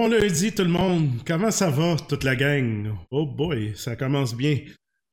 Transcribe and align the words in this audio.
Bon 0.00 0.08
lundi 0.08 0.50
tout 0.50 0.62
le 0.62 0.70
monde, 0.70 1.10
comment 1.26 1.50
ça 1.50 1.68
va 1.68 1.94
toute 2.08 2.24
la 2.24 2.34
gang? 2.34 2.88
Oh 3.10 3.26
boy, 3.26 3.74
ça 3.76 3.96
commence 3.96 4.34
bien. 4.34 4.56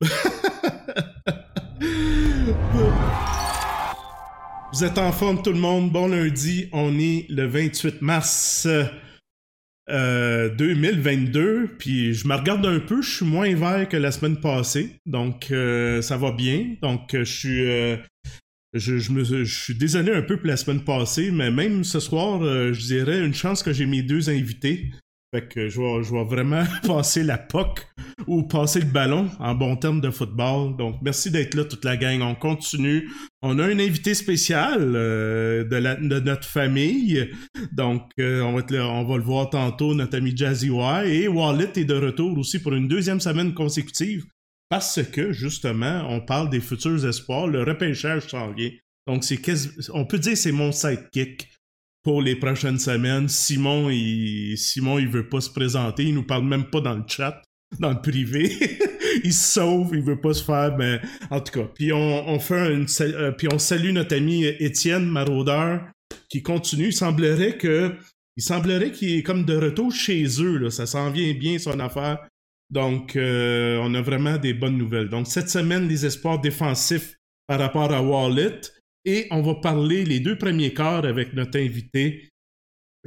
Vous 4.72 4.82
êtes 4.82 4.96
en 4.96 5.12
forme 5.12 5.42
tout 5.42 5.52
le 5.52 5.58
monde, 5.58 5.92
bon 5.92 6.08
lundi, 6.08 6.70
on 6.72 6.98
est 6.98 7.26
le 7.28 7.46
28 7.46 8.00
mars 8.00 8.66
2022, 9.86 11.40
euh, 11.40 11.66
puis 11.78 12.14
je 12.14 12.26
me 12.26 12.34
regarde 12.34 12.64
un 12.64 12.80
peu, 12.80 13.02
je 13.02 13.16
suis 13.16 13.26
moins 13.26 13.54
vert 13.54 13.90
que 13.90 13.98
la 13.98 14.10
semaine 14.10 14.40
passée, 14.40 14.96
donc 15.04 15.50
euh, 15.50 16.00
ça 16.00 16.16
va 16.16 16.32
bien, 16.32 16.76
donc 16.80 17.10
je 17.12 17.24
suis... 17.24 17.68
Euh, 17.68 17.98
je, 18.74 19.44
suis 19.44 19.74
désolé 19.74 20.12
un 20.12 20.22
peu 20.22 20.36
pour 20.36 20.46
la 20.46 20.56
semaine 20.56 20.84
passée, 20.84 21.30
mais 21.30 21.50
même 21.50 21.84
ce 21.84 22.00
soir, 22.00 22.42
je 22.42 22.86
dirais 22.86 23.24
une 23.24 23.34
chance 23.34 23.62
que 23.62 23.72
j'ai 23.72 23.86
mes 23.86 24.02
deux 24.02 24.30
invités. 24.30 24.90
Fait 25.30 25.46
que 25.46 25.68
je 25.68 25.78
vais, 25.78 26.24
vraiment 26.24 26.64
passer 26.86 27.22
la 27.22 27.36
POC 27.36 27.86
ou 28.26 28.44
passer 28.44 28.80
le 28.80 28.86
ballon 28.86 29.28
en 29.38 29.54
bon 29.54 29.76
terme 29.76 30.00
de 30.00 30.10
football. 30.10 30.74
Donc, 30.76 30.96
merci 31.02 31.30
d'être 31.30 31.54
là, 31.54 31.64
toute 31.64 31.84
la 31.84 31.98
gang. 31.98 32.22
On 32.22 32.34
continue. 32.34 33.10
On 33.42 33.58
a 33.58 33.64
un 33.64 33.78
invité 33.78 34.14
spécial 34.14 34.78
euh, 34.80 35.64
de, 35.64 36.20
notre 36.20 36.48
famille. 36.48 37.28
Donc, 37.72 38.10
euh, 38.18 38.40
on, 38.40 38.54
va 38.54 38.62
on 38.86 39.04
va 39.04 39.16
le 39.18 39.22
voir 39.22 39.50
tantôt, 39.50 39.94
notre 39.94 40.16
ami 40.16 40.34
Jazzy 40.34 40.68
Y. 40.68 41.06
Et 41.06 41.28
Wallet 41.28 41.72
est 41.76 41.84
de 41.84 41.94
retour 41.94 42.36
aussi 42.38 42.58
pour 42.58 42.72
une 42.72 42.88
deuxième 42.88 43.20
semaine 43.20 43.52
consécutive 43.52 44.24
parce 44.68 45.02
que, 45.02 45.32
justement, 45.32 46.06
on 46.10 46.20
parle 46.20 46.50
des 46.50 46.60
futurs 46.60 47.06
espoirs. 47.06 47.46
Le 47.46 47.62
repêchage 47.62 48.28
s'en 48.28 48.52
vient. 48.52 48.70
Donc, 49.06 49.24
c'est 49.24 49.40
on 49.94 50.04
peut 50.04 50.18
dire 50.18 50.32
que 50.32 50.38
c'est 50.38 50.52
mon 50.52 50.72
sidekick 50.72 51.50
pour 52.02 52.22
les 52.22 52.36
prochaines 52.36 52.78
semaines. 52.78 53.28
Simon, 53.28 53.88
il, 53.90 54.56
Simon, 54.58 54.98
il 54.98 55.08
veut 55.08 55.28
pas 55.28 55.40
se 55.40 55.50
présenter. 55.50 56.04
Il 56.04 56.14
nous 56.14 56.26
parle 56.26 56.44
même 56.44 56.64
pas 56.64 56.80
dans 56.80 56.94
le 56.94 57.04
chat, 57.06 57.42
dans 57.78 57.90
le 57.90 58.00
privé. 58.00 58.50
il 59.24 59.32
se 59.32 59.54
sauve, 59.54 59.90
il 59.94 60.02
veut 60.02 60.20
pas 60.20 60.34
se 60.34 60.44
faire, 60.44 60.76
mais 60.76 61.00
en 61.30 61.40
tout 61.40 61.60
cas. 61.60 61.68
Puis 61.74 61.92
on, 61.92 62.38
fait 62.38 62.74
une, 62.74 62.86
euh, 63.00 63.32
puis 63.32 63.48
on 63.52 63.58
salue 63.58 63.92
notre 63.92 64.16
ami 64.16 64.44
Étienne 64.44 65.06
Maraudeur 65.06 65.82
qui 66.28 66.42
continue. 66.42 66.88
Il 66.88 66.92
semblerait 66.92 67.56
que, 67.56 67.94
il 68.36 68.42
semblerait 68.42 68.92
qu'il 68.92 69.12
est 69.12 69.22
comme 69.22 69.44
de 69.44 69.56
retour 69.56 69.92
chez 69.92 70.24
eux. 70.40 70.58
Là. 70.58 70.70
Ça 70.70 70.86
s'en 70.86 71.10
vient 71.10 71.32
bien 71.32 71.58
son 71.58 71.80
affaire. 71.80 72.27
Donc, 72.70 73.16
euh, 73.16 73.78
on 73.82 73.94
a 73.94 74.02
vraiment 74.02 74.36
des 74.36 74.52
bonnes 74.52 74.76
nouvelles. 74.76 75.08
Donc, 75.08 75.26
cette 75.26 75.48
semaine, 75.48 75.88
les 75.88 76.04
espoirs 76.04 76.40
défensifs 76.40 77.16
par 77.46 77.58
rapport 77.58 77.92
à 77.92 78.02
Wallet. 78.02 78.60
Et 79.04 79.26
on 79.30 79.40
va 79.40 79.54
parler 79.54 80.04
les 80.04 80.20
deux 80.20 80.36
premiers 80.36 80.74
quarts 80.74 81.06
avec 81.06 81.32
notre 81.32 81.58
invité 81.58 82.28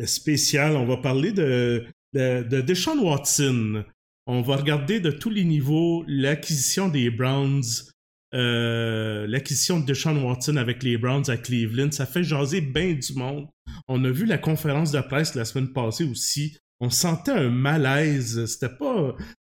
spécial. 0.05 0.75
On 0.75 0.85
va 0.85 0.97
parler 0.97 1.31
de, 1.31 1.85
de, 2.13 2.61
Deshaun 2.61 2.99
Watson. 2.99 3.83
On 4.25 4.41
va 4.41 4.55
regarder 4.55 4.99
de 4.99 5.11
tous 5.11 5.29
les 5.29 5.43
niveaux 5.43 6.03
l'acquisition 6.07 6.87
des 6.87 7.11
Browns, 7.11 7.61
euh, 8.33 9.27
l'acquisition 9.27 9.79
de 9.79 9.85
Deshaun 9.85 10.23
Watson 10.23 10.57
avec 10.57 10.81
les 10.81 10.97
Browns 10.97 11.29
à 11.29 11.37
Cleveland. 11.37 11.91
Ça 11.91 12.05
fait 12.07 12.23
jaser 12.23 12.61
bien 12.61 12.93
du 12.93 13.13
monde. 13.13 13.47
On 13.87 14.03
a 14.03 14.09
vu 14.09 14.25
la 14.25 14.37
conférence 14.37 14.91
de 14.91 15.01
presse 15.01 15.35
la 15.35 15.45
semaine 15.45 15.71
passée 15.71 16.05
aussi. 16.05 16.57
On 16.79 16.89
sentait 16.89 17.31
un 17.31 17.49
malaise. 17.49 18.45
C'était 18.45 18.75
pas. 18.75 19.15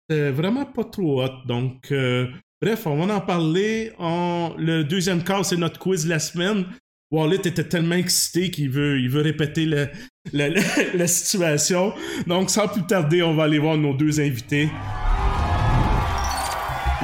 Vraiment 0.10 0.66
pas 0.66 0.84
trop 0.84 1.24
hot. 1.24 1.46
Donc, 1.46 1.92
euh, 1.92 2.28
Bref, 2.62 2.88
on 2.88 3.06
va 3.06 3.14
en 3.14 3.22
parler. 3.22 3.92
Le 4.00 4.82
deuxième 4.84 5.24
cas, 5.24 5.44
c'est 5.44 5.58
notre 5.58 5.78
quiz 5.78 6.08
la 6.08 6.20
semaine. 6.20 6.66
Wallet 7.12 7.36
était 7.36 7.64
tellement 7.64 7.96
excité 7.96 8.50
qu'il 8.50 8.72
veut, 8.72 9.00
il 9.00 9.10
veut 9.10 9.22
répéter 9.22 9.68
la 10.34 11.08
situation. 11.08 11.94
Donc, 12.26 12.50
sans 12.50 12.68
plus 12.68 12.86
tarder, 12.88 13.22
on 13.22 13.36
va 13.36 13.44
aller 13.44 13.60
voir 13.60 13.78
nos 13.78 13.94
deux 13.94 14.20
invités. 14.20 14.70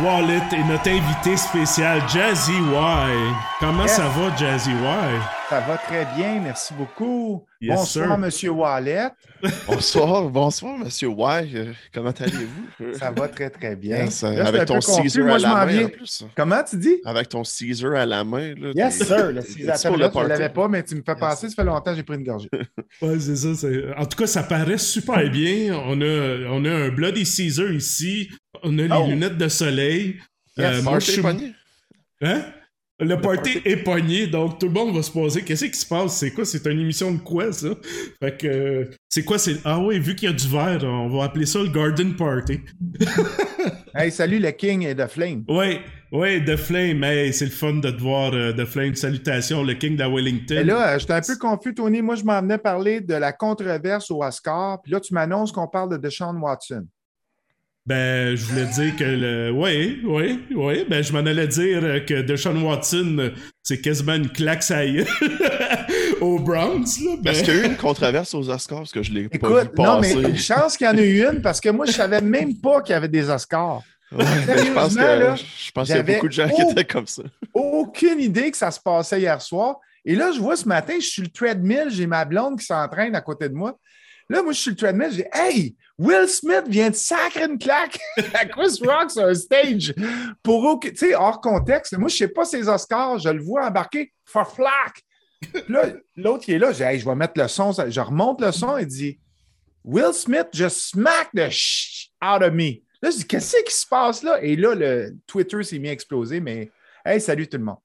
Wallet 0.03 0.41
et 0.53 0.63
notre 0.63 0.89
invité 0.89 1.37
spécial, 1.37 2.01
Jazzy 2.09 2.53
Y. 2.53 3.33
Comment 3.59 3.87
ça 3.87 4.07
va, 4.07 4.35
Jazzy 4.35 4.71
Y? 4.71 5.41
Ça 5.49 5.59
va 5.59 5.77
très 5.77 6.07
bien, 6.15 6.39
merci 6.41 6.73
beaucoup. 6.73 7.45
bonsoir, 7.61 8.17
Monsieur 8.17 8.51
Wallet. 8.51 9.09
bonsoir, 9.67 10.29
bonsoir, 10.29 10.77
Monsieur 10.77 11.09
Y. 11.09 11.75
Comment 11.93 12.11
allez-vous? 12.11 12.93
Ça 12.97 13.11
va 13.11 13.27
très, 13.27 13.49
très 13.49 13.75
bien. 13.75 14.07
avec 14.23 14.65
ton 14.65 14.79
Caesar 14.79 15.27
à 15.27 15.37
la 15.37 15.65
main, 15.65 15.85
en 15.85 15.89
plus. 15.89 16.23
Comment 16.35 16.63
tu 16.63 16.77
dis? 16.77 16.95
Avec 17.03 17.29
ton 17.29 17.43
Caesar 17.43 17.93
à 17.95 18.05
la 18.05 18.23
main. 18.23 18.53
Là, 18.55 18.71
yes, 18.73 19.03
sir. 19.03 19.31
Le 19.31 19.41
Caesar, 19.41 19.77
je 19.77 20.19
ne 20.19 20.27
l'avais 20.27 20.49
pas, 20.49 20.67
mais 20.67 20.83
tu 20.83 20.95
me 20.95 21.03
fais 21.05 21.15
passer, 21.15 21.49
ça 21.49 21.55
fait 21.55 21.63
longtemps 21.63 21.91
que 21.91 21.97
j'ai 21.97 22.03
pris 22.03 22.15
une 22.15 22.23
gorgée. 22.23 22.49
ouais, 23.01 23.19
c'est 23.19 23.35
ça. 23.35 23.67
En 23.97 24.05
tout 24.05 24.17
cas, 24.17 24.27
ça 24.27 24.43
paraît 24.43 24.77
super 24.77 25.29
bien. 25.29 25.75
On 25.85 25.99
a, 26.01 26.49
on 26.49 26.63
a 26.65 26.71
un 26.71 26.89
Bloody 26.89 27.25
Caesar 27.25 27.71
ici. 27.71 28.29
On 28.63 28.77
a 28.77 28.81
les 28.83 28.89
oh. 28.91 29.07
lunettes 29.07 29.37
de 29.37 29.47
soleil. 29.47 30.19
Yes, 30.57 30.79
euh, 30.79 30.81
moi, 30.83 30.99
je 30.99 31.11
suis... 31.11 31.21
Hein? 32.21 32.43
Le 33.01 33.19
party 33.19 33.61
est 33.65 33.77
pogné, 33.77 34.27
donc 34.27 34.59
tout 34.59 34.67
le 34.67 34.73
monde 34.73 34.95
va 34.95 35.01
se 35.01 35.09
poser 35.09 35.41
qu'est-ce 35.41 35.65
qui 35.65 35.79
se 35.79 35.87
passe? 35.87 36.17
C'est 36.17 36.29
quoi? 36.29 36.45
C'est 36.45 36.63
une 36.67 36.81
émission 36.81 37.11
de 37.11 37.17
quoi, 37.17 37.51
ça? 37.51 37.69
Fait 38.21 38.37
que, 38.37 38.91
c'est 39.09 39.23
quoi? 39.23 39.39
C'est 39.39 39.57
Ah 39.65 39.79
oui, 39.79 39.97
vu 39.97 40.13
qu'il 40.13 40.29
y 40.29 40.31
a 40.31 40.35
du 40.35 40.47
verre, 40.47 40.83
on 40.83 41.09
va 41.09 41.23
appeler 41.23 41.47
ça 41.47 41.59
le 41.63 41.69
Garden 41.69 42.15
Party. 42.15 42.59
hey, 43.95 44.11
salut 44.11 44.37
le 44.37 44.51
King 44.51 44.85
et 44.85 44.95
The 44.95 45.07
Flame. 45.07 45.43
Oui, 45.47 45.79
oui, 46.11 46.45
The 46.45 46.55
Flame. 46.55 47.03
Hey, 47.03 47.33
c'est 47.33 47.45
le 47.45 47.51
fun 47.51 47.73
de 47.73 47.89
te 47.89 47.99
voir, 47.99 48.35
euh, 48.35 48.53
The 48.53 48.65
Flame. 48.65 48.93
Salutations, 48.93 49.63
le 49.63 49.73
King 49.73 49.97
de 49.97 50.03
Wellington. 50.03 50.57
Et 50.57 50.63
là, 50.63 50.95
j'étais 50.99 51.13
un 51.13 51.21
peu 51.21 51.37
confus, 51.37 51.73
Tony. 51.73 52.03
Moi, 52.03 52.13
je 52.13 52.23
m'en 52.23 52.39
venais 52.39 52.59
parler 52.59 53.01
de 53.01 53.15
la 53.15 53.33
controverse 53.33 54.11
au 54.11 54.23
Oscar, 54.23 54.79
puis 54.79 54.91
là, 54.91 54.99
tu 54.99 55.15
m'annonces 55.15 55.51
qu'on 55.51 55.67
parle 55.67 55.89
de 55.89 55.97
Deshaun 55.97 56.37
Watson. 56.39 56.85
Ben, 57.87 58.35
je 58.35 58.45
voulais 58.45 58.65
dire 58.65 58.95
que 58.95 59.03
le. 59.03 59.51
Oui, 59.51 60.01
oui, 60.05 60.45
oui. 60.53 60.85
Ben, 60.87 61.03
je 61.03 61.11
m'en 61.13 61.19
allais 61.19 61.47
dire 61.47 62.05
que 62.05 62.21
Deshaun 62.21 62.61
Watson, 62.61 63.31
c'est 63.63 63.81
quasiment 63.81 64.13
une 64.13 64.29
claque 64.29 64.61
ça 64.61 64.81
aux 66.21 66.37
Browns. 66.37 66.85
Là. 67.03 67.15
Ben... 67.21 67.31
Est-ce 67.31 67.43
qu'il 67.43 67.55
y 67.55 67.57
a 67.57 67.61
eu 67.61 67.65
une 67.65 67.77
controverse 67.77 68.35
aux 68.35 68.49
Oscars? 68.49 68.79
Parce 68.79 68.91
que 68.91 69.01
je 69.01 69.11
l'ai 69.11 69.29
pas 69.29 69.63
vu 69.63 69.69
passer. 69.69 70.15
Non, 70.15 70.21
mais 70.21 70.29
une 70.29 70.37
chance 70.37 70.77
qu'il 70.77 70.85
y 70.85 70.89
en 70.89 70.97
ait 70.97 71.07
eu 71.07 71.25
une 71.25 71.41
parce 71.41 71.59
que 71.59 71.69
moi, 71.69 71.87
je 71.87 71.93
savais 71.93 72.21
même 72.21 72.55
pas 72.55 72.81
qu'il 72.81 72.93
y 72.93 72.95
avait 72.95 73.07
des 73.07 73.29
Oscars. 73.29 73.81
Ouais, 74.11 74.25
je 74.25 74.73
pense 74.73 74.95
que 74.95 75.01
je 75.01 75.71
pense 75.71 75.87
qu'il 75.87 75.95
y 75.95 75.99
a 75.99 76.03
beaucoup 76.03 76.27
de 76.27 76.33
gens 76.33 76.49
qui 76.49 76.61
étaient 76.61 76.85
comme 76.85 77.07
ça. 77.07 77.23
Aucune 77.53 78.19
idée 78.19 78.51
que 78.51 78.57
ça 78.57 78.69
se 78.69 78.79
passait 78.79 79.21
hier 79.21 79.41
soir. 79.41 79.77
Et 80.03 80.15
là, 80.15 80.31
je 80.31 80.39
vois 80.39 80.55
ce 80.55 80.67
matin, 80.67 80.95
je 80.99 81.05
suis 81.05 81.21
le 81.21 81.29
treadmill, 81.29 81.85
j'ai 81.89 82.07
ma 82.07 82.25
blonde 82.25 82.59
qui 82.59 82.65
s'entraîne 82.65 83.15
à 83.15 83.21
côté 83.21 83.47
de 83.49 83.53
moi. 83.53 83.77
Là, 84.29 84.41
moi, 84.43 84.51
je 84.53 84.59
suis 84.59 84.71
le 84.71 84.75
treadmill, 84.75 85.09
j'ai 85.11 85.27
Hey, 85.33 85.75
Will 86.01 86.27
Smith 86.27 86.63
vient 86.67 86.89
de 86.89 86.95
sacrer 86.95 87.45
une 87.45 87.59
claque 87.59 87.99
à 88.33 88.45
Chris 88.45 88.79
Rock 88.83 89.11
sur 89.11 89.23
un 89.23 89.35
stage. 89.35 89.93
Pour, 90.41 90.79
tu 90.81 90.95
sais, 90.95 91.13
hors 91.13 91.39
contexte. 91.39 91.95
Moi, 91.95 92.09
je 92.09 92.15
sais 92.15 92.27
pas 92.27 92.43
ses 92.43 92.67
Oscars, 92.67 93.19
je 93.19 93.29
le 93.29 93.43
vois 93.43 93.67
embarquer 93.67 94.11
for 94.25 94.51
flack. 94.51 95.03
Là, 95.69 95.93
l'autre 96.15 96.45
qui 96.45 96.53
est 96.53 96.59
là, 96.59 96.71
j'ai 96.71 96.85
hey, 96.85 96.99
je 96.99 97.05
vais 97.05 97.13
mettre 97.13 97.39
le 97.39 97.47
son. 97.47 97.71
Je 97.71 97.99
remonte 97.99 98.41
le 98.41 98.51
son 98.51 98.77
et 98.77 98.85
dit 98.87 99.19
Will 99.83 100.11
Smith 100.13 100.47
just 100.51 100.89
smacked 100.89 101.33
the 101.35 101.51
shit 101.51 102.09
out 102.23 102.41
of 102.41 102.51
me. 102.51 102.81
Là, 102.99 103.11
je 103.11 103.17
dis 103.17 103.27
Qu'est-ce 103.27 103.63
qui 103.63 103.73
se 103.73 103.85
passe 103.85 104.23
là? 104.23 104.41
Et 104.41 104.55
là, 104.55 104.73
le 104.73 105.15
Twitter 105.27 105.61
s'est 105.61 105.77
mis 105.77 105.89
à 105.89 105.91
exploser, 105.91 106.39
mais 106.39 106.71
hey, 107.05 107.21
salut 107.21 107.47
tout 107.47 107.57
le 107.57 107.63
monde. 107.63 107.79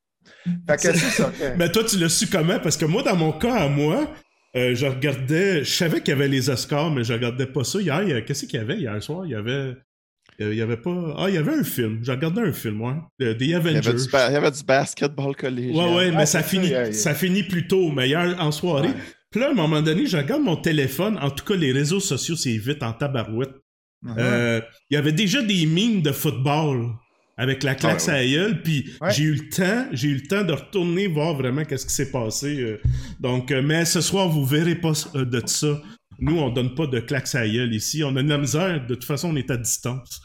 Fait 0.66 0.76
que 0.76 0.82
c'est 0.82 0.96
ça. 0.96 1.30
Mais 1.56 1.70
toi, 1.70 1.84
tu 1.84 1.98
l'as 1.98 2.08
su 2.08 2.26
comment? 2.26 2.58
Parce 2.58 2.76
que 2.76 2.84
moi, 2.84 3.02
dans 3.02 3.14
mon 3.14 3.32
cas 3.32 3.54
à 3.54 3.68
moi, 3.68 4.08
euh, 4.56 4.74
je 4.74 4.86
regardais, 4.86 5.64
je 5.64 5.70
savais 5.70 6.00
qu'il 6.00 6.08
y 6.08 6.12
avait 6.12 6.28
les 6.28 6.48
Oscars, 6.50 6.90
mais 6.90 7.04
je 7.04 7.12
regardais 7.12 7.46
pas 7.46 7.64
ça. 7.64 7.80
Hier, 7.80 8.24
qu'est-ce 8.24 8.46
qu'il 8.46 8.58
y 8.58 8.62
avait 8.62 8.78
hier 8.78 9.02
soir? 9.02 9.26
Il 9.26 9.32
y 9.32 9.34
avait. 9.34 9.74
Il 10.38 10.54
y 10.54 10.60
avait 10.60 10.76
pas. 10.76 11.14
Ah, 11.16 11.26
il 11.28 11.34
y 11.34 11.38
avait 11.38 11.54
un 11.54 11.64
film. 11.64 12.00
J'ai 12.02 12.12
regardé 12.12 12.42
un 12.42 12.52
film, 12.52 12.82
ouais. 12.82 12.94
The 13.18 13.54
Avengers. 13.54 13.90
Il 14.12 14.12
y 14.12 14.36
avait 14.36 14.50
du, 14.50 14.64
basketball 14.64 15.34
collégien. 15.34 15.74
Ouais, 15.74 15.94
ouais, 15.94 16.10
mais 16.10 16.26
ça, 16.26 16.42
finit, 16.42 16.72
ça 16.92 17.14
finit 17.14 17.42
plus 17.42 17.66
tôt. 17.66 17.90
Mais 17.90 18.08
hier, 18.08 18.36
en 18.38 18.52
soirée. 18.52 18.90
Puis 19.30 19.40
là, 19.40 19.48
à 19.48 19.50
un 19.50 19.54
moment 19.54 19.80
donné, 19.80 20.06
je 20.06 20.16
regarde 20.16 20.42
mon 20.42 20.56
téléphone. 20.56 21.18
En 21.20 21.30
tout 21.30 21.44
cas, 21.44 21.56
les 21.56 21.72
réseaux 21.72 22.00
sociaux, 22.00 22.36
c'est 22.36 22.56
vite 22.56 22.82
en 22.82 22.92
tabarouette. 22.92 23.54
Euh, 24.18 24.60
il 24.90 24.94
y 24.94 24.96
avait 24.96 25.12
déjà 25.12 25.42
des 25.42 25.66
mines 25.66 26.02
de 26.02 26.12
football 26.12 26.92
avec 27.36 27.62
la 27.62 27.74
claque 27.74 28.02
ah, 28.08 28.14
à 28.14 28.54
puis 28.62 28.94
j'ai 29.10 29.24
eu 29.24 29.34
le 29.34 29.48
temps, 29.50 29.86
j'ai 29.92 30.08
eu 30.08 30.14
le 30.14 30.26
temps 30.26 30.42
de 30.42 30.52
retourner 30.52 31.06
voir 31.06 31.34
vraiment 31.34 31.64
qu'est-ce 31.64 31.86
qui 31.86 31.94
s'est 31.94 32.10
passé. 32.10 32.60
Euh. 32.60 32.80
donc, 33.20 33.50
euh, 33.50 33.62
mais 33.62 33.84
ce 33.84 34.00
soir, 34.00 34.28
vous 34.28 34.44
verrez 34.44 34.74
pas 34.74 34.92
euh, 35.14 35.24
de 35.24 35.42
ça. 35.46 35.80
Nous, 36.18 36.38
on 36.38 36.48
donne 36.48 36.74
pas 36.74 36.86
de 36.86 36.98
claques 37.00 37.34
à 37.34 37.44
ici. 37.44 38.02
On 38.02 38.16
a 38.16 38.22
de 38.22 38.28
la 38.28 38.38
misère. 38.38 38.86
De 38.86 38.94
toute 38.94 39.04
façon, 39.04 39.32
on 39.32 39.36
est 39.36 39.50
à 39.50 39.58
distance. 39.58 40.22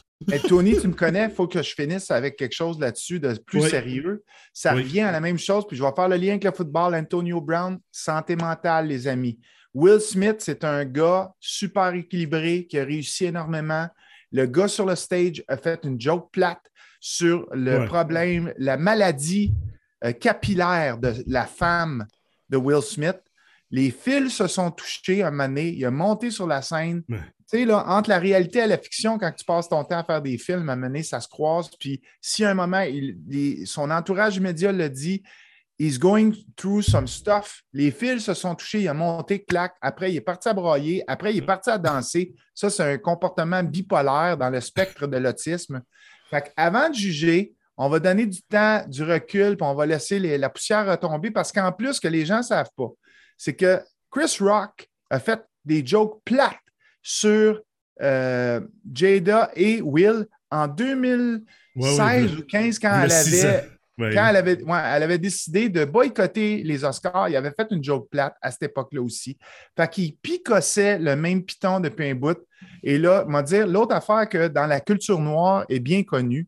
Tony, 0.48 0.78
tu 0.80 0.88
me 0.88 0.94
connais, 0.94 1.26
il 1.26 1.32
faut 1.32 1.48
que 1.48 1.62
je 1.62 1.74
finisse 1.74 2.12
avec 2.12 2.38
quelque 2.38 2.54
chose 2.54 2.80
là-dessus 2.80 3.20
de 3.20 3.34
plus 3.46 3.68
sérieux. 3.68 4.24
Ça 4.54 4.74
revient 4.74 5.02
à 5.02 5.12
la 5.12 5.20
même 5.20 5.40
chose, 5.40 5.66
puis 5.68 5.76
je 5.76 5.84
vais 5.84 5.90
faire 5.96 6.08
le 6.08 6.16
lien 6.16 6.32
avec 6.32 6.44
le 6.44 6.52
football. 6.52 6.96
Antonio 6.96 7.42
Brown, 7.42 7.80
santé 7.92 8.36
mentale, 8.36 8.88
les 8.88 9.08
amis. 9.08 9.40
Will 9.74 10.00
Smith, 10.00 10.38
c'est 10.40 10.64
un 10.64 10.86
gars 10.86 11.34
super 11.40 11.94
équilibré 11.94 12.68
qui 12.70 12.78
a 12.78 12.86
réussi 12.86 13.26
énormément. 13.26 13.88
Le 14.32 14.46
gars 14.46 14.68
sur 14.68 14.86
le 14.86 14.96
stage 14.96 15.44
a 15.48 15.58
fait 15.58 15.82
une 15.84 16.00
joke 16.00 16.30
plate 16.32 16.71
sur 17.02 17.48
le 17.52 17.80
problème, 17.88 18.54
la 18.58 18.78
maladie 18.78 19.54
euh, 20.06 20.12
capillaire 20.14 20.98
de 20.98 21.14
la 21.28 21.46
femme 21.46 22.06
de 22.50 22.58
Will 22.58 22.82
Smith. 22.82 23.18
Les 23.72 23.90
fils 23.92 24.34
se 24.36 24.48
sont 24.48 24.70
touchés 24.72 25.24
à 25.24 25.28
un 25.28 25.32
moment 25.32 25.48
donné. 25.48 25.70
Il 25.70 25.86
a 25.86 25.92
monté 25.92 26.30
sur 26.30 26.46
la 26.48 26.62
scène. 26.62 27.04
Ouais. 27.10 27.20
Tu 27.50 27.58
sais, 27.60 27.66
là, 27.66 27.84
entre 27.88 28.10
la 28.10 28.20
réalité 28.20 28.60
et 28.60 28.68
la 28.68 28.78
fiction, 28.78 29.18
quand 29.18 29.32
tu 29.32 29.44
passes 29.46 29.68
ton 29.70 29.84
temps 29.84 30.00
à 30.00 30.04
faire 30.04 30.22
des 30.22 30.38
films, 30.38 30.70
à 30.70 30.76
donné, 30.76 31.04
ça 31.04 31.20
se 31.20 31.28
croise. 31.28 31.70
Puis 31.80 32.02
si 32.22 32.44
à 32.46 32.52
un 32.52 32.54
moment, 32.54 32.82
il- 32.82 33.18
il- 33.30 33.66
son 33.68 33.90
entourage 33.90 34.36
immédiat 34.38 34.72
le 34.72 34.90
dit, 34.90 35.24
he's 35.80 35.98
going 35.98 36.34
through 36.56 36.82
some 36.84 37.08
stuff. 37.08 37.64
Les 37.74 37.92
fils 37.92 38.26
se 38.26 38.34
sont 38.34 38.56
touchés, 38.56 38.82
il 38.82 38.88
a 38.90 38.94
monté, 38.94 39.44
clac. 39.44 39.74
Après, 39.82 40.12
il 40.12 40.18
est 40.18 40.22
parti 40.22 40.50
à 40.50 40.54
broyer. 40.54 41.04
Après, 41.08 41.34
il 41.34 41.38
est 41.38 41.46
parti 41.46 41.70
à 41.70 41.78
danser. 41.78 42.34
Ça, 42.54 42.70
c'est 42.70 42.84
un 42.84 42.98
comportement 42.98 43.64
bipolaire 43.64 44.38
dans 44.38 44.50
le 44.50 44.60
spectre 44.62 45.08
de 45.08 45.18
l'autisme. 45.18 45.82
Fait 46.32 46.52
avant 46.58 46.90
de 46.90 46.96
juger, 46.96 47.54
on 47.78 47.90
va 47.90 48.00
donner 48.00 48.26
du 48.26 48.42
temps, 48.42 48.84
du 48.88 49.04
recul, 49.04 49.56
puis 49.58 49.68
on 49.68 49.76
va 49.76 49.86
laisser 49.86 50.18
les- 50.18 50.38
la 50.38 50.50
poussière 50.50 50.88
retomber 50.90 51.30
parce 51.30 51.52
qu'en 51.52 51.72
plus, 51.72 51.94
ce 51.96 52.02
que 52.02 52.08
les 52.08 52.26
gens 52.26 52.38
ne 52.38 52.44
savent 52.44 52.70
pas, 52.76 52.88
c'est 53.38 53.54
que 53.56 53.80
Chris 54.10 54.38
Rock 54.40 54.88
a 55.10 55.20
fait 55.20 55.42
des 55.66 55.86
jokes 55.86 56.20
plates 56.26 56.56
sur 57.04 57.62
euh, 58.02 58.62
Jada 58.92 59.52
et 59.56 59.82
Will 59.82 60.26
en 60.50 60.68
2016 60.68 61.46
Ouais, 61.76 61.98
ouais, 62.34 62.38
ou 62.40 62.44
15 62.46 62.80
quand 62.80 62.90
elle 63.04 63.12
avait 63.12 63.70
quand 63.98 64.28
elle 64.28 64.36
avait, 64.36 64.64
ouais, 64.64 64.82
elle 64.86 65.04
avait 65.04 65.18
décidé 65.18 65.70
de 65.70 65.86
boycotter 65.86 66.64
les 66.64 66.84
Oscars, 66.84 67.30
il 67.30 67.36
avait 67.36 67.52
fait 67.52 67.68
une 67.72 67.84
joke 67.84 68.10
plate 68.10 68.36
à 68.42 68.52
cette 68.52 68.64
époque-là 68.64 69.02
aussi. 69.02 69.38
Fait 69.78 69.90
qu'il 69.90 70.16
picossait 70.18 70.98
le 70.98 71.16
même 71.16 71.44
piton 71.44 71.80
depuis 71.80 72.10
un 72.10 72.16
bout. 72.16 72.38
Et 72.84 72.98
là, 72.98 73.26
m'a 73.26 73.44
dire, 73.44 73.68
l'autre 73.68 73.96
affaire 73.96 74.28
que 74.30 74.48
dans 74.48 74.66
la 74.66 74.80
culture 74.80 75.20
noire 75.20 75.66
est 75.70 75.80
bien 75.80 76.04
connue, 76.04 76.48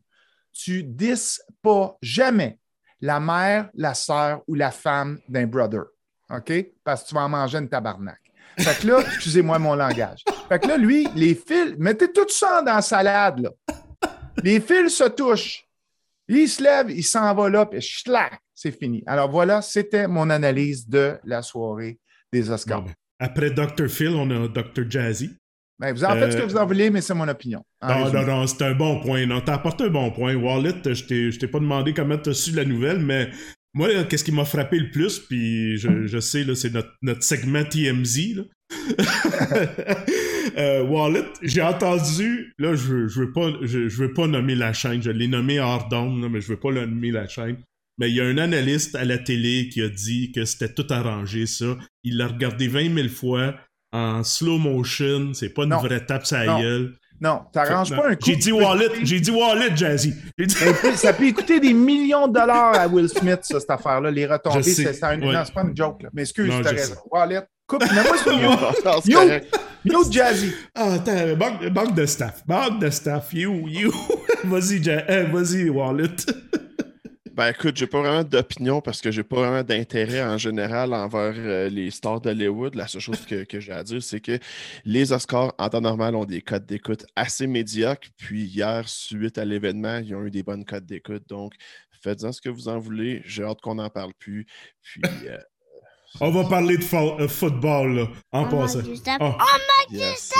tu 0.52 0.84
dis 0.84 1.14
pas 1.62 1.96
jamais 2.00 2.58
la 3.00 3.20
mère, 3.20 3.68
la 3.74 3.94
sœur 3.94 4.42
ou 4.46 4.54
la 4.54 4.70
femme 4.70 5.18
d'un 5.28 5.46
brother. 5.46 5.82
OK? 6.30 6.52
Parce 6.82 7.02
que 7.02 7.08
tu 7.08 7.14
vas 7.14 7.22
en 7.22 7.28
manger 7.28 7.58
une 7.58 7.68
tabarnak. 7.68 8.20
Fait 8.58 8.80
que 8.80 8.86
là, 8.86 9.00
excusez-moi 9.06 9.58
mon 9.58 9.74
langage. 9.74 10.24
Fait 10.48 10.58
que 10.58 10.68
là, 10.68 10.76
lui, 10.76 11.08
les 11.14 11.34
fils, 11.34 11.74
mettez 11.78 12.10
tout 12.12 12.28
ça 12.28 12.62
dans 12.62 12.76
la 12.76 12.82
salade. 12.82 13.50
Les 14.42 14.60
fils 14.60 14.96
se 14.96 15.04
touchent. 15.04 15.63
Il 16.28 16.48
se 16.48 16.62
lève, 16.62 16.90
il 16.90 17.04
s'en 17.04 17.34
va 17.34 17.48
là, 17.50 17.66
puis 17.66 17.80
schlac, 17.80 18.38
c'est 18.54 18.76
fini. 18.76 19.02
Alors 19.06 19.30
voilà, 19.30 19.60
c'était 19.62 20.08
mon 20.08 20.30
analyse 20.30 20.88
de 20.88 21.18
la 21.24 21.42
soirée 21.42 21.98
des 22.32 22.50
Oscars. 22.50 22.82
Bon, 22.82 22.86
ben, 22.88 22.94
Après 23.18 23.50
Dr. 23.50 23.88
Phil, 23.88 24.08
on 24.10 24.30
a 24.30 24.48
Dr. 24.48 24.88
Jazzy. 24.88 25.30
Ben, 25.78 25.92
vous 25.92 26.04
en 26.04 26.12
faites 26.12 26.32
ce 26.32 26.36
que 26.36 26.42
Euh, 26.42 26.46
vous 26.46 26.56
en 26.56 26.66
voulez, 26.66 26.88
mais 26.88 27.00
c'est 27.00 27.14
mon 27.14 27.28
opinion. 27.28 27.62
Non, 27.82 28.10
non, 28.12 28.26
non, 28.26 28.46
c'est 28.46 28.62
un 28.62 28.74
bon 28.74 29.00
point. 29.00 29.26
Non, 29.26 29.40
t'as 29.40 29.54
apporté 29.54 29.84
un 29.84 29.90
bon 29.90 30.10
point. 30.12 30.34
Wallet, 30.34 30.74
je 30.84 31.36
t'ai, 31.36 31.48
pas 31.48 31.58
demandé 31.58 31.92
comment 31.92 32.16
t'as 32.16 32.32
su 32.32 32.52
la 32.52 32.64
nouvelle, 32.64 33.00
mais 33.00 33.30
moi, 33.74 33.88
qu'est-ce 34.04 34.24
qui 34.24 34.32
m'a 34.32 34.44
frappé 34.44 34.78
le 34.78 34.90
plus, 34.90 35.18
puis 35.18 35.76
je, 35.76 36.06
je 36.06 36.18
sais, 36.20 36.46
c'est 36.54 36.72
notre, 36.72 36.92
notre 37.02 37.22
segment 37.22 37.64
TMZ, 37.64 38.34
là. 38.36 38.42
Euh, 40.56 40.82
Wallet, 40.82 41.24
j'ai 41.42 41.62
entendu, 41.62 42.54
là, 42.58 42.74
je, 42.74 42.82
veux- 42.86 43.08
je 43.08 43.20
veux 43.20 43.32
pas, 43.32 43.50
je, 43.62 43.88
je 43.88 43.96
veux 44.02 44.12
pas 44.12 44.26
nommer 44.26 44.54
la 44.54 44.72
chaîne, 44.72 45.02
je 45.02 45.10
l'ai 45.10 45.28
nommé 45.28 45.60
hors 45.60 45.88
d'onde, 45.88 46.22
là, 46.22 46.28
mais 46.28 46.40
je 46.40 46.48
veux 46.48 46.58
pas 46.60 46.70
le 46.70 46.86
nommer 46.86 47.10
la 47.10 47.26
chaîne. 47.28 47.56
Mais 47.98 48.10
il 48.10 48.16
y 48.16 48.20
a 48.20 48.24
un 48.24 48.38
analyste 48.38 48.94
à 48.96 49.04
la 49.04 49.18
télé 49.18 49.68
qui 49.72 49.80
a 49.80 49.88
dit 49.88 50.32
que 50.32 50.44
c'était 50.44 50.72
tout 50.72 50.86
arrangé, 50.90 51.46
ça. 51.46 51.76
Il 52.02 52.16
l'a 52.18 52.26
regardé 52.26 52.66
20 52.68 52.92
000 52.94 53.08
fois 53.08 53.54
en 53.92 54.24
slow 54.24 54.58
motion, 54.58 55.32
c'est 55.32 55.50
pas 55.50 55.62
une 55.64 55.70
Non. 55.70 55.78
vraie 55.78 56.04
tape 56.04 56.24
Non. 56.46 56.60
gueule. 56.60 56.94
Non, 57.20 57.42
t'arranges 57.52 57.90
pas 57.90 58.08
un 58.08 58.16
coup. 58.16 58.24
J'ai 58.26 58.34
dit 58.36 58.50
wallet, 58.50 58.88
j'ai 59.04 59.20
dit 59.20 59.30
wallet, 59.30 59.74
Jazzy. 59.76 60.12
J'ai 60.36 60.46
dit- 60.46 60.56
Ben, 60.82 60.96
ça 60.96 61.12
peut 61.12 61.30
coûter 61.32 61.60
des 61.60 61.72
millions 61.72 62.26
de 62.26 62.32
dollars 62.34 62.74
à 62.74 62.88
Will 62.88 63.08
Smith, 63.08 63.38
ça, 63.42 63.60
cette 63.60 63.70
affaire-là. 63.70 64.10
Les 64.10 64.26
retombées, 64.26 64.62
c'est 64.64 65.02
un- 65.04 65.22
ouais. 65.22 65.32
pas 65.54 65.62
une 65.62 65.76
joke. 65.76 66.02
Là. 66.02 66.08
Mais 66.12 66.22
excuse, 66.22 66.52
t'as 66.62 66.70
raison. 66.70 66.96
Wallet, 67.12 67.42
coupe, 67.68 67.82
mute. 67.82 67.90
non, 68.84 69.00
c'est 69.04 69.48
Yo! 69.84 70.10
Jazzy. 70.10 70.52
Ah, 70.74 70.94
attends, 70.94 71.36
manque, 71.36 71.62
manque 71.70 71.94
de 71.94 72.06
staff. 72.06 72.42
Manque 72.46 72.80
de 72.80 72.88
staff. 72.88 73.32
You, 73.34 73.68
you. 73.68 73.92
vas-y, 74.44 74.82
euh, 74.88 75.24
vas-y, 75.24 75.68
wallet. 75.68 76.16
Ben 77.34 77.48
écoute, 77.48 77.76
j'ai 77.76 77.88
pas 77.88 77.98
vraiment 78.00 78.22
d'opinion 78.22 78.80
parce 78.80 79.00
que 79.00 79.10
j'ai 79.10 79.24
pas 79.24 79.34
vraiment 79.34 79.64
d'intérêt 79.64 80.22
en 80.22 80.38
général 80.38 80.94
envers 80.94 81.34
euh, 81.36 81.68
les 81.68 81.90
stars 81.90 82.20
d'Hollywood. 82.20 82.76
La 82.76 82.86
seule 82.86 83.00
chose 83.00 83.26
que, 83.26 83.42
que 83.42 83.58
j'ai 83.58 83.72
à 83.72 83.82
dire, 83.82 84.00
c'est 84.00 84.20
que 84.20 84.38
les 84.84 85.12
Oscars, 85.12 85.52
en 85.58 85.68
temps 85.68 85.80
normal, 85.80 86.14
ont 86.14 86.26
des 86.26 86.42
codes 86.42 86.64
d'écoute 86.64 87.04
assez 87.16 87.48
médiocres. 87.48 88.06
Puis 88.16 88.44
hier, 88.44 88.88
suite 88.88 89.36
à 89.36 89.44
l'événement, 89.44 89.98
ils 89.98 90.14
ont 90.14 90.24
eu 90.24 90.30
des 90.30 90.44
bonnes 90.44 90.64
codes 90.64 90.86
d'écoute. 90.86 91.24
Donc, 91.28 91.54
faites-en 91.90 92.30
ce 92.30 92.40
que 92.40 92.50
vous 92.50 92.68
en 92.68 92.78
voulez. 92.78 93.20
J'ai 93.24 93.42
hâte 93.42 93.60
qu'on 93.60 93.74
n'en 93.74 93.90
parle 93.90 94.14
plus. 94.14 94.46
Puis, 94.80 95.02
euh, 95.26 95.36
On 96.20 96.30
va 96.30 96.44
parler 96.44 96.76
de 96.78 96.82
fo- 96.82 97.20
euh, 97.20 97.28
football, 97.28 97.96
là, 97.96 98.08
en 98.32 98.44
Oh, 98.44 98.56
passant. 98.56 98.80
Gustave. 98.82 99.18
Oh. 99.20 99.32
yes. 99.90 100.32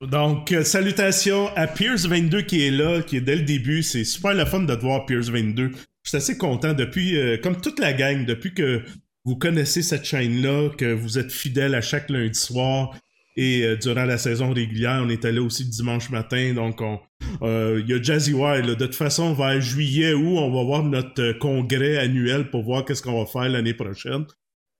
Donc, 0.00 0.52
euh, 0.52 0.62
salutations 0.64 1.48
à 1.56 1.66
Pierce22 1.66 2.44
qui 2.46 2.64
est 2.66 2.70
là, 2.70 3.02
qui 3.02 3.16
est 3.16 3.20
dès 3.20 3.36
le 3.36 3.42
début. 3.42 3.82
C'est 3.82 4.04
super 4.04 4.34
le 4.34 4.44
fun 4.44 4.60
de 4.60 4.74
te 4.74 4.80
voir, 4.80 5.06
Pierce22. 5.06 5.70
Je 6.04 6.08
suis 6.08 6.16
assez 6.16 6.38
content 6.38 6.72
depuis, 6.72 7.16
euh, 7.18 7.36
comme 7.36 7.60
toute 7.60 7.78
la 7.80 7.92
gang, 7.92 8.24
depuis 8.24 8.54
que 8.54 8.82
vous 9.24 9.36
connaissez 9.36 9.82
cette 9.82 10.04
chaîne-là, 10.04 10.70
que 10.76 10.92
vous 10.92 11.18
êtes 11.18 11.32
fidèles 11.32 11.74
à 11.74 11.80
chaque 11.80 12.10
lundi 12.10 12.38
soir. 12.38 12.90
Et 13.36 13.62
euh, 13.64 13.76
durant 13.76 14.04
la 14.04 14.18
saison 14.18 14.52
régulière, 14.52 15.00
on 15.04 15.10
était 15.10 15.30
là 15.32 15.42
aussi 15.42 15.64
le 15.64 15.70
dimanche 15.70 16.10
matin. 16.10 16.54
Donc, 16.54 16.80
on- 16.80 16.98
euh, 17.42 17.80
il 17.84 17.90
y 17.90 17.94
a 17.98 18.02
Jazzy 18.02 18.32
Wild. 18.34 18.66
là. 18.66 18.74
De 18.74 18.86
toute 18.86 18.94
façon, 18.96 19.32
vers 19.34 19.60
juillet 19.60 20.12
août, 20.12 20.38
on 20.38 20.52
va 20.52 20.62
voir 20.64 20.82
notre 20.82 21.32
congrès 21.38 21.98
annuel 21.98 22.50
pour 22.50 22.62
voir 22.64 22.84
qu'est-ce 22.84 23.02
qu'on 23.02 23.18
va 23.22 23.26
faire 23.26 23.48
l'année 23.48 23.74
prochaine. 23.74 24.24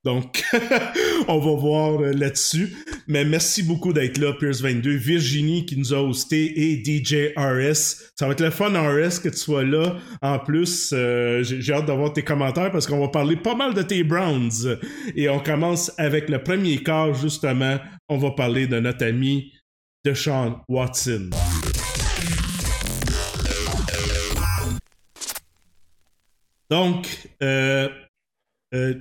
Donc, 0.05 0.45
on 1.29 1.39
va 1.39 1.61
voir 1.61 2.01
euh, 2.01 2.13
là-dessus. 2.13 2.77
Mais 3.09 3.25
merci 3.25 3.63
beaucoup 3.63 3.93
d'être 3.93 4.19
là, 4.19 4.33
Pierce22. 4.33 4.91
Virginie 4.91 5.67
qui 5.67 5.77
nous 5.77 5.93
a 5.93 6.01
hosté 6.01 6.71
et 6.71 6.83
DJ 6.85 7.33
RS. 7.37 8.13
Ça 8.15 8.27
va 8.27 8.33
être 8.33 8.41
le 8.41 8.51
fun, 8.51 8.71
RS, 8.71 9.19
que 9.21 9.29
tu 9.29 9.37
sois 9.37 9.65
là. 9.65 9.97
En 10.23 10.39
plus, 10.39 10.93
euh, 10.93 11.43
j'ai 11.43 11.73
hâte 11.73 11.87
d'avoir 11.87 12.13
tes 12.13 12.23
commentaires 12.23 12.71
parce 12.71 12.87
qu'on 12.87 13.01
va 13.01 13.09
parler 13.09 13.37
pas 13.37 13.55
mal 13.55 13.75
de 13.75 13.83
tes 13.83 14.05
Browns. 14.05 14.79
Et 15.17 15.29
on 15.29 15.41
commence 15.41 15.93
avec 15.99 16.29
le 16.29 16.43
premier 16.43 16.79
quart, 16.79 17.15
justement. 17.15 17.79
On 18.09 18.19
va 18.19 18.31
parler 18.31 18.67
de 18.67 18.79
notre 18.79 19.05
ami 19.05 19.53
Deshaun 20.05 20.61
Watson. 20.69 21.31
Donc, 26.71 27.29
euh, 27.43 27.89
euh, 28.75 28.95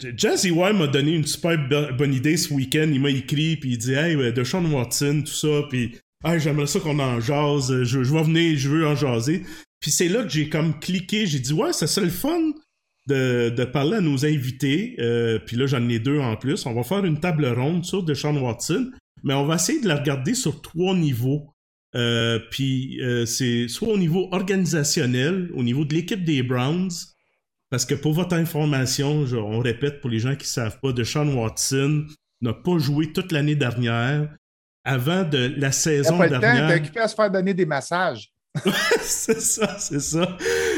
Wild 0.52 0.78
m'a 0.78 0.88
donné 0.88 1.14
une 1.14 1.26
super 1.26 1.58
bo- 1.68 1.94
bonne 1.98 2.14
idée 2.14 2.38
ce 2.38 2.54
week-end. 2.54 2.90
Il 2.92 3.02
m'a 3.02 3.10
écrit, 3.10 3.58
puis 3.58 3.72
il 3.72 3.78
dit 3.78 3.94
Hey, 3.94 4.16
euh, 4.16 4.32
Deshaun 4.32 4.66
Watson, 4.72 5.24
tout 5.26 5.34
ça, 5.34 5.64
puis 5.70 5.96
hey, 6.26 6.40
j'aimerais 6.40 6.68
ça 6.68 6.80
qu'on 6.80 7.00
en 7.00 7.20
jase. 7.20 7.72
euh, 7.72 7.84
Je, 7.84 8.04
je 8.04 8.14
vais 8.14 8.24
venir, 8.24 8.58
je 8.58 8.70
veux 8.70 8.88
en 8.88 8.96
jaser. 8.96 9.44
Puis 9.80 9.92
c'est 9.92 10.08
là 10.10 10.24
que 10.24 10.30
j'ai 10.30 10.50
comme 10.50 10.80
cliqué. 10.80 11.26
J'ai 11.26 11.40
dit 11.40 11.54
Ouais, 11.54 11.74
ça 11.74 11.86
serait 11.88 12.06
le 12.06 12.12
fun 12.12 12.52
de, 13.08 13.50
de 13.50 13.64
parler 13.66 13.98
à 13.98 14.02
nos 14.02 14.26
invités. 14.26 14.96
Euh, 15.00 15.40
puis 15.46 15.56
là, 15.58 15.66
j'en 15.68 15.88
ai 15.90 16.00
deux 16.00 16.20
en 16.20 16.36
plus. 16.36 16.66
On 16.66 16.74
va 16.74 16.84
faire 16.84 17.04
une 17.06 17.20
table 17.20 17.46
ronde 17.48 17.86
sur 17.86 18.04
Deshaun 18.04 18.38
Watson, 18.38 18.92
mais 19.24 19.34
on 19.34 19.46
va 19.46 19.56
essayer 19.56 19.80
de 19.82 19.88
la 19.88 19.98
regarder 19.98 20.34
sur 20.34 20.62
trois 20.62 20.96
niveaux. 20.96 21.50
Puis 22.52 23.00
c'est 23.26 23.68
soit 23.68 23.88
au 23.90 23.98
niveau 23.98 24.28
organisationnel, 24.32 25.50
au 25.56 25.64
niveau 25.64 25.84
de 25.86 25.94
l'équipe 25.96 26.24
des 26.24 26.44
Browns, 26.44 26.90
parce 27.70 27.86
que 27.86 27.96
pour 27.96 28.14
votre 28.14 28.36
information, 28.36 29.26
je- 29.26 29.36
on 29.36 29.60
répète 29.60 30.02
pour 30.02 30.10
les 30.10 30.20
gens 30.20 30.36
qui 30.36 30.44
ne 30.44 30.48
savent 30.48 30.80
pas, 30.82 30.92
Deshaun 30.94 31.34
Watson 31.34 32.06
n'a 32.42 32.54
pas 32.54 32.78
joué 32.78 33.12
toute 33.12 33.32
l'année 33.32 33.56
dernière. 33.56 34.30
Avant 34.84 35.24
de 35.24 35.54
la 35.58 35.72
saison 35.74 36.18
pas 36.18 36.26
le 36.28 36.32
temps, 36.36 36.40
t'es 36.40 36.54
dernière. 36.54 36.78
occupé 36.78 37.00
à 37.02 37.08
se 37.08 37.16
faire 37.16 37.30
donner 37.30 37.54
des 37.54 37.66
massages. 37.66 38.30
c'est 39.02 39.42
ça, 39.42 39.78
c'est 39.80 40.00
ça. 40.00 40.38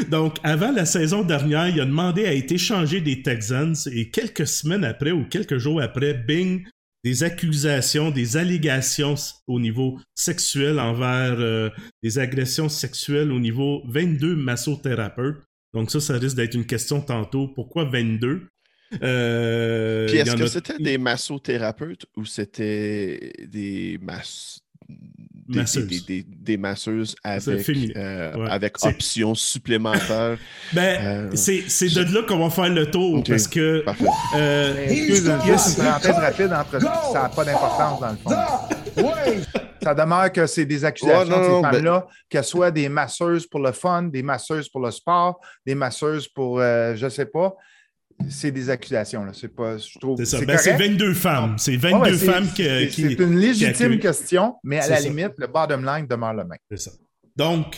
Donc, 0.10 0.38
avant 0.43 0.72
la 0.72 0.86
saison 0.86 1.24
dernière, 1.24 1.67
il 1.69 1.79
a 1.79 1.86
demandé 1.86 2.25
à 2.25 2.34
être 2.34 2.51
échangé 2.51 3.01
des 3.01 3.22
Texans 3.22 3.75
et 3.91 4.10
quelques 4.10 4.48
semaines 4.48 4.84
après 4.84 5.12
ou 5.12 5.25
quelques 5.25 5.58
jours 5.60 5.81
après, 5.81 6.13
bing, 6.13 6.65
des 7.05 7.24
accusations, 7.24 8.10
des 8.12 8.36
allégations 8.36 9.15
au 9.48 9.60
niveau 9.60 10.00
sexuel 10.15 10.79
envers 10.79 11.36
euh, 11.39 11.69
des 12.03 12.19
agressions 12.19 12.67
sexuelles 12.67 13.31
au 13.31 13.39
niveau 13.39 13.81
22 13.88 14.36
massothérapeutes. 14.36 15.38
Donc 15.74 15.92
ça, 15.92 16.00
ça 16.00 16.14
risque 16.16 16.36
d'être 16.36 16.56
une 16.56 16.66
question 16.66 17.02
tantôt. 17.02 17.48
Pourquoi 17.48 17.86
22? 17.86 18.48
Euh, 19.04 20.08
Puis 20.08 20.18
est-ce 20.18 20.36
que 20.36 20.44
a- 20.44 20.48
c'était 20.48 20.78
des 20.80 20.98
massothérapeutes 20.98 22.06
ou 22.18 22.26
c'était 22.26 23.32
des 23.48 24.00
mass... 24.02 24.62
des, 25.48 25.60
Masseuses. 25.60 25.88
des, 25.88 26.00
des- 26.24 26.26
des 26.28 26.58
masseuses 26.58 27.16
avec, 27.24 27.70
euh, 27.70 28.34
Ouais. 28.36 28.50
avec 28.50 28.78
C'est- 28.80 28.88
options 28.88 29.36
supplémentaires? 29.36 30.38
Ben, 30.74 31.06
Euh, 31.06 31.30
c'est 31.36 31.64
c'est 31.68 31.90
de 31.90 32.02
là 32.14 32.24
qu'on 32.24 32.40
va 32.40 32.50
faire 32.50 32.70
le 32.74 32.90
tour 32.90 33.24
parce 33.24 33.48
que 33.48 33.82
Parfait. 33.84 34.06
euh, 34.38 34.88
juste 34.90 35.28
une 35.28 35.84
parenthèse 35.84 36.12
rapide 36.16 36.52
entre 36.54 36.80
ça 36.82 37.14
n'a 37.24 37.30
pas 37.30 37.46
d'importance 37.46 38.00
dans 38.00 38.10
le 38.12 38.18
fond. 38.18 38.76
Ça 39.81 39.93
demeure 39.93 40.31
que 40.31 40.45
c'est 40.48 40.65
des 40.65 40.83
accusations 40.86 41.19
Ouais, 41.19 41.29
non, 41.29 41.41
de 41.41 41.48
non, 41.48 41.63
ces 41.63 41.71
femmes-là, 41.77 42.07
qu'elles 42.29 42.43
soient 42.43 42.71
des 42.71 42.89
masseuses 42.89 43.48
pour 43.48 43.59
le 43.62 43.71
fun, 43.71 44.03
des 44.03 44.24
masseuses 44.24 44.69
pour 44.69 44.81
le 44.81 44.91
sport, 44.91 45.39
des 45.65 45.75
masseuses 45.75 46.27
pour, 46.27 46.59
euh, 46.59 46.95
je 46.95 47.05
ne 47.05 47.09
sais 47.09 47.25
pas. 47.25 47.55
c'est 48.29 48.51
des 48.51 48.69
accusations. 48.69 49.24
Là. 49.24 49.31
C'est 49.33 49.48
pas, 49.55 49.77
je 49.77 49.98
trouve. 49.98 50.17
C'est 50.17 50.25
ça. 50.25 50.39
c'est 50.39 50.45
Ben, 50.45 50.57
c'est 50.57 50.71
correct. 50.74 50.89
22 50.89 51.13
femmes. 51.13 51.55
C'est 51.57 51.71
Ouais, 51.71 51.77
22 51.77 51.98
ouais, 52.12 52.17
c'est- 52.17 52.25
femmes 52.25 52.48
qui. 52.53 52.63
c'est- 52.65 52.88
qui- 52.89 53.01
C'est 53.15 53.24
une 53.24 53.39
légitime 53.39 53.98
question, 53.98 54.55
mais 54.62 54.79
à 54.79 54.81
C'est 54.81 54.89
la 54.89 54.98
ça. 54.98 55.07
limite, 55.07 55.31
le 55.38 55.48
bottom 55.48 55.86
line 55.86 56.05
demeure 56.05 56.33
le 56.33 56.43
même. 56.43 56.57
C'est 56.69 56.81
ça. 56.81 56.91
Donc, 57.38 57.77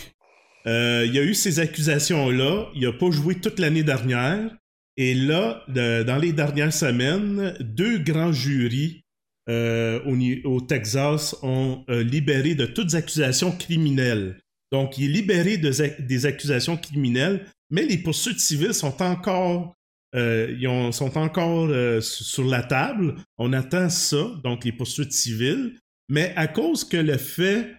euh, 0.66 1.04
il 1.06 1.14
y 1.14 1.18
a 1.20 1.22
eu 1.22 1.34
ces 1.34 1.60
accusations-là. 1.60 2.66
Il 2.74 2.82
n'a 2.84 2.92
pas 2.92 3.10
joué 3.12 3.36
toute 3.36 3.60
l'année 3.60 3.84
dernière. 3.84 4.50
Et 4.96 5.14
là, 5.14 5.62
de- 5.68 6.02
dans 6.02 6.16
les 6.18 6.32
dernières 6.32 6.72
semaines, 6.72 7.54
deux 7.60 7.98
grands 7.98 8.32
jurys 8.32 9.01
euh, 9.48 10.00
au, 10.44 10.60
Texas 10.60 11.34
ont 11.42 11.84
euh, 11.88 12.02
libéré 12.02 12.54
de 12.54 12.66
toutes 12.66 12.94
accusations 12.94 13.52
criminelles. 13.52 14.38
Donc, 14.70 14.98
il 14.98 15.04
est 15.10 15.12
libéré 15.12 15.58
des 15.58 16.26
accusations 16.26 16.76
criminelles, 16.76 17.46
mais 17.70 17.84
les 17.84 17.98
poursuites 17.98 18.38
civiles 18.40 18.72
sont 18.74 19.02
encore, 19.02 19.74
euh, 20.14 20.56
ils 20.58 20.66
ont- 20.68 20.92
sont 20.92 21.18
encore 21.18 21.68
su- 22.02 22.24
sur 22.24 22.44
la 22.44 22.62
table. 22.62 23.16
On 23.38 23.52
attend 23.52 23.90
ça, 23.90 24.30
donc 24.44 24.64
les 24.64 24.72
poursuites 24.72 25.12
civiles. 25.12 25.78
Mais 26.08 26.32
à 26.36 26.46
cause 26.46 26.84
que 26.84 26.96
le 26.96 27.16
fait 27.18 27.74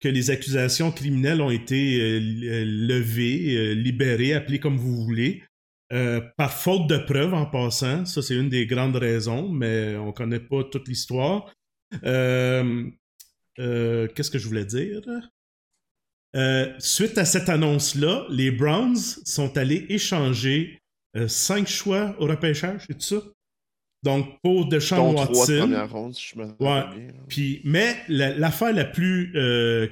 que 0.00 0.08
les 0.08 0.30
accusations 0.30 0.90
criminelles 0.90 1.40
ont 1.40 1.50
été 1.50 2.18
levées, 2.64 3.74
libérées, 3.74 4.34
appelées 4.34 4.58
comme 4.58 4.76
vous 4.76 5.04
voulez, 5.04 5.42
euh, 5.92 6.20
par 6.36 6.52
faute 6.52 6.86
de 6.88 6.96
preuves 6.98 7.34
en 7.34 7.46
passant. 7.46 8.04
Ça, 8.06 8.22
c'est 8.22 8.34
une 8.34 8.48
des 8.48 8.66
grandes 8.66 8.96
raisons, 8.96 9.48
mais 9.48 9.96
on 9.96 10.12
connaît 10.12 10.40
pas 10.40 10.64
toute 10.64 10.88
l'histoire. 10.88 11.52
Euh, 12.04 12.84
euh, 13.58 14.08
Qu'est-ce 14.14 14.30
que 14.30 14.38
je 14.38 14.48
voulais 14.48 14.64
dire? 14.64 15.00
Suite 16.78 17.18
à 17.18 17.24
cette 17.24 17.48
annonce-là, 17.48 18.26
les 18.30 18.50
Browns 18.50 18.96
sont 18.96 19.56
allés 19.58 19.84
échanger 19.90 20.80
cinq 21.28 21.68
choix 21.68 22.16
au 22.18 22.26
repêchage, 22.26 22.84
c'est 22.86 23.02
ça? 23.02 23.16
Donc, 24.02 24.40
pour 24.42 24.66
Deshaun 24.66 25.14
Watson. 25.14 25.86
ronde, 25.90 26.14
si 26.14 26.32
je 26.34 26.40
Ouais. 26.40 26.82
Puis, 27.28 27.60
mais 27.64 27.96
la- 28.08 28.36
l'affaire 28.36 28.72
la, 28.72 28.84
plus 28.84 29.32
euh, 29.36 29.86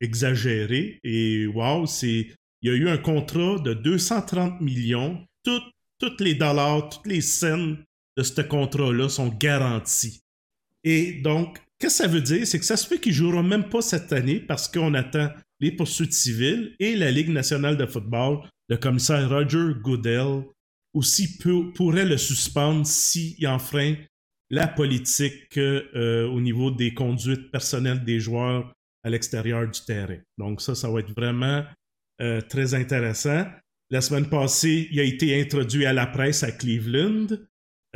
exagérée, 0.00 0.98
et 1.04 1.46
wow, 1.46 1.86
c'est 1.86 2.28
il 2.62 2.70
y 2.70 2.74
a 2.74 2.76
eu 2.76 2.88
un 2.88 2.98
contrat 2.98 3.58
de 3.58 3.74
230 3.74 4.60
millions. 4.60 5.24
Toutes 5.44 6.20
les 6.20 6.34
dollars, 6.34 6.88
toutes 6.88 7.06
les 7.06 7.20
scènes 7.20 7.78
de 8.16 8.22
ce 8.22 8.40
contrat-là 8.40 9.08
sont 9.08 9.28
garantis. 9.28 10.20
Et 10.84 11.20
donc, 11.22 11.58
qu'est-ce 11.78 11.98
que 11.98 12.04
ça 12.04 12.08
veut 12.08 12.20
dire? 12.20 12.46
C'est 12.46 12.58
que 12.58 12.64
ça 12.64 12.76
se 12.76 12.88
peut 12.88 12.96
qu'il 12.96 13.12
ne 13.12 13.16
jouera 13.16 13.42
même 13.42 13.68
pas 13.68 13.82
cette 13.82 14.12
année 14.12 14.40
parce 14.40 14.68
qu'on 14.68 14.94
attend 14.94 15.30
les 15.60 15.72
poursuites 15.72 16.12
civiles 16.12 16.74
et 16.80 16.96
la 16.96 17.10
Ligue 17.10 17.30
nationale 17.30 17.76
de 17.76 17.86
football, 17.86 18.40
le 18.68 18.76
commissaire 18.76 19.28
Roger 19.28 19.74
Goodell, 19.80 20.42
aussi 20.92 21.38
pourrait 21.74 22.04
le 22.04 22.18
suspendre 22.18 22.86
s'il 22.86 23.46
enfreint 23.46 23.94
la 24.50 24.66
politique 24.68 25.56
euh, 25.56 26.28
au 26.28 26.40
niveau 26.40 26.70
des 26.70 26.92
conduites 26.92 27.50
personnelles 27.50 28.04
des 28.04 28.20
joueurs 28.20 28.72
à 29.02 29.10
l'extérieur 29.10 29.68
du 29.68 29.80
terrain. 29.80 30.18
Donc 30.36 30.60
ça, 30.60 30.74
ça 30.74 30.90
va 30.90 31.00
être 31.00 31.14
vraiment 31.14 31.64
euh, 32.22 32.40
très 32.40 32.74
intéressant. 32.74 33.44
La 33.90 34.00
semaine 34.00 34.28
passée, 34.28 34.88
il 34.92 35.00
a 35.00 35.02
été 35.02 35.40
introduit 35.40 35.86
à 35.86 35.92
la 35.92 36.06
presse 36.06 36.42
à 36.42 36.52
Cleveland. 36.52 37.26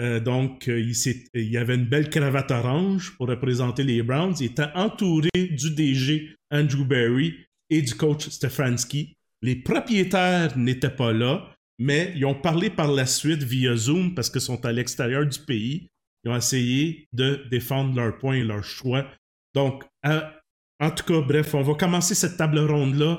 Euh, 0.00 0.20
donc, 0.20 0.68
euh, 0.68 0.80
il, 0.80 0.94
il 1.34 1.56
avait 1.56 1.76
une 1.76 1.86
belle 1.86 2.10
cravate 2.10 2.50
orange 2.50 3.16
pour 3.16 3.28
représenter 3.28 3.84
les 3.84 4.02
Browns. 4.02 4.34
Il 4.40 4.46
était 4.46 4.66
entouré 4.74 5.30
du 5.32 5.70
DG 5.70 6.34
Andrew 6.50 6.84
Berry 6.84 7.36
et 7.70 7.82
du 7.82 7.94
coach 7.94 8.28
Stefanski. 8.28 9.16
Les 9.42 9.56
propriétaires 9.56 10.58
n'étaient 10.58 10.90
pas 10.90 11.12
là, 11.12 11.54
mais 11.78 12.12
ils 12.16 12.26
ont 12.26 12.34
parlé 12.34 12.68
par 12.68 12.90
la 12.90 13.06
suite 13.06 13.42
via 13.42 13.76
Zoom 13.76 14.14
parce 14.14 14.28
qu'ils 14.28 14.40
sont 14.40 14.64
à 14.66 14.72
l'extérieur 14.72 15.24
du 15.24 15.38
pays. 15.38 15.88
Ils 16.24 16.30
ont 16.30 16.36
essayé 16.36 17.06
de 17.12 17.44
défendre 17.50 17.94
leurs 17.94 18.18
points 18.18 18.34
et 18.34 18.42
leurs 18.42 18.64
choix. 18.64 19.06
Donc, 19.54 19.84
en 20.04 20.90
tout 20.90 21.04
cas, 21.04 21.20
bref, 21.20 21.54
on 21.54 21.62
va 21.62 21.74
commencer 21.74 22.14
cette 22.14 22.36
table 22.36 22.58
ronde-là. 22.58 23.18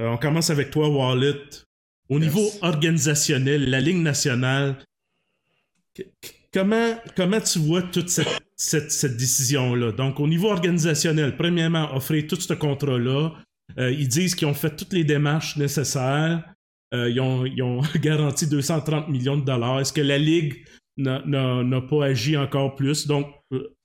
Euh, 0.00 0.08
on 0.08 0.16
commence 0.16 0.50
avec 0.50 0.70
toi, 0.70 0.88
Wallet. 0.88 1.34
Au 2.08 2.18
Yes. 2.18 2.24
niveau 2.28 2.50
organisationnel, 2.62 3.68
la 3.68 3.80
Ligue 3.80 3.98
nationale, 3.98 4.76
comment, 6.52 6.94
comment 7.16 7.40
tu 7.40 7.58
vois 7.58 7.82
toute 7.82 8.08
cette, 8.08 8.40
cette- 8.56 8.90
cette 8.92 9.16
décision-là? 9.16 9.92
Donc, 9.92 10.20
au 10.20 10.26
niveau 10.28 10.48
organisationnel, 10.50 11.36
premièrement, 11.36 11.94
offrir 11.94 12.26
tout 12.26 12.36
ce 12.40 12.54
contrat-là. 12.54 13.32
Euh, 13.78 13.90
ils 13.92 14.08
disent 14.08 14.34
qu'ils 14.34 14.48
ont 14.48 14.54
fait 14.54 14.74
toutes 14.74 14.92
les 14.94 15.04
démarches 15.04 15.56
nécessaires. 15.56 16.42
Euh, 16.94 17.10
ils, 17.10 17.20
ont, 17.20 17.44
ils 17.44 17.62
ont 17.62 17.80
garanti 17.96 18.46
230 18.46 19.08
millions 19.08 19.36
de 19.36 19.44
dollars. 19.44 19.80
Est-ce 19.80 19.92
que 19.92 20.00
la 20.00 20.16
Ligue 20.18 20.64
n'a- 20.96 21.80
pas 21.82 22.06
agi 22.06 22.36
encore 22.36 22.74
plus? 22.76 23.06
Donc, 23.06 23.26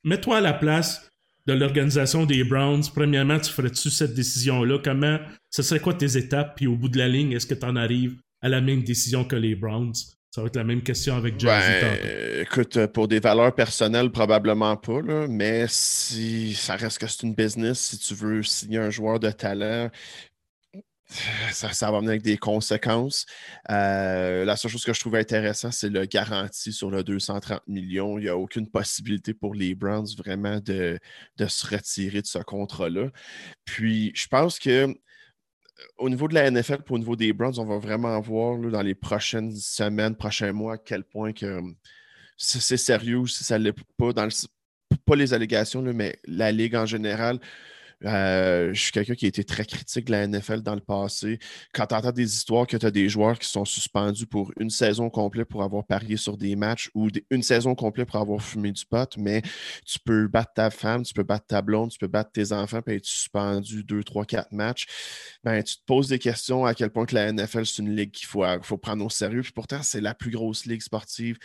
mets-toi 0.05 0.37
à 0.37 0.41
la 0.41 0.53
place 0.53 1.09
de 1.45 1.53
l'organisation 1.53 2.25
des 2.25 2.43
Browns. 2.43 2.83
Premièrement, 2.93 3.39
tu 3.39 3.51
ferais-tu 3.51 3.89
cette 3.89 4.13
décision-là? 4.13 4.79
Comment, 4.83 5.19
ce 5.49 5.61
serait 5.61 5.79
quoi 5.79 5.93
tes 5.93 6.17
étapes? 6.17 6.55
Puis 6.55 6.67
au 6.67 6.75
bout 6.75 6.89
de 6.89 6.97
la 6.97 7.07
ligne, 7.07 7.33
est-ce 7.33 7.47
que 7.47 7.53
tu 7.53 7.65
en 7.65 7.75
arrives 7.75 8.15
à 8.41 8.49
la 8.49 8.61
même 8.61 8.83
décision 8.83 9.25
que 9.25 9.35
les 9.35 9.55
Browns? 9.55 9.93
Ça 10.31 10.41
va 10.41 10.47
être 10.47 10.55
la 10.55 10.63
même 10.63 10.81
question 10.81 11.15
avec 11.15 11.39
Jazzy 11.39 11.67
Ben, 11.81 12.41
écoute, 12.41 12.77
euh, 12.77 12.87
pour 12.87 13.07
des 13.07 13.19
valeurs 13.19 13.53
personnelles, 13.53 14.09
probablement 14.09 14.75
pas, 14.75 14.99
là, 14.99 15.27
mais 15.29 15.65
si 15.67 16.55
ça 16.55 16.75
reste 16.75 16.97
que 16.97 17.05
c'est 17.05 17.21
une 17.21 17.35
business, 17.35 17.79
si 17.79 17.99
tu 17.99 18.15
veux 18.15 18.41
signer 18.41 18.79
un 18.79 18.89
joueur 18.89 19.19
de 19.19 19.29
talent, 19.29 19.91
ça, 21.51 21.91
va 21.91 21.97
venir 21.99 22.11
avec 22.11 22.21
des 22.21 22.37
conséquences. 22.37 23.25
Euh, 23.69 24.45
la 24.45 24.55
seule 24.55 24.71
chose 24.71 24.83
que 24.83 24.93
je 24.93 24.99
trouve 24.99 25.15
intéressant, 25.15 25.71
c'est 25.71 25.89
le 25.89 26.05
garantie 26.05 26.73
sur 26.73 26.89
le 26.89 27.03
230 27.03 27.61
millions. 27.67 28.17
Il 28.17 28.23
n'y 28.23 28.29
a 28.29 28.37
aucune 28.37 28.69
possibilité 28.69 29.33
pour 29.33 29.53
les 29.53 29.75
Browns 29.75 30.07
vraiment 30.17 30.59
de, 30.59 30.99
se 31.47 31.67
retirer 31.67 32.21
de 32.21 32.27
ce 32.27 32.39
contrat-là. 32.39 33.09
Puis, 33.65 34.11
je 34.15 34.27
pense 34.27 34.59
que 34.59 34.87
euh, 34.87 34.93
au 35.97 36.09
niveau 36.09 36.27
de 36.27 36.35
la 36.35 36.49
NFL, 36.49 36.83
puis 36.83 36.95
au 36.95 36.99
niveau 36.99 37.15
des 37.15 37.33
Browns, 37.33 37.59
on 37.59 37.65
va 37.65 37.77
vraiment 37.77 38.19
voir 38.19 38.57
dans 38.57 38.81
les 38.81 38.95
prochaines 38.95 39.55
semaines, 39.55 40.15
prochains 40.15 40.53
mois, 40.53 40.75
à 40.75 40.77
quel 40.77 41.03
point 41.03 41.33
que 41.33 41.57
hum, 41.57 41.75
c'est 42.37 42.77
sérieux 42.77 43.17
ou 43.17 43.27
si 43.27 43.43
ça 43.43 43.59
ne 43.59 43.65
l'est 43.65 43.75
pas, 43.97 44.13
dans 44.13 44.25
le- 44.25 44.97
pas 45.05 45.15
les 45.15 45.33
allégations, 45.33 45.81
mais 45.81 46.19
la 46.25 46.51
Ligue 46.51 46.75
en 46.75 46.85
général. 46.85 47.39
Euh, 48.05 48.73
je 48.73 48.81
suis 48.81 48.91
quelqu'un 48.91 49.15
qui 49.15 49.25
a 49.25 49.27
été 49.27 49.43
très 49.43 49.65
critique 49.65 50.05
de 50.05 50.11
la 50.11 50.27
NFL 50.27 50.61
dans 50.61 50.75
le 50.75 50.81
passé. 50.81 51.39
Quand 51.73 51.87
tu 51.87 51.95
entends 51.95 52.11
des 52.11 52.35
histoires 52.35 52.67
que 52.67 52.77
tu 52.77 52.85
as 52.85 52.91
des 52.91 53.09
joueurs 53.09 53.39
qui 53.39 53.47
sont 53.47 53.65
suspendus 53.65 54.27
pour 54.27 54.51
une 54.59 54.69
saison 54.69 55.09
complète 55.09 55.47
pour 55.47 55.63
avoir 55.63 55.85
parié 55.85 56.17
sur 56.17 56.37
des 56.37 56.55
matchs 56.55 56.89
ou 56.93 57.09
une 57.29 57.43
saison 57.43 57.75
complète 57.75 58.09
pour 58.09 58.19
avoir 58.19 58.41
fumé 58.41 58.71
du 58.71 58.85
pot, 58.85 59.17
mais 59.17 59.41
tu 59.85 59.99
peux 59.99 60.27
battre 60.27 60.53
ta 60.53 60.69
femme, 60.69 61.03
tu 61.03 61.13
peux 61.13 61.23
battre 61.23 61.47
ta 61.47 61.61
blonde, 61.61 61.91
tu 61.91 61.97
peux 61.97 62.07
battre 62.07 62.31
tes 62.31 62.51
enfants 62.51 62.81
puis 62.81 62.95
être 62.95 63.05
suspendu 63.05 63.83
deux, 63.83 64.03
trois, 64.03 64.25
quatre 64.25 64.51
matchs, 64.51 64.85
ben, 65.43 65.63
tu 65.63 65.75
te 65.75 65.81
poses 65.85 66.09
des 66.09 66.19
questions 66.19 66.65
à 66.65 66.73
quel 66.73 66.89
point 66.89 67.05
que 67.05 67.15
la 67.15 67.31
NFL, 67.31 67.65
c'est 67.65 67.81
une 67.81 67.95
ligue 67.95 68.11
qu'il 68.11 68.27
faut, 68.27 68.43
faut 68.61 68.77
prendre 68.77 69.05
au 69.05 69.09
sérieux. 69.09 69.41
Puis 69.41 69.51
pourtant, 69.51 69.81
c'est 69.81 70.01
la 70.01 70.13
plus 70.13 70.31
grosse 70.31 70.65
ligue 70.65 70.81
sportive 70.81 71.37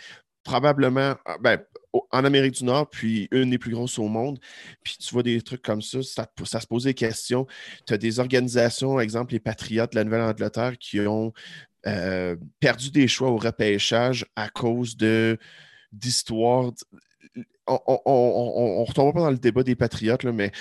probablement 0.49 1.13
ah, 1.25 1.37
ben, 1.39 1.59
en 1.93 2.25
Amérique 2.25 2.55
du 2.55 2.63
Nord, 2.63 2.89
puis 2.89 3.27
une 3.31 3.51
des 3.51 3.59
plus 3.59 3.71
grosses 3.71 3.99
au 3.99 4.07
monde. 4.07 4.39
Puis 4.83 4.97
tu 4.97 5.13
vois 5.13 5.21
des 5.21 5.39
trucs 5.43 5.61
comme 5.61 5.83
ça, 5.83 5.99
ça, 6.01 6.59
se 6.59 6.65
pose 6.65 6.85
des 6.85 6.95
questions. 6.95 7.45
Tu 7.85 7.93
as 7.93 7.97
des 7.99 8.19
organisations, 8.19 8.99
exemple 8.99 9.33
les 9.33 9.39
Patriotes 9.39 9.91
de 9.91 9.97
la 9.97 10.03
Nouvelle-Angleterre, 10.03 10.79
qui 10.79 11.01
ont 11.01 11.33
euh, 11.85 12.35
perdu 12.59 12.89
des 12.89 13.07
choix 13.07 13.29
au 13.29 13.37
repêchage 13.37 14.25
à 14.35 14.49
cause 14.49 14.97
de 14.97 15.37
d'histoires. 15.91 16.71
On 17.67 17.77
ne 17.77 18.85
retombera 18.87 19.13
pas 19.13 19.19
dans 19.21 19.31
le 19.31 19.37
débat 19.37 19.61
des 19.61 19.75
Patriotes, 19.75 20.23
là, 20.23 20.31
mais 20.31 20.51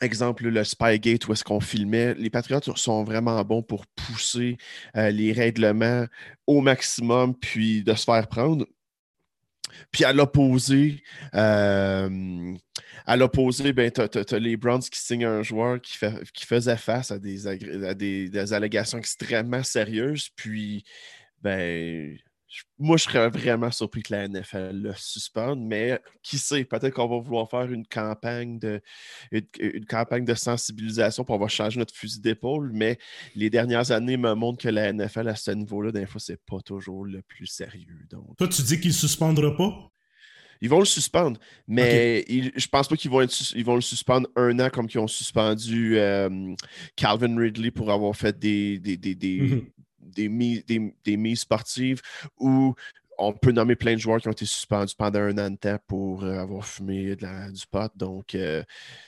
exemple, 0.00 0.48
le 0.48 0.64
Spygate, 0.64 1.28
où 1.28 1.32
est-ce 1.34 1.44
qu'on 1.44 1.60
filmait, 1.60 2.14
les 2.14 2.30
Patriotes 2.30 2.74
sont 2.76 3.04
vraiment 3.04 3.42
bons 3.44 3.62
pour 3.62 3.86
pousser 3.86 4.56
euh, 4.96 5.10
les 5.10 5.32
règlements 5.32 6.06
au 6.46 6.62
maximum, 6.62 7.34
puis 7.34 7.82
de 7.82 7.92
se 7.94 8.04
faire 8.04 8.26
prendre. 8.28 8.64
Puis 9.90 10.04
à 10.04 10.12
l'opposé, 10.12 11.02
euh, 11.34 12.54
à 13.06 13.16
l'opposé, 13.16 13.72
ben, 13.72 13.90
tu 13.90 14.00
as, 14.00 14.38
les 14.38 14.56
Browns 14.56 14.82
qui 14.82 15.00
signent 15.00 15.24
un 15.24 15.42
joueur 15.42 15.80
qui, 15.80 15.96
faisait 16.46 16.76
face 16.76 17.10
à, 17.10 17.18
des, 17.18 18.28
des, 18.28 18.52
allégations 18.52 18.98
extrêmement 18.98 19.62
sérieuses. 19.62 20.28
Puis, 20.36 20.84
ben, 21.42 22.16
moi, 22.78 22.96
je 22.96 23.04
serais 23.04 23.28
vraiment 23.28 23.70
surpris 23.70 24.02
que 24.02 24.12
la 24.14 24.26
NFL 24.28 24.70
le 24.72 24.92
suspende, 24.96 25.60
mais 25.60 26.00
qui 26.22 26.38
sait, 26.38 26.64
peut-être 26.64 26.94
qu'on 26.94 27.06
va 27.08 27.18
vouloir 27.18 27.48
faire 27.50 27.70
une 27.70 27.86
campagne 27.86 28.58
de, 28.58 28.80
une, 29.32 29.46
une 29.60 29.84
campagne 29.84 30.24
de 30.24 30.34
sensibilisation 30.34 31.24
pour 31.24 31.34
avoir 31.34 31.50
changé 31.50 31.78
notre 31.78 31.94
fusil 31.94 32.20
d'épaule, 32.20 32.70
mais 32.72 32.98
les 33.34 33.50
dernières 33.50 33.90
années 33.90 34.16
me 34.16 34.32
montrent 34.34 34.62
que 34.62 34.68
la 34.68 34.92
NFL 34.92 35.28
à 35.28 35.36
ce 35.36 35.50
niveau-là, 35.50 35.92
des 35.92 36.06
fois, 36.06 36.20
c'est 36.20 36.40
pas 36.46 36.60
toujours 36.60 37.04
le 37.04 37.20
plus 37.22 37.46
sérieux. 37.46 38.06
Donc, 38.10 38.36
Toi, 38.38 38.48
tu 38.48 38.62
dis 38.62 38.80
qu'il 38.80 38.90
ne 38.90 38.94
suspendra 38.94 39.54
pas? 39.56 39.90
ils 40.60 40.68
vont 40.68 40.80
le 40.80 40.86
suspendre, 40.86 41.38
mais 41.68 42.24
ils- 42.28 42.50
je 42.56 42.66
pense 42.66 42.88
pas 42.88 42.96
qu'ils 42.96 43.12
vont, 43.12 43.20
être 43.20 43.52
ils 43.54 43.64
vont 43.64 43.76
le 43.76 43.80
suspendre 43.80 44.28
un 44.34 44.58
an 44.58 44.70
comme 44.70 44.88
qu'ils 44.88 44.98
ont 44.98 45.06
suspendu 45.06 45.96
euh, 45.98 46.52
Calvin 46.96 47.38
Ridley 47.38 47.70
pour 47.70 47.92
avoir 47.92 48.16
fait 48.16 48.36
des, 48.36 48.80
des, 48.80 48.96
des, 48.96 49.14
des- 49.14 49.40
Mhm. 49.40 49.66
Des, 50.14 50.28
mises, 50.28 50.64
des, 50.66 51.34
sportives 51.34 52.00
où 52.38 52.74
on 53.18 53.32
peut 53.32 53.50
nommer 53.50 53.74
plein 53.74 53.94
de 53.94 53.98
joueurs 53.98 54.20
qui 54.20 54.28
ont 54.28 54.32
été 54.32 54.44
suspendus 54.44 54.94
pendant 54.96 55.18
un 55.18 55.36
an 55.38 55.50
de 55.50 55.56
temps 55.56 55.78
pour 55.88 56.22
euh, 56.22 56.38
avoir 56.38 56.64
fumé 56.64 57.16
du 57.16 57.66
pot. 57.68 57.90
Donc, 57.96 58.34
euh, 58.34 58.62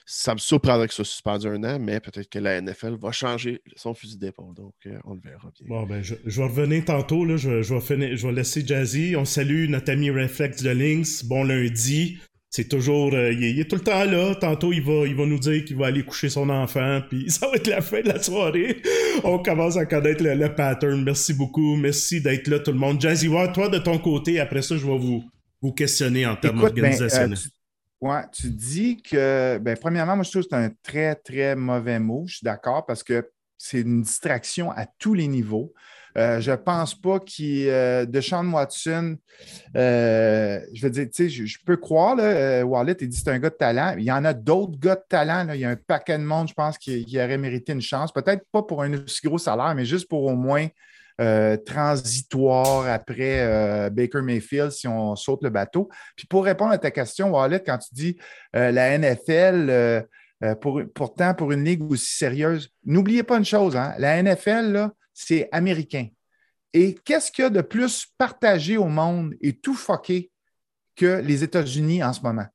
ça 0.05 0.35
me 0.35 0.39
surprendrait 0.39 0.89
que 0.89 0.95
ce 0.95 1.05
soit 1.05 1.13
suspendu 1.13 1.47
un 1.47 1.63
an, 1.63 1.79
mais 1.79 2.01
peut-être 2.01 2.29
que 2.29 2.41
la 2.41 2.61
NFL 2.61 2.97
va 3.01 3.13
changer 3.13 3.63
son 3.77 3.95
fusil 3.95 4.19
d'épaule. 4.19 4.55
Donc, 4.55 4.75
euh, 4.87 4.99
on 5.05 5.15
le 5.15 5.21
verra 5.21 5.51
bien. 5.57 5.69
Bon, 5.69 5.87
ben, 5.87 6.03
je, 6.03 6.17
vais 6.25 6.43
revenir 6.43 6.85
tantôt. 6.85 7.25
Là, 7.25 7.37
je, 7.37 7.63
je, 7.63 7.75
vais 7.75 8.17
je 8.17 8.27
vais 8.27 8.33
laisser 8.33 8.67
Jazzy. 8.67 9.15
On 9.17 9.25
salue 9.25 9.69
notre 9.69 9.93
ami 9.93 10.11
Reflex 10.11 10.63
de 10.63 10.71
Lynx. 10.71 11.25
Bon 11.25 11.45
lundi 11.45 12.19
c'est 12.51 12.69
toujours 12.69 13.15
euh, 13.15 13.33
il, 13.33 13.61
est, 13.61 13.65
tout 13.71 13.77
le 13.77 13.83
temps 13.83 14.05
là. 14.05 14.35
Tantôt 14.35 14.73
il 14.73 14.83
va 14.83 15.07
il 15.07 15.15
va 15.15 15.25
nous 15.25 15.39
dire 15.39 15.65
qu'il 15.65 15.77
va 15.77 15.87
aller 15.87 16.05
coucher 16.05 16.29
son 16.29 16.51
enfant 16.51 17.01
puis 17.09 17.31
ça 17.31 17.47
va 17.47 17.55
être 17.55 17.69
la 17.69 17.81
fin 17.81 18.01
de 18.01 18.09
la 18.09 18.21
soirée. 18.21 18.83
On 19.23 19.39
commence 19.39 19.77
à 19.77 19.87
connaître 19.87 20.23
le, 20.25 20.55
pattern. 20.55 21.03
Merci 21.05 21.33
beaucoup. 21.33 21.77
Merci 21.77 22.21
d'être 22.21 22.49
là 22.49 22.59
tout 22.59 22.73
le 22.73 22.79
monde. 22.79 23.01
Jazzy 23.01 23.29
toi 23.55 23.69
de 23.69 23.79
ton 23.79 23.99
côté 23.99 24.41
après 24.41 24.63
ça 24.63 24.77
je 24.77 24.85
vais 24.85 24.99
vous 24.99 25.23
vous 25.63 25.73
questionner 25.73 26.27
en 26.27 26.35
termes 26.37 26.59
ben, 26.59 26.67
organisationnels. 26.67 27.39
euh, 28.03 28.09
ouais, 28.09 28.23
tu 28.33 28.49
dis 28.49 29.01
que 29.01 29.59
ben 29.59 29.77
premièrement 29.81 30.17
moi 30.17 30.25
je 30.25 30.31
trouve 30.31 30.43
que 30.43 30.49
c'est 30.51 30.57
un 30.57 30.73
très 30.83 31.15
très 31.15 31.55
mauvais 31.55 32.01
mot. 32.01 32.25
Je 32.27 32.39
suis 32.39 32.45
d'accord 32.45 32.85
parce 32.85 33.05
que 33.05 33.31
c'est 33.59 33.83
une 33.83 34.03
distraction 34.03 34.73
à 34.73 34.87
tous 34.87 35.15
les 35.15 35.29
niveaux 35.29 35.73
euh, 36.17 36.41
je 36.41 36.51
ne 36.51 36.57
pense 36.57 36.95
pas 36.95 37.21
qu'il. 37.21 37.69
Euh, 37.69 38.05
de 38.05 38.21
Sean 38.21 38.47
Watson, 38.51 39.17
euh, 39.77 40.61
je 40.73 40.83
veux 40.83 40.91
dire, 40.91 41.07
tu 41.13 41.29
sais, 41.29 41.47
je, 41.47 41.59
peux 41.65 41.77
croire, 41.77 42.17
là, 42.17 42.65
Wallet, 42.65 42.97
il 43.01 43.09
dit 43.09 43.17
c'est 43.17 43.31
un 43.31 43.39
gars 43.39 43.51
de 43.51 43.55
talent. 43.55 43.95
Il 43.99 44.05
y 44.05 44.13
en 44.13 44.25
a 44.25 44.33
d'autres 44.33 44.79
gars 44.79 44.97
de 44.97 45.05
talent. 45.09 45.49
Il 45.53 45.61
y 45.61 45.65
a 45.65 45.71
un 45.71 45.77
paquet 45.77 46.19
de 46.19 46.25
monde, 46.25 46.49
je 46.49 46.55
pense, 46.55 46.79
qui, 46.79 47.05
aurait 47.17 47.39
mérité 47.39 47.73
une 47.73 47.81
chance. 47.81 48.13
Peut-être 48.13 48.45
pas 48.53 48.63
pour 48.63 48.83
un 48.83 48.93
aussi 48.95 49.27
gros 49.27 49.39
salaire, 49.39 49.75
mais 49.75 49.85
juste 49.85 50.09
pour 50.09 50.25
au 50.25 50.35
moins 50.35 50.67
transitoire 51.67 52.89
après 52.89 53.91
Baker 53.91 54.23
Mayfield 54.23 54.71
si 54.71 54.89
on 54.89 55.15
saute 55.17 55.43
le 55.43 55.51
bateau. 55.51 55.91
Puis 56.17 56.27
pour 56.27 56.47
répondre 56.47 56.73
à 56.73 56.79
ta 56.79 56.91
question, 56.91 57.31
Wallet, 57.31 57.63
quand 57.65 57.77
tu 57.77 57.93
dis 57.93 58.17
la 58.55 58.99
NFL. 58.99 60.07
pour, 60.63 60.81
pourtant, 60.95 61.35
pour 61.35 61.53
une 61.53 61.63
ligue 61.63 61.83
aussi 61.91 62.17
sérieuse, 62.17 62.71
n'oubliez 62.87 63.23
pas 63.23 63.37
une 63.37 63.45
chose, 63.45 63.77
hein, 63.77 63.93
la 63.99 64.23
NFL, 64.23 64.73
là, 64.73 64.93
c'est 65.27 65.49
américain. 65.53 66.09
Et 66.73 66.95
qu'est-ce 67.05 67.31
qu'il 67.31 67.43
y 67.43 67.47
a 67.47 67.51
de 67.51 67.61
plus 67.61 68.07
partagé 68.17 68.77
au 68.77 68.87
monde 68.87 69.35
et 69.41 69.53
tout 69.53 69.75
fucké 69.75 70.31
que 70.97 71.21
les 71.21 71.43
États-Unis 71.43 72.03
en 72.03 72.13
ce 72.13 72.21
moment? 72.21 72.47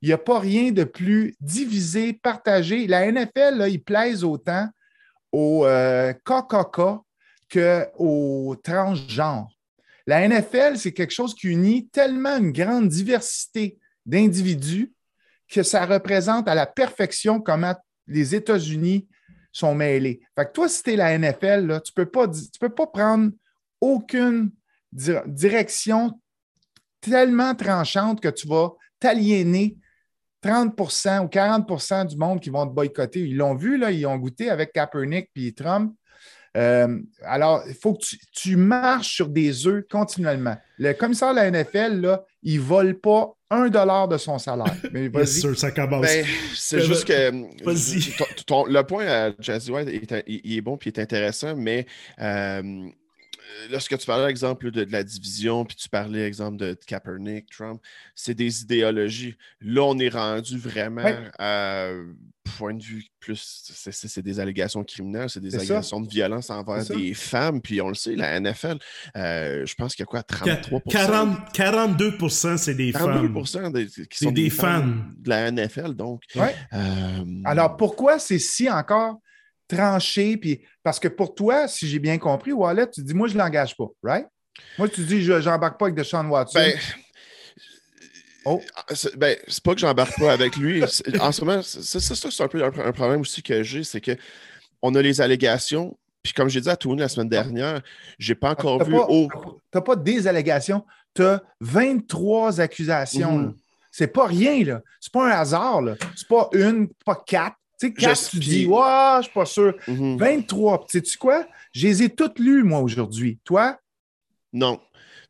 Il 0.00 0.08
n'y 0.08 0.12
a 0.12 0.18
pas 0.18 0.38
rien 0.38 0.70
de 0.70 0.84
plus 0.84 1.34
divisé, 1.40 2.12
partagé. 2.12 2.86
La 2.86 3.10
NFL, 3.10 3.56
là, 3.56 3.68
il 3.68 3.82
plaise 3.82 4.24
autant 4.24 4.68
aux 5.32 5.66
euh, 5.66 6.12
KKK 6.12 7.02
qu'aux 7.50 8.56
transgenres. 8.62 9.48
La 10.06 10.26
NFL, 10.26 10.78
c'est 10.78 10.92
quelque 10.92 11.12
chose 11.12 11.34
qui 11.34 11.48
unit 11.48 11.88
tellement 11.88 12.36
une 12.36 12.52
grande 12.52 12.88
diversité 12.88 13.78
d'individus 14.04 14.92
que 15.48 15.62
ça 15.62 15.84
représente 15.84 16.48
à 16.48 16.54
la 16.54 16.66
perfection 16.66 17.40
comment 17.40 17.74
les 18.06 18.34
États-Unis 18.34 19.08
sont 19.58 19.74
mêlés. 19.74 20.20
Fait 20.34 20.46
que 20.46 20.52
toi, 20.52 20.68
si 20.68 20.82
tu 20.82 20.92
es 20.92 20.96
la 20.96 21.16
NFL, 21.18 21.80
tu 21.84 21.92
ne 21.92 22.04
peux, 22.04 22.06
pas, 22.06 22.26
peux 22.60 22.68
pas 22.68 22.86
prendre 22.86 23.30
aucune 23.80 24.50
direction 24.92 26.20
tellement 27.00 27.54
tranchante 27.54 28.20
que 28.20 28.28
tu 28.28 28.48
vas 28.48 28.72
t'aliéner 28.98 29.76
30% 30.42 31.24
ou 31.24 31.28
40% 31.28 32.06
du 32.06 32.16
monde 32.16 32.40
qui 32.40 32.50
vont 32.50 32.66
te 32.66 32.72
boycotter. 32.72 33.20
Ils 33.20 33.36
l'ont 33.36 33.54
vu, 33.54 33.78
là, 33.78 33.90
ils 33.90 34.06
ont 34.06 34.16
goûté 34.16 34.50
avec 34.50 34.72
Kaepernick 34.72 35.30
puis 35.32 35.54
Trump. 35.54 35.94
Euh, 36.56 36.98
alors, 37.22 37.62
il 37.68 37.74
faut 37.74 37.94
que 37.94 38.04
tu, 38.32 38.56
marches 38.56 39.14
sur 39.14 39.28
des 39.28 39.66
œufs 39.66 39.84
continuellement. 39.90 40.56
Le 40.78 40.92
commissaire 40.94 41.32
de 41.32 41.36
la 41.36 41.50
NFL, 41.50 42.00
là, 42.00 42.24
il 42.46 42.58
ne 42.58 42.62
vole 42.62 42.94
pas 43.00 43.36
un 43.50 43.68
dollar 43.68 44.06
de 44.06 44.16
son 44.16 44.38
salaire. 44.38 44.76
Mais 44.92 45.10
sûr, 45.26 45.58
ça 45.58 45.72
commence. 45.72 46.02
Ben, 46.02 46.24
c'est 46.54 46.80
juste 46.80 47.04
que 47.04 47.30
le 47.32 48.82
point 48.82 49.06
à 49.06 49.32
Jazzy 49.40 49.72
White, 49.72 49.88
il, 50.28 50.56
est 50.56 50.60
bon 50.60 50.76
et 50.76 50.78
il 50.84 50.88
est 50.88 50.98
intéressant, 51.00 51.56
mais 51.56 51.86
euh, 52.20 52.88
lorsque 53.68 53.98
tu 53.98 54.06
parlais, 54.06 54.30
exemple, 54.30 54.70
de, 54.70 54.86
la 54.88 55.02
division, 55.02 55.64
puis 55.64 55.76
tu 55.76 55.88
parlais, 55.88 56.22
exemple, 56.22 56.56
de 56.56 56.78
Kaepernick, 56.86 57.50
Trump, 57.50 57.82
c'est 58.14 58.34
des 58.34 58.62
idéologies. 58.62 59.36
Là, 59.60 59.82
on 59.82 59.98
est 59.98 60.08
rendu 60.08 60.56
vraiment 60.56 61.16
à 61.40 61.90
point 62.58 62.74
de 62.74 62.82
vue 62.82 63.04
plus, 63.20 63.72
c'est 63.90 64.22
des 64.22 64.40
allégations 64.40 64.84
criminelles, 64.84 65.30
c'est 65.30 65.40
des 65.40 65.54
allégations 65.54 66.00
de 66.00 66.08
violence 66.08 66.50
envers 66.50 66.84
des 66.84 67.14
femmes, 67.14 67.60
puis 67.60 67.80
on 67.80 67.88
le 67.88 67.94
sait, 67.94 68.14
la 68.14 68.38
NFL, 68.40 68.78
euh, 69.16 69.66
je 69.66 69.74
pense 69.74 69.94
qu'il 69.94 70.02
y 70.02 70.04
a 70.04 70.06
quoi, 70.06 70.20
33% 70.20 70.82
40, 70.88 71.54
42% 71.54 72.56
c'est 72.56 72.74
des 72.74 72.92
42 72.92 73.44
femmes. 73.44 73.72
qui 74.10 74.24
sont 74.24 74.30
des, 74.30 74.50
fans 74.50 74.86
de 75.18 75.28
la 75.28 75.50
NFL, 75.50 75.94
donc. 75.94 76.22
Euh, 76.36 77.24
Alors, 77.44 77.76
pourquoi 77.76 78.18
c'est 78.18 78.38
si 78.38 78.70
encore 78.70 79.16
tranché, 79.68 80.36
puis 80.36 80.62
parce 80.82 81.00
que 81.00 81.08
pour 81.08 81.34
toi, 81.34 81.68
si 81.68 81.88
j'ai 81.88 81.98
bien 81.98 82.18
compris, 82.18 82.52
Wallet, 82.52 82.88
tu 82.90 83.02
dis, 83.02 83.14
moi, 83.14 83.28
je 83.28 83.34
ne 83.34 83.38
l'engage 83.38 83.76
pas, 83.76 83.86
right? 84.02 84.26
Moi, 84.78 84.88
tu 84.88 85.02
dis, 85.02 85.22
je 85.22 85.32
n'embarque 85.32 85.78
pas 85.78 85.86
avec 85.86 85.96
Deshaun 85.96 86.26
Watson. 86.28 86.58
Ben, 86.58 86.78
oh. 88.46 88.62
c'est 88.94 89.16
ben, 89.16 89.36
pas 89.62 89.74
que 89.74 89.80
j'embarque 89.80 90.18
pas 90.18 90.32
avec 90.32 90.56
lui. 90.56 90.82
En 91.20 91.32
ce 91.32 91.44
moment, 91.44 91.62
ça, 91.62 92.00
c'est 92.00 92.42
un 92.42 92.48
peu 92.48 92.64
un, 92.64 92.92
problème 92.92 93.20
aussi 93.20 93.42
que 93.42 93.62
j'ai, 93.62 93.84
c'est 93.84 94.00
que 94.00 94.16
on 94.82 94.94
a 94.94 95.02
les 95.02 95.20
allégations, 95.20 95.96
puis 96.22 96.32
comme 96.32 96.48
j'ai 96.48 96.60
dit 96.60 96.68
à 96.68 96.76
Tony 96.76 97.00
la 97.00 97.08
semaine 97.08 97.28
dernière, 97.28 97.82
j'ai 98.18 98.34
pas 98.34 98.50
encore 98.50 98.82
vu. 98.84 98.94
Tu 98.94 99.28
n'as 99.74 99.80
pas 99.80 99.96
des 99.96 100.26
allégations, 100.26 100.84
tu 101.14 101.22
as 101.22 101.42
23 101.60 102.60
accusations. 102.60 103.38
Mm-hmm. 103.38 103.54
C'est 103.98 104.08
pas 104.08 104.26
rien, 104.26 104.62
là. 104.62 104.82
C'est 105.00 105.10
pas 105.10 105.26
un 105.26 105.40
hasard, 105.40 105.80
là. 105.80 105.94
C'est 106.14 106.28
pas 106.28 106.50
une, 106.52 106.88
pas 107.02 107.22
quatre. 107.26 107.56
Tu 107.80 107.88
sais, 107.88 107.94
quand 107.94 108.12
tu 108.28 108.38
dis, 108.38 108.66
ouais, 108.66 109.16
je 109.18 109.22
suis 109.22 109.32
pas 109.32 109.46
sûr. 109.46 109.74
23. 109.88 110.72
Mhm. 110.80 110.84
Sais-tu 110.86 111.16
quoi? 111.16 111.46
Je 111.72 111.86
les 111.86 112.02
ai 112.02 112.08
toutes 112.10 112.38
lues, 112.38 112.62
moi, 112.62 112.80
aujourd'hui. 112.80 113.38
Toi? 113.42 113.78
Non. 114.52 114.80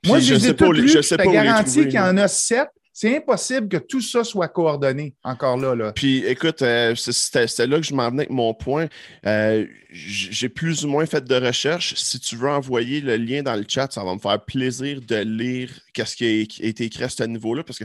moi, 0.04 0.18
je 0.18 0.34
les 0.34 0.48
ai 0.48 0.56
toutes 0.56 0.76
lues. 0.76 0.88
Je, 0.88 0.98
te 0.98 1.30
garantis 1.30 1.82
qu'il 1.82 1.92
y 1.92 1.98
en 2.00 2.16
a 2.16 2.26
sept 2.26 2.68
c'est 2.98 3.14
impossible 3.14 3.68
que 3.68 3.76
tout 3.76 4.00
ça 4.00 4.24
soit 4.24 4.48
coordonné 4.48 5.14
encore 5.22 5.58
là. 5.58 5.74
là. 5.74 5.92
Puis 5.92 6.24
écoute, 6.24 6.62
euh, 6.62 6.94
c'était 6.94 7.66
là 7.66 7.76
que 7.76 7.84
je 7.84 7.92
m'en 7.94 8.08
venais 8.08 8.22
avec 8.22 8.30
mon 8.30 8.54
point. 8.54 8.86
Euh, 9.26 9.66
j'ai 9.90 10.48
plus 10.48 10.86
ou 10.86 10.88
moins 10.88 11.04
fait 11.04 11.22
de 11.22 11.34
recherche. 11.34 11.94
Si 11.94 12.18
tu 12.18 12.36
veux 12.36 12.48
envoyer 12.48 13.02
le 13.02 13.18
lien 13.18 13.42
dans 13.42 13.54
le 13.54 13.66
chat, 13.68 13.92
ça 13.92 14.02
va 14.02 14.14
me 14.14 14.18
faire 14.18 14.42
plaisir 14.42 15.02
de 15.02 15.16
lire 15.16 15.68
qu'est-ce 15.92 16.16
qui 16.16 16.24
a 16.24 16.66
été 16.66 16.84
écrit 16.84 17.04
à 17.04 17.10
ce 17.10 17.22
niveau-là 17.24 17.64
parce 17.64 17.78
que 17.78 17.84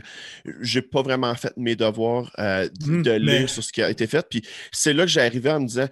j'ai 0.62 0.80
pas 0.80 1.02
vraiment 1.02 1.34
fait 1.34 1.52
mes 1.58 1.76
devoirs 1.76 2.32
euh, 2.38 2.70
de 2.80 3.12
hmm, 3.12 3.22
lire 3.22 3.50
sur 3.50 3.62
ce 3.62 3.70
qui 3.70 3.82
a 3.82 3.90
été 3.90 4.06
fait. 4.06 4.26
Puis 4.30 4.40
c'est 4.70 4.94
là 4.94 5.02
que 5.02 5.10
j'ai 5.10 5.20
arrivé 5.20 5.50
en 5.50 5.60
me 5.60 5.66
disant 5.66 5.88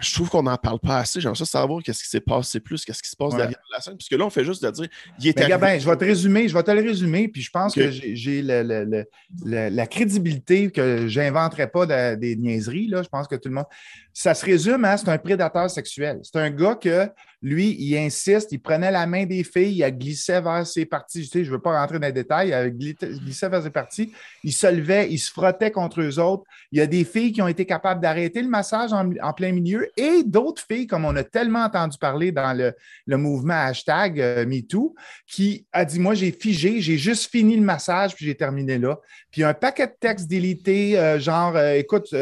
je 0.00 0.14
trouve 0.14 0.30
qu'on 0.30 0.42
n'en 0.42 0.56
parle 0.56 0.80
pas 0.80 0.98
assez. 0.98 1.20
J'aimerais 1.20 1.38
ça 1.38 1.44
savoir 1.44 1.82
qu'est-ce 1.82 2.02
qui 2.02 2.08
s'est 2.08 2.20
passé 2.20 2.60
plus, 2.60 2.84
qu'est-ce 2.84 3.02
qui 3.02 3.10
se 3.10 3.16
passe 3.16 3.36
derrière 3.36 3.60
la 3.72 3.80
scène. 3.80 3.96
Puisque 3.96 4.12
là, 4.12 4.24
on 4.24 4.30
fait 4.30 4.44
juste 4.44 4.62
de 4.64 4.70
dire 4.70 4.88
il 5.18 5.28
est 5.28 5.80
je 5.80 5.88
vais 5.88 5.96
te 5.96 6.04
résumer, 6.04 6.48
je 6.48 6.54
vais 6.54 6.62
te 6.62 6.70
le 6.70 6.82
résumer, 6.82 7.28
puis 7.28 7.42
je 7.42 7.50
pense 7.50 7.74
que 7.74 7.90
j'ai 7.90 8.42
la 8.42 9.86
crédibilité 9.86 10.70
que 10.70 11.06
j'inventerai 11.08 11.68
pas 11.68 12.16
des 12.16 12.36
niaiseries. 12.36 12.88
Là. 12.88 13.02
Je 13.02 13.08
pense 13.08 13.28
que 13.28 13.36
tout 13.36 13.48
le 13.48 13.54
monde. 13.54 13.66
Ça 14.12 14.34
se 14.34 14.44
résume 14.44 14.84
à 14.84 14.96
c'est 14.96 15.08
un 15.08 15.18
prédateur 15.18 15.70
sexuel. 15.70 16.20
C'est 16.22 16.36
un 16.36 16.50
gars 16.50 16.74
que 16.74 17.08
lui, 17.42 17.74
il 17.78 17.96
insiste, 17.96 18.52
il 18.52 18.60
prenait 18.60 18.90
la 18.90 19.06
main 19.06 19.24
des 19.24 19.44
filles, 19.44 19.82
il 19.82 19.98
glissait 19.98 20.40
vers 20.42 20.66
ses 20.66 20.84
parties. 20.84 21.24
Je 21.24 21.38
ne 21.38 21.44
veux 21.44 21.60
pas 21.60 21.80
rentrer 21.80 21.98
dans 21.98 22.06
les 22.06 22.12
détails, 22.12 22.54
il 22.78 22.94
glissait 22.94 23.48
vers 23.48 23.62
ses 23.62 23.70
parties, 23.70 24.12
il 24.44 24.52
se 24.52 24.66
levait, 24.66 25.10
il 25.10 25.18
se 25.18 25.30
frottait 25.30 25.70
contre 25.70 26.02
eux 26.02 26.18
autres. 26.18 26.44
Il 26.70 26.78
y 26.78 26.82
a 26.82 26.86
des 26.86 27.04
filles 27.04 27.32
qui 27.32 27.40
ont 27.40 27.48
été 27.48 27.64
capables 27.64 28.02
d'arrêter 28.02 28.42
le 28.42 28.48
massage 28.48 28.92
en, 28.92 29.32
plein 29.32 29.52
milieu 29.52 29.88
et 29.96 30.22
d'autres 30.22 30.62
filles, 30.66 30.86
comme 30.86 31.06
on 31.06 31.16
a 31.16 31.24
tellement 31.24 31.64
entendu 31.64 31.96
parler 31.98 32.30
dans 32.30 32.52
le, 32.52 33.16
mouvement 33.16 33.54
hashtag 33.54 34.20
euh, 34.20 34.46
MeToo, 34.46 34.94
qui 35.26 35.66
a 35.72 35.84
dit 35.84 35.98
Moi, 35.98 36.14
j'ai 36.14 36.32
figé, 36.32 36.80
j'ai 36.80 36.98
juste 36.98 37.30
fini 37.30 37.56
le 37.56 37.62
massage, 37.62 38.14
puis 38.14 38.26
j'ai 38.26 38.34
terminé 38.34 38.78
là. 38.78 38.98
Puis 39.30 39.44
un 39.44 39.54
paquet 39.54 39.86
de 39.86 39.94
textes 39.98 40.28
délités, 40.28 40.98
euh, 40.98 41.18
genre 41.18 41.56
euh, 41.56 41.74
Écoute, 41.74 42.14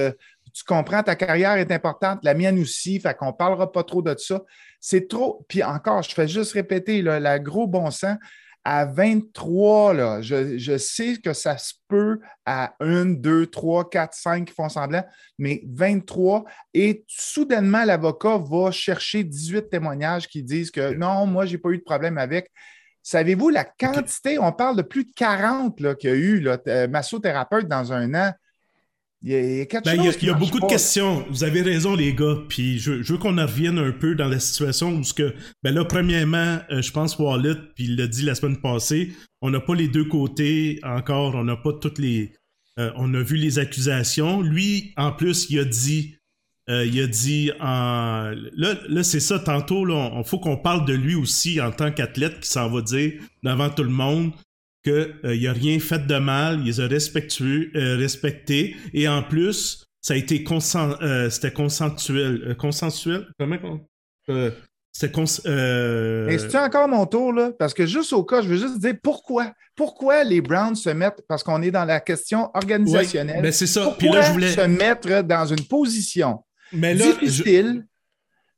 tu 0.58 0.64
comprends, 0.64 1.02
ta 1.02 1.14
carrière 1.14 1.56
est 1.56 1.70
importante, 1.70 2.20
la 2.22 2.34
mienne 2.34 2.58
aussi, 2.58 3.00
fait 3.00 3.16
qu'on 3.16 3.28
ne 3.28 3.32
parlera 3.32 3.70
pas 3.70 3.84
trop 3.84 4.02
de 4.02 4.14
ça. 4.16 4.42
C'est 4.80 5.08
trop. 5.08 5.44
Puis 5.48 5.62
encore, 5.62 6.02
je 6.02 6.14
fais 6.14 6.28
juste 6.28 6.52
répéter, 6.52 7.02
là, 7.02 7.20
la 7.20 7.38
gros 7.38 7.66
bon 7.66 7.90
sens, 7.90 8.16
à 8.64 8.84
23, 8.84 9.94
là, 9.94 10.20
je, 10.20 10.76
sais 10.76 11.16
que 11.16 11.32
ça 11.32 11.56
se 11.56 11.72
peut 11.88 12.20
à 12.44 12.74
1, 12.80 13.06
2, 13.06 13.46
3, 13.46 13.88
4, 13.88 14.14
5 14.14 14.44
qui 14.44 14.52
font 14.52 14.68
semblant, 14.68 15.04
mais 15.38 15.62
23, 15.66 16.44
et 16.74 17.02
soudainement, 17.06 17.84
l'avocat 17.84 18.36
va 18.36 18.70
chercher 18.70 19.24
18 19.24 19.70
témoignages 19.70 20.28
qui 20.28 20.42
disent 20.42 20.70
que 20.70 20.92
non, 20.92 21.24
moi, 21.24 21.46
je 21.46 21.52
n'ai 21.52 21.58
pas 21.58 21.70
eu 21.70 21.78
de 21.78 21.82
problème 21.82 22.18
avec. 22.18 22.50
Savez-vous 23.02 23.48
la 23.48 23.64
quantité, 23.64 24.38
on 24.38 24.52
parle 24.52 24.76
de 24.76 24.82
plus 24.82 25.04
de 25.04 25.12
40 25.16 25.96
qu'il 25.96 26.10
y 26.10 26.12
a 26.12 26.16
eu 26.16 26.40
là, 26.40 26.58
massothérapeutes 26.88 27.68
dans 27.68 27.94
un 27.94 28.12
an. 28.14 28.32
Il 29.22 29.30
y 29.32 29.34
a, 29.34 29.40
il 29.40 29.56
y 29.58 29.60
a 29.62 29.66
quelque 29.66 29.84
Ben, 29.84 29.94
il 29.96 30.04
y 30.04 30.08
a, 30.08 30.12
chose 30.12 30.16
qui 30.16 30.26
il 30.26 30.28
y 30.28 30.30
a 30.30 30.34
marche 30.34 30.44
beaucoup 30.46 30.60
pas. 30.60 30.66
de 30.66 30.70
questions. 30.70 31.24
Vous 31.30 31.44
avez 31.44 31.62
raison, 31.62 31.94
les 31.96 32.14
gars. 32.14 32.36
Puis 32.48 32.78
je, 32.78 33.02
je 33.02 33.12
veux 33.12 33.18
qu'on 33.18 33.38
en 33.38 33.46
revienne 33.46 33.78
un 33.78 33.92
peu 33.92 34.14
dans 34.14 34.28
la 34.28 34.38
situation 34.40 34.92
où 34.96 35.04
ce 35.04 35.14
que, 35.14 35.34
ben 35.62 35.74
là, 35.74 35.84
premièrement, 35.84 36.60
euh, 36.70 36.82
je 36.82 36.92
pense 36.92 37.18
Wallet, 37.18 37.54
puis 37.74 37.84
il 37.84 37.96
l'a 37.96 38.06
dit 38.06 38.22
la 38.22 38.34
semaine 38.36 38.58
passée, 38.60 39.12
on 39.42 39.50
n'a 39.50 39.60
pas 39.60 39.74
les 39.74 39.88
deux 39.88 40.04
côtés 40.04 40.78
encore. 40.84 41.34
On 41.34 41.44
n'a 41.44 41.56
pas 41.56 41.72
toutes 41.72 41.98
les. 41.98 42.32
euh, 42.78 42.92
on 42.96 43.12
a 43.14 43.20
vu 43.22 43.36
les 43.36 43.58
accusations. 43.58 44.40
Lui, 44.42 44.92
en 44.96 45.12
plus, 45.12 45.46
il 45.50 45.58
a 45.58 45.64
dit. 45.64 46.14
euh, 46.70 46.84
il 46.86 47.00
a 47.00 47.06
dit 47.06 47.50
en... 47.60 48.30
là, 48.56 48.74
là 48.88 49.02
c'est 49.02 49.20
ça 49.20 49.38
tantôt 49.38 49.84
là, 49.86 49.94
on, 50.12 50.22
faut 50.22 50.38
qu'on 50.38 50.56
parle 50.58 50.84
de 50.86 50.92
lui 50.92 51.14
aussi 51.14 51.60
en 51.60 51.72
tant 51.72 51.90
qu'athlète 51.90 52.40
qui 52.40 52.48
s'en 52.50 52.68
va 52.70 52.82
dire 52.82 53.14
devant 53.42 53.70
tout 53.70 53.84
le 53.84 53.90
monde 53.90 54.32
que 54.84 55.12
euh, 55.24 55.34
il 55.34 55.46
a 55.48 55.52
rien 55.52 55.78
fait 55.80 56.06
de 56.06 56.18
mal, 56.18 56.60
il 56.60 56.66
les 56.66 56.80
a 56.80 56.86
respectueux, 56.86 57.70
euh, 57.74 57.96
respectés 57.96 58.76
et 58.94 59.08
en 59.08 59.22
plus 59.22 59.84
ça 60.00 60.14
a 60.14 60.16
été 60.16 60.44
consen 60.44 60.94
euh, 61.02 61.28
c'était 61.30 61.52
consensuel, 61.52 62.56
consensuel, 62.58 63.26
comment 63.38 63.56
on 63.64 63.80
c'était 64.92 65.12
cons 65.12 65.24
euh, 65.46 66.38
c'est 66.38 66.58
encore 66.58 66.88
mon 66.88 67.06
tour, 67.06 67.32
là? 67.32 67.52
Parce 67.58 67.72
que 67.72 67.86
juste 67.86 68.12
au 68.12 68.24
cas, 68.24 68.42
je 68.42 68.48
veux 68.48 68.56
juste 68.56 68.78
dire 68.80 68.94
pourquoi? 69.02 69.52
Pourquoi 69.76 70.24
les 70.24 70.40
Browns 70.40 70.74
se 70.74 70.90
mettent, 70.90 71.22
parce 71.28 71.42
qu'on 71.44 71.62
est 71.62 71.70
dans 71.70 71.84
la 71.84 72.00
question 72.00 72.50
organisationnelle, 72.54 73.42
ben 73.42 73.52
c'est 73.52 73.66
ça. 73.66 73.94
Puis 73.98 74.06
pourquoi 74.08 74.20
là 74.20 74.26
je 74.26 74.32
voulais 74.32 74.50
se 74.52 74.60
mettre 74.62 75.22
dans 75.22 75.46
une 75.46 75.64
position 75.66 76.40
mais 76.72 76.94
là 76.94 77.04
je- 77.20 77.24
difficile 77.26 77.86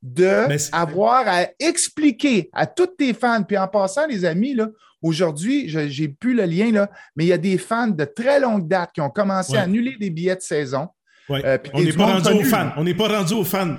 de 0.01 0.47
Mais 0.47 0.57
c'est- 0.57 0.73
avoir 0.73 1.23
à 1.27 1.45
expliquer 1.59 2.49
à 2.53 2.65
tous 2.65 2.87
tes 2.97 3.13
fans, 3.13 3.43
puis 3.43 3.57
en 3.57 3.67
passant, 3.67 4.07
les 4.07 4.25
amis, 4.25 4.55
là, 4.55 4.67
aujourd'hui, 5.01 5.69
je- 5.69 5.87
j'ai 5.87 6.07
plus 6.07 6.33
le 6.33 6.45
lien, 6.45 6.71
là, 6.71 6.89
mais 7.15 7.25
il 7.25 7.27
y 7.27 7.33
a 7.33 7.37
des 7.37 7.57
fans 7.57 7.87
de 7.87 8.05
très 8.05 8.39
longue 8.39 8.67
date 8.67 8.91
qui 8.93 9.01
ont 9.01 9.09
commencé 9.09 9.53
Ouais. 9.53 9.59
à 9.59 9.63
annuler 9.63 9.95
des 9.99 10.09
billets 10.09 10.35
de 10.35 10.41
saison. 10.41 10.87
ouais, 11.29 11.41
euh, 11.45 11.57
on 11.73 11.81
n'est 11.81 11.93
pas 11.93 12.05
rendu 12.19 12.29
aux 12.33 12.43
fans, 12.43 12.71
on 12.77 12.83
n'est 12.83 12.93
pas 12.93 13.07
rendu 13.07 13.33
aux 13.33 13.43
fans. 13.45 13.77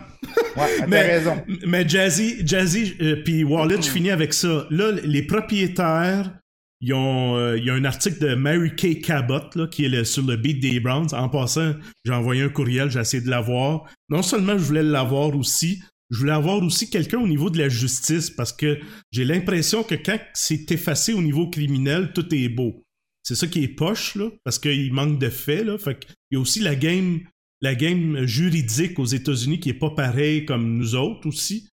Ouais, 0.57 0.63
Mais- 0.89 1.03
raison. 1.19 1.37
Mais 1.67 1.87
Jazzy, 1.89 2.47
Jazzy 2.47 2.95
euh, 3.03 3.17
puis 3.25 3.45
Wallet, 3.45 3.77
je 3.83 3.91
finis 3.91 4.11
avec 4.11 4.33
ça. 4.33 4.67
Là, 4.71 4.91
les 5.05 5.23
propriétaires, 5.23 6.33
ils 6.81 6.95
ont, 6.95 7.37
euh, 7.37 7.59
il 7.59 7.65
y 7.65 7.71
a 7.71 7.75
un 7.75 7.85
article 7.85 8.19
de 8.21 8.35
Mary 8.35 8.75
Kay 8.75 9.01
Cabot 9.01 9.41
là, 9.55 9.67
qui 9.67 9.85
est 9.85 9.89
le- 9.89 10.05
sur 10.05 10.25
le 10.27 10.37
beat 10.37 10.61
des 10.61 10.81
Browns. 10.81 11.09
En 11.13 11.29
passant, 11.29 11.75
j'ai 12.05 12.13
envoyé 12.13 12.43
un 12.43 12.49
courriel, 12.49 12.91
j'ai 12.91 13.01
essayé 13.01 13.23
de 13.23 13.29
l'avoir. 13.31 13.85
Non 14.09 14.23
seulement 14.23 14.53
je 14.53 14.65
voulais 14.65 14.83
l'avoir 14.83 15.37
aussi, 15.37 15.83
je 16.13 16.19
voulais 16.19 16.33
avoir 16.33 16.63
aussi 16.63 16.91
quelqu'un 16.91 17.19
au 17.19 17.27
niveau 17.27 17.49
de 17.49 17.59
la 17.59 17.71
justice 17.71 18.29
parce 18.29 18.53
que 18.53 18.79
j'ai 19.11 19.25
l'impression 19.25 19.83
que 19.83 19.95
quand 19.95 20.19
c'est 20.35 20.71
effacé 20.71 21.15
au 21.15 21.23
niveau 21.23 21.49
criminel, 21.49 22.13
tout 22.13 22.33
est 22.35 22.51
beau. 22.51 22.85
C'est 23.23 23.35
ça 23.35 23.47
qui 23.47 23.65
est 23.65 23.69
poche, 23.69 24.15
là, 24.17 24.29
parce 24.45 24.59
qu'il 24.59 24.93
manque 24.93 25.19
de 25.19 25.31
faits. 25.31 25.65
Qu'il 25.65 25.97
y 26.33 26.37
a 26.37 26.41
aussi 26.41 26.61
la 26.61 26.75
game, 26.75 27.21
la 27.63 27.75
game 27.75 28.27
juridique 28.27 28.99
aux 28.99 29.07
États-Unis 29.07 29.59
qui 29.59 29.71
est 29.71 29.75
pas 29.75 29.91
pareil 29.91 30.45
comme 30.45 30.77
nous 30.77 30.95
autres 30.95 31.27
aussi. 31.27 31.71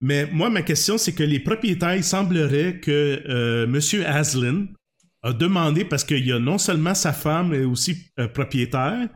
Mais 0.00 0.26
moi, 0.26 0.48
ma 0.48 0.62
question, 0.62 0.96
c'est 0.96 1.12
que 1.12 1.22
les 1.22 1.40
propriétaires, 1.40 1.94
il 1.94 2.04
semblerait 2.04 2.80
que 2.80 3.22
euh, 3.28 3.64
M. 3.64 4.04
Aslin 4.06 4.68
a 5.22 5.34
demandé, 5.34 5.84
parce 5.84 6.02
qu'il 6.02 6.26
y 6.26 6.32
a 6.32 6.38
non 6.38 6.56
seulement 6.56 6.94
sa 6.94 7.12
femme, 7.12 7.50
mais 7.50 7.64
aussi 7.64 8.06
euh, 8.18 8.26
propriétaire, 8.26 9.08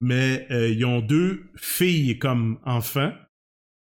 mais 0.00 0.46
euh, 0.50 0.68
ils 0.68 0.84
ont 0.84 1.00
deux 1.00 1.44
filles 1.56 2.18
comme 2.18 2.58
enfants. 2.64 3.12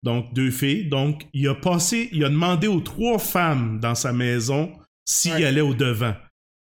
Donc, 0.03 0.33
deux 0.33 0.49
filles. 0.51 0.89
Donc, 0.89 1.27
il 1.33 1.47
a 1.47 1.55
passé, 1.55 2.09
il 2.11 2.23
a 2.25 2.29
demandé 2.29 2.67
aux 2.67 2.81
trois 2.81 3.19
femmes 3.19 3.79
dans 3.79 3.95
sa 3.95 4.11
maison 4.13 4.71
s'il 5.05 5.33
Ouais. 5.33 5.45
allait 5.45 5.61
au 5.61 5.73
devant. 5.73 6.15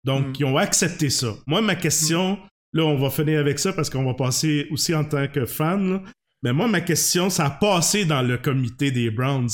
Donc, 0.04 0.26
Mm. 0.28 0.32
ils 0.40 0.44
ont 0.44 0.56
accepté 0.56 1.08
ça. 1.10 1.34
Moi, 1.46 1.60
ma 1.60 1.74
question, 1.76 2.38
là, 2.72 2.84
on 2.84 2.96
va 2.98 3.10
finir 3.10 3.38
avec 3.40 3.58
ça 3.58 3.72
parce 3.72 3.90
qu'on 3.90 4.04
va 4.04 4.14
passer 4.14 4.66
aussi 4.70 4.94
en 4.94 5.04
tant 5.04 5.28
que 5.28 5.46
fan. 5.46 5.90
là. 5.92 6.02
Mais 6.42 6.52
moi, 6.52 6.68
ma 6.68 6.80
question, 6.80 7.30
ça 7.30 7.46
a 7.46 7.50
passé 7.50 8.04
dans 8.04 8.22
le 8.22 8.38
comité 8.38 8.90
des 8.90 9.10
Browns. 9.10 9.48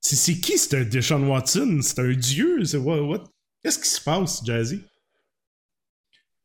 C'est, 0.00 0.16
c'est 0.16 0.38
qui? 0.40 0.58
C'est 0.58 0.76
un 0.78 0.84
Deshaun 0.84 1.24
Watson? 1.28 1.78
C'est 1.82 1.98
un 2.00 2.12
dieu? 2.12 2.64
C'est 2.64 2.76
what, 2.76 3.00
what? 3.02 3.24
Qu'est-ce 3.62 3.78
qui 3.78 3.88
se 3.88 4.00
passe, 4.00 4.44
Jazzy? 4.44 4.80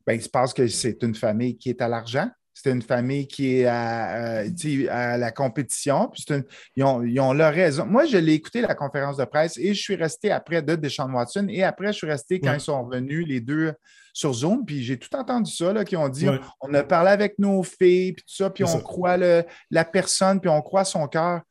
Ben, 0.07 0.13
il 0.13 0.21
se 0.21 0.29
passe 0.29 0.53
que 0.53 0.67
c'est 0.67 1.01
une 1.03 1.15
famille 1.15 1.57
qui 1.57 1.69
est 1.69 1.81
à 1.81 1.87
l'argent. 1.87 2.29
C'est 2.61 2.71
une 2.71 2.81
famille 2.81 3.27
qui 3.27 3.57
est 3.59 3.65
à, 3.65 4.41
euh, 4.43 4.49
à 4.89 5.17
la 5.17 5.31
compétition. 5.31 6.09
Puis 6.11 6.23
c'est 6.27 6.35
une- 6.37 6.43
ils, 6.75 6.83
ont, 6.83 7.01
ils 7.03 7.19
ont 7.19 7.33
leur 7.33 7.53
raison. 7.53 7.85
Moi, 7.85 8.05
je 8.05 8.17
l'ai 8.17 8.33
écouté, 8.33 8.61
la 8.61 8.75
conférence 8.75 9.17
de 9.17 9.25
presse, 9.25 9.57
et 9.57 9.73
je 9.73 9.81
suis 9.81 9.95
resté 9.95 10.31
après 10.31 10.61
de 10.61 10.75
Deshaun 10.75 11.11
Watson. 11.13 11.47
Et 11.49 11.63
après, 11.63 11.87
je 11.93 11.97
suis 11.97 12.07
resté 12.07 12.39
quand 12.39 12.49
Ouais. 12.49 12.57
ils 12.57 12.61
sont 12.61 12.83
revenus, 12.83 13.25
les 13.27 13.39
deux, 13.39 13.73
sur 14.13 14.33
Zoom. 14.33 14.65
Puis 14.65 14.83
j'ai 14.83 14.97
tout 14.97 15.15
entendu 15.15 15.51
ça, 15.51 15.71
là, 15.71 15.85
qui 15.85 15.95
ont 15.95 16.09
dit 16.09 16.27
Ouais. 16.27 16.39
on 16.61 16.73
a 16.73 16.83
parlé 16.83 17.11
avec 17.11 17.39
nos 17.39 17.63
filles, 17.63 18.13
puis 18.13 18.23
tout 18.27 18.35
ça, 18.35 18.49
puis 18.49 18.63
on 18.63 18.67
ça. 18.67 18.79
croit 18.79 19.17
le- 19.17 19.43
la 19.71 19.85
personne, 19.85 20.39
puis 20.41 20.49
on 20.49 20.61
croit 20.61 20.83
son 20.83 21.07
cœur. 21.07 21.41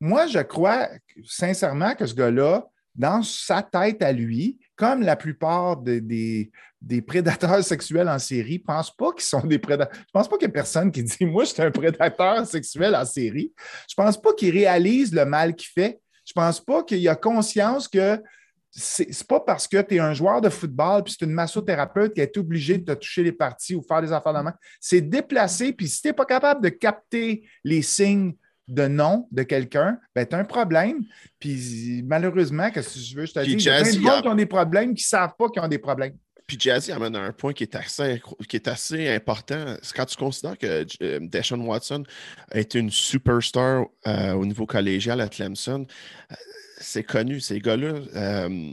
Moi, 0.00 0.26
je 0.26 0.40
crois 0.40 0.88
sincèrement 1.24 1.94
que 1.94 2.06
ce 2.06 2.14
gars-là, 2.14 2.66
dans 2.94 3.22
sa 3.22 3.62
tête 3.62 4.02
à 4.02 4.12
lui, 4.12 4.58
comme 4.82 5.02
la 5.02 5.14
plupart 5.14 5.76
de- 5.76 6.00
des, 6.00 6.50
des 6.80 7.00
prédateurs 7.02 7.62
sexuels 7.62 8.08
en 8.08 8.18
série, 8.18 8.58
ne 8.58 8.64
pensent 8.64 8.96
pas 8.96 9.12
qu'ils 9.12 9.22
sont 9.22 9.46
des 9.46 9.60
prédateurs. 9.60 9.96
Je 9.96 10.10
pense 10.12 10.28
pas 10.28 10.36
qu'il 10.36 10.48
y 10.48 10.50
a 10.50 10.52
personne 10.52 10.90
qui 10.90 11.04
dit 11.04 11.24
Moi, 11.24 11.44
je 11.44 11.50
suis 11.50 11.62
un 11.62 11.70
prédateur 11.70 12.44
sexuel 12.44 12.96
en 12.96 13.04
série. 13.04 13.52
Je 13.88 13.94
pense 13.94 14.20
pas 14.20 14.32
qu'il 14.34 14.50
réalise 14.50 15.14
le 15.14 15.24
mal 15.24 15.54
qu'il 15.54 15.68
fait. 15.68 16.00
Je 16.26 16.32
pense 16.32 16.58
pas 16.58 16.82
qu'il 16.82 17.08
a 17.08 17.14
conscience 17.14 17.86
que 17.86 18.20
c'est 18.72 19.24
pas 19.28 19.38
parce 19.38 19.68
que 19.68 19.80
tu 19.82 19.94
es 19.94 19.98
un 20.00 20.14
joueur 20.14 20.40
de 20.40 20.48
football 20.48 21.04
puis 21.04 21.14
c'est 21.16 21.26
une 21.26 21.32
massothérapeute 21.32 22.14
qui 22.14 22.20
est 22.20 22.36
obligé 22.36 22.78
de 22.78 22.92
te 22.92 22.98
toucher 22.98 23.22
les 23.22 23.32
parties 23.32 23.76
ou 23.76 23.82
faire 23.82 24.02
des 24.02 24.12
affaires 24.12 24.34
de 24.34 24.40
main. 24.40 24.54
C'est 24.80 25.02
déplacé, 25.02 25.72
puis 25.72 25.86
si 25.86 26.02
tu 26.02 26.08
n'es 26.08 26.12
pas 26.12 26.24
capable 26.24 26.60
de 26.60 26.70
capter 26.70 27.46
les 27.62 27.82
signes 27.82 28.34
de 28.72 28.86
non 28.88 29.28
de 29.30 29.42
quelqu'un, 29.42 29.98
ben, 30.14 30.26
tu 30.26 30.34
as 30.34 30.38
un 30.38 30.44
problème. 30.44 31.04
Puis 31.38 32.02
malheureusement, 32.04 32.70
qu'est-ce 32.70 32.94
que 32.94 33.00
je 33.00 33.16
veux, 33.16 33.26
je 33.26 33.32
te 33.32 33.40
dis, 33.40 33.52
il 33.52 33.62
y 33.62 33.68
a 33.68 33.80
plein 33.82 33.90
de 33.90 33.96
il- 33.96 34.22
qui 34.22 34.28
ont 34.28 34.34
des 34.34 34.46
problèmes 34.46 34.94
qui 34.94 35.04
ne 35.04 35.08
savent 35.08 35.34
pas 35.38 35.48
qu'ils 35.50 35.62
ont 35.62 35.68
des 35.68 35.78
problèmes. 35.78 36.16
Puis 36.46 36.56
Jazzy 36.58 36.90
amène 36.92 37.14
un 37.16 37.32
point 37.32 37.52
qui 37.52 37.62
est 37.62 37.74
assez, 37.76 38.20
qui 38.48 38.56
est 38.56 38.68
assez 38.68 39.08
important. 39.08 39.76
C'est 39.82 39.94
quand 39.94 40.04
tu 40.06 40.16
considères 40.16 40.58
que 40.58 40.84
euh, 41.02 41.18
Deshaun 41.22 41.60
Watson 41.64 42.02
a 42.50 42.58
été 42.58 42.78
une 42.78 42.90
superstar 42.90 43.86
euh, 44.06 44.32
au 44.32 44.44
niveau 44.44 44.66
collégial 44.66 45.20
à 45.20 45.28
Clemson, 45.28 45.86
euh, 46.30 46.34
c'est 46.78 47.04
connu. 47.04 47.40
Ces 47.40 47.60
gars-là, 47.60 47.94
euh, 48.16 48.72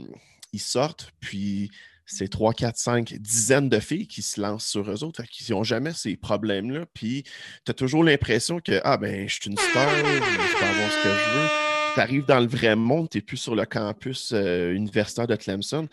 ils 0.52 0.60
sortent, 0.60 1.12
puis 1.20 1.70
c'est 2.10 2.28
3, 2.28 2.52
4, 2.52 2.76
5 2.76 3.14
dizaines 3.14 3.68
de 3.68 3.78
filles 3.78 4.06
qui 4.06 4.22
se 4.22 4.40
lancent 4.40 4.66
sur 4.66 4.90
eux 4.90 5.04
autres, 5.04 5.22
qui 5.24 5.50
n'ont 5.52 5.64
jamais 5.64 5.92
ces 5.92 6.16
problèmes-là. 6.16 6.86
Puis 6.92 7.24
tu 7.64 7.70
as 7.70 7.74
toujours 7.74 8.04
l'impression 8.04 8.60
que, 8.60 8.80
ah 8.84 8.96
ben, 8.96 9.28
je 9.28 9.34
suis 9.34 9.50
une 9.50 9.58
star, 9.58 9.88
je 9.96 10.02
peux 10.02 10.64
avoir 10.64 10.90
ce 10.90 11.02
que 11.02 11.08
je 11.08 11.38
veux. 11.38 11.48
Tu 11.94 12.00
arrives 12.00 12.26
dans 12.26 12.40
le 12.40 12.46
vrai 12.46 12.76
monde, 12.76 13.08
tu 13.10 13.18
n'es 13.18 13.22
plus 13.22 13.36
sur 13.36 13.54
le 13.54 13.64
campus 13.64 14.30
euh, 14.32 14.72
universitaire 14.72 15.26
de 15.26 15.36
Clemson 15.36 15.88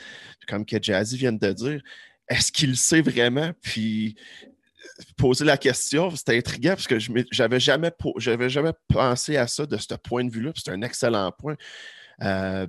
comme 0.47 0.65
que 0.65 0.82
Jazzy 0.82 1.17
vient 1.17 1.34
de 1.34 1.53
dire, 1.53 1.82
est-ce 2.30 2.51
qu'il 2.51 2.77
sait 2.77 3.01
vraiment? 3.01 3.51
Puis 3.62 4.15
poser 5.17 5.45
la 5.45 5.58
question, 5.58 6.10
c'était 6.15 6.38
intriguant 6.38 6.71
parce 6.71 6.88
que 6.88 6.99
je 6.99 7.12
j'avais 7.32 7.60
jamais, 7.60 7.91
pensé 8.88 9.38
à 9.38 9.47
ça 9.47 9.65
de 9.65 9.77
ce 9.77 9.93
point 9.95 10.23
de 10.23 10.32
vue-là. 10.32 10.51
C'est 10.56 10.71
un 10.71 10.82
excellent 10.82 11.32
point. 11.32 11.56
Euh, 12.23 12.67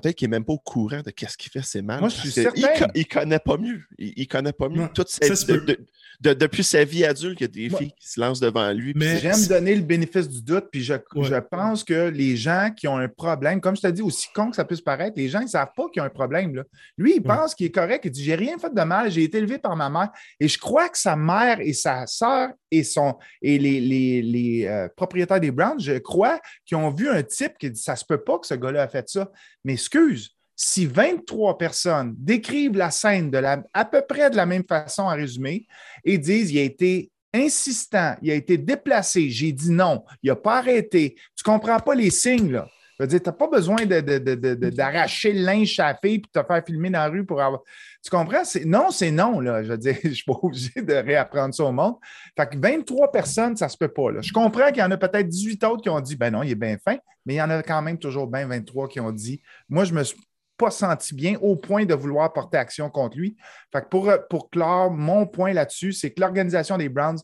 Peut-être 0.00 0.16
qu'il 0.16 0.28
n'est 0.28 0.36
même 0.36 0.44
pas 0.44 0.52
au 0.54 0.58
courant 0.58 1.00
de 1.04 1.10
qu'est-ce 1.10 1.36
qu'il 1.36 1.50
fait, 1.52 1.62
c'est 1.62 1.82
mal. 1.82 2.00
Moi, 2.00 2.08
je 2.08 2.16
suis 2.16 2.28
il 2.28 2.32
certain. 2.32 2.88
Il, 2.94 3.06
connaît 3.06 3.38
pas 3.38 3.56
mieux. 3.56 3.82
Il, 3.98 4.12
il 4.16 4.26
connaît 4.28 4.52
pas 4.52 4.68
mieux. 4.68 4.82
Ouais, 4.82 4.90
Toute 4.94 5.08
sa- 5.08 5.26
ça 5.26 5.36
se 5.36 5.46
de- 5.46 5.56
peut. 5.58 5.66
de- 5.66 5.86
de- 6.20 6.32
depuis 6.34 6.64
sa 6.64 6.82
vie 6.84 7.04
adulte, 7.04 7.38
il 7.40 7.42
y 7.42 7.44
a 7.44 7.48
des 7.48 7.76
filles 7.76 7.92
qui 8.00 8.08
se 8.08 8.18
lancent 8.18 8.40
devant 8.40 8.72
lui. 8.72 8.92
Mais- 8.96 9.18
J'aime 9.18 9.46
donner 9.48 9.74
le 9.74 9.82
bénéfice 9.82 10.28
du 10.28 10.40
doute, 10.42 10.66
puis 10.72 10.82
je, 10.82 10.94
Ouais. 10.94 11.24
je 11.24 11.34
pense 11.36 11.84
que 11.84 12.08
les 12.08 12.36
gens 12.36 12.70
qui 12.74 12.88
ont 12.88 12.96
un 12.96 13.08
problème, 13.08 13.60
comme 13.60 13.76
je 13.76 13.82
te 13.82 13.86
dis, 13.88 14.00
aussi 14.02 14.28
con 14.34 14.48
que 14.50 14.56
ça 14.56 14.64
puisse 14.64 14.80
paraître, 14.80 15.14
les 15.16 15.28
gens, 15.28 15.40
ils 15.40 15.44
ne 15.44 15.48
savent 15.50 15.72
pas 15.76 15.84
qu'il 15.92 16.00
y 16.00 16.02
a 16.02 16.04
un 16.04 16.10
problème. 16.10 16.54
Là. 16.54 16.62
Lui, 16.96 17.16
il 17.16 17.22
pense 17.22 17.54
qu'il 17.54 17.66
est 17.66 17.70
correct. 17.70 18.04
Il 18.06 18.10
dit 18.10 18.24
J'ai 18.24 18.34
rien 18.34 18.56
fait 18.58 18.72
de 18.74 18.82
mal, 18.82 19.10
j'ai 19.10 19.24
été 19.24 19.38
élevé 19.38 19.58
par 19.58 19.76
ma 19.76 19.90
mère. 19.90 20.08
Et 20.40 20.48
je 20.48 20.58
crois 20.58 20.88
que 20.88 20.96
sa 20.98 21.16
mère 21.16 21.58
et 21.60 21.72
sa 21.74 22.06
sœur 22.06 22.48
et, 22.70 22.82
son, 22.82 23.16
et 23.42 23.58
les, 23.58 23.80
les- 23.80 24.22
les, 24.22 24.66
euh, 24.66 24.88
propriétaires 24.96 25.40
des 25.40 25.50
Browns, 25.50 25.78
je 25.80 25.98
crois 25.98 26.40
qu'ils 26.64 26.76
ont 26.78 26.90
vu 26.90 27.08
un 27.08 27.22
type 27.22 27.52
qui 27.58 27.70
dit 27.70 27.80
Ça 27.80 27.94
se 27.94 28.04
peut 28.06 28.22
pas 28.24 28.38
que 28.38 28.46
ce 28.46 28.54
gars-là 28.54 28.82
a 28.82 28.88
fait 28.88 29.08
ça. 29.08 29.30
Mais 29.66 29.72
excuse, 29.72 30.30
si 30.54 30.86
23 30.86 31.58
personnes 31.58 32.14
décrivent 32.16 32.76
la 32.76 32.92
scène 32.92 33.32
de 33.32 33.38
la, 33.38 33.64
à 33.74 33.84
peu 33.84 34.00
près 34.08 34.30
de 34.30 34.36
la 34.36 34.46
même 34.46 34.62
façon 34.62 35.02
en 35.02 35.14
résumé 35.16 35.66
et 36.04 36.18
disent 36.18 36.52
il 36.52 36.58
a 36.60 36.62
été 36.62 37.10
insistant, 37.34 38.14
il 38.22 38.30
a 38.30 38.34
été 38.34 38.58
déplacé, 38.58 39.28
j'ai 39.28 39.50
dit 39.50 39.72
non, 39.72 40.04
il 40.22 40.28
n'a 40.28 40.36
pas 40.36 40.58
arrêté, 40.58 41.16
tu 41.34 41.42
ne 41.44 41.52
comprends 41.52 41.80
pas 41.80 41.96
les 41.96 42.10
signes, 42.10 42.52
là. 42.52 42.68
Je 42.98 43.04
veux 43.04 43.08
dire, 43.08 43.20
tu 43.22 43.28
n'as 43.28 43.32
pas 43.32 43.48
besoin 43.48 43.84
de- 43.84 44.00
de- 44.00 44.18
de- 44.18 44.54
de- 44.54 44.70
d'arracher 44.70 45.32
le 45.32 45.40
linge 45.42 45.78
à 45.80 45.88
la 45.92 45.98
fille 46.02 46.14
et 46.14 46.22
te 46.22 46.42
faire 46.46 46.62
filmer 46.64 46.88
dans 46.90 47.00
la 47.00 47.08
rue 47.08 47.26
pour 47.26 47.40
avoir. 47.42 47.62
Tu 48.02 48.10
comprends? 48.10 48.42
Non, 48.64 48.90
c'est 48.90 49.10
non, 49.10 49.40
là. 49.40 49.62
Je 49.62 49.68
veux 49.68 49.78
dire, 49.78 49.96
je 50.02 50.08
ne 50.08 50.14
suis 50.14 50.24
pas 50.24 50.38
obligé 50.42 50.80
de 50.80 50.94
réapprendre 50.94 51.54
ça 51.54 51.64
au 51.64 51.72
monde. 51.72 51.96
Fait 52.36 52.48
que 52.48 52.56
23 52.58 53.12
personnes, 53.12 53.56
ça 53.56 53.66
ne 53.66 53.70
se 53.70 53.76
peut 53.76 53.88
pas. 53.88 54.12
Là. 54.12 54.20
Je 54.22 54.32
comprends 54.32 54.68
qu'il 54.68 54.78
y 54.78 54.82
en 54.82 54.90
a 54.90 54.96
peut-être 54.96 55.28
18 55.28 55.62
autres 55.64 55.82
qui 55.82 55.90
ont 55.90 56.00
dit 56.00 56.16
ben 56.16 56.30
non, 56.32 56.42
il 56.42 56.52
est 56.52 56.54
bien 56.54 56.76
fin, 56.82 56.96
mais 57.26 57.34
il 57.34 57.36
y 57.36 57.42
en 57.42 57.50
a 57.50 57.62
quand 57.62 57.82
même 57.82 57.98
toujours 57.98 58.26
bien 58.26 58.46
23 58.46 58.88
qui 58.88 59.00
ont 59.00 59.12
dit 59.12 59.42
moi, 59.68 59.84
je 59.84 59.92
me 59.92 60.02
suis 60.02 60.18
pas 60.56 60.70
senti 60.70 61.14
bien 61.14 61.36
au 61.42 61.54
point 61.54 61.84
de 61.84 61.92
vouloir 61.94 62.32
porter 62.32 62.56
action 62.56 62.88
contre 62.88 63.18
lui. 63.18 63.36
Fait 63.72 63.82
que 63.82 63.88
pour, 63.88 64.10
pour 64.30 64.48
clore, 64.48 64.90
mon 64.90 65.26
point 65.26 65.52
là-dessus, 65.52 65.92
c'est 65.92 66.12
que 66.12 66.20
l'organisation 66.22 66.78
des 66.78 66.88
Browns 66.88 67.18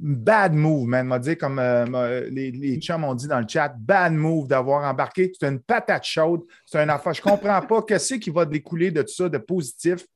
bad 0.00 0.54
move, 0.54 0.86
man. 0.86 1.06
M'a 1.06 1.18
dit, 1.18 1.36
comme 1.36 1.58
euh, 1.58 2.28
les, 2.30 2.50
les 2.50 2.80
chums 2.80 3.04
ont 3.04 3.14
dit 3.14 3.28
dans 3.28 3.38
le 3.38 3.46
chat, 3.46 3.68
bad 3.78 4.12
move 4.14 4.48
d'avoir 4.48 4.90
embarqué. 4.90 5.30
C'est 5.38 5.46
une 5.46 5.60
patate 5.60 6.04
chaude. 6.04 6.40
C'est 6.64 6.78
un 6.78 6.88
affaire. 6.88 7.12
Je 7.12 7.22
comprends 7.22 7.60
pas 7.60 7.82
qu'est-ce 7.86 8.14
qui 8.14 8.30
va 8.30 8.44
découler 8.46 8.90
de 8.90 9.02
tout 9.02 9.12
ça 9.12 9.28
de 9.28 9.38
positif. 9.38 10.06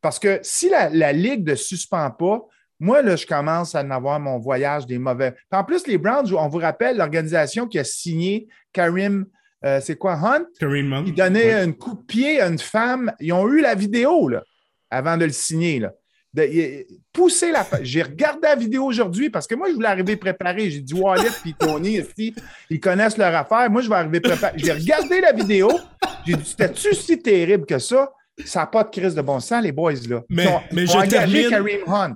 Parce 0.00 0.18
que 0.18 0.40
si 0.42 0.68
la, 0.68 0.88
la 0.90 1.12
Ligue 1.12 1.48
ne 1.48 1.54
suspend 1.54 2.10
pas, 2.10 2.40
moi, 2.80 3.02
là, 3.02 3.16
je 3.16 3.26
commence 3.26 3.74
à 3.74 3.82
en 3.82 3.90
avoir 3.90 4.20
mon 4.20 4.38
voyage 4.38 4.86
des 4.86 4.98
mauvais. 4.98 5.34
en 5.50 5.64
plus, 5.64 5.86
les 5.86 5.98
Browns, 5.98 6.32
on 6.32 6.48
vous 6.48 6.58
rappelle, 6.58 6.96
l'organisation 6.96 7.66
qui 7.66 7.78
a 7.78 7.84
signé 7.84 8.46
Karim, 8.72 9.26
euh, 9.64 9.80
c'est 9.80 9.96
quoi, 9.96 10.14
Hunt? 10.14 10.46
Karim 10.60 10.92
Hunt. 10.92 11.04
Il 11.06 11.14
donnait 11.14 11.54
un 11.54 11.72
coup 11.72 11.94
de 11.94 12.02
pied 12.02 12.40
à 12.40 12.46
une 12.46 12.58
femme. 12.58 13.12
Ils 13.18 13.32
ont 13.32 13.48
eu 13.48 13.60
la 13.60 13.74
vidéo, 13.74 14.28
là, 14.28 14.44
avant 14.90 15.16
de 15.16 15.24
le 15.24 15.32
signer, 15.32 15.80
là. 15.80 15.92
Pousser 17.12 17.50
la. 17.52 17.66
J'ai 17.82 18.02
regardé 18.02 18.40
la 18.42 18.54
vidéo 18.54 18.84
aujourd'hui 18.84 19.30
parce 19.30 19.46
que 19.46 19.54
moi, 19.54 19.68
je 19.68 19.74
voulais 19.74 19.88
arriver 19.88 20.16
préparé. 20.16 20.70
J'ai 20.70 20.80
dit 20.80 20.94
Wallet 20.94 21.30
puis 21.42 21.54
Tony, 21.58 21.98
ici, 21.98 22.34
ils 22.70 22.80
connaissent 22.80 23.16
leur 23.18 23.34
affaire. 23.34 23.70
Moi, 23.70 23.82
je 23.82 23.88
vais 23.88 23.96
arriver 23.96 24.20
préparé. 24.20 24.54
J'ai 24.58 24.72
regardé 24.72 25.20
la 25.20 25.32
vidéo. 25.32 25.70
J'ai 26.26 26.34
dit 26.34 26.44
C'était-tu 26.44 26.94
si 26.94 27.20
terrible 27.20 27.66
que 27.66 27.78
ça? 27.78 28.10
Ça 28.44 28.60
n'a 28.60 28.66
pas 28.66 28.84
de 28.84 28.90
crise 28.90 29.14
de 29.14 29.22
bon 29.22 29.40
sens, 29.40 29.62
les 29.62 29.72
boys, 29.72 29.94
là. 30.08 30.22
Mais, 30.28 30.44
ils 30.44 30.48
ont, 30.48 30.60
mais 30.72 30.82
ils 30.84 30.96
ont 30.96 31.02
je 31.02 31.08
termine- 31.08 31.50
Kareem 31.50 31.80
Hunt. 31.88 32.14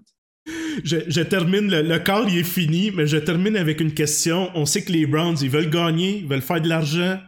Je, 0.85 0.97
je 1.09 1.21
termine, 1.21 1.71
le, 1.71 1.83
le 1.83 2.03
il 2.29 2.39
est 2.39 2.43
fini, 2.45 2.91
mais 2.91 3.07
je 3.07 3.17
termine 3.17 3.57
avec 3.57 3.81
une 3.81 3.93
question. 3.93 4.51
On 4.55 4.67
sait 4.67 4.83
que 4.83 4.93
les 4.93 5.07
Browns, 5.07 5.37
ils 5.43 5.51
veulent 5.51 5.71
gagner, 5.71 6.19
ils 6.19 6.29
veulent 6.29 6.43
faire 6.43 6.61
de 6.61 6.69
l'argent. 6.69 7.19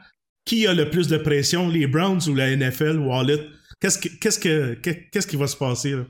Qui 0.44 0.66
a 0.66 0.74
le 0.74 0.90
plus 0.90 1.08
de 1.08 1.16
pression, 1.16 1.68
les 1.68 1.86
Browns 1.86 2.20
ou 2.28 2.34
la 2.34 2.54
NFL, 2.54 2.98
Wallet? 2.98 3.40
Qu'est-ce 3.80 3.98
que, 3.98 4.08
qu'est-ce 4.20 4.38
que, 4.38 4.74
qu'est-ce 4.74 5.26
qui 5.26 5.36
va 5.36 5.46
se 5.46 5.56
passer, 5.56 5.92
là? 5.92 6.04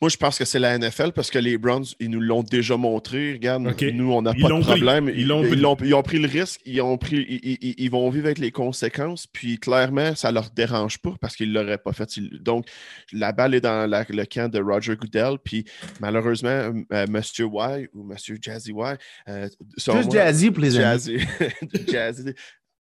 Moi, 0.00 0.08
je 0.08 0.16
pense 0.16 0.38
que 0.38 0.44
c'est 0.44 0.58
la 0.58 0.76
NFL 0.78 1.12
parce 1.12 1.30
que 1.30 1.38
les 1.38 1.58
Browns, 1.58 1.84
ils 2.00 2.10
nous 2.10 2.20
l'ont 2.20 2.42
déjà 2.42 2.76
montré. 2.76 3.32
Regarde, 3.34 3.62
nous, 3.92 4.12
on 4.12 4.22
n'a 4.22 4.32
pas 4.32 4.48
de 4.48 4.62
problème. 4.64 5.10
Ils 5.14 5.26
pris. 5.42 5.58
ils, 5.58 5.66
ont, 5.66 5.76
ils 5.84 5.94
ont 5.94 6.02
pris 6.02 6.18
le 6.18 6.28
risque, 6.28 6.60
ils, 6.64 6.80
ont 6.80 6.96
pris, 6.98 7.24
ils, 7.28 7.58
ils- 7.60 7.74
ils 7.78 7.90
vont 7.90 8.08
vivre 8.10 8.26
avec 8.26 8.38
les 8.38 8.50
conséquences. 8.50 9.26
Puis 9.26 9.58
clairement, 9.58 10.14
ça 10.14 10.32
leur 10.32 10.50
dérange 10.50 10.98
pas 10.98 11.14
parce 11.20 11.36
qu'ils 11.36 11.52
ne 11.52 11.60
l'auraient 11.60 11.78
pas 11.78 11.92
fait. 11.92 12.08
Donc, 12.42 12.66
la 13.12 13.32
balle 13.32 13.54
est 13.54 13.60
dans 13.60 13.88
la- 13.88 14.04
le 14.08 14.24
camp 14.24 14.50
de 14.50 14.60
Roger 14.60 14.96
Goodell. 14.96 15.36
Puis 15.44 15.64
malheureusement, 16.00 16.72
euh, 16.92 17.06
Monsieur 17.08 17.46
Y 17.46 17.88
ou 17.94 18.02
Monsieur 18.04 18.38
Jazzy 18.40 18.72
Y, 18.72 18.98
euh, 19.28 19.48
Juste 19.76 20.12
Jazzy 20.12 20.50
pour 20.50 20.62
les 20.62 20.76
amis. 20.78 20.84
Jazzy. 20.84 21.18
Jazzy. 21.88 22.34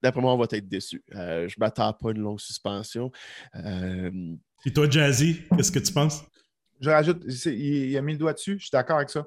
D'après 0.03 0.21
moi, 0.21 0.35
on 0.35 0.39
va 0.39 0.47
être 0.51 0.69
déçus. 0.69 1.03
Euh, 1.15 1.47
je 1.49 1.55
ne 1.57 1.61
m'attends 1.65 1.93
pas 1.93 2.09
à 2.09 2.13
une 2.13 2.19
longue 2.19 2.41
suspension. 2.41 3.13
Euh, 3.55 4.11
Et 4.67 4.73
toi, 4.73 4.89
Jazzy, 4.91 5.43
qu'est-ce 5.57 5.71
que 5.71 5.79
tu 5.79 5.93
penses? 5.93 6.23
Je 6.83 6.91
rajoute, 6.91 7.23
il, 7.47 7.97
a 7.97 8.03
mis 8.03 8.13
le 8.13 8.19
doigt 8.19 8.33
dessus. 8.35 8.57
Je 8.59 8.65
suis 8.65 8.71
d'accord 8.73 8.97
avec 8.97 9.09
ça. 9.09 9.27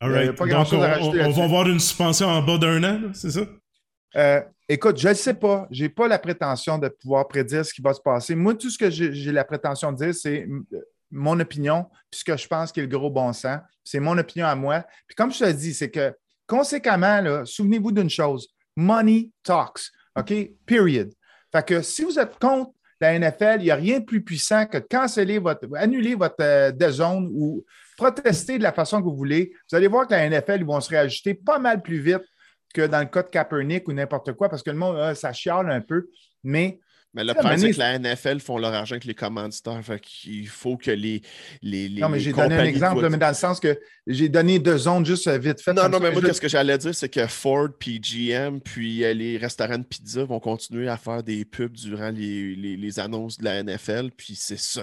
All 0.00 0.10
Il 0.10 0.12
y 0.12 0.16
a 0.16 0.18
right. 0.18 0.32
pas 0.36 0.46
Donc, 0.46 0.66
on, 0.72 0.82
à 0.82 0.86
rajouter 0.88 1.06
on- 1.06 1.10
on 1.10 1.14
là-dessus. 1.14 1.38
va 1.38 1.44
avoir 1.44 1.68
une 1.68 1.80
suspension 1.80 2.26
en 2.28 2.42
bas 2.42 2.58
d'un 2.58 2.84
an, 2.84 3.00
c'est 3.14 3.30
ça? 3.30 3.40
Euh, 4.16 4.40
écoute, 4.68 4.98
je 4.98 5.08
ne 5.08 5.14
sais 5.14 5.34
pas. 5.34 5.66
Je 5.70 5.82
n'ai 5.84 5.88
pas 5.88 6.08
la 6.08 6.18
prétention 6.18 6.76
de 6.78 6.88
pouvoir 6.88 7.26
prédire 7.28 7.64
ce 7.64 7.72
qui 7.72 7.80
va 7.82 7.94
se 7.94 8.00
passer. 8.00 8.34
Moi, 8.34 8.54
tout 8.54 8.68
ce 8.70 8.78
que 8.78 8.90
j'ai 8.90 9.32
la 9.32 9.44
prétention 9.44 9.92
de 9.92 9.96
dire, 9.98 10.14
c'est 10.14 10.42
euh, 10.46 10.80
mon 11.10 11.38
opinion, 11.40 11.86
puis 12.10 12.20
ce 12.20 12.24
que 12.24 12.36
je 12.36 12.46
pense 12.46 12.70
qui 12.72 12.80
est 12.80 12.84
le 12.84 12.88
gros 12.88 13.10
bon 13.10 13.32
sens. 13.32 13.60
C'est 13.84 14.00
mon 14.00 14.16
opinion 14.18 14.46
à 14.46 14.54
moi. 14.54 14.84
Puis 15.06 15.14
comme 15.14 15.32
je 15.32 15.38
te 15.38 15.50
dis, 15.52 15.72
c'est 15.74 15.90
que 15.90 16.14
conséquemment, 16.46 17.44
souvenez-vous 17.44 17.92
d'une 17.92 18.10
chose. 18.10 18.48
Money 18.76 19.30
talks. 19.42 19.90
OK? 20.16 20.32
Period. 20.66 21.10
Fait 21.52 21.66
que 21.66 21.80
si 21.82 22.02
vous 22.04 22.18
êtes 22.18 22.38
contre 22.38 22.70
la 23.00 23.18
NFL, 23.18 23.56
il 23.60 23.64
n'y 23.64 23.70
a 23.70 23.76
rien 23.76 24.00
de 24.00 24.04
plus 24.04 24.22
puissant 24.22 24.66
que 24.66 24.78
de 24.78 24.86
canceller 24.88 25.38
votre, 25.38 25.68
annuler 25.76 26.14
votre 26.14 26.36
euh, 26.40 26.72
ou 27.32 27.64
protester 27.96 28.58
de 28.58 28.62
la 28.62 28.72
façon 28.72 28.98
que 28.98 29.04
vous 29.04 29.16
voulez. 29.16 29.52
Vous 29.70 29.76
allez 29.76 29.88
voir 29.88 30.06
que 30.06 30.14
la 30.14 30.28
NFL, 30.28 30.58
ils 30.60 30.64
vont 30.64 30.80
se 30.80 30.90
réajuster 30.90 31.34
pas 31.34 31.58
mal 31.58 31.82
plus 31.82 32.00
vite 32.00 32.22
que 32.74 32.86
dans 32.86 33.00
le 33.00 33.06
cas 33.06 33.22
de 33.22 33.28
Kaepernick 33.28 33.88
ou 33.88 33.92
n'importe 33.92 34.32
quoi, 34.34 34.48
parce 34.48 34.62
que 34.62 34.70
le 34.70 34.76
monde, 34.76 34.96
ah, 34.98 35.14
ça 35.14 35.32
chiale 35.32 35.70
un 35.70 35.80
peu. 35.80 36.08
Mais 36.44 36.80
Mais 37.14 37.24
le 37.24 37.32
problème, 37.34 37.58
c'est 37.58 37.70
que 37.72 37.78
la 37.78 37.98
NFL 37.98 38.38
font 38.40 38.58
leur 38.58 38.74
argent 38.74 38.92
avec 38.92 39.04
les 39.06 39.14
commanditaires. 39.14 39.80
Fait 39.82 39.98
qu'il 40.00 40.46
faut 40.46 40.76
que 40.76 40.90
les. 40.90 41.22
les, 41.62 41.88
les 41.88 42.00
non, 42.02 42.08
mais 42.10 42.20
j'ai 42.20 42.32
donné 42.32 42.54
un 42.54 42.64
exemple, 42.64 43.08
mais 43.08 43.16
dans 43.16 43.28
le 43.28 43.34
sens 43.34 43.58
que 43.60 43.78
j'ai 44.06 44.28
donné 44.28 44.58
deux 44.58 44.76
zones 44.78 45.04
juste 45.06 45.26
euh, 45.26 45.38
vite 45.38 45.60
fait. 45.60 45.72
Non, 45.72 45.88
non, 45.88 46.00
mais 46.00 46.10
moi, 46.10 46.20
Je- 46.20 46.26
qu'est-ce 46.26 46.40
que 46.40 46.48
j'allais 46.48 46.76
dire, 46.78 46.94
c'est 46.94 47.08
que 47.08 47.26
Ford, 47.26 47.68
puis 47.78 47.98
GM, 48.00 48.60
puis 48.60 49.04
euh, 49.04 49.14
les 49.14 49.36
restaurants 49.38 49.78
de 49.78 49.84
pizza 49.84 50.24
vont 50.24 50.38
continuer 50.40 50.88
à 50.88 50.96
faire 50.96 51.22
des 51.22 51.44
pubs 51.44 51.72
durant 51.72 52.10
les, 52.10 52.54
les- 52.54 52.76
les 52.76 53.00
annonces 53.00 53.38
de 53.38 53.44
la 53.44 53.62
NFL. 53.62 54.10
Puis 54.16 54.34
c'est 54.36 54.58
ça. 54.58 54.82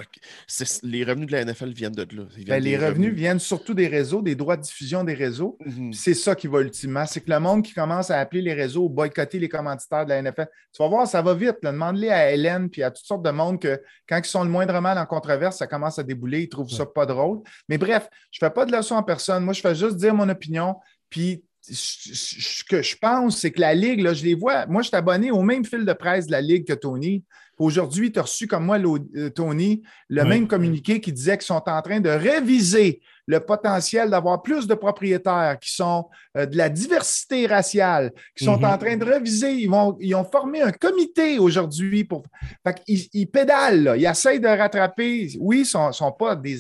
Les 0.84 1.04
revenus 1.04 1.28
de 1.28 1.32
la 1.32 1.46
NFL 1.46 1.70
viennent 1.74 1.92
de 1.94 2.08
là. 2.16 2.24
Ben, 2.48 2.62
les 2.64 2.78
revenus 2.78 3.14
viennent 3.14 3.40
surtout 3.40 3.74
des 3.74 3.88
réseaux, 3.88 4.22
des 4.22 4.36
droits 4.36 4.58
de 4.58 4.64
diffusion 4.64 5.04
des 5.04 5.14
réseaux. 5.14 5.58
Mhm. 5.66 5.94
C'est 5.94 6.14
ça 6.14 6.36
qui 6.36 6.48
va 6.48 6.62
ultimement. 6.62 7.06
C'est 7.06 7.22
que 7.22 7.30
le 7.32 7.40
monde 7.40 7.64
qui 7.64 7.74
commence 7.74 8.10
à 8.12 8.20
appeler 8.20 8.42
les 8.42 8.54
réseaux, 8.54 8.90
boycotter 8.90 9.40
les 9.40 9.50
commanditaires 9.50 10.06
de 10.06 10.10
la 10.10 10.22
NFL, 10.22 10.48
tu 10.76 10.82
vas 10.84 10.88
voir, 10.90 11.08
ça 11.08 11.22
va 11.22 11.34
vite. 11.34 11.58
là. 11.62 11.72
Demande-les 11.72 12.10
à 12.16 12.32
Hélène 12.32 12.70
puis 12.70 12.84
à 12.84 12.92
toutes 12.92 13.06
sortes 13.06 13.24
de 13.24 13.32
monde 13.32 13.60
que 13.60 13.82
quand 14.08 14.18
ils 14.18 14.26
sont 14.26 14.44
le 14.44 14.50
moindrement 14.50 14.92
en 14.92 15.06
controverse, 15.06 15.58
ça 15.58 15.68
commence 15.68 16.00
à 16.00 16.04
débouler. 16.04 16.44
Ils 16.44 16.50
trouvent 16.50 16.70
ça 16.70 16.86
pas 16.86 17.06
drôle. 17.06 17.42
Mais 17.70 17.78
bref, 17.78 18.10
je 18.32 18.44
ne 18.44 18.48
fais 18.48 18.54
pas 18.54 18.66
de 18.66 18.76
leçon 18.76 18.96
en 18.96 19.04
personne. 19.04 19.44
Moi, 19.44 19.54
je 19.54 19.62
fais 19.62 19.76
juste 19.76 19.98
dire 19.98 20.14
mon 20.14 20.30
opinion. 20.30 20.76
Puis 21.10 21.44
ce 21.62 22.64
que 22.64 22.82
je 22.82 22.96
pense, 22.98 23.40
c'est 23.40 23.52
que 23.52 23.62
la 23.62 23.74
Ligue, 23.74 24.02
là, 24.02 24.14
je 24.14 24.24
les 24.24 24.36
vois. 24.36 24.66
Moi, 24.68 24.82
je 24.82 24.90
suis 24.90 24.98
abonné 24.98 25.32
au 25.32 25.42
même 25.42 25.66
fil 25.66 25.86
de 25.86 25.94
presse 25.94 26.28
de 26.28 26.32
la 26.32 26.42
Ligue 26.42 26.68
que 26.68 26.74
Tony. 26.74 27.24
Aujourd'hui, 27.58 28.12
tu 28.12 28.20
as 28.20 28.24
reçu 28.24 28.48
comme 28.48 28.66
moi, 28.66 28.78
euh, 28.78 29.30
Tony, 29.30 29.82
le 30.10 30.24
même 30.26 30.48
communiqué 30.48 31.00
qui 31.00 31.14
disait 31.14 31.38
qu'ils 31.38 31.46
sont 31.46 31.64
en 31.66 31.82
train 31.82 32.02
de 32.02 32.10
réviser 32.10 33.02
le 33.28 33.40
potentiel 33.40 34.10
d'avoir 34.10 34.42
plus 34.44 34.68
de 34.68 34.76
propriétaires 34.76 35.58
qui 35.60 35.74
sont 35.74 36.08
euh, 36.38 36.46
de 36.46 36.56
la 36.58 36.70
diversité 36.70 37.48
raciale, 37.48 38.12
qui 38.38 38.46
sont 38.46 38.58
Mhm. 38.58 38.66
en 38.66 38.78
train 38.78 38.98
de 38.98 39.06
réviser. 39.06 39.52
Ils, 39.54 39.70
vont, 39.70 39.98
ils 40.00 40.14
ont 40.16 40.24
formé 40.24 40.62
un 40.62 40.72
comité 40.72 41.40
aujourd'hui 41.40 42.04
pour. 42.04 42.24
Fait 42.66 42.84
qu'ils- 42.84 43.08
ils 43.14 43.26
pédalent, 43.28 43.84
là. 43.84 43.98
ils 43.98 44.06
essayent 44.06 44.40
de 44.40 44.48
rattraper. 44.48 45.30
Oui, 45.40 45.62
ils 45.62 45.66
sont, 45.66 45.92
sont 45.92 46.12
pas 46.12 46.36
des. 46.36 46.56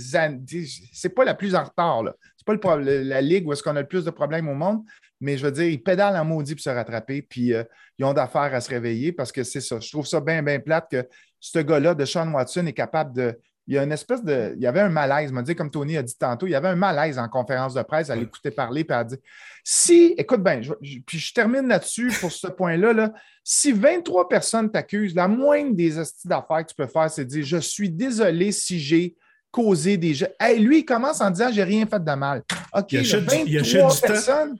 C'est 0.93 1.10
pas 1.10 1.23
la 1.25 1.36
plus 1.36 1.56
en 1.56 1.63
retard. 1.63 2.04
là. 2.04 2.13
C'est 2.38 2.45
pas 2.45 2.54
le 2.54 2.60
pro- 2.60 2.78
le- 2.78 3.04
la 3.04 3.21
ligue 3.21 3.47
où 3.47 3.54
est-ce 3.54 3.63
qu'on 3.63 3.75
a 3.75 3.82
le 3.82 3.88
plus 3.88 4.04
de 4.06 4.12
problèmes 4.12 4.47
au 4.49 4.54
monde, 4.56 4.84
mais 5.19 5.38
je 5.38 5.45
veux 5.45 5.51
dire, 5.51 5.65
ils 5.65 5.82
pédalent 5.82 6.17
en 6.17 6.25
maudit 6.25 6.56
pour 6.56 6.63
se 6.63 6.69
rattraper, 6.69 7.21
puis 7.21 7.54
euh, 7.54 7.63
ils 7.97 8.06
ont 8.06 8.13
d'affaires 8.13 8.54
à 8.54 8.62
se 8.62 8.69
réveiller 8.69 9.12
parce 9.12 9.32
que 9.32 9.43
c'est 9.43 9.62
ça. 9.62 9.80
Je 9.80 9.89
trouve 9.91 10.06
ça 10.06 10.19
bien, 10.19 10.41
bien 10.43 10.60
plate 10.60 10.89
que 10.91 11.08
ce 11.39 11.60
gars-là, 11.60 11.93
de 11.95 12.06
Sean 12.06 12.32
Watson, 12.32 12.65
est 12.65 12.73
capable 12.73 13.13
de. 13.15 13.39
Il 13.67 13.73
y 13.73 13.78
a 13.80 13.84
une 13.84 13.91
espèce 13.91 14.23
de. 14.23 14.54
Il 14.56 14.62
y 14.62 14.67
avait 14.67 14.82
un 14.82 14.89
malaise, 14.89 15.32
m'a 15.32 15.41
dit, 15.41 15.56
comme 15.56 15.71
Tony 15.71 15.97
a 15.97 16.04
dit 16.04 16.15
tantôt, 16.17 16.45
il 16.45 16.51
y 16.51 16.56
avait 16.56 16.67
un 16.67 16.75
malaise 16.75 17.17
en 17.17 17.28
conférence 17.28 17.73
de 17.73 17.82
presse 17.82 18.10
à 18.12 18.15
l'écouter 18.15 18.51
parler, 18.51 18.84
puis 18.84 18.95
à 18.95 19.04
dire 19.04 19.17
si, 19.63 20.13
écoute 20.17 20.43
bien, 20.43 20.62
je- 20.62 20.73
je- 20.82 20.99
puis 20.99 21.17
je 21.17 21.34
termine 21.34 21.67
là-dessus 21.67 22.12
pour 22.21 22.32
ce 22.32 22.47
point-là, 22.58 22.93
là, 22.93 23.13
si 23.43 23.71
23 23.71 24.30
personnes 24.30 24.69
t'accusent, 24.71 25.15
la 25.15 25.28
moindre 25.28 25.73
des 25.75 25.97
astuces 25.97 26.28
d'affaires 26.28 26.63
que 26.63 26.69
tu 26.69 26.75
peux 26.75 26.86
faire, 26.88 27.10
c'est 27.10 27.25
de 27.25 27.30
dire 27.30 27.45
Je 27.45 27.58
suis 27.58 27.89
désolé 27.89 28.51
si 28.51 28.80
j'ai 28.80 29.15
causé 29.49 29.97
des 29.97 30.13
jeux. 30.13 30.28
Hey, 30.39 30.60
lui, 30.60 30.80
il 30.80 30.86
commence 30.86 31.21
en 31.21 31.32
disant 31.32 31.49
J'ai 31.51 31.63
rien 31.63 31.86
fait 31.88 32.04
de 32.04 32.12
mal. 32.13 32.43
OK, 32.73 32.91
Il 32.91 33.01
du- 33.01 33.06
il 33.47 33.60
23 33.60 33.62
achète 33.62 33.95
du 33.95 34.01
temps. 34.01 34.08
personnes. 34.08 34.58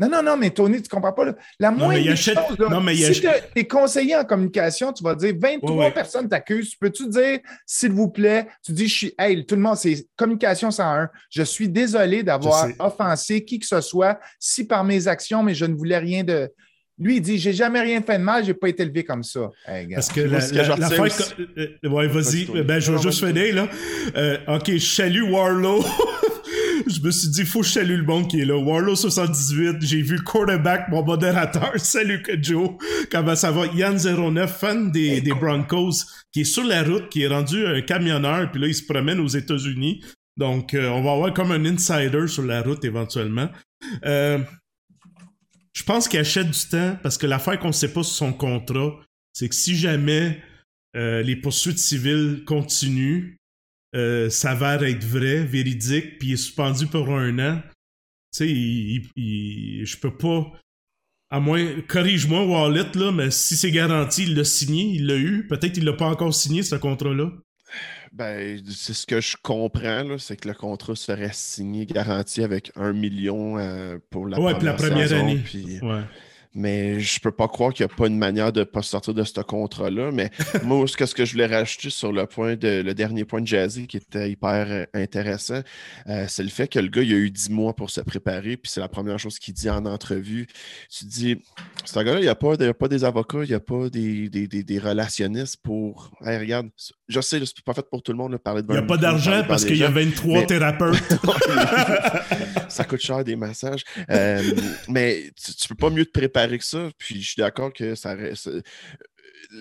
Non, 0.00 0.08
non, 0.08 0.22
non, 0.22 0.36
mais 0.36 0.50
Tony, 0.50 0.80
tu 0.80 0.88
comprends 0.88 1.12
pas. 1.12 1.24
là. 1.24 1.34
La 1.58 1.70
moindre 1.72 2.08
achète- 2.10 2.38
choses, 2.48 2.58
là, 2.58 2.68
non, 2.70 2.80
mais 2.80 2.94
il 2.96 3.12
si 3.14 3.20
tu 3.20 3.26
es 3.56 3.64
conseiller 3.66 4.14
en 4.16 4.24
communication, 4.24 4.92
tu 4.92 5.02
vas 5.02 5.14
dire 5.16 5.34
23 5.40 5.70
Ouais, 5.72 5.84
ouais. 5.86 5.90
personnes 5.90 6.28
t'accusent. 6.28 6.74
Peux-tu 6.76 7.08
dire, 7.08 7.38
s'il 7.66 7.90
vous 7.92 8.08
plaît, 8.08 8.46
tu 8.64 8.70
dis, 8.72 8.86
je 8.86 8.94
suis, 8.94 9.14
hey, 9.18 9.44
tout 9.44 9.56
le 9.56 9.60
monde, 9.60 9.76
c'est 9.76 10.06
communication 10.16 10.70
101. 10.70 11.08
Je 11.30 11.42
suis 11.42 11.68
désolé 11.68 12.22
d'avoir 12.22 12.68
offensé 12.78 13.44
qui 13.44 13.58
que 13.58 13.66
ce 13.66 13.80
soit, 13.80 14.20
si 14.38 14.64
par 14.66 14.84
mes 14.84 15.08
actions, 15.08 15.42
mais 15.42 15.54
je 15.54 15.64
ne 15.64 15.74
voulais 15.74 15.98
rien 15.98 16.22
de. 16.22 16.48
Lui, 17.00 17.16
il 17.16 17.20
dit, 17.22 17.38
j'ai 17.38 17.52
jamais 17.52 17.80
rien 17.80 18.02
fait 18.02 18.18
de 18.18 18.22
mal, 18.24 18.44
j'ai 18.44 18.54
pas 18.54 18.68
été 18.68 18.82
élevé 18.82 19.04
comme 19.04 19.22
ça. 19.22 19.50
Hey, 19.66 19.86
gars. 19.86 19.96
Parce 19.96 20.08
que 20.08 20.20
la, 20.20 20.38
la- 20.38 20.40
que- 20.40 21.86
euh, 21.86 21.88
ouais, 21.90 22.06
vas-y. 22.08 22.44
Ben, 22.64 22.80
je 22.80 22.92
vais 22.92 22.98
juste 23.02 23.24
finir, 23.24 23.54
là. 23.54 23.68
Euh, 24.16 24.38
ok, 24.56 24.70
je 24.72 24.78
salue 24.78 25.22
Warlow. 25.30 25.84
je 26.86 27.00
me 27.00 27.10
suis 27.10 27.28
dit, 27.28 27.44
faut 27.44 27.60
que 27.60 27.66
je 27.66 27.72
salue 27.72 27.96
le 27.96 28.04
monde 28.04 28.28
qui 28.28 28.40
est 28.40 28.44
là. 28.44 28.56
Warlow 28.56 28.94
78, 28.94 29.76
j'ai 29.80 30.02
vu 30.02 30.22
quarterback, 30.22 30.88
mon 30.88 31.04
modérateur. 31.04 31.72
Salut 31.76 32.22
Joe. 32.40 32.70
Comment 33.10 33.34
ça 33.34 33.50
va? 33.50 33.66
Yann09, 33.66 34.46
fan 34.48 34.90
des, 34.90 35.20
des 35.20 35.32
Broncos, 35.32 36.04
qui 36.32 36.42
est 36.42 36.44
sur 36.44 36.64
la 36.64 36.82
route, 36.82 37.08
qui 37.08 37.22
est 37.22 37.28
rendu 37.28 37.66
un 37.66 37.80
camionneur, 37.80 38.50
puis 38.50 38.60
là, 38.60 38.66
il 38.66 38.74
se 38.74 38.84
promène 38.84 39.20
aux 39.20 39.28
États-Unis. 39.28 40.02
Donc, 40.36 40.74
euh, 40.74 40.88
on 40.88 41.02
va 41.02 41.12
avoir 41.12 41.34
comme 41.34 41.50
un 41.50 41.64
insider 41.64 42.28
sur 42.28 42.44
la 42.44 42.62
route 42.62 42.84
éventuellement. 42.84 43.48
Euh, 44.04 44.38
je 45.72 45.82
pense 45.82 46.08
qu'il 46.08 46.20
achète 46.20 46.50
du 46.50 46.68
temps 46.70 46.96
parce 47.02 47.18
que 47.18 47.26
l'affaire 47.26 47.58
qu'on 47.58 47.68
ne 47.68 47.72
sait 47.72 47.92
pas 47.92 48.02
sur 48.02 48.14
son 48.14 48.32
contrat, 48.32 48.94
c'est 49.32 49.48
que 49.48 49.54
si 49.54 49.76
jamais 49.76 50.40
euh, 50.96 51.22
les 51.22 51.36
poursuites 51.36 51.78
civiles 51.78 52.44
continuent, 52.46 53.37
euh, 53.94 54.30
s'avère 54.30 54.82
être 54.82 55.04
vrai, 55.04 55.44
véridique, 55.44 56.18
puis 56.18 56.28
il 56.28 56.32
est 56.34 56.36
suspendu 56.36 56.86
pour 56.86 57.10
un 57.10 57.38
an, 57.38 57.62
tu 58.36 58.44
sais, 58.44 59.84
je 59.84 59.96
peux 59.96 60.16
pas. 60.16 60.52
À 61.30 61.40
moins, 61.40 61.82
corrige-moi, 61.86 62.46
Wallet, 62.46 62.90
là, 62.94 63.12
mais 63.12 63.30
si 63.30 63.56
c'est 63.56 63.70
garanti, 63.70 64.22
il 64.22 64.34
l'a 64.34 64.44
signé, 64.44 64.84
il 64.84 65.06
l'a 65.06 65.16
eu. 65.16 65.46
Peut-être 65.46 65.72
qu'il 65.72 65.84
l'a 65.84 65.92
pas 65.92 66.06
encore 66.06 66.34
signé, 66.34 66.62
ce 66.62 66.74
contrat-là. 66.74 67.30
Ben, 68.12 68.62
c'est 68.66 68.94
ce 68.94 69.06
que 69.06 69.20
je 69.20 69.36
comprends, 69.42 70.16
c'est 70.18 70.36
que 70.36 70.48
le 70.48 70.54
contrat 70.54 70.96
serait 70.96 71.32
signé, 71.32 71.84
garanti 71.84 72.42
avec 72.42 72.72
un 72.76 72.94
million 72.94 73.58
euh, 73.58 73.98
pour 74.10 74.26
la 74.26 74.40
ouais, 74.40 74.54
première, 74.54 74.72
la 74.72 74.78
première 74.78 75.12
année. 75.12 75.42
Puis, 75.44 75.78
ouais. 75.82 76.02
Mais 76.54 76.98
je 77.00 77.20
peux 77.20 77.30
pas 77.30 77.46
croire 77.46 77.72
qu'il 77.72 77.84
n'y 77.86 77.92
a 77.92 77.94
pas 77.94 78.06
une 78.06 78.18
manière 78.18 78.52
de 78.52 78.60
ne 78.60 78.64
pas 78.64 78.82
sortir 78.82 79.14
de 79.14 79.22
ce 79.22 79.40
contrat-là. 79.40 80.10
Mais 80.12 80.30
moi, 80.64 80.86
ce 80.86 80.96
que, 80.96 81.06
ce 81.06 81.14
que 81.14 81.24
je 81.24 81.32
voulais 81.32 81.46
rajouter 81.46 81.90
sur 81.90 82.12
le 82.12 82.26
point 82.26 82.56
de 82.56 82.82
le 82.82 82.94
dernier 82.94 83.24
point 83.24 83.40
de 83.40 83.46
Jazzy 83.46 83.86
qui 83.86 83.98
était 83.98 84.30
hyper 84.30 84.66
euh, 84.68 84.84
intéressant, 84.94 85.60
euh, 86.08 86.24
c'est 86.28 86.42
le 86.42 86.48
fait 86.48 86.68
que 86.68 86.78
le 86.78 86.88
gars, 86.88 87.02
il 87.02 87.12
a 87.12 87.16
eu 87.16 87.30
10 87.30 87.50
mois 87.50 87.74
pour 87.74 87.90
se 87.90 88.00
préparer, 88.00 88.56
puis 88.56 88.70
c'est 88.70 88.80
la 88.80 88.88
première 88.88 89.18
chose 89.18 89.38
qu'il 89.38 89.54
dit 89.54 89.68
en 89.68 89.84
entrevue. 89.84 90.46
Tu 90.90 91.04
dis, 91.04 91.42
ce 91.84 91.98
gars-là, 91.98 92.18
il 92.18 92.22
n'y 92.22 92.28
a, 92.28 92.34
pas, 92.34 92.54
a 92.54 92.74
pas 92.74 92.88
des 92.88 93.04
avocats, 93.04 93.44
il 93.44 93.48
n'y 93.48 93.54
a 93.54 93.60
pas 93.60 93.90
des, 93.90 94.28
des, 94.28 94.46
des, 94.46 94.78
relationnistes 94.78 95.58
pour. 95.62 96.12
Hey, 96.24 96.38
regarde, 96.38 96.68
je 97.08 97.20
sais, 97.20 97.40
c'est 97.40 97.64
pas 97.64 97.74
fait 97.74 97.86
pour 97.90 98.02
tout 98.02 98.12
le 98.12 98.18
monde 98.18 98.32
de 98.32 98.36
parler 98.36 98.62
de 98.62 98.68
Il 98.68 98.72
n'y 98.72 98.78
a 98.78 98.82
pas 98.82 98.96
d'argent 98.96 99.44
parce 99.46 99.64
qu'il 99.64 99.76
y 99.76 99.84
a 99.84 99.90
23 99.90 100.46
thérapeutes. 100.46 100.96
ça 102.68 102.84
coûte 102.84 103.00
cher 103.00 103.24
des 103.24 103.36
massages. 103.36 103.84
Euh, 104.10 104.42
mais 104.88 105.30
tu, 105.42 105.54
tu 105.54 105.68
peux 105.68 105.74
pas 105.74 105.90
mieux 105.90 106.04
te 106.04 106.12
préparer 106.12 106.37
que 106.46 106.64
ça. 106.64 106.90
Puis 106.98 107.20
je 107.20 107.32
suis 107.32 107.40
d'accord 107.40 107.72
que 107.72 107.94
ça 107.94 108.14
reste. 108.14 108.50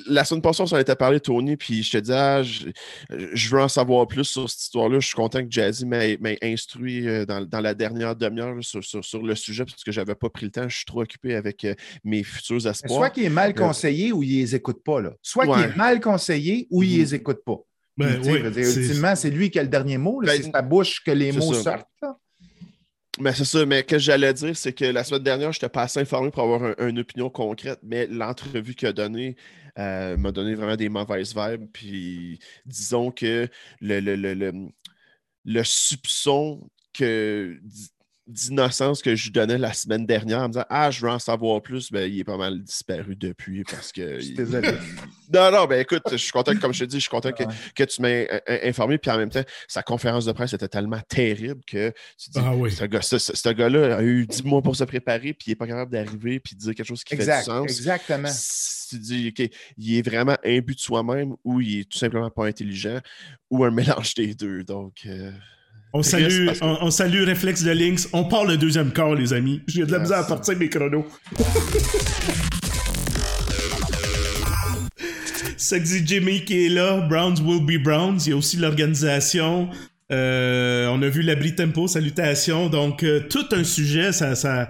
La 0.08 0.26
semaine 0.26 0.42
passée, 0.42 0.64
on 0.64 0.66
s'en 0.66 0.78
était 0.78 0.96
parlé, 0.96 1.20
Tony, 1.20 1.56
puis 1.56 1.84
je 1.84 1.92
te 1.92 1.98
dis, 1.98 2.12
ah, 2.12 2.42
je, 2.44 3.50
veux 3.50 3.62
en 3.62 3.68
savoir 3.68 4.08
plus 4.08 4.26
sur 4.26 4.50
cette 4.50 4.62
histoire-là. 4.62 5.00
Je 5.00 5.08
suis 5.08 5.16
content 5.16 5.40
que 5.42 5.52
Jazzy 5.52 5.86
m'ait 5.86 6.38
instruit 6.42 7.08
euh, 7.08 7.26
dans, 7.26 7.62
la 7.62 7.74
dernière 7.74 8.16
demi-heure 8.16 8.56
sur, 8.62 8.84
sur, 8.84 9.22
le 9.22 9.36
sujet, 9.36 9.66
parce 9.66 9.84
que 9.84 9.92
je 9.92 10.02
n'avais 10.02 10.16
pas 10.16 10.30
pris 10.30 10.46
le 10.46 10.52
temps. 10.52 10.68
Je 10.68 10.78
suis 10.78 10.86
trop 10.86 11.02
occupé 11.02 11.36
avec 11.36 11.64
euh, 11.64 11.76
mes 12.04 12.24
futurs 12.24 12.66
espoirs. 12.68 12.98
Soit 12.98 13.10
qu'il 13.12 13.24
est 13.24 13.30
mal 13.30 13.52
euh, 13.52 13.54
conseillé 13.54 14.12
ou 14.12 14.24
il 14.24 14.40
les 14.40 14.56
écoute 14.56 14.84
pas. 14.84 15.00
Là. 15.00 15.14
Soit 15.22 15.46
qu'il 15.46 15.72
est 15.72 15.78
mal 15.78 16.02
conseillé 16.02 16.68
ou 16.70 16.84
il 16.84 16.98
les 16.98 17.06
mm-hmm. 17.06 17.16
écoute 17.16 17.40
pas. 17.46 17.58
Ben, 17.98 18.22
ultimement, 18.24 19.16
c'est 19.16 19.32
lui 19.32 19.50
qui 19.50 19.60
a 19.60 19.64
le 19.64 19.70
dernier 19.70 19.98
mot. 19.98 20.22
Ben, 20.22 20.42
c'est 20.42 20.52
sa 20.52 20.62
bouche 20.62 21.04
que 21.04 21.12
les 21.12 21.32
mots 21.32 21.54
sortent. 21.54 21.88
Mais 23.20 23.34
c'est 23.34 23.46
ça, 23.46 23.66
mais 23.66 23.80
ce 23.80 23.84
que 23.86 23.98
j'allais 24.00 24.34
dire, 24.34 24.56
c'est 24.56 24.74
que 24.74 24.86
la 24.86 25.04
semaine 25.04 25.24
dernière, 25.24 25.52
je 25.52 25.58
n'étais 25.58 25.70
pas 25.70 25.84
assez 25.84 26.00
informé 26.00 26.30
pour 26.30 26.44
avoir 26.44 26.80
une 26.80 27.00
opinion 27.00 27.30
concrète, 27.32 27.80
mais 27.82 28.06
l'entrevue 28.08 28.76
qu'il 28.76 28.88
a 28.88 28.94
donnée 28.94 29.36
euh, 29.80 30.18
m'a 30.18 30.32
donné 30.32 30.54
vraiment 30.54 30.76
des 30.76 30.90
mauvaises 30.90 31.36
vibes. 31.36 31.68
Puis 31.74 32.40
disons 32.66 33.12
que 33.12 33.50
le, 33.82 34.00
le, 34.00 34.16
le, 34.16 34.52
le 35.46 35.64
soupçon 35.64 36.70
que 36.94 37.60
d'innocence 38.28 39.02
que 39.02 39.16
je 39.16 39.26
lui 39.26 39.32
donnais 39.32 39.58
la 39.58 39.74
semaine 39.74 40.06
dernière 40.06 40.40
en 40.40 40.44
me 40.44 40.54
disant 40.54 40.66
Ah, 40.70 40.92
je 40.92 41.02
veux 41.02 41.10
en 41.10 41.20
savoir 41.20 41.62
plus, 41.62 41.92
ben, 41.92 42.12
il 42.12 42.20
est 42.20 42.24
pas 42.24 42.38
mal 42.38 42.62
disparu 42.62 43.16
depuis 43.16 43.64
parce 43.64 43.92
que. 43.92 44.20
Je 44.20 44.34
désolé. 44.34 44.70
non, 45.34 45.52
non, 45.52 45.66
ben 45.66 45.80
écoute, 45.80 46.04
je 46.12 46.18
suis 46.18 46.32
content, 46.32 46.56
comme 46.58 46.74
je 46.74 46.82
te 46.82 46.90
dis, 46.90 46.98
je 46.98 47.02
suis 47.02 47.10
content 47.10 47.32
que, 47.32 47.44
que 47.76 47.84
tu 47.84 48.02
m'aies 48.02 48.28
euh, 48.32 48.40
euh, 48.50 48.60
informé. 48.64 48.98
Puis 48.98 49.10
en 49.12 49.18
même 49.18 49.30
temps, 49.30 49.44
sa 49.68 49.82
conférence 49.82 50.26
de 50.26 50.32
presse 50.34 50.54
était 50.54 50.68
tellement 50.68 51.00
terrible 51.08 51.62
que 51.66 51.94
tu 52.18 52.30
dis 52.30 52.40
ah, 52.42 52.54
oui. 52.54 52.72
ce, 52.72 52.84
gars, 53.54 53.70
là 53.70 53.98
a 53.98 54.04
eu 54.04 54.28
dix 54.28 54.44
mois 54.44 54.62
pour 54.62 54.76
se 54.76 54.84
préparer, 54.84 55.34
puis 55.34 55.48
il 55.48 55.50
n'est 55.52 55.56
pas 55.56 55.68
capable 55.68 55.92
d'arriver 55.92 56.40
puis 56.40 56.56
de 56.56 56.60
dire 56.60 56.76
quelque 56.76 56.88
chose 56.88 57.04
qui 57.04 57.16
fait 57.16 57.26
du 57.26 57.44
sens. 57.44 57.64
Exactement. 57.64 58.30
Si 58.30 58.90
tu 58.90 59.00
dis 59.00 59.30
OK, 59.30 59.50
il 59.78 59.98
est 59.98 60.02
vraiment 60.02 60.38
imbu 60.46 60.76
de 60.76 60.80
soi-même 60.80 61.36
ou 61.44 61.62
il 61.62 61.80
est 61.82 61.90
tout 61.90 61.98
simplement 61.98 62.30
pas 62.30 62.46
intelligent 62.46 63.00
ou 63.50 63.64
un 63.64 63.72
mélange 63.72 64.14
des 64.16 64.36
deux. 64.36 64.64
Donc. 64.64 65.00
Euh, 65.06 65.32
on 65.98 66.04
salue, 66.04 66.50
on, 66.62 66.92
salue 66.92 67.24
Réflexe 67.24 67.64
de 67.64 67.72
Lynx. 67.72 68.08
On 68.14 68.26
part 68.26 68.46
le 68.46 68.56
deuxième 68.56 68.92
corps, 68.92 69.16
les 69.16 69.34
amis. 69.34 69.62
J'ai 69.68 69.84
de 69.84 69.92
la 69.92 69.98
misère 69.98 70.20
à 70.20 70.28
partir 70.28 70.56
mes 70.56 70.70
chronos. 70.70 71.08
Sexy 75.58 76.06
Jimmy 76.06 76.46
qui 76.46 76.68
est 76.68 76.70
là. 76.70 77.02
Browns 77.10 77.42
will 77.44 77.66
be 77.66 77.82
Browns. 77.82 78.20
Il 78.28 78.30
y 78.30 78.34
a 78.34 78.38
aussi 78.38 78.58
l'organisation. 78.58 79.70
Euh, 80.12 80.88
on 80.88 81.02
a 81.02 81.10
vu 81.10 81.24
l'abri 81.24 81.56
tempo, 81.56 81.88
salutations. 81.88 82.70
Donc, 82.70 83.02
euh, 83.04 83.22
tout 83.28 83.48
un 83.52 83.64
sujet, 83.64 84.12
ça, 84.12 84.36
ça, 84.36 84.70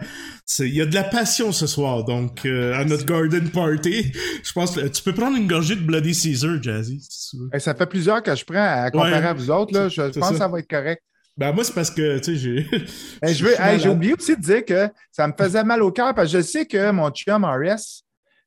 il 0.59 0.73
y 0.73 0.81
a 0.81 0.85
de 0.85 0.95
la 0.95 1.03
passion 1.03 1.51
ce 1.51 1.67
soir. 1.67 2.05
Donc, 2.05 2.45
euh, 2.45 2.73
à 2.73 2.85
notre 2.85 3.05
garden 3.05 3.49
party, 3.49 4.13
je 4.43 4.53
pense 4.53 4.75
que 4.75 4.87
tu 4.87 5.03
peux 5.03 5.13
prendre 5.13 5.35
une 5.35 5.47
gorgée 5.47 5.75
de 5.75 5.81
Bloody 5.81 6.15
Caesar, 6.15 6.63
Jazzy, 6.63 7.05
si 7.07 7.31
tu 7.31 7.37
veux. 7.37 7.59
ça 7.59 7.75
fait 7.75 7.85
plusieurs 7.85 8.23
que 8.23 8.33
je 8.33 8.45
prends 8.45 8.83
à 8.83 8.89
comparer 8.89 9.27
à 9.27 9.33
vous 9.33 9.51
autres. 9.51 9.73
Là. 9.73 9.89
Je 9.89 10.01
pense 10.17 10.31
que 10.31 10.37
ça 10.37 10.47
va 10.47 10.59
être 10.59 10.69
correct. 10.69 11.03
Ben, 11.37 11.51
moi, 11.51 11.63
c'est 11.63 11.73
parce 11.73 11.91
que, 11.91 12.17
tu 12.17 12.35
sais, 12.35 12.35
j'ai. 12.35 13.77
j'ai 13.79 13.89
oublié 13.89 14.13
aussi 14.13 14.35
de 14.35 14.41
dire 14.41 14.65
que 14.65 14.89
ça 15.11 15.27
me 15.27 15.33
faisait 15.37 15.63
mal 15.63 15.83
au 15.83 15.91
cœur 15.91 16.15
parce 16.15 16.31
que 16.31 16.39
je 16.39 16.43
sais 16.43 16.65
que 16.65 16.89
mon 16.89 17.11
chum 17.11 17.45
RS, 17.45 18.03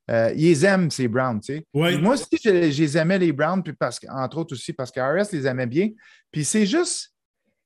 euh, 0.09 0.33
ils 0.35 0.49
les 0.49 0.65
aiment, 0.65 0.91
ces 0.91 1.07
Browns, 1.07 1.39
tu 1.39 1.55
sais. 1.55 1.65
Moi 1.73 2.13
aussi, 2.15 2.37
je, 2.43 2.49
les 2.49 2.97
aimais, 2.97 3.17
les 3.17 3.31
Browns, 3.31 3.63
puis 3.63 3.71
parce, 3.73 3.99
entre 4.09 4.39
autres 4.39 4.53
aussi 4.53 4.73
parce 4.73 4.91
que 4.91 4.99
RS 4.99 5.31
les 5.31 5.47
aimait 5.47 5.67
bien. 5.67 5.89
Puis 6.31 6.43
c'est 6.43 6.65
juste, 6.65 7.13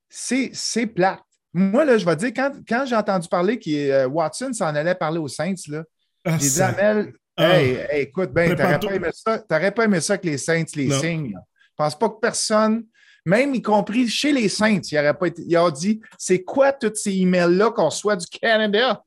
c'est 0.09 0.87
plate. 0.93 1.21
Moi, 1.51 1.85
là, 1.85 1.97
je 1.97 2.05
vais 2.05 2.15
dire, 2.17 2.31
quand, 2.35 2.51
quand 2.67 2.85
j'ai 2.85 2.95
entendu 2.95 3.27
parler 3.27 3.57
que 3.57 3.69
euh, 3.69 4.07
Watson 4.07 4.51
s'en 4.53 4.75
allait 4.75 4.93
parler 4.93 5.17
aux 5.19 5.27
Saints, 5.27 5.55
là, 5.69 5.83
ah, 6.25 6.37
j'ai 6.37 6.49
dit 6.49 6.61
à 6.61 6.71
Mel, 6.73 7.13
ah. 7.37 7.59
hey, 7.59 8.01
écoute, 8.01 8.31
ben, 8.31 8.55
t'aurais 8.55 8.79
pas, 8.79 8.93
aimé 8.93 9.09
ça, 9.11 9.39
pas 9.39 9.85
aimé 9.85 10.01
ça 10.01 10.17
que 10.17 10.27
les 10.27 10.37
Saints 10.37 10.65
les 10.75 10.91
signent. 10.91 11.33
Je 11.33 11.83
pense 11.83 11.97
pas 11.97 12.09
que 12.09 12.19
personne 12.21 12.83
même 13.25 13.55
y 13.55 13.61
compris 13.61 14.07
chez 14.07 14.31
les 14.31 14.49
Saints, 14.49 14.81
il, 14.91 14.97
aurait 14.97 15.17
pas 15.17 15.27
été, 15.27 15.43
il 15.45 15.55
a 15.55 15.69
dit 15.71 15.99
c'est 16.17 16.43
quoi 16.43 16.71
tous 16.71 16.95
ces 16.95 17.11
emails-là 17.11 17.71
qu'on 17.71 17.89
reçoit 17.89 18.15
du 18.15 18.27
Canada? 18.27 19.03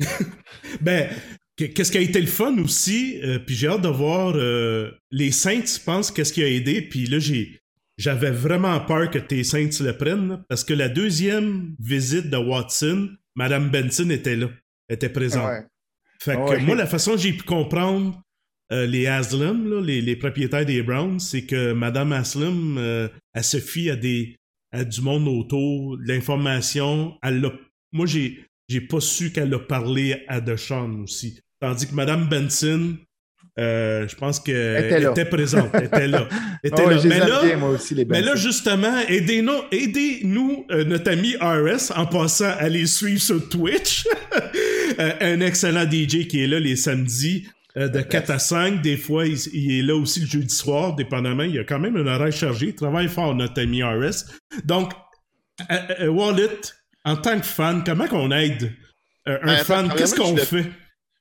ben, 0.80 1.10
qu'est-ce 1.56 1.92
qui 1.92 1.98
a 1.98 2.00
été 2.00 2.20
le 2.20 2.26
fun 2.26 2.56
aussi, 2.58 3.20
euh, 3.22 3.38
puis 3.38 3.54
j'ai 3.54 3.68
hâte 3.68 3.82
de 3.82 3.88
voir 3.88 4.32
euh, 4.34 4.90
les 5.10 5.30
Saints, 5.30 5.66
je 5.66 5.84
pense, 5.84 6.10
qu'est-ce 6.10 6.32
qui 6.32 6.42
a 6.42 6.48
aidé, 6.48 6.82
puis 6.82 7.06
là, 7.06 7.18
j'ai. 7.18 7.56
J'avais 7.98 8.30
vraiment 8.30 8.80
peur 8.80 9.10
que 9.10 9.18
tes 9.18 9.44
Saints 9.44 9.68
le 9.82 9.94
prennent, 9.94 10.42
parce 10.48 10.64
que 10.64 10.72
la 10.72 10.88
deuxième 10.88 11.74
visite 11.78 12.30
de 12.30 12.38
Watson, 12.38 13.10
Madame 13.34 13.68
Benson 13.68 14.08
était 14.08 14.36
là, 14.36 14.48
était 14.88 15.10
présente. 15.10 15.50
Fait 16.18 16.34
que 16.34 16.60
moi, 16.60 16.74
la 16.76 16.86
façon 16.86 17.12
que 17.12 17.18
j'ai 17.18 17.34
pu 17.34 17.42
comprendre 17.42 18.18
euh, 18.72 18.86
les 18.86 19.06
Haslam, 19.06 19.80
les, 19.84 20.16
propriétaires 20.16 20.64
des 20.64 20.82
Browns, 20.82 21.18
c'est 21.18 21.42
que 21.42 21.72
Madame 21.72 22.12
Haslam, 22.12 22.76
euh, 22.78 23.08
elle 23.34 23.44
se 23.44 23.58
fie 23.58 23.90
à 23.90 23.96
des 23.96 24.36
à 24.72 24.84
du 24.84 25.00
monde 25.00 25.26
autour, 25.26 25.98
l'information. 26.00 27.14
Elle 27.22 27.44
moi, 27.92 28.06
j'ai 28.06 28.44
j'ai 28.68 28.80
pas 28.80 29.00
su 29.00 29.32
qu'elle 29.32 29.52
a 29.52 29.58
parlé 29.58 30.22
à 30.28 30.40
Deshaun 30.40 31.02
aussi. 31.02 31.40
Tandis 31.60 31.88
que 31.88 31.94
Madame 31.94 32.28
Benson, 32.28 32.94
euh, 33.58 34.06
je 34.06 34.14
pense 34.14 34.38
qu'elle 34.38 35.04
était, 35.04 35.24
présente, 35.24 35.70
elle 35.74 35.86
était 35.86 36.06
là. 36.06 36.28
Était 36.62 36.86
là. 36.86 37.00
Mais, 37.04 37.18
là 37.18 37.56
moi 37.56 37.70
aussi, 37.70 37.96
les 37.96 38.04
mais 38.04 38.22
là, 38.22 38.36
justement, 38.36 38.96
aidez-nous, 39.08 39.62
aidez 39.72 40.20
-nous, 40.22 40.64
notre 40.84 41.10
ami 41.10 41.34
RS 41.40 41.90
en 41.96 42.06
passant 42.06 42.54
à 42.56 42.68
les 42.68 42.86
suivre 42.86 43.20
sur 43.20 43.48
Twitch. 43.48 44.06
un 44.98 45.40
excellent 45.40 45.90
DJ 45.90 46.28
qui 46.28 46.44
est 46.44 46.46
là 46.46 46.60
les 46.60 46.76
samedis. 46.76 47.48
Euh, 47.76 47.88
de 47.88 48.00
4 48.00 48.30
à 48.30 48.38
5. 48.38 48.82
Des 48.82 48.96
fois, 48.96 49.26
il, 49.26 49.78
est 49.78 49.82
là 49.82 49.94
aussi 49.94 50.20
le 50.20 50.26
jeudi 50.26 50.54
soir, 50.54 50.94
dépendamment. 50.94 51.44
Il 51.44 51.58
a 51.58 51.64
quand 51.64 51.78
même 51.78 51.96
un 51.96 52.06
horaire 52.06 52.32
chargé. 52.32 52.68
Il 52.68 52.74
travaille 52.74 53.08
fort, 53.08 53.34
notre 53.34 53.60
ami 53.60 53.82
RS. 53.82 54.26
Donc, 54.64 54.92
euh, 55.70 55.78
euh, 56.00 56.08
Wallet, 56.08 56.60
en 57.04 57.16
tant 57.16 57.38
que 57.38 57.46
fan, 57.46 57.84
comment 57.84 58.08
qu'on 58.08 58.30
aide 58.32 58.72
un 59.26 59.38
ben, 59.44 59.64
fan? 59.64 59.92
Qu'est-ce 59.96 60.16
qu'on 60.16 60.36
fait? 60.36 60.66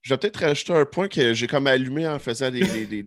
Je 0.01 0.13
vais 0.13 0.17
peut-être 0.17 0.39
rajouter 0.39 0.73
un 0.73 0.85
point 0.85 1.07
que 1.07 1.33
j'ai 1.33 1.45
comme 1.45 1.67
allumé 1.67 2.07
en 2.07 2.17
faisant 2.19 2.49
des. 2.49 3.05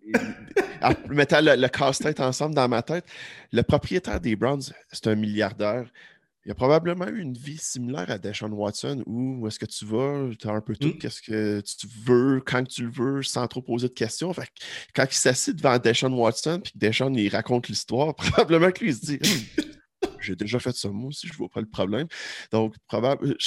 en 0.83 0.93
mettant 1.09 1.41
le 1.41 1.69
casse-tête 1.69 2.21
ensemble 2.21 2.55
dans 2.55 2.69
ma 2.69 2.83
tête. 2.83 3.05
Le 3.51 3.63
propriétaire 3.63 4.21
des 4.21 4.37
Browns, 4.37 4.63
c'est 4.93 5.07
un 5.09 5.15
milliardaire. 5.15 5.87
Il 6.45 6.51
a 6.51 6.55
probablement 6.57 7.07
eu 7.07 7.21
une 7.21 7.35
vie 7.35 7.59
similaire 7.59 8.11
à 8.11 8.19
Deshaun 8.19 8.53
Watson 8.53 9.05
où, 9.07 9.47
est-ce 9.47 9.61
que 9.61 9.67
tu 9.67 9.85
vas, 9.85 10.29
tu 10.37 10.49
as 10.49 10.53
un 10.53 10.61
peu 10.61 10.75
tout, 10.75 10.89
mm. 10.89 10.99
qu'est-ce 10.99 11.23
que 11.23 11.61
tu 11.61 11.87
veux, 12.05 12.41
quand 12.45 12.65
tu 12.65 12.83
le 12.83 12.91
veux, 12.91 13.23
sans 13.23 13.47
trop 13.47 13.63
poser 13.63 13.89
de 13.89 13.95
questions. 13.95 14.33
Fait 14.33 14.49
quand 14.95 15.07
il 15.09 15.15
s'assied 15.15 15.53
devant 15.53 15.79
Deshaun 15.79 16.13
Watson, 16.13 16.61
puis 16.63 16.73
que 16.73 16.79
Deshaun 16.79 17.15
il 17.15 17.29
raconte 17.29 17.69
l'histoire, 17.69 18.15
probablement 18.17 18.73
que 18.73 18.81
lui 18.81 18.91
il 18.91 18.97
se 18.97 19.07
dit 19.07 19.21
J'ai 20.21 20.35
déjà 20.35 20.59
fait 20.59 20.75
ça 20.75 20.89
moi 20.89 21.09
aussi, 21.09 21.29
je 21.29 21.35
vois 21.35 21.49
pas 21.49 21.61
le 21.61 21.69
problème. 21.69 22.09
Donc, 22.51 22.75
probablement. 22.89 23.35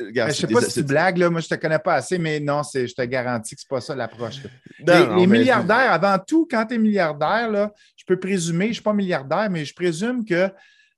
Je, 0.00 0.22
ne 0.22 0.30
sais 0.30 0.46
pas 0.46 0.62
si 0.62 0.72
tu 0.72 0.82
blagues, 0.84 1.18
là. 1.18 1.28
moi 1.28 1.42
je 1.42 1.48
te 1.48 1.54
connais 1.54 1.78
pas 1.78 1.96
assez, 1.96 2.16
mais 2.16 2.40
non, 2.40 2.62
je 2.62 2.94
te 2.94 3.02
garantis 3.02 3.54
que 3.54 3.60
c'est 3.60 3.68
pas 3.68 3.82
ça 3.82 3.94
l'approche. 3.94 4.36
Les, 4.78 5.26
milliardaires, 5.26 5.92
avant 5.92 6.18
tout, 6.18 6.48
quand 6.50 6.64
tu 6.64 6.76
es 6.76 6.78
milliardaire, 6.78 7.50
là, 7.50 7.74
je 7.94 8.04
peux 8.06 8.18
présumer, 8.18 8.66
je 8.66 8.70
ne 8.70 8.74
suis 8.74 8.82
pas 8.82 8.94
milliardaire, 8.94 9.50
mais 9.50 9.66
je 9.66 9.74
présume 9.74 10.24
que 10.24 10.50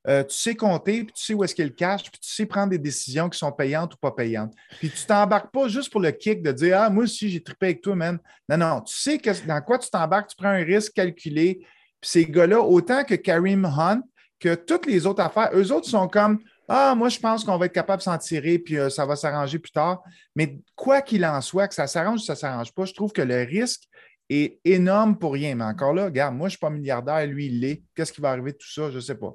euh, 0.07 0.23
tu 0.23 0.37
sais 0.37 0.55
compter, 0.55 1.05
puis 1.05 1.13
tu 1.13 1.25
sais 1.25 1.35
où 1.35 1.43
est-ce 1.43 1.55
qu'il 1.55 1.67
le 1.67 1.73
cache, 1.73 2.05
puis 2.05 2.21
tu 2.21 2.31
sais 2.31 2.47
prendre 2.47 2.71
des 2.71 2.79
décisions 2.79 3.29
qui 3.29 3.39
sont 3.39 3.53
payantes 3.53 3.95
ou 3.95 3.97
pas 3.99 4.13
payantes. 4.13 4.55
Puis 4.79 4.91
tu 4.91 5.05
t'embarques 5.05 5.53
pas 5.53 5.69
juste 5.69 5.91
pour 5.91 6.01
le 6.01 6.13
kick 6.13 6.43
de 6.43 6.53
dire 6.53 6.81
Ah, 6.81 6.91
moi 6.91 7.05
aussi, 7.05 7.29
j'ai 7.29 7.43
trippé 7.43 7.67
avec 7.67 7.83
toi, 7.83 7.95
man. 7.95 8.19
Non, 8.49 8.57
non, 8.57 8.81
tu 8.83 8.95
sais 8.95 9.19
dans 9.47 9.61
quoi 9.61 9.79
tu 9.79 9.91
t'embarques, 9.91 10.31
tu 10.31 10.37
prends 10.37 10.49
un 10.49 10.65
risque 10.65 10.93
calculé. 10.95 11.59
Puis 12.01 12.11
ces 12.11 12.27
gars-là, 12.27 12.61
autant 12.61 13.05
que 13.05 13.17
Karim 13.17 13.65
Hunt, 13.65 14.03
que 14.39 14.55
toutes 14.55 14.87
les 14.87 15.05
autres 15.05 15.23
affaires, 15.23 15.51
eux 15.53 15.73
autres 15.73 15.89
sont 15.89 16.07
comme 16.07 16.39
Ah, 16.69 16.95
moi, 16.95 17.09
je 17.09 17.19
pense 17.19 17.45
qu'on 17.45 17.59
va 17.59 17.67
être 17.67 17.73
capable 17.73 17.99
de 17.99 18.05
s'en 18.05 18.19
tirer, 18.19 18.59
puis 18.59 18.79
euh, 18.79 18.89
ça 18.89 19.05
va 19.05 19.17
s'arranger 19.17 19.59
plus 19.59 19.73
tard. 19.73 20.03
Mais 20.37 20.61
quoi 20.77 21.03
qu'il 21.03 21.25
en 21.27 21.41
soit, 21.41 21.67
que 21.67 21.75
ça 21.75 21.87
s'arrange 21.87 22.21
ou 22.21 22.25
ça 22.25 22.37
s'arrange 22.37 22.73
pas, 22.73 22.85
je 22.85 22.95
trouve 22.95 23.13
que 23.13 23.23
le 23.23 23.43
risque 23.43 23.83
est 24.31 24.61
énorme 24.65 25.19
pour 25.19 25.33
rien. 25.33 25.55
Mais 25.55 25.65
encore 25.65 25.93
là, 25.93 26.05
regarde, 26.07 26.35
moi, 26.35 26.49
je 26.49 26.55
ne 26.55 26.57
suis 26.57 26.61
pas 26.61 26.71
milliardaire, 26.71 27.27
lui, 27.27 27.47
il 27.47 27.61
l'est. 27.61 27.83
Qu'est-ce 27.95 28.13
qui 28.13 28.21
va 28.21 28.31
arriver 28.31 28.53
de 28.53 28.59
tout 28.59 28.71
ça? 28.71 28.91
Je 28.91 28.97
ne 28.97 29.01
sais 29.01 29.17
pas. 29.17 29.35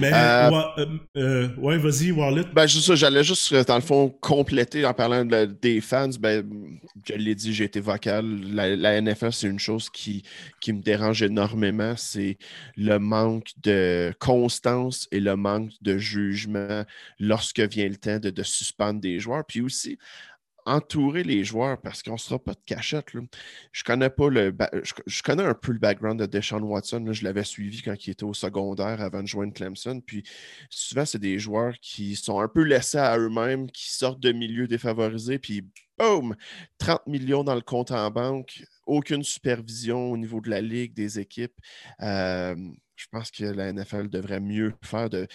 Mais, 0.00 0.12
euh, 0.12 0.50
euh, 0.78 0.86
euh, 1.16 1.48
ouais, 1.56 1.78
vas-y, 1.78 2.12
Wallet. 2.12 2.44
Ben, 2.52 2.66
juste 2.66 2.94
j'allais 2.94 3.24
juste, 3.24 3.54
dans 3.66 3.74
le 3.74 3.80
fond, 3.80 4.08
compléter 4.20 4.84
en 4.84 4.94
parlant 4.94 5.24
des 5.24 5.80
fans. 5.80 6.10
Ben, 6.20 6.44
je 7.06 7.14
l'ai 7.14 7.34
dit, 7.34 7.52
j'ai 7.52 7.64
été 7.64 7.80
vocal. 7.80 8.24
La, 8.52 9.00
NFL, 9.00 9.32
c'est 9.32 9.48
une 9.48 9.58
chose 9.58 9.88
qui, 9.90 10.22
qui 10.60 10.72
me 10.72 10.82
dérange 10.82 11.22
énormément. 11.22 11.94
C'est 11.96 12.38
le 12.76 12.98
manque 12.98 13.50
de 13.62 14.12
constance 14.18 15.08
et 15.10 15.20
le 15.20 15.36
manque 15.36 15.70
de 15.80 15.98
jugement 15.98 16.84
lorsque 17.18 17.60
vient 17.60 17.88
le 17.88 17.96
temps 17.96 18.18
de, 18.18 18.30
de 18.30 18.42
suspendre 18.42 19.00
des 19.00 19.18
joueurs. 19.18 19.44
Puis 19.46 19.62
aussi, 19.62 19.98
entourer 20.66 21.24
les 21.24 21.44
joueurs 21.44 21.80
parce 21.80 22.02
qu'on 22.02 22.12
ne 22.12 22.18
sera 22.18 22.38
pas 22.38 22.52
de 22.52 22.60
cachette. 22.64 23.06
Je 23.72 23.84
connais 23.84 24.10
pas 24.10 24.28
le 24.28 24.54
je, 25.06 25.22
connais 25.22 25.44
un 25.44 25.54
peu 25.54 25.72
le 25.72 25.78
background 25.78 26.20
de 26.20 26.26
Deshaun 26.26 26.62
Watson. 26.62 27.12
Je 27.12 27.24
l'avais 27.24 27.44
suivi 27.44 27.82
quand 27.82 28.06
il 28.06 28.10
était 28.10 28.24
au 28.24 28.34
secondaire 28.34 29.00
avant 29.00 29.22
de 29.22 29.26
joindre 29.26 29.52
Clemson. 29.52 30.00
Puis 30.04 30.24
souvent, 30.70 31.04
c'est 31.04 31.18
des 31.18 31.38
joueurs 31.38 31.74
qui 31.80 32.16
sont 32.16 32.40
un 32.40 32.48
peu 32.48 32.62
laissés 32.62 32.98
à 32.98 33.18
eux-mêmes, 33.18 33.70
qui 33.70 33.92
sortent 33.92 34.20
de 34.20 34.32
milieux 34.32 34.68
défavorisés, 34.68 35.38
puis 35.38 35.62
boum! 35.98 36.34
30 36.78 37.06
millions 37.06 37.44
dans 37.44 37.54
le 37.54 37.60
compte 37.60 37.90
en 37.90 38.10
banque, 38.10 38.64
aucune 38.86 39.22
supervision 39.22 40.10
au 40.10 40.16
niveau 40.16 40.40
de 40.40 40.50
la 40.50 40.60
ligue, 40.60 40.94
des 40.94 41.18
équipes. 41.18 41.58
Euh, 42.00 42.56
je 43.02 43.08
pense 43.10 43.30
que 43.30 43.44
la 43.44 43.72
NFL 43.72 44.08
devrait 44.08 44.40
mieux 44.40 44.74
faire 44.82 45.10
de. 45.10 45.26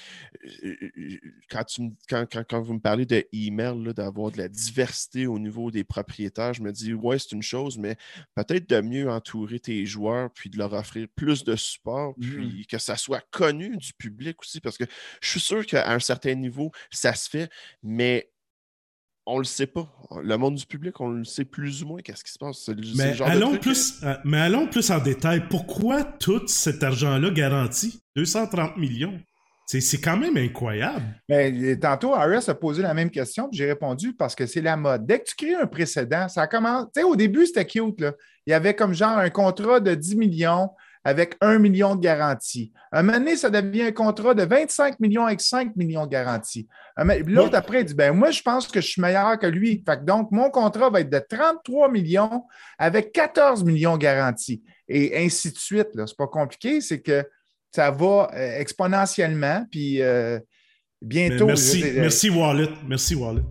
Euh, 0.63 0.76
euh, 0.97 1.18
quand, 1.49 1.63
tu, 1.65 1.91
quand, 2.07 2.61
vous 2.61 2.76
me 2.76 2.80
parlez 2.80 3.05
de 3.05 3.26
email, 3.34 3.93
d'avoir 3.93 4.32
de 4.32 4.38
la 4.38 4.47
diversité 4.47 5.28
au 5.28 5.38
niveau 5.38 5.70
des 5.70 5.84
propriétaires, 5.84 6.53
je 6.53 6.61
me 6.61 6.72
dis, 6.72 6.93
ouais, 6.93 7.20
c'est 7.20 7.34
une 7.34 7.43
chose, 7.43 7.78
mais 7.78 7.97
peut-être 8.36 8.70
de 8.70 8.82
mieux 8.82 9.09
entourer 9.09 9.59
tes 9.59 9.86
joueurs, 9.86 10.32
puis 10.32 10.49
de 10.49 10.57
leur 10.57 10.74
offrir 10.74 11.07
plus 11.15 11.43
de 11.43 11.55
support, 11.55 12.13
mmh. 12.18 12.22
puis 12.22 12.68
que 12.68 12.78
ça 12.78 12.95
soit 12.95 13.26
connu 13.32 13.76
du 13.76 13.93
public 13.93 14.41
aussi, 14.41 14.61
parce 14.61 14.78
que 14.78 14.86
je 15.22 15.30
suis 15.30 15.41
sûr 15.41 15.65
qu'à 15.65 15.91
un 15.91 15.99
certain 15.99 16.36
niveau, 16.36 16.72
ça 16.89 17.13
se 17.13 17.30
fait, 17.30 17.49
mais 17.84 18.32
on 19.28 19.38
le 19.38 19.43
sait 19.43 19.67
pas. 19.67 19.88
Le 20.23 20.38
monde 20.38 20.55
du 20.55 20.65
public, 20.65 20.99
on 21.01 21.09
le 21.09 21.25
sait 21.25 21.45
plus 21.45 21.84
ou 21.84 21.88
moins 21.88 22.01
qu'est-ce 22.01 22.23
qui 22.23 22.32
se 22.32 22.39
passe. 22.39 22.69
mais, 22.95 23.21
allons 23.21 23.57
plus, 23.57 24.01
euh, 24.03 24.15
mais 24.23 24.39
allons 24.39 24.67
plus 24.67 24.89
en 24.89 24.99
détail. 24.99 25.43
Pourquoi 25.49 26.03
tout 26.03 26.47
cet 26.47 26.82
argent-là 26.82 27.30
garanti? 27.30 28.01
230 28.15 28.78
millions? 28.78 29.19
C'est 29.65 29.99
quand 29.99 30.15
même 30.15 30.38
incroyable. 30.38 31.03
Mais 31.28 31.78
tantôt, 31.78 32.15
Harris 32.15 32.45
a 32.47 32.55
posé 32.55 32.82
la 32.82 32.93
même 32.93 33.11
question, 33.11 33.49
j'ai 33.51 33.65
répondu 33.65 34.13
parce 34.13 34.34
que 34.34 34.45
c'est 34.45 34.61
la 34.61 34.78
mode. 34.78 35.05
Dès 35.05 35.19
que 35.19 35.25
tu 35.25 35.36
crées 35.36 35.55
un 35.55 35.67
précédent, 35.67 36.30
ça 36.30 36.47
commence. 36.47 36.86
Tu 36.95 37.01
sais, 37.01 37.03
au 37.03 37.17
début, 37.17 37.45
c'était 37.45 37.65
cute. 37.65 37.99
Là. 37.99 38.13
Il 38.45 38.51
y 38.51 38.53
avait 38.53 38.73
comme 38.73 38.93
genre 38.93 39.17
un 39.17 39.30
contrat 39.30 39.82
de 39.82 39.93
10 39.93 40.15
millions 40.15 40.69
avec 41.08 41.38
1 41.39 41.60
million 41.60 41.95
de 41.95 42.01
garantie. 42.01 42.74
Un 42.91 43.01
moment 43.01 43.18
donné, 43.18 43.38
ça 43.38 43.49
devient 43.49 43.84
un 43.84 43.91
contrat 43.93 44.34
de 44.34 44.43
25 44.43 44.99
millions 44.99 45.26
avec 45.26 45.39
5 45.39 45.74
millions 45.78 46.05
de 46.05 46.12
garantie. 46.12 46.68
L'autre, 47.28 47.55
après, 47.55 47.80
il 47.80 47.86
dit 47.86 47.93
ben, 47.93 48.12
Moi, 48.12 48.32
je 48.32 48.41
pense 48.41 48.68
que 48.68 48.82
je 48.82 48.88
suis 48.88 49.01
meilleur 49.01 49.39
que 49.39 49.47
lui. 49.47 49.82
Fait 49.88 50.03
donc, 50.03 50.32
mon 50.32 50.49
contrat 50.49 50.89
va 50.89 50.99
être 50.99 51.10
de 51.10 51.20
33 51.30 51.89
millions 51.89 52.43
avec 52.78 53.14
14 53.14 53.64
millions 53.64 53.93
de 53.93 54.01
garantie. 54.01 54.62
Et 54.89 55.18
ainsi 55.24 55.53
de 55.53 55.58
suite. 55.58 55.88
Ce 55.93 55.97
n'est 55.97 56.05
pas 56.18 56.28
compliqué, 56.28 56.82
c'est 56.82 56.99
que 56.99 57.24
ça 57.74 57.89
va 57.89 58.30
euh, 58.34 58.60
exponentiellement. 58.60 59.66
Puis 59.72 60.01
euh, 60.01 60.39
bientôt. 61.01 61.45
merci, 61.45 61.86
merci, 61.95 62.30
Wallet. 62.30 62.68
Merci, 62.86 63.16
Wallet. 63.16 63.43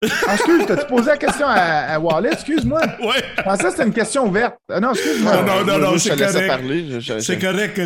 Ah, 0.00 0.34
excuse, 0.34 0.64
t'as-tu 0.64 0.86
posé 0.86 1.06
la 1.06 1.16
question 1.16 1.46
à, 1.46 1.54
à 1.94 1.98
Wallet? 1.98 2.30
Excuse-moi. 2.32 2.80
Ouais. 3.00 3.22
Je 3.36 3.42
pensais 3.42 3.64
que 3.64 3.70
c'était 3.70 3.84
une 3.84 3.92
question 3.92 4.26
ouverte. 4.26 4.56
Ah, 4.70 4.78
non, 4.80 4.92
excuse-moi. 4.92 5.42
Non, 5.42 5.64
non, 5.64 5.78
non, 5.78 5.98
c'est 5.98 6.16
correct. 6.16 7.20
C'est 7.20 7.38
correct. 7.38 7.80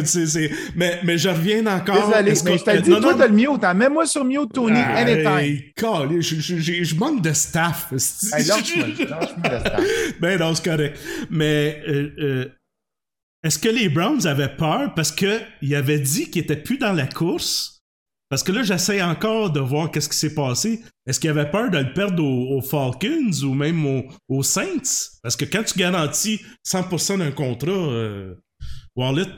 Mais, 0.76 1.00
mais 1.04 1.16
je 1.16 1.28
reviens 1.28 1.66
encore. 1.66 2.08
Désolé, 2.08 2.32
mais 2.44 2.58
je 2.58 2.64
t'ai 2.64 2.80
dit, 2.82 2.90
toi, 2.90 3.14
t'as 3.16 3.26
le 3.28 3.32
mute. 3.34 3.64
Hein. 3.64 3.74
Mets-moi 3.74 4.06
sur 4.06 4.24
mute, 4.24 4.52
Tony, 4.52 4.78
anytime. 4.78 6.20
je, 6.20 6.40
je, 6.40 6.84
je, 6.84 6.94
manque 6.96 7.22
de 7.22 7.32
staff. 7.32 7.92
Hey, 8.32 8.44
lâche-moi, 8.44 8.86
lâche-moi 9.08 9.48
de 9.48 9.58
staff. 9.60 9.80
Ben 10.20 10.38
non, 10.38 10.54
c'est 10.54 10.64
correct. 10.64 10.98
Mais 11.30 11.82
euh, 11.88 12.10
euh, 12.18 12.48
est-ce 13.42 13.58
que 13.58 13.68
les 13.68 13.88
Browns 13.88 14.26
avaient 14.26 14.54
peur 14.54 14.92
parce 14.94 15.12
qu'ils 15.12 15.74
avaient 15.74 15.98
dit 15.98 16.30
qu'ils 16.30 16.42
n'étaient 16.42 16.56
plus 16.56 16.78
dans 16.78 16.92
la 16.92 17.06
course? 17.06 17.81
Parce 18.32 18.42
que 18.42 18.50
là, 18.50 18.62
j'essaie 18.62 19.02
encore 19.02 19.50
de 19.50 19.60
voir 19.60 19.90
qu'est-ce 19.90 20.08
qui 20.08 20.16
s'est 20.16 20.34
passé. 20.34 20.80
Est-ce 21.06 21.20
qu'il 21.20 21.28
avait 21.28 21.50
peur 21.50 21.70
de 21.70 21.76
le 21.76 21.92
perdre 21.92 22.24
aux, 22.24 22.62
Falcons 22.62 23.30
ou 23.42 23.52
même 23.52 24.04
aux, 24.26 24.42
Saints? 24.42 25.18
Parce 25.22 25.36
que 25.36 25.44
quand 25.44 25.62
tu 25.64 25.78
garantis 25.78 26.40
100% 26.66 27.18
d'un 27.18 27.30
contrat, 27.30 27.70
euh, 27.70 28.34
Wallet, 28.96 29.36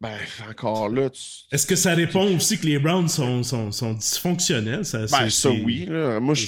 ben, 0.00 0.18
encore 0.48 0.88
là. 0.88 1.08
Est-ce 1.50 1.66
que 1.66 1.76
ça 1.76 1.94
répond 1.94 2.34
aussi 2.36 2.58
que 2.58 2.66
les 2.66 2.78
Browns 2.78 3.08
sont, 3.08 3.42
sont, 3.42 3.72
sont 3.72 3.94
dysfonctionnels? 3.94 4.84
Ça, 4.84 5.06
ben, 5.10 5.30
ça 5.30 5.50
oui. 5.50 5.86
Moi, 5.88 6.34
je, 6.34 6.46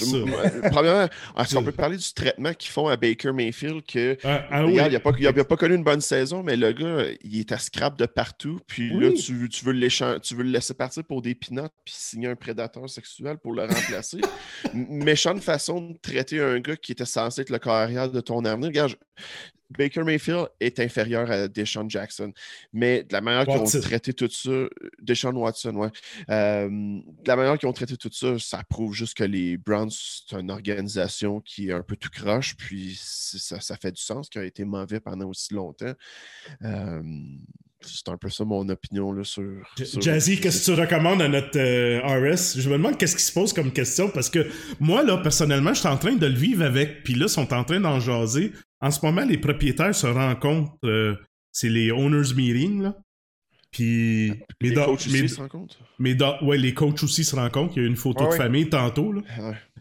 premièrement, 0.68 1.08
est-ce 1.38 1.54
qu'on 1.54 1.64
peut 1.64 1.72
parler 1.72 1.96
du 1.96 2.12
traitement 2.12 2.52
qu'ils 2.52 2.70
font 2.70 2.88
à 2.88 2.96
Baker 2.96 3.32
Mayfield? 3.32 3.82
Que, 3.86 4.18
ah, 4.24 4.46
ah 4.50 4.64
il 4.64 4.74
n'a 4.74 5.00
pas, 5.00 5.12
pas, 5.44 5.56
connu 5.56 5.74
une 5.74 5.84
bonne 5.84 6.00
saison, 6.00 6.42
mais 6.42 6.56
le 6.56 6.72
gars, 6.72 7.04
il 7.22 7.40
est 7.40 7.52
à 7.52 7.58
scrap 7.58 7.98
de 7.98 8.06
partout. 8.06 8.60
Puis 8.66 8.90
là, 8.90 9.10
tu, 9.12 9.48
tu, 9.48 9.64
veux 9.64 9.72
le 9.72 10.18
tu 10.20 10.34
veux 10.34 10.42
le 10.42 10.50
laisser 10.50 10.74
partir 10.74 11.04
pour 11.04 11.22
des 11.22 11.34
pinottes 11.34 11.72
puis 11.84 11.94
signer 11.96 12.28
un 12.28 12.36
prédateur 12.36 12.88
sexuel 12.88 13.38
pour 13.38 13.52
le 13.52 13.62
remplacer. 13.62 14.20
Méchante 14.74 15.42
façon 15.42 15.80
de 15.80 15.98
traiter 15.98 16.40
un 16.40 16.60
gars 16.60 16.76
qui 16.76 16.92
était 16.92 17.04
censé 17.04 17.42
être 17.42 17.50
le 17.50 17.58
carrière 17.58 18.10
de 18.10 18.20
ton 18.20 18.44
avenir. 18.44 18.68
Regarde, 18.68 18.94
Baker 19.70 20.02
Mayfield 20.02 20.48
est 20.60 20.80
inférieur 20.80 21.30
à 21.30 21.48
Deshaun 21.48 21.88
Jackson. 21.88 22.32
Mais 22.72 23.02
de 23.02 23.12
la 23.12 23.20
manière 23.20 23.46
qu'ils 23.46 23.78
ont 23.78 23.80
traité 23.80 24.12
tout 24.12 24.30
ça, 24.30 24.50
Deshaun 25.00 25.36
Watson, 25.36 25.74
ouais. 25.76 25.90
Euh, 26.30 26.68
de 26.68 27.28
la 27.28 27.36
manière 27.36 27.58
qu'ils 27.58 27.68
ont 27.68 27.72
traité 27.72 27.96
tout 27.96 28.10
ça, 28.12 28.38
ça 28.38 28.62
prouve 28.68 28.94
juste 28.94 29.14
que 29.14 29.24
les 29.24 29.56
Browns, 29.56 29.90
c'est 29.90 30.36
une 30.36 30.50
organisation 30.50 31.40
qui 31.40 31.68
est 31.68 31.72
un 31.72 31.82
peu 31.82 31.96
tout 31.96 32.10
croche, 32.10 32.56
puis 32.56 32.98
ça, 33.00 33.60
ça, 33.60 33.76
fait 33.76 33.92
du 33.92 34.00
sens, 34.00 34.28
qui 34.28 34.38
a 34.38 34.44
été 34.44 34.64
mauvais 34.64 35.00
pendant 35.00 35.26
aussi 35.26 35.54
longtemps. 35.54 35.92
Euh, 36.62 37.02
c'est 37.80 38.08
un 38.08 38.16
peu 38.16 38.28
ça 38.28 38.44
mon 38.44 38.68
opinion 38.68 39.12
là, 39.12 39.24
sur, 39.24 39.44
Jazzy, 39.76 40.40
qu'est-ce 40.40 40.70
que 40.70 40.74
tu 40.74 40.80
recommandes 40.80 41.22
à 41.22 41.28
notre 41.28 41.58
euh, 41.58 42.00
RS 42.00 42.58
Je 42.58 42.68
me 42.68 42.76
demande 42.76 42.98
qu'est-ce 42.98 43.16
qui 43.16 43.22
se 43.22 43.32
pose 43.32 43.52
comme 43.52 43.72
question 43.72 44.10
parce 44.10 44.30
que 44.30 44.48
moi, 44.80 45.02
là, 45.02 45.18
personnellement, 45.18 45.74
je 45.74 45.80
suis 45.80 45.88
en 45.88 45.96
train 45.96 46.16
de 46.16 46.26
le 46.26 46.34
vivre 46.34 46.64
avec, 46.64 47.04
puis 47.04 47.14
là, 47.14 47.26
ils 47.26 47.30
sont 47.30 47.52
en 47.54 47.64
train 47.64 47.80
d'en 47.80 48.00
jaser. 48.00 48.52
En 48.80 48.90
ce 48.90 49.04
moment, 49.04 49.24
les 49.24 49.38
propriétaires 49.38 49.94
se 49.94 50.06
rencontrent, 50.06 50.76
euh, 50.84 51.16
c'est 51.52 51.68
les 51.68 51.90
owners 51.90 52.34
meeting, 52.34 52.82
là. 52.82 52.96
Puis 53.70 54.32
les 54.60 54.72
coachs 54.72 55.06
aussi 55.06 55.28
se 55.28 55.40
rencontrent? 55.40 55.76
ouais, 56.42 56.56
les 56.56 56.72
coachs 56.72 57.02
aussi 57.02 57.22
se 57.22 57.36
rencontrent. 57.36 57.76
Il 57.76 57.82
y 57.82 57.84
a 57.84 57.88
une 57.88 57.96
photo 57.96 58.26
de 58.26 58.34
famille 58.34 58.70
tantôt. 58.70 59.12
Là. 59.12 59.20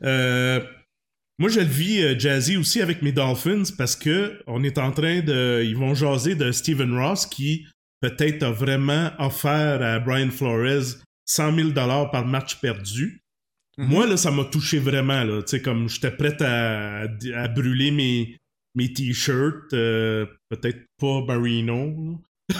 Euh, 0.03 0.61
moi, 1.39 1.49
je 1.49 1.61
le 1.61 1.65
vis 1.65 2.19
Jazzy 2.19 2.57
aussi 2.57 2.81
avec 2.81 3.01
mes 3.01 3.13
Dolphins 3.13 3.63
parce 3.77 3.95
que 3.95 4.41
on 4.45 4.63
est 4.63 4.77
en 4.77 4.91
train 4.91 5.21
de, 5.21 5.63
ils 5.63 5.77
vont 5.77 5.93
jaser 5.93 6.35
de 6.35 6.51
Steven 6.51 6.97
Ross 6.97 7.25
qui 7.25 7.65
peut-être 8.01 8.43
a 8.43 8.51
vraiment 8.51 9.11
offert 9.19 9.81
à 9.81 9.99
Brian 9.99 10.31
Flores 10.31 10.97
100 11.25 11.55
000 11.55 11.69
dollars 11.69 12.11
par 12.11 12.25
match 12.25 12.59
perdu. 12.59 13.21
Mhm. 13.77 13.87
Moi, 13.87 14.07
là, 14.07 14.17
ça 14.17 14.31
m'a 14.31 14.45
touché 14.45 14.79
vraiment, 14.79 15.23
là. 15.23 15.41
Tu 15.43 15.49
sais, 15.49 15.61
comme 15.61 15.87
j'étais 15.87 16.11
prêt 16.11 16.35
à, 16.41 17.03
à, 17.35 17.47
brûler 17.47 17.91
mes, 17.91 18.37
mes 18.77 18.93
t-shirts. 18.93 19.73
Euh, 19.73 20.25
peut-être 20.49 20.79
pas 20.99 21.21
Barino. 21.27 22.21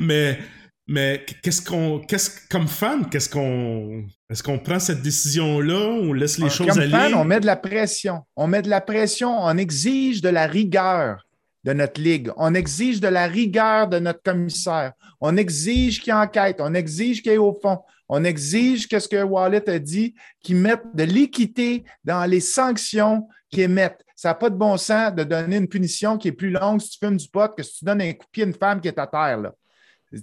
mais 0.00 0.38
mais 0.86 1.24
qu'est-ce 1.42 1.62
qu'on 1.62 2.00
qu'est-ce 2.00 2.46
comme 2.50 2.68
fan 2.68 3.08
qu'est-ce 3.08 3.30
qu'on 3.30 4.04
est-ce 4.28 4.42
qu'on 4.42 4.58
prend 4.58 4.78
cette 4.78 5.00
décision 5.00 5.60
là 5.60 5.78
on 5.78 6.12
laisse 6.12 6.36
les 6.36 6.50
choses 6.50 6.78
aller 6.78 6.90
fan, 6.90 7.14
on 7.14 7.24
met 7.24 7.40
de 7.40 7.46
la 7.46 7.56
pression 7.56 8.20
on 8.36 8.46
met 8.46 8.60
de 8.60 8.68
la 8.68 8.82
pression 8.82 9.30
on 9.30 9.56
exige 9.56 10.20
de 10.20 10.28
la 10.28 10.46
rigueur 10.46 11.24
de 11.64 11.72
notre 11.72 12.00
ligue. 12.00 12.30
On 12.36 12.54
exige 12.54 13.00
de 13.00 13.08
la 13.08 13.26
rigueur 13.26 13.88
de 13.88 13.98
notre 13.98 14.22
commissaire. 14.22 14.92
On 15.20 15.36
exige 15.36 16.00
qu'il 16.00 16.12
enquête. 16.12 16.56
On 16.60 16.74
exige 16.74 17.22
qu'il 17.22 17.32
ait 17.32 17.38
au 17.38 17.58
fond. 17.60 17.78
On 18.08 18.22
exige, 18.22 18.86
qu'est-ce 18.86 19.08
que 19.08 19.22
Wallet 19.22 19.68
a 19.68 19.78
dit, 19.78 20.14
qu'il 20.42 20.56
mette 20.56 20.82
de 20.94 21.04
l'équité 21.04 21.84
dans 22.04 22.24
les 22.26 22.40
sanctions 22.40 23.26
qu'il 23.50 23.60
émettent. 23.60 24.03
Ça 24.24 24.30
n'a 24.30 24.36
pas 24.36 24.48
de 24.48 24.56
bon 24.56 24.78
sens 24.78 25.14
de 25.14 25.22
donner 25.22 25.56
une 25.58 25.68
punition 25.68 26.16
qui 26.16 26.28
est 26.28 26.32
plus 26.32 26.48
longue 26.48 26.80
si 26.80 26.92
tu 26.92 26.98
fumes 26.98 27.18
du 27.18 27.28
pot 27.28 27.54
que 27.54 27.62
si 27.62 27.80
tu 27.80 27.84
donnes 27.84 28.00
un 28.00 28.14
coup 28.14 28.24
de 28.24 28.30
pied 28.30 28.44
à 28.44 28.46
une 28.46 28.54
femme 28.54 28.80
qui 28.80 28.88
est 28.88 28.98
à 28.98 29.06
terre. 29.06 29.36
Là. 29.38 29.52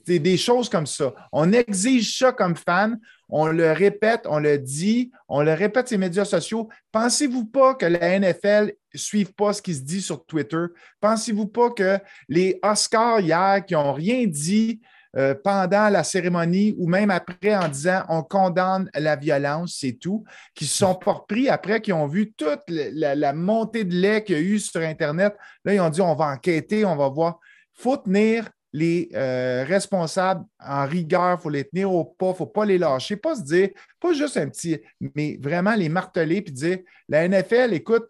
C'est 0.08 0.18
des 0.18 0.38
choses 0.38 0.70
comme 0.70 0.88
ça. 0.88 1.14
On 1.32 1.54
exige 1.54 2.18
ça 2.18 2.32
comme 2.32 2.56
fan. 2.56 3.00
On 3.30 3.46
le 3.46 3.72
répète, 3.72 4.22
on 4.26 4.40
le 4.40 4.58
dit, 4.58 5.12
on 5.30 5.44
le 5.44 5.54
répète 5.54 5.88
sur 5.88 6.00
les 6.00 6.08
médias 6.08 6.26
sociaux. 6.26 6.68
Pensez-vous 6.92 7.46
pas 7.46 7.76
que 7.76 7.86
la 7.86 8.20
NFL 8.20 8.74
ne 8.92 9.00
suive 9.00 9.34
pas 9.34 9.54
ce 9.54 9.62
qui 9.62 9.76
se 9.76 9.82
dit 9.82 10.02
sur 10.02 10.26
Twitter? 10.26 10.66
Pensez-vous 11.00 11.46
pas 11.46 11.70
que 11.70 12.00
les 12.28 12.60
Oscars 12.64 13.20
hier 13.20 13.64
qui 13.64 13.76
n'ont 13.76 13.94
rien 13.94 14.26
dit 14.26 14.82
euh, 15.18 15.36
pendant 15.36 15.90
la 15.90 16.06
cérémonie 16.06 16.74
ou 16.78 16.88
même 16.88 17.12
après 17.12 17.54
en 17.54 17.68
disant 17.68 18.04
on 18.08 18.24
condamne 18.24 18.90
la 18.94 19.18
violence, 19.18 19.78
c'est 19.80 19.94
tout, 20.00 20.24
qui 20.56 20.66
se 20.66 20.78
sont 20.78 20.94
repris 20.94 21.50
après, 21.50 21.82
qui 21.82 21.92
ont 21.92 22.08
vu 22.08 22.32
toute 22.32 22.62
la, 22.70 23.34
montée 23.34 23.84
de 23.84 23.94
lait 23.94 24.24
qu'il 24.24 24.36
y 24.36 24.40
a 24.40 24.42
eu 24.42 24.58
sur 24.58 24.80
Internet. 24.80 25.36
Là, 25.66 25.74
ils 25.74 25.82
ont 25.82 25.90
dit 25.90 26.00
on 26.00 26.16
va 26.16 26.28
enquêter, 26.28 26.86
on 26.86 26.96
va 26.96 27.10
voir. 27.10 27.40
Il 27.78 27.82
faut 27.82 27.98
tenir 27.98 28.50
les 28.72 29.10
euh, 29.14 29.66
responsables 29.68 30.46
en 30.66 30.86
rigueur, 30.86 31.38
il 31.38 31.42
faut 31.44 31.50
les 31.50 31.66
tenir 31.66 31.92
au 31.92 32.06
pas, 32.06 32.28
il 32.28 32.30
ne 32.30 32.36
faut 32.36 32.46
pas 32.46 32.64
les 32.64 32.78
lâcher, 32.78 33.18
pas 33.18 33.36
se 33.36 33.42
dire, 33.42 33.70
pas 34.00 34.14
juste 34.14 34.38
un 34.38 34.48
petit, 34.48 34.80
mais 35.14 35.38
vraiment 35.42 35.76
les 35.76 35.90
marteler 35.90 36.42
puis 36.42 36.54
dire 36.54 36.78
la 37.10 37.28
NFL, 37.28 37.74
écoute, 37.74 38.08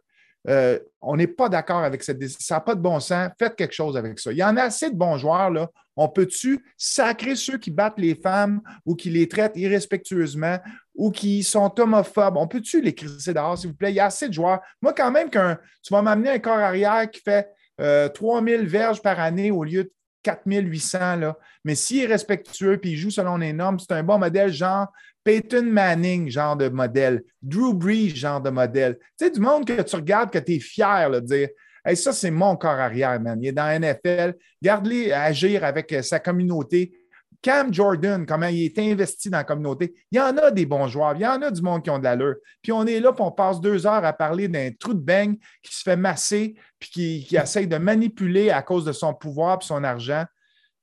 euh, 0.48 0.80
on 1.02 1.18
n'est 1.18 1.28
pas 1.28 1.50
d'accord 1.50 1.84
avec 1.84 2.04
cette 2.04 2.18
décision. 2.18 2.40
Ça 2.42 2.56
n'a 2.56 2.62
pas 2.62 2.76
de 2.76 2.82
bon 2.82 3.00
sens. 3.00 3.30
Faites 3.38 3.56
quelque 3.56 3.74
chose 3.74 3.96
avec 3.96 4.20
ça. 4.20 4.32
Il 4.32 4.38
y 4.38 4.44
en 4.44 4.58
a 4.58 4.64
assez 4.64 4.90
de 4.90 4.96
bons 4.96 5.18
joueurs. 5.18 5.52
Là. 5.52 5.70
On 6.02 6.10
peut-tu 6.10 6.66
sacrer 6.78 7.36
ceux 7.36 7.60
qui 7.60 7.70
battent 7.70 8.00
les 8.00 8.16
femmes 8.16 8.62
ou 8.88 8.96
qui 8.96 9.12
les 9.12 9.28
traitent 9.28 9.56
irrespectueusement 9.56 10.58
ou 10.96 11.12
qui 11.12 11.44
sont 11.44 11.72
homophobes? 11.80 12.38
On 12.38 12.48
peut-tu 12.48 12.82
les 12.82 12.92
dehors, 12.92 13.56
s'il 13.56 13.70
vous 13.70 13.76
plaît? 13.76 13.92
Il 13.92 13.96
y 13.96 14.00
a 14.00 14.06
assez 14.06 14.28
de 14.28 14.34
joueurs. 14.34 14.62
Moi, 14.82 14.94
quand 14.94 15.12
même, 15.12 15.30
qu'un, 15.30 15.60
tu 15.84 15.94
vas 15.94 16.02
m'amener 16.02 16.32
un 16.32 16.40
corps 16.40 16.58
arrière 16.58 17.08
qui 17.12 17.22
fait 17.22 17.50
euh, 17.80 18.10
3000 18.10 18.66
verges 18.66 19.00
par 19.00 19.20
année 19.20 19.52
au 19.52 19.64
lieu 19.64 19.84
de 19.84 19.94
4800. 20.24 21.18
Là. 21.18 21.38
Mais 21.64 21.76
s'il 21.76 22.04
est 22.04 22.08
respectueux 22.08 22.80
et 22.82 22.90
il 22.90 22.98
joue 22.98 23.12
selon 23.12 23.38
les 23.38 23.54
normes, 23.54 23.78
c'est 23.78 23.94
un 23.94 24.02
bon 24.02 24.18
modèle, 24.18 24.52
genre 24.52 24.88
Peyton 25.24 25.68
Manning, 25.68 26.32
genre 26.32 26.56
de 26.56 26.68
modèle, 26.70 27.22
Drew 27.44 27.76
Brees, 27.76 28.16
genre 28.16 28.42
de 28.42 28.50
modèle. 28.50 28.98
Tu 29.20 29.26
sais, 29.26 29.30
du 29.30 29.40
monde 29.40 29.66
que 29.66 29.80
tu 29.80 29.96
regardes, 29.96 30.32
que 30.32 30.40
tu 30.40 30.54
es 30.54 30.60
fier 30.60 31.12
de 31.12 31.20
dire 31.20 31.50
hey, 31.86 31.96
ça, 31.96 32.14
c'est 32.14 32.32
mon 32.32 32.56
corps 32.56 32.72
arrière, 32.72 33.20
man. 33.20 33.40
Il 33.42 33.48
est 33.48 33.52
dans 33.52 33.66
la 33.66 33.80
NFL. 33.80 34.36
Garde-les 34.62 35.12
agir 35.12 35.64
avec 35.64 35.92
euh, 35.94 36.02
sa 36.02 36.20
communauté. 36.20 36.94
Cam 37.42 37.74
Jordan, 37.74 38.26
comment 38.26 38.48
il 38.48 38.66
est 38.66 38.78
investi 38.78 39.30
dans 39.30 39.40
la 39.40 39.44
communauté. 39.44 39.96
Il 40.12 40.18
y 40.18 40.22
en 40.22 40.38
a 40.38 40.52
des 40.52 40.66
bons 40.66 40.88
joueurs, 40.88 41.16
il 41.16 41.22
y 41.22 41.28
en 41.28 41.42
a 41.42 41.50
du 41.50 41.62
monde 41.62 41.84
qui 41.84 41.90
ont 41.90 41.98
de 41.98 42.04
l'allure. 42.04 42.36
Puis 42.62 42.72
on 42.72 42.86
est 42.86 43.00
là, 43.00 43.14
puis 43.14 43.24
on 43.24 43.32
passe 43.32 43.60
deux 43.60 43.88
heures 43.88 44.06
à 44.06 44.14
parler 44.14 44.48
d'un 44.48 44.70
trou 44.80 44.94
de 44.94 45.00
beigne 45.00 45.38
qui 45.64 45.76
se 45.76 45.82
fait 45.82 45.96
masser, 45.96 46.56
puis 46.80 46.90
qui, 46.92 47.26
qui 47.28 47.36
essaye 47.38 47.68
de 47.68 47.78
manipuler 47.78 48.52
à 48.52 48.62
cause 48.62 48.86
de 48.86 48.92
son 48.92 49.16
pouvoir 49.16 49.58
et 49.60 49.66
son 49.66 49.84
argent. 49.84 50.26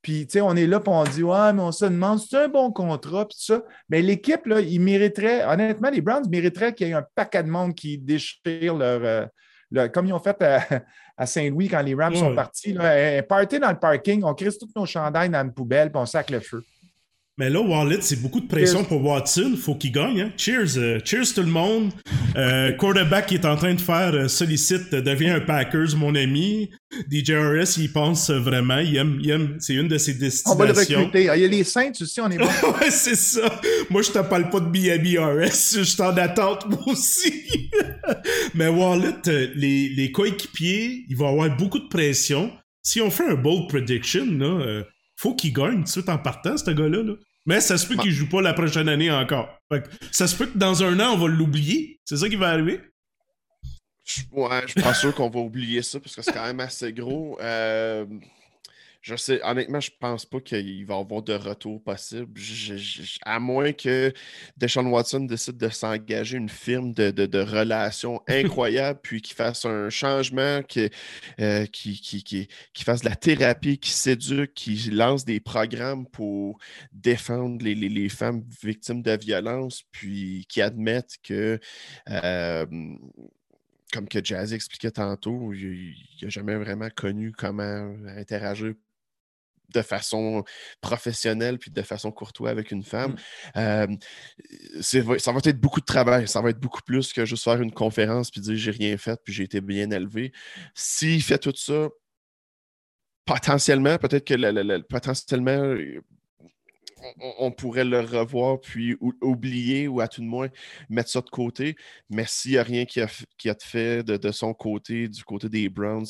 Puis, 0.03 0.27
tu 0.27 0.35
sais, 0.35 0.41
on 0.41 0.55
est 0.55 0.67
là, 0.67 0.81
puis 0.81 0.93
on 0.93 1.05
dit, 1.05 1.23
ouais, 1.23 1.53
mais 1.53 1.63
on 1.63 1.73
se 1.73 1.85
demande, 1.85 2.21
c'est 2.21 2.37
un 2.37 2.49
bon 2.49 2.73
contrat, 2.73 3.27
puis 3.27 3.37
ça. 3.41 3.63
Mais 3.89 4.01
l'équipe, 4.01 4.47
là, 4.47 4.61
il 4.61 4.81
mériterait, 4.81 5.45
honnêtement, 5.45 5.91
les 5.91 6.01
Browns 6.01 6.29
mériteraient 6.29 6.73
qu'il 6.73 6.87
y 6.87 6.91
ait 6.91 6.95
un 6.95 7.05
paquet 7.15 7.43
de 7.43 7.51
monde 7.51 7.75
qui 7.75 7.99
déchire 7.99 8.75
leur, 8.77 9.05
euh, 9.05 9.27
comme 9.93 10.07
ils 10.07 10.13
ont 10.13 10.19
fait 10.19 10.43
à, 11.17 11.27
Saint-Louis 11.27 11.69
quand 11.69 11.83
les 11.83 11.95
Rams 11.95 12.15
sont 12.15 12.35
partis. 12.35 12.73
Là, 12.73 13.19
un 13.19 13.23
party 13.23 13.59
dans 13.59 13.71
le 13.71 13.79
parking, 13.79 14.23
on 14.25 14.35
crisse 14.35 14.59
tous 14.59 14.71
nos 14.75 14.87
chandails 14.87 15.31
dans 15.31 15.43
une 15.43 15.53
poubelle, 15.53 15.91
puis 15.91 16.01
on 16.01 16.07
sac 16.07 16.31
le 16.31 16.41
feu. 16.41 16.63
Mais 17.39 17.51
là, 17.51 17.61
Wallet, 17.61 17.99
c'est 18.01 18.21
beaucoup 18.21 18.41
de 18.41 18.49
pression 18.49 18.83
pour 18.83 19.05
Watson. 19.05 19.55
Faut 19.57 19.77
qu'il 19.77 19.93
gagne. 19.93 20.23
Hein? 20.23 20.33
Cheers. 20.37 20.77
Euh, 20.77 20.99
cheers 21.05 21.33
tout 21.33 21.43
le 21.43 21.47
monde. 21.47 21.93
Euh, 22.35 22.73
quarterback 22.79 23.27
qui 23.27 23.35
est 23.37 23.47
en 23.47 23.55
train 23.55 23.75
de 23.75 23.81
faire 23.81 24.13
euh, 24.13 24.27
sollicite 24.27 24.91
devient 24.91 25.31
un 25.31 25.41
Packers, 25.41 25.97
mon 25.97 26.17
ami. 26.17 26.69
DJRS, 27.09 27.77
il 27.77 27.93
pense 27.93 28.31
vraiment. 28.31 28.79
Il 28.79 28.97
aime, 28.97 29.21
il 29.23 29.31
aime. 29.31 29.57
C'est 29.61 29.75
une 29.75 29.87
de 29.87 29.99
ses 29.99 30.15
destinations. 30.15 30.53
On 30.53 30.57
va 30.57 30.67
le 30.67 30.73
recruter. 30.73 31.29
Ah, 31.29 31.37
il 31.37 31.43
y 31.43 31.45
a 31.45 31.49
les 31.49 31.63
Saints 31.63 31.93
aussi, 32.01 32.21
on 32.21 32.29
est 32.29 32.39
bon. 32.39 32.45
ouais, 32.81 32.91
c'est 32.91 33.15
ça. 33.15 33.61
Moi, 33.89 34.03
je 34.03 34.11
te 34.11 34.19
parle 34.19 34.51
pas 34.51 34.59
de 34.59 34.69
Miami 34.69 35.17
RS. 35.17 35.77
Je 35.77 35.83
suis 35.83 36.03
en 36.03 36.17
attente, 36.17 36.69
moi 36.69 36.83
aussi. 36.89 37.71
Mais 38.55 38.67
Wallet, 38.67 39.15
euh, 39.29 39.47
les, 39.55 39.91
les 39.91 40.11
coéquipiers, 40.11 41.05
il 41.09 41.17
va 41.17 41.29
avoir 41.29 41.57
beaucoup 41.57 41.79
de 41.79 41.87
pression. 41.87 42.51
Si 42.83 43.01
on 43.01 43.13
fait 43.13 43.29
un 43.29 43.35
bold 43.35 43.69
prediction, 43.69 44.27
là, 44.27 44.83
faut 45.15 45.35
qu'il 45.35 45.53
gagne 45.53 45.79
tout 45.79 45.83
de 45.83 45.89
suite 45.89 46.09
en 46.09 46.19
partant, 46.19 46.57
ce 46.57 46.71
gars-là. 46.71 47.03
Là. 47.03 47.15
Mais 47.49 47.63
ça 47.63 47.79
se 47.79 47.87
peut 47.87 47.97
qu'il 47.97 48.11
joue 48.11 48.29
pas 48.29 48.43
la 48.43 48.53
prochaine 48.53 48.91
année 48.91 49.11
encore. 49.11 49.59
ça 50.13 50.29
se 50.29 50.37
peut 50.37 50.45
que 50.45 50.59
dans 50.59 50.83
un 50.83 51.01
an, 51.01 51.15
on 51.15 51.17
va 51.17 51.29
l'oublier. 51.29 51.99
C'est 52.05 52.19
ça 52.19 52.29
qui 52.29 52.37
va 52.37 52.51
arriver? 52.51 52.79
Ouais, 54.31 54.63
je 54.67 54.73
suis 54.73 54.83
pas 54.83 54.93
sûr 54.93 55.15
qu'on 55.15 55.31
va 55.31 55.41
oublier 55.41 55.81
ça 55.81 55.99
parce 55.99 56.15
que 56.15 56.21
c'est 56.21 56.33
quand 56.33 56.45
même 56.45 56.61
assez 56.61 56.93
gros. 56.93 57.39
Euh, 57.41 58.05
je 59.09 59.17
sais, 59.17 59.41
honnêtement, 59.43 59.81
je 59.81 59.91
pense 59.99 60.27
pas 60.27 60.39
qu'il 60.39 60.85
va 60.85 60.97
y 60.97 60.99
avoir 60.99 61.23
de 61.23 61.33
retour 61.33 61.83
possible. 61.83 62.39
à 63.25 63.41
moins 63.41 63.73
que 63.73 64.13
Deshaun 64.59 64.87
Watson 64.89 65.21
décide 65.21 65.57
de 65.57 65.71
s'engager 65.71 66.37
une 66.37 66.51
firme 66.51 66.93
de, 66.93 67.39
relations 67.39 68.21
incroyables, 68.29 69.01
puis 69.03 69.23
qu'il 69.23 69.35
fasse 69.35 69.65
un 69.65 69.89
changement, 69.89 70.61
euh, 71.41 71.67
qui, 71.67 72.01
qui, 72.75 72.85
fasse 72.85 73.01
de 73.01 73.09
la 73.09 73.17
thérapie, 73.17 73.79
qui 73.79 73.93
s'éduque, 73.93 74.53
qui 74.53 74.77
lance 74.91 75.25
des 75.25 75.41
programmes 75.41 76.07
pour 76.07 76.59
défendre 76.93 77.65
les, 77.65 78.09
femmes 78.11 78.45
victimes 78.63 79.03
de 79.03 79.17
violence, 79.17 79.85
puis 79.91 80.45
qui 80.51 80.61
admette 80.61 81.17
que. 81.23 81.59
Euh, 82.11 82.67
comme 83.91 84.07
que 84.07 84.23
Jazzy 84.23 84.55
expliquait 84.55 84.91
tantôt, 84.91 85.55
il 85.55 85.95
n'a 86.21 86.29
jamais 86.29 86.57
vraiment 86.57 86.91
connu 86.95 87.33
comment 87.33 87.97
interagir 88.19 88.75
de 89.75 89.83
façon 89.83 90.45
professionnelle 90.81 91.59
puis 91.59 91.71
de 91.71 91.83
façon 91.83 92.11
courtoise 92.11 92.53
avec 92.53 92.71
une 92.71 92.83
femme. 92.83 93.17
Mmh. 93.55 93.97
ça 94.81 95.33
va 95.33 95.39
être 95.45 95.61
beaucoup 95.61 95.81
de 95.81 95.87
travail. 95.87 96.29
Ça 96.29 96.41
va 96.41 96.51
être 96.51 96.61
beaucoup 96.61 96.83
plus 96.83 97.13
que 97.13 97.25
juste 97.25 97.45
faire 97.45 97.61
une 97.61 97.73
conférence 97.73 98.31
puis 98.31 98.41
dire 98.41 98.57
j'ai 98.57 98.71
rien 98.71 98.97
fait 98.97 99.21
puis 99.23 99.33
j'ai 99.33 99.45
été 99.45 99.61
bien 99.61 99.91
élevé. 99.91 100.33
S'il 100.75 101.23
fait 101.23 101.39
tout 101.39 101.55
ça, 101.57 101.89
potentiellement, 103.29 103.99
peut-être 103.99 104.25
que 104.25 104.81
potentiellement, 104.83 105.77
on, 107.39 107.53
pourrait 107.53 107.85
le 107.85 108.01
revoir 108.01 108.61
puis 108.61 108.97
oublier 109.21 109.87
ou 109.87 110.01
à 110.01 110.09
tout 110.09 110.21
de 110.21 110.27
moins 110.27 110.49
mettre 110.89 111.11
ça 111.11 111.21
de 111.21 111.31
côté. 111.31 111.77
Mais 112.11 112.25
s'il 112.27 112.53
n'y 112.53 112.59
a 112.59 112.63
rien 112.63 112.85
qui 112.87 113.01
a, 113.01 113.09
qui 113.37 113.51
a 113.51 113.57
fait 113.61 114.03
de, 114.03 114.17
de, 114.17 114.33
son 114.33 114.55
côté, 114.55 115.09
du 115.09 115.23
côté 115.25 115.49
des 115.49 115.69
Browns, 115.69 116.07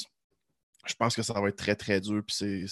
je 0.86 0.94
pense 0.94 1.14
que 1.14 1.22
ça 1.22 1.38
va 1.40 1.48
être 1.48 1.56
très, 1.56 1.76
très 1.76 2.00
dur. 2.00 2.22
Puis 2.26 2.66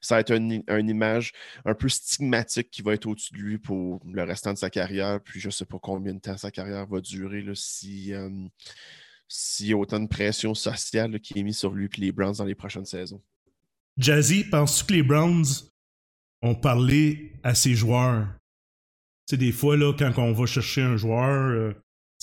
ça 0.00 0.14
va 0.14 0.20
être 0.20 0.32
une, 0.32 0.62
image 0.88 1.32
un 1.64 1.74
peu 1.74 1.88
stigmatique 1.88 2.70
qui 2.70 2.82
va 2.82 2.94
être 2.94 3.06
au-dessus 3.06 3.32
de 3.34 3.38
lui 3.38 3.58
pour 3.58 4.00
le 4.06 4.22
restant 4.22 4.52
de 4.52 4.58
sa 4.58 4.70
carrière. 4.70 5.20
Puis 5.22 5.40
je 5.40 5.48
ne 5.48 5.52
sais 5.52 5.66
pas 5.66 5.78
combien 5.80 6.14
de 6.14 6.20
temps 6.20 6.36
sa 6.36 6.50
carrière 6.50 6.86
va 6.86 7.00
durer 7.00 7.42
là, 7.42 7.52
si, 7.54 8.14
euh, 8.14 8.30
y 9.60 9.72
a 9.72 9.76
autant 9.76 10.00
de 10.00 10.08
pression 10.08 10.54
sociale 10.54 11.20
qui 11.20 11.38
est 11.38 11.42
mise 11.42 11.58
sur 11.58 11.72
lui 11.72 11.86
et 11.86 12.00
les 12.00 12.12
Browns 12.12 12.36
dans 12.36 12.44
les 12.44 12.54
prochaines 12.54 12.86
saisons. 12.86 13.22
Jazzy, 13.96 14.44
penses-tu 14.44 14.84
que 14.86 14.92
les 14.94 15.02
Browns 15.02 15.44
ont 16.42 16.54
parlé 16.54 17.32
à 17.42 17.54
ses 17.54 17.74
joueurs? 17.74 18.28
Sais, 19.26 19.36
des 19.36 19.52
fois, 19.52 19.76
là, 19.76 19.92
quand 19.92 20.16
on 20.18 20.32
va 20.32 20.46
chercher 20.46 20.82
un 20.82 20.96
joueur, 20.96 21.50
euh, 21.50 21.74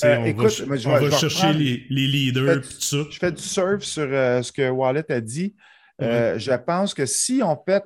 euh, 0.04 0.18
on 0.18 0.26
écoute, 0.26 0.62
va, 0.62 0.76
je, 0.76 0.90
on 0.90 1.00
va 1.00 1.12
chercher 1.12 1.54
les, 1.54 1.86
les, 1.90 2.08
leaders 2.08 2.62
tout 2.62 2.82
ça. 2.82 2.98
Je 3.10 3.18
fais 3.18 3.32
du 3.32 3.42
surf 3.42 3.84
sur 3.84 4.08
euh, 4.10 4.42
ce 4.42 4.52
que 4.52 4.70
Wallet 4.70 5.10
a 5.10 5.22
dit. 5.22 5.56
Euh, 6.02 6.38
je 6.38 6.52
pense 6.52 6.94
que 6.94 7.06
si 7.06 7.42
on 7.42 7.58
fait 7.66 7.84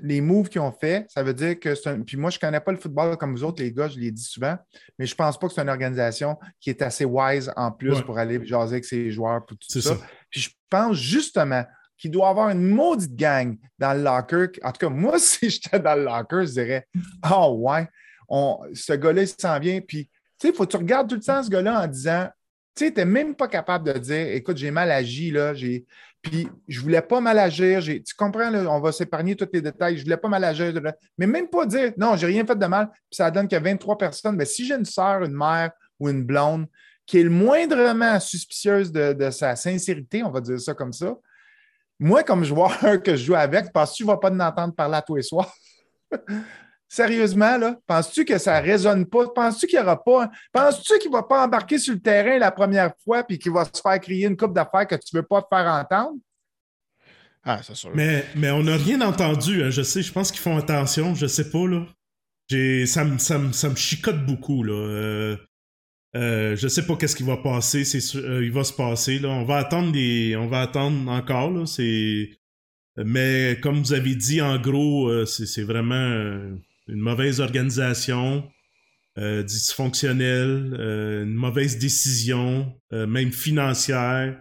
les 0.00 0.20
moves 0.20 0.48
qu'ils 0.48 0.60
ont 0.60 0.70
fait, 0.70 1.06
ça 1.08 1.24
veut 1.24 1.34
dire 1.34 1.58
que 1.58 1.74
c'est 1.74 1.88
un. 1.88 2.02
Puis 2.02 2.16
moi, 2.16 2.30
je 2.30 2.36
ne 2.36 2.40
connais 2.40 2.60
pas 2.60 2.70
le 2.70 2.78
football 2.78 3.16
comme 3.16 3.34
vous 3.34 3.42
autres, 3.42 3.60
les 3.60 3.72
gars, 3.72 3.88
je 3.88 3.98
l'ai 3.98 4.12
dit 4.12 4.22
souvent, 4.22 4.56
mais 4.96 5.06
je 5.06 5.12
ne 5.12 5.16
pense 5.16 5.36
pas 5.36 5.48
que 5.48 5.54
c'est 5.54 5.60
une 5.60 5.68
organisation 5.68 6.38
qui 6.60 6.70
est 6.70 6.80
assez 6.82 7.04
wise 7.04 7.52
en 7.56 7.72
plus 7.72 8.00
pour 8.02 8.18
aller 8.18 8.44
jaser 8.46 8.74
avec 8.74 8.84
ses 8.84 9.10
joueurs 9.10 9.44
pour 9.44 9.56
tout 9.58 9.80
ça. 9.80 9.96
Puis 10.30 10.42
je 10.42 10.50
pense 10.70 10.96
justement 10.96 11.64
qu'il 11.96 12.12
doit 12.12 12.28
avoir 12.28 12.50
une 12.50 12.62
maudite 12.62 13.16
gang 13.16 13.56
dans 13.76 13.92
le 13.92 14.04
locker. 14.04 14.60
En 14.62 14.70
tout 14.70 14.86
cas, 14.86 14.88
moi, 14.88 15.18
si 15.18 15.50
j'étais 15.50 15.80
dans 15.80 15.96
le 15.96 16.04
locker, 16.04 16.46
je 16.46 16.52
dirais 16.52 16.86
Oh 17.28 17.56
ouais, 17.58 17.88
on, 18.28 18.60
ce 18.72 18.92
gars-là, 18.92 19.22
il 19.22 19.28
s'en 19.28 19.58
vient, 19.58 19.80
puis 19.80 20.08
tu 20.38 20.48
sais, 20.48 20.52
faut 20.52 20.64
que 20.64 20.70
tu 20.70 20.76
regardes 20.76 21.08
tout 21.08 21.16
le 21.16 21.20
temps 21.20 21.42
ce 21.42 21.50
gars-là 21.50 21.82
en 21.82 21.86
disant, 21.86 22.28
tu 22.74 22.84
sais, 22.84 22.92
tu 22.92 22.98
n'es 22.98 23.04
même 23.04 23.34
pas 23.34 23.48
capable 23.48 23.92
de 23.92 23.98
dire, 23.98 24.28
écoute, 24.28 24.56
j'ai 24.56 24.70
mal 24.70 24.90
agi, 24.90 25.30
là, 25.30 25.54
j'ai. 25.54 25.84
Puis 26.22 26.48
je 26.66 26.80
voulais 26.80 27.02
pas 27.02 27.20
mal 27.20 27.38
agir. 27.38 27.80
Tu 27.82 28.14
comprends, 28.16 28.50
là, 28.50 28.64
on 28.68 28.80
va 28.80 28.92
s'épargner 28.92 29.36
tous 29.36 29.48
les 29.52 29.62
détails. 29.62 29.96
Je 29.96 30.02
voulais 30.02 30.16
pas 30.16 30.28
mal 30.28 30.42
agir. 30.44 30.72
Mais 31.16 31.26
même 31.26 31.48
pas 31.48 31.64
dire, 31.64 31.92
non, 31.96 32.16
j'ai 32.16 32.26
rien 32.26 32.44
fait 32.44 32.58
de 32.58 32.66
mal. 32.66 32.90
Puis 32.90 33.16
ça 33.16 33.30
donne 33.30 33.48
a 33.50 33.58
23 33.58 33.96
personnes. 33.96 34.36
Mais 34.36 34.44
si 34.44 34.66
j'ai 34.66 34.74
une 34.74 34.84
soeur, 34.84 35.22
une 35.22 35.34
mère 35.34 35.70
ou 35.98 36.08
une 36.08 36.24
blonde 36.24 36.66
qui 37.06 37.18
est 37.18 37.22
le 37.22 37.30
moindrement 37.30 38.20
suspicieuse 38.20 38.92
de, 38.92 39.30
sa 39.30 39.56
sincérité, 39.56 40.22
on 40.22 40.30
va 40.30 40.40
dire 40.40 40.60
ça 40.60 40.74
comme 40.74 40.92
ça, 40.92 41.16
moi, 41.98 42.22
comme 42.22 42.44
joueur 42.44 42.78
que 43.02 43.16
je 43.16 43.24
joue 43.24 43.34
avec, 43.34 43.72
penses-tu 43.72 44.02
que 44.02 44.08
tu 44.08 44.10
ne 44.10 44.14
vas 44.14 44.18
pas 44.18 44.30
m'entendre 44.30 44.74
parler 44.74 44.96
à 44.96 45.02
tous 45.02 45.16
les 45.16 45.22
soirs? 45.22 45.52
Sérieusement, 46.88 47.58
là, 47.58 47.78
penses-tu 47.86 48.24
que 48.24 48.38
ça 48.38 48.60
ne 48.60 48.66
résonne 48.66 49.04
pas? 49.04 49.28
Penses-tu 49.28 49.66
qu'il 49.66 49.78
n'y 49.78 49.84
aura 49.84 50.02
pas. 50.02 50.30
Penses-tu 50.52 50.98
qu'il 50.98 51.10
ne 51.10 51.16
va 51.16 51.22
pas 51.22 51.44
embarquer 51.44 51.78
sur 51.78 51.92
le 51.92 52.00
terrain 52.00 52.38
la 52.38 52.50
première 52.50 52.92
fois 53.04 53.22
puis 53.24 53.38
qu'il 53.38 53.52
va 53.52 53.66
se 53.66 53.80
faire 53.82 54.00
crier 54.00 54.26
une 54.26 54.36
coupe 54.36 54.54
d'affaires 54.54 54.86
que 54.86 54.94
tu 54.94 55.14
ne 55.14 55.20
veux 55.20 55.26
pas 55.26 55.42
te 55.42 55.48
faire 55.54 55.66
entendre? 55.66 56.16
Ah, 57.44 57.60
c'est 57.62 57.74
sûr. 57.74 57.90
Mais, 57.94 58.24
mais 58.36 58.50
on 58.50 58.62
n'a 58.62 58.76
rien 58.76 59.00
entendu. 59.02 59.62
Hein. 59.62 59.70
Je 59.70 59.82
sais, 59.82 60.02
je 60.02 60.12
pense 60.12 60.32
qu'ils 60.32 60.40
font 60.40 60.56
attention. 60.56 61.14
Je 61.14 61.26
sais 61.26 61.50
pas, 61.50 61.66
là. 61.66 61.86
Ça 62.86 63.04
me, 63.04 63.18
ça, 63.18 63.38
ça 63.52 63.68
me 63.68 63.76
chicote 63.76 64.24
beaucoup, 64.24 64.62
là. 64.62 64.72
Euh, 64.72 65.36
euh, 66.16 66.56
je 66.56 66.68
sais 66.68 66.86
pas 66.86 66.96
qu'est-ce 66.96 67.16
qui 67.16 67.22
va 67.22 67.36
passer. 67.36 67.82
Euh, 68.16 68.42
il 68.42 68.50
va 68.50 68.64
se 68.64 68.72
passer, 68.72 69.18
là. 69.18 69.28
On 69.28 69.44
va 69.44 69.58
attendre. 69.58 69.92
On 70.38 70.46
va 70.46 70.62
attendre 70.62 71.10
encore, 71.10 71.50
là. 71.50 71.64
Mais 73.04 73.58
comme 73.62 73.78
vous 73.80 73.92
avez 73.92 74.14
dit, 74.14 74.40
en 74.40 74.58
gros, 74.58 75.08
euh, 75.08 75.24
c'est 75.26 75.62
vraiment 75.62 75.94
euh, 75.94 76.56
une 76.88 77.00
mauvaise 77.00 77.40
organisation, 77.40 78.48
euh, 79.18 79.42
dysfonctionnelle, 79.42 80.76
euh, 80.78 81.24
une 81.24 81.34
mauvaise 81.34 81.78
décision, 81.78 82.72
euh, 82.92 83.06
même 83.06 83.32
financière, 83.32 84.40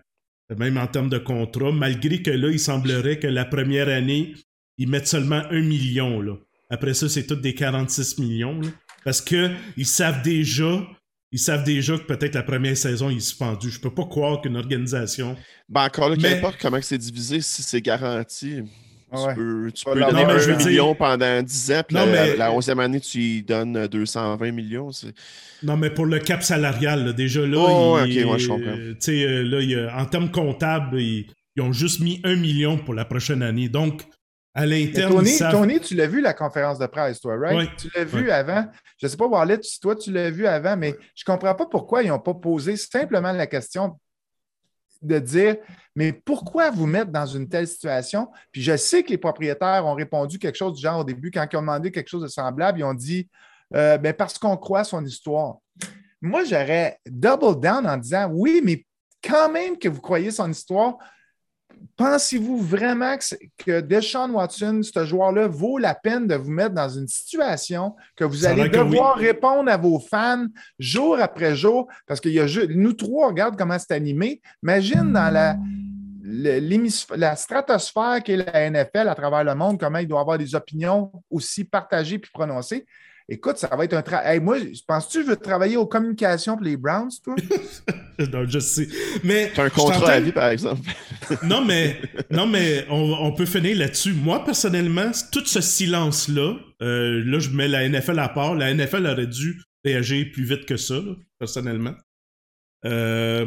même 0.56 0.78
en 0.78 0.88
termes 0.88 1.10
de 1.10 1.18
contrat, 1.18 1.72
malgré 1.72 2.22
que 2.22 2.32
là, 2.32 2.50
il 2.50 2.60
semblerait 2.60 3.20
que 3.20 3.28
la 3.28 3.44
première 3.46 3.90
année, 3.90 4.34
ils 4.78 4.88
mettent 4.88 5.08
seulement 5.08 5.44
un 5.50 5.62
million. 5.62 6.22
Là. 6.22 6.34
Après 6.70 6.94
ça, 6.94 7.10
c'est 7.10 7.26
tout 7.26 7.36
des 7.36 7.54
46 7.54 8.20
millions. 8.20 8.60
là. 8.62 8.70
parce 9.04 9.22
que 9.22 9.50
ils 9.78 9.86
savent 9.86 10.22
déjà. 10.22 10.86
Ils 11.34 11.40
savent 11.40 11.66
déjà 11.66 11.98
que 11.98 12.04
peut-être 12.04 12.36
la 12.36 12.44
première 12.44 12.78
saison 12.78 13.10
il 13.10 13.18
est 13.18 13.22
suspendu. 13.22 13.70
Je 13.70 13.82
peux 13.82 13.94
pas 13.94 14.06
croire 14.06 14.42
qu'une 14.42 14.56
organisation. 14.56 15.36
Ben 15.68 15.84
encore 15.86 16.10
là, 16.10 16.16
Mais- 16.22 16.36
qu'importe 16.36 16.58
comment 16.62 16.82
c'est 16.82 16.98
divisé, 16.98 17.42
si 17.42 17.64
c'est 17.64 17.82
garanti, 17.82 18.62
tu 19.14 19.20
Ouais. 19.20 19.36
peux, 19.36 19.72
tu 19.74 19.86
peux 19.86 20.00
donner 20.00 20.24
un 20.24 20.38
dire- 20.38 20.58
million 20.58 20.94
pendant 20.96 21.42
10 21.42 21.72
ans, 21.72 21.82
puis 21.88 21.96
Non, 21.96 22.06
la, 22.06 22.12
mais- 22.12 22.36
la 22.36 22.52
11e 22.52 22.80
année, 22.80 23.00
tu 23.00 23.20
y 23.20 23.42
donnes 23.44 23.78
euh, 23.78 23.88
220 23.88 24.52
millions. 24.52 24.90
Non, 25.64 25.78
mais 25.78 25.90
pour 25.90 26.06
le 26.06 26.20
cap 26.20 26.44
salarial, 26.44 27.06
là, 27.06 27.14
déjà 27.14 27.42
là, 27.46 27.58
Oh, 27.58 27.98
il- 28.06 28.24
ok, 28.26 28.32
ouais, 28.34 28.40
je 28.40 28.48
comprends. 28.48 28.68
euh, 28.70 28.92
tu 28.94 28.98
sais, 29.00 29.24
euh, 29.24 29.44
là, 29.44 29.62
il 29.62 29.90
en 29.96 30.06
termes 30.06 30.30
comptables, 30.32 31.00
ils, 31.00 31.28
ils 31.56 31.62
ont 31.62 31.72
juste 31.74 32.00
mis 32.02 32.20
un 32.24 32.36
million 32.36 32.78
pour 32.78 32.94
la 32.94 33.06
prochaine 33.06 33.42
année. 33.42 33.70
Donc, 33.70 34.04
à 34.54 34.66
l'interne, 34.66 35.24
Tony, 35.52 35.80
tu 35.80 35.94
l'as 35.96 36.08
vu 36.08 36.20
la 36.20 36.34
conférence 36.34 36.80
de 36.80 36.88
presse, 36.88 37.22
toi, 37.22 37.38
right? 37.38 37.58
Ouais. 37.58 37.70
Tu 37.78 37.90
l'as 37.96 38.04
vu 38.04 38.30
avant. 38.32 38.66
Je 39.00 39.06
ne 39.06 39.10
sais 39.12 39.18
pas, 39.18 39.28
Wallet, 39.28 39.60
si 39.62 39.80
toi, 39.80 39.96
tu 39.96 40.12
l'as 40.12 40.32
vu 40.32 40.48
avant, 40.48 40.76
mais 40.76 40.96
je 41.16 41.24
ne 41.28 41.34
comprends 41.34 41.54
pas 41.54 41.68
pourquoi 41.68 42.02
ils 42.04 42.10
n'ont 42.10 42.18
pas 42.20 42.34
posé 42.34 42.76
simplement 42.76 43.32
la 43.32 43.46
question 43.48 44.00
de 45.02 45.20
dire 45.20 45.58
mais 45.96 46.14
pourquoi 46.14 46.70
vous 46.70 46.86
mettre 46.86 47.12
dans 47.12 47.26
une 47.26 47.50
telle 47.50 47.68
situation? 47.68 48.28
Puis 48.52 48.62
je 48.62 48.78
sais 48.78 49.02
que 49.02 49.10
les 49.10 49.18
propriétaires 49.18 49.84
ont 49.86 49.96
répondu 49.96 50.38
quelque 50.38 50.56
chose 50.56 50.74
du 50.74 50.82
genre 50.82 51.00
au 51.00 51.04
début, 51.04 51.32
quand 51.32 51.48
ils 51.52 51.58
ont 51.58 51.62
demandé 51.62 51.92
quelque 51.92 52.08
chose 52.08 52.22
de 52.22 52.28
semblable, 52.28 52.80
ils 52.80 52.84
ont 52.84 52.94
dit 52.94 53.28
euh, 53.76 53.98
ben, 53.98 54.14
parce 54.14 54.38
qu'on 54.38 54.58
croit 54.58 54.84
son 54.84 55.04
histoire. 55.04 55.58
Moi, 56.22 56.44
j'aurais 56.44 57.00
double 57.06 57.60
down 57.60 57.88
en 57.88 57.98
disant 57.98 58.30
oui, 58.32 58.62
mais 58.64 58.86
quand 59.24 59.52
même 59.52 59.78
que 59.78 59.90
vous 59.90 60.02
croyez 60.02 60.32
son 60.32 60.50
histoire, 60.52 60.98
pensez-vous 61.96 62.58
vraiment 62.60 63.16
que, 63.18 63.36
que 63.58 63.82
Deshaun 63.82 64.32
Watson, 64.32 64.82
ce 64.84 65.06
joueur-là, 65.06 65.48
vaut 65.48 65.78
la 65.78 65.96
peine 65.96 66.28
de 66.28 66.36
vous 66.36 66.52
mettre 66.52 66.74
dans 66.76 66.90
une 66.90 67.08
situation 67.08 67.96
que 68.16 68.24
vous 68.24 68.36
Ça 68.38 68.52
allez 68.52 68.70
que 68.70 68.78
devoir 68.78 69.16
répondre 69.16 69.72
à 69.72 69.78
vos 69.78 70.00
fans 70.00 70.46
jour 70.80 71.20
après 71.20 71.56
jour? 71.56 71.88
Parce 72.06 72.20
qu'il 72.20 72.34
y 72.34 72.40
a 72.40 72.48
ju- 72.48 72.68
nous 72.76 72.94
trois, 72.94 73.28
regarde 73.28 73.58
comment 73.58 73.78
c'est 73.80 73.92
animé. 73.94 74.42
Imagine 74.64 75.12
dans 75.14 75.34
la, 75.34 75.56
la 77.16 77.36
stratosphère 77.36 78.22
qu'est 78.24 78.38
la 78.38 78.70
NFL 78.70 79.08
à 79.08 79.16
travers 79.16 79.44
le 79.44 79.56
monde, 79.56 79.80
comment 79.80 80.00
il 80.00 80.08
doit 80.08 80.22
avoir 80.22 80.38
des 80.38 80.54
opinions 80.56 81.12
aussi 81.30 81.64
partagées 81.64 82.20
puis 82.20 82.32
prononcées. 82.34 82.86
Écoute, 83.30 83.58
ça 83.58 83.68
va 83.76 83.84
être 83.84 83.94
un 83.94 84.02
travail. 84.02 84.40
moi, 84.40 84.58
penses-tu 84.88 85.20
que 85.20 85.26
je 85.26 85.30
veux 85.32 85.36
travailler 85.36 85.76
aux 85.76 85.86
communications 85.86 86.56
pour 86.56 86.64
les 86.66 86.78
Browns, 86.78 87.12
toi? 87.24 87.36
Non, 88.34 88.46
je 88.48 88.58
sais. 88.58 88.88
Mais 89.24 89.52
T'as 89.54 89.66
un 89.66 89.70
contrat 89.70 90.14
à 90.14 90.20
vie, 90.20 90.32
par 90.32 90.50
exemple. 90.50 90.82
non, 91.44 91.64
mais, 91.64 92.02
non, 92.32 92.48
mais 92.48 92.84
on, 92.90 93.14
on 93.20 93.32
peut 93.32 93.46
finir 93.46 93.78
là-dessus. 93.78 94.14
Moi, 94.14 94.44
personnellement, 94.44 95.12
tout 95.32 95.46
ce 95.46 95.62
silence-là, 95.62 96.56
euh, 96.82 97.24
là, 97.24 97.38
je 97.38 97.50
mets 97.50 97.68
la 97.68 97.88
NFL 97.88 98.18
à 98.18 98.30
part. 98.30 98.56
La 98.56 98.74
NFL 98.74 99.06
aurait 99.06 99.28
dû 99.28 99.62
réagir 99.86 100.26
plus 100.34 100.46
vite 100.46 100.66
que 100.66 100.78
ça, 100.78 100.96
là, 100.96 101.14
personnellement. 101.38 101.94
Euh, 102.86 103.46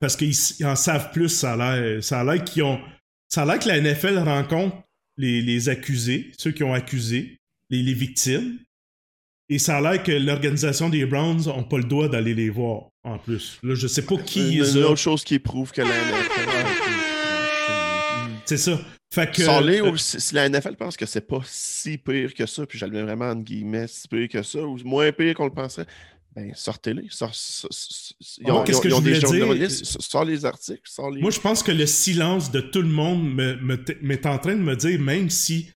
parce 0.00 0.16
qu'ils 0.16 0.34
en 0.64 0.74
savent 0.74 1.12
plus, 1.12 1.28
ça 1.28 1.52
a 1.52 1.56
l'air. 1.56 2.02
Ça 2.02 2.20
a 2.20 2.24
l'air 2.24 2.42
qu'ils 2.42 2.64
ont. 2.64 2.80
Ça 3.28 3.42
a 3.42 3.46
l'air 3.46 3.58
que 3.60 3.68
la 3.68 3.80
NFL 3.80 4.18
rencontre 4.18 4.76
les, 5.18 5.40
les 5.40 5.68
accusés, 5.68 6.32
ceux 6.36 6.50
qui 6.50 6.64
ont 6.64 6.74
accusé, 6.74 7.38
les, 7.68 7.82
les 7.82 7.94
victimes. 7.94 8.58
Et 9.52 9.58
ça 9.58 9.78
a 9.78 9.80
l'air 9.80 10.02
que 10.02 10.12
l'organisation 10.12 10.88
des 10.88 11.04
Browns 11.04 11.42
n'ont 11.46 11.64
pas 11.64 11.78
le 11.78 11.84
droit 11.84 12.08
d'aller 12.08 12.34
les 12.34 12.50
voir, 12.50 12.84
en 13.04 13.18
plus. 13.18 13.58
Là, 13.64 13.74
je 13.74 13.88
sais 13.88 14.02
pas 14.02 14.16
qui 14.16 14.40
Une, 14.58 14.64
ils 14.64 14.76
une 14.76 14.84
autre 14.84 14.96
chose 14.96 15.24
qui 15.24 15.38
prouve 15.40 15.72
que 15.72 15.82
la 15.82 15.88
NFL. 15.88 16.48
C'est 18.44 18.56
ça. 18.56 18.80
Fait 19.12 19.30
que. 19.32 19.42
Sortez, 19.42 19.80
euh, 19.80 19.90
ou 19.90 19.96
si, 19.96 20.34
la 20.34 20.48
NFL 20.48 20.76
pense 20.76 20.96
que 20.96 21.04
c'est 21.06 21.26
pas 21.26 21.40
si 21.44 21.98
pire 21.98 22.32
que 22.34 22.46
ça, 22.46 22.64
puis 22.66 22.78
je 22.78 22.84
le 22.86 22.92
mets 22.92 23.02
vraiment 23.02 23.30
entre 23.30 23.42
guillemets 23.42 23.86
si 23.88 24.06
pire 24.08 24.28
que 24.28 24.42
ça, 24.42 24.60
ou 24.62 24.78
moins 24.84 25.10
pire 25.12 25.34
qu'on 25.34 25.46
le 25.46 25.52
pensait, 25.52 25.84
ben 26.36 26.52
sortez-les. 26.54 27.06
Sort, 27.10 27.34
sort- 27.34 27.72
sort- 27.72 28.16
ils 28.38 28.46
Moi, 28.46 28.60
ont, 28.60 28.64
qu'est-ce 28.64 28.78
ils 28.86 28.94
ont- 28.94 29.00
que 29.02 29.08
ils 29.08 29.12
ont 29.12 29.20
je 29.20 29.30
des 29.30 29.38
journalistes, 29.40 30.00
sort 30.00 30.24
les 30.24 30.44
articles, 30.44 30.80
sort 30.84 31.10
les. 31.10 31.20
Moi, 31.20 31.32
je 31.32 31.40
pense 31.40 31.62
que 31.64 31.72
le 31.72 31.86
silence 31.86 32.52
de 32.52 32.60
tout 32.60 32.82
le 32.82 32.88
monde 32.88 33.24
me, 33.34 33.56
me 33.56 33.84
m'est 34.02 34.26
en 34.26 34.38
train 34.38 34.54
de 34.54 34.62
me 34.62 34.76
dire, 34.76 35.00
même 35.00 35.28
si 35.28 35.70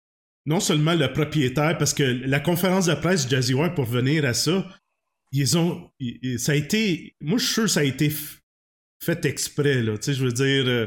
non 0.46 0.60
seulement 0.60 0.94
le 0.94 1.12
propriétaire, 1.12 1.78
parce 1.78 1.94
que 1.94 2.02
la 2.02 2.40
conférence 2.40 2.86
de 2.86 2.94
presse 2.94 3.28
Jazzy 3.28 3.54
Ware, 3.54 3.74
pour 3.74 3.86
venir 3.86 4.24
à 4.24 4.34
ça, 4.34 4.68
ils 5.32 5.56
ont. 5.58 5.90
ça 6.38 6.52
a 6.52 6.54
été. 6.54 7.14
Moi, 7.20 7.38
je 7.38 7.44
suis 7.44 7.54
sûr 7.54 7.62
que 7.64 7.70
ça 7.70 7.80
a 7.80 7.84
été 7.84 8.12
fait 9.02 9.24
exprès, 9.24 9.82
là. 9.82 9.96
Tu 9.98 10.04
sais, 10.04 10.14
je 10.14 10.24
veux 10.24 10.32
dire. 10.32 10.66
euh, 10.66 10.86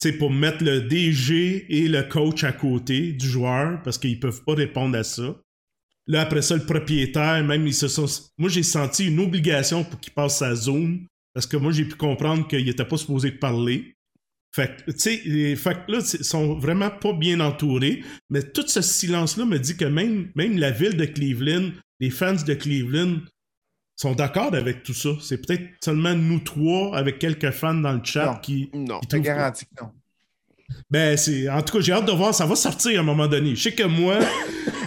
tu 0.00 0.12
pour 0.18 0.30
mettre 0.30 0.62
le 0.62 0.82
DG 0.82 1.66
et 1.70 1.88
le 1.88 2.02
coach 2.02 2.44
à 2.44 2.52
côté 2.52 3.12
du 3.12 3.26
joueur, 3.26 3.80
parce 3.82 3.96
qu'ils 3.96 4.20
peuvent 4.20 4.44
pas 4.44 4.54
répondre 4.54 4.96
à 4.96 5.04
ça. 5.04 5.40
Là, 6.06 6.20
après 6.20 6.42
ça, 6.42 6.56
le 6.56 6.64
propriétaire, 6.64 7.42
même, 7.44 7.66
ils 7.66 7.74
se 7.74 7.88
sont. 7.88 8.06
Moi, 8.38 8.48
j'ai 8.50 8.62
senti 8.62 9.06
une 9.06 9.20
obligation 9.20 9.84
pour 9.84 9.98
qu'il 9.98 10.12
passe 10.12 10.38
sa 10.38 10.54
zone, 10.54 11.06
parce 11.32 11.46
que 11.46 11.56
moi, 11.56 11.72
j'ai 11.72 11.84
pu 11.84 11.96
comprendre 11.96 12.46
qu'il 12.46 12.68
était 12.68 12.84
pas 12.84 12.96
supposé 12.96 13.32
parler. 13.32 13.95
Fait 14.54 14.84
que, 14.86 14.90
tu 14.92 14.98
sais, 14.98 15.22
là, 15.88 15.98
ils 16.18 16.24
sont 16.24 16.54
vraiment 16.58 16.90
pas 16.90 17.12
bien 17.12 17.40
entourés. 17.40 18.02
Mais 18.30 18.42
tout 18.42 18.66
ce 18.66 18.80
silence-là 18.80 19.44
me 19.44 19.58
dit 19.58 19.76
que 19.76 19.84
même, 19.84 20.30
même 20.34 20.56
la 20.58 20.70
ville 20.70 20.96
de 20.96 21.04
Cleveland, 21.04 21.70
les 22.00 22.10
fans 22.10 22.32
de 22.34 22.54
Cleveland 22.54 23.18
sont 23.96 24.14
d'accord 24.14 24.54
avec 24.54 24.82
tout 24.82 24.94
ça. 24.94 25.10
C'est 25.20 25.44
peut-être 25.46 25.64
seulement 25.82 26.14
nous 26.14 26.40
trois, 26.40 26.96
avec 26.96 27.18
quelques 27.18 27.50
fans 27.50 27.74
dans 27.74 27.92
le 27.92 28.04
chat, 28.04 28.26
Non. 28.32 28.38
qui, 28.40 28.70
Non. 28.74 29.00
qui 29.00 29.08
Je 29.12 29.16
te 29.16 29.22
garantis 29.22 29.66
que 29.66 29.82
non. 29.84 29.90
Ben, 30.90 31.16
c'est. 31.16 31.48
En 31.48 31.62
tout 31.62 31.76
cas, 31.78 31.80
j'ai 31.84 31.92
hâte 31.92 32.06
de 32.06 32.12
voir, 32.12 32.34
ça 32.34 32.46
va 32.46 32.56
sortir 32.56 32.98
à 32.98 33.02
un 33.02 33.06
moment 33.06 33.26
donné. 33.26 33.54
Je 33.54 33.62
sais 33.62 33.72
que 33.72 33.84
moi, 33.84 34.18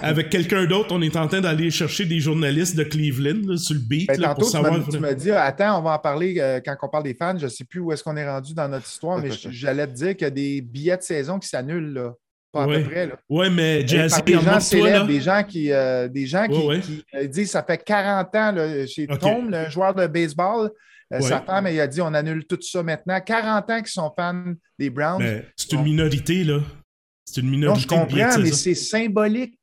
avec 0.02 0.30
quelqu'un 0.30 0.66
d'autre, 0.66 0.90
on 0.92 1.02
est 1.02 1.16
en 1.16 1.28
train 1.28 1.42
d'aller 1.42 1.72
chercher 1.72 2.06
des 2.06 2.20
journalistes 2.20 2.76
de 2.76 2.84
Cleveland 2.84 3.48
là, 3.48 3.58
sur 3.58 3.74
le 3.76 3.82
beat 3.82 4.08
Ben, 4.08 4.20
là, 4.20 4.28
tantôt, 4.30 4.42
pour 4.42 4.52
tu 4.52 4.58
m'as- 4.58 4.64
savoir. 4.70 4.90
tu 4.90 5.00
m'as 5.00 5.14
dit, 5.14 5.32
attends, 5.32 5.80
on 5.80 5.82
va 5.84 5.92
en 5.96 6.00
parler 6.00 6.36
euh, 6.40 6.60
quand 6.66 6.76
on 6.82 6.90
parle 6.90 7.04
des 7.04 7.14
fans. 7.14 7.38
Je 7.38 7.46
ne 7.46 7.50
sais 7.50 7.64
plus 7.66 7.80
où 7.80 7.92
est-ce 7.92 8.04
qu'on 8.04 8.18
est 8.18 8.28
rendu 8.30 8.54
dans 8.54 8.68
notre 8.68 8.88
histoire, 8.88 9.20
mais 9.20 9.30
j'allais 9.52 9.88
te 9.88 9.94
dire 9.94 10.16
qu'il 10.16 10.26
y 10.26 10.28
a 10.28 10.32
des 10.32 10.62
billets 10.62 10.98
de 10.98 11.02
saison 11.04 11.40
qui 11.40 11.48
s'annulent, 11.48 11.94
là. 11.94 12.14
Pas 12.52 12.64
à 12.64 12.68
Ouais. 12.68 12.82
peu 12.82 12.90
près, 12.90 13.06
là. 13.08 13.14
Ouais, 13.30 13.50
mais 13.52 13.86
Jazzy, 13.88 14.16
Par 14.16 14.24
des 14.24 14.34
gens 14.34 14.60
célèbres, 14.60 15.06
des 15.06 15.22
gens 15.22 15.44
qui, 15.48 15.72
euh, 15.72 16.08
des 16.08 16.26
gens 16.26 16.48
qui, 16.48 16.58
Ouais, 16.58 16.66
ouais. 16.66 16.80
qui, 16.80 17.04
euh, 17.16 17.28
disent 17.28 17.52
ça 17.52 17.62
fait 17.62 17.78
40 17.84 18.36
ans 18.36 18.52
là, 18.52 18.88
chez. 18.88 19.06
Tom, 19.06 19.52
le 19.52 19.70
joueur 19.70 19.94
de 19.94 20.08
baseball. 20.08 20.72
Euh. 21.14 21.22
Sa 21.22 21.42
femme, 21.42 21.68
elle 21.68 21.80
a 21.80 21.88
dit 21.88 22.02
on 22.02 22.14
annule 22.14 22.46
tout 22.46 22.60
ça 22.62 22.84
maintenant. 22.84 23.20
40 23.20 23.70
ans 23.70 23.78
qu'ils 23.80 23.88
sont 23.88 24.12
fans 24.18 24.54
des 24.78 24.90
Browns. 24.90 25.42
C'est 25.56 25.74
une 25.74 25.84
minorité, 25.84 26.44
là. 26.44 26.60
C'est 27.26 27.42
une 27.42 27.48
non, 27.52 27.58
minorité. 27.58 27.82
je 27.84 27.88
billets 27.88 28.24
de 28.24 28.26
comprends, 28.30 28.42
mais 28.42 28.52
c'est 28.52 28.74
symbolique. 28.74 29.54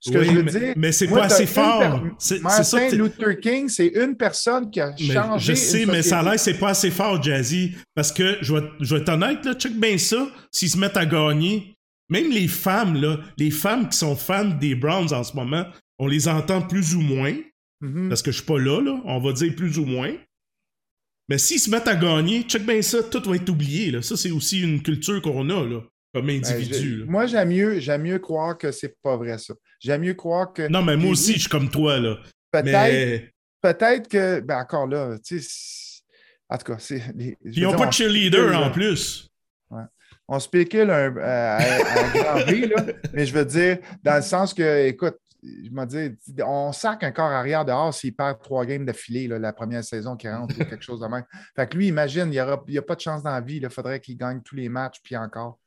Ce 0.00 0.10
que 0.12 0.18
Oui, 0.18 0.26
je 0.26 0.30
veux 0.30 0.42
mais, 0.44 0.50
dire. 0.52 0.74
mais 0.76 0.92
c'est 0.92 1.08
pas 1.08 1.24
assez 1.24 1.46
fort. 1.46 1.80
per- 2.02 2.08
C'est 2.18 2.40
Martin 2.40 2.88
Luther 2.90 3.40
King, 3.40 3.68
c'est 3.68 3.88
une 3.88 4.16
personne 4.16 4.70
qui 4.70 4.80
a 4.80 4.92
Mais 4.96 5.14
changé. 5.14 5.54
je 5.54 5.58
sais, 5.58 5.86
mais 5.86 6.02
ça 6.02 6.20
a 6.20 6.22
l'air 6.22 6.38
c'est 6.38 6.54
pas 6.54 6.68
assez 6.70 6.90
fort, 6.92 7.20
Jazzy. 7.20 7.74
Parce 7.96 8.12
que, 8.12 8.36
je 8.42 8.54
vais, 8.54 8.62
je 8.78 8.94
vais 8.94 9.00
être 9.00 9.08
honnête, 9.08 9.44
là, 9.44 9.54
check 9.54 9.72
bien 9.78 9.98
ça. 9.98 10.28
S'ils 10.52 10.70
se 10.70 10.78
mettent 10.78 10.96
à 10.96 11.04
gagner, 11.04 11.74
même 12.08 12.30
les 12.30 12.46
femmes, 12.46 12.94
là, 13.00 13.18
les 13.36 13.50
femmes 13.50 13.88
qui 13.88 13.98
sont 13.98 14.14
fans 14.14 14.44
des 14.44 14.76
Browns 14.76 15.12
en 15.12 15.24
ce 15.24 15.34
moment, 15.34 15.64
on 15.98 16.06
les 16.06 16.28
entend 16.28 16.62
plus 16.62 16.94
ou 16.94 17.00
moins. 17.00 17.34
Mhm. 17.80 18.08
Parce 18.08 18.22
que 18.22 18.30
je 18.30 18.36
suis 18.36 18.46
pas 18.46 18.58
là, 18.60 18.80
là. 18.80 19.00
On 19.04 19.18
va 19.18 19.32
dire 19.32 19.52
plus 19.56 19.78
ou 19.80 19.84
moins. 19.84 20.12
Mais 21.30 21.38
s'ils 21.38 21.60
se 21.60 21.70
mettent 21.70 21.86
à 21.88 21.94
gagner, 21.94 22.42
check 22.42 22.66
bien 22.66 22.82
ça, 22.82 23.02
tout 23.04 23.22
va 23.30 23.36
être 23.36 23.48
oublié, 23.48 23.90
là. 23.92 24.02
Ça, 24.02 24.16
c'est 24.16 24.32
aussi 24.32 24.60
une 24.62 24.82
culture 24.82 25.22
qu'on 25.22 25.48
a, 25.48 25.64
là, 25.64 25.80
comme 26.12 26.26
Ben, 26.26 26.36
individu. 26.38 26.96
là. 26.98 27.04
moi, 27.08 27.26
j'aime 27.26 27.48
mieux, 27.50 27.78
j'aime 27.78 28.02
mieux 28.02 28.18
croire 28.18 28.58
que 28.58 28.72
c'est 28.72 28.96
pas 29.00 29.16
vrai, 29.16 29.38
ça. 29.38 29.54
J'aime 29.78 30.02
mieux 30.02 30.14
croire 30.14 30.52
que. 30.52 30.66
Non, 30.68 30.82
mais 30.82 30.96
moi 30.96 31.12
aussi, 31.12 31.34
je 31.34 31.40
suis 31.40 31.48
comme 31.48 31.70
toi, 31.70 31.98
là. 32.00 32.16
Peut-être 32.50 32.66
Mais. 32.72 33.30
peut-être 33.62 34.08
que. 34.08 34.40
Ben, 34.40 34.58
encore 34.58 34.88
là, 34.88 35.16
tu 35.24 35.40
sais. 35.40 36.02
En 36.48 36.58
tout 36.58 36.72
cas, 36.72 36.78
c'est. 36.80 37.00
les- 37.14 37.36
ils 37.44 37.60
veux 37.60 37.66
ont 37.68 37.70
dire, 37.70 37.78
pas 37.78 37.86
de 37.86 37.92
cheerleader 37.92 38.54
en 38.60 38.70
plus. 38.70 39.28
On 40.32 40.38
spécule 40.38 40.90
un, 40.90 41.16
euh, 41.16 41.20
à, 41.22 41.56
à 41.56 42.08
grand 42.12 42.44
V, 42.44 42.66
là, 42.68 42.84
mais 43.12 43.26
je 43.26 43.32
veux 43.34 43.44
dire, 43.44 43.78
dans 44.04 44.14
le 44.16 44.22
sens 44.22 44.54
que, 44.54 44.86
écoute, 44.86 45.16
je 45.42 45.70
me 45.70 45.84
dis, 45.86 46.16
on 46.44 46.72
sac 46.72 47.02
un 47.02 47.12
corps 47.12 47.30
arrière 47.30 47.64
dehors 47.64 47.94
s'il 47.94 48.14
perd 48.14 48.42
trois 48.42 48.64
games 48.66 48.84
d'affilée, 48.84 49.28
la 49.28 49.52
première 49.52 49.84
saison 49.84 50.16
qui 50.16 50.28
rentre 50.28 50.54
ou 50.58 50.64
quelque 50.64 50.82
chose 50.82 51.00
de 51.00 51.06
même. 51.06 51.24
Fait 51.56 51.68
que 51.68 51.76
lui, 51.76 51.88
imagine, 51.88 52.32
il 52.32 52.62
n'y 52.68 52.78
a 52.78 52.82
pas 52.82 52.94
de 52.94 53.00
chance 53.00 53.22
dans 53.22 53.30
la 53.30 53.40
vie. 53.40 53.56
Il 53.62 53.70
faudrait 53.70 54.00
qu'il 54.00 54.16
gagne 54.16 54.42
tous 54.42 54.56
les 54.56 54.68
matchs, 54.68 54.96
puis 55.02 55.16
encore. 55.16 55.58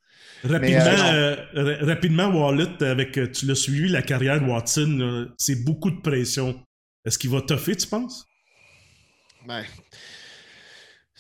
Rapidement, 0.44 1.14
euh, 1.14 1.36
euh, 1.56 1.78
ra- 1.80 1.86
rapidement, 1.86 2.28
Wallet, 2.28 2.84
avec, 2.84 3.18
euh, 3.18 3.32
tu 3.32 3.46
l'as 3.46 3.56
suivi, 3.56 3.90
la 3.90 4.02
carrière 4.02 4.40
de 4.40 4.46
Watson, 4.46 5.30
c'est 5.38 5.64
beaucoup 5.64 5.90
de 5.90 6.02
pression. 6.02 6.62
Est-ce 7.06 7.18
qu'il 7.18 7.30
va 7.30 7.42
toffer, 7.42 7.76
tu 7.76 7.88
penses? 7.88 8.26
Ben, 9.46 9.66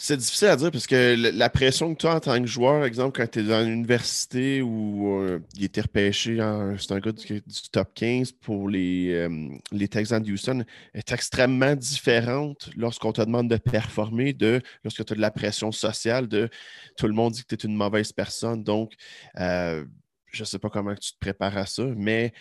C'est 0.05 0.17
difficile 0.17 0.49
à 0.49 0.57
dire 0.57 0.69
parce 0.69 0.85
que 0.85 1.15
la 1.33 1.49
pression 1.49 1.95
que 1.95 2.01
tu 2.01 2.07
as 2.07 2.15
en 2.15 2.19
tant 2.19 2.37
que 2.37 2.45
joueur, 2.45 2.83
exemple, 2.83 3.21
quand 3.21 3.31
tu 3.31 3.39
es 3.39 3.43
dans 3.43 3.63
une 3.63 3.71
université 3.71 4.61
où 4.61 5.21
euh, 5.21 5.39
il 5.55 5.63
était 5.63 5.79
repêché, 5.79 6.39
c'est 6.77 6.91
un 6.91 6.99
gars 6.99 7.13
du, 7.13 7.41
top 7.71 7.93
15 7.95 8.33
pour 8.33 8.67
les, 8.67 9.13
euh, 9.13 9.47
les 9.71 9.87
Texans 9.87 10.21
de 10.21 10.29
Houston, 10.29 10.65
est 10.93 11.09
extrêmement 11.13 11.73
différente 11.77 12.69
lorsqu'on 12.75 13.13
te 13.13 13.21
demande 13.21 13.49
de 13.49 13.55
performer 13.55 14.33
de 14.33 14.61
lorsque 14.83 15.05
tu 15.05 15.13
as 15.13 15.15
de 15.15 15.21
la 15.21 15.31
pression 15.31 15.71
sociale 15.71 16.27
de 16.27 16.49
tout 16.97 17.07
le 17.07 17.13
monde 17.13 17.31
dit 17.31 17.45
que 17.45 17.55
tu 17.55 17.65
es 17.65 17.69
une 17.69 17.77
mauvaise 17.77 18.11
personne. 18.11 18.61
Donc, 18.61 18.95
euh, 19.39 19.85
je 20.33 20.41
ne 20.41 20.45
sais 20.45 20.57
pas 20.57 20.69
comment 20.69 20.95
tu 20.95 21.13
te 21.13 21.19
prépares 21.19 21.55
à 21.57 21.65
ça, 21.67 21.85
mais 21.95 22.33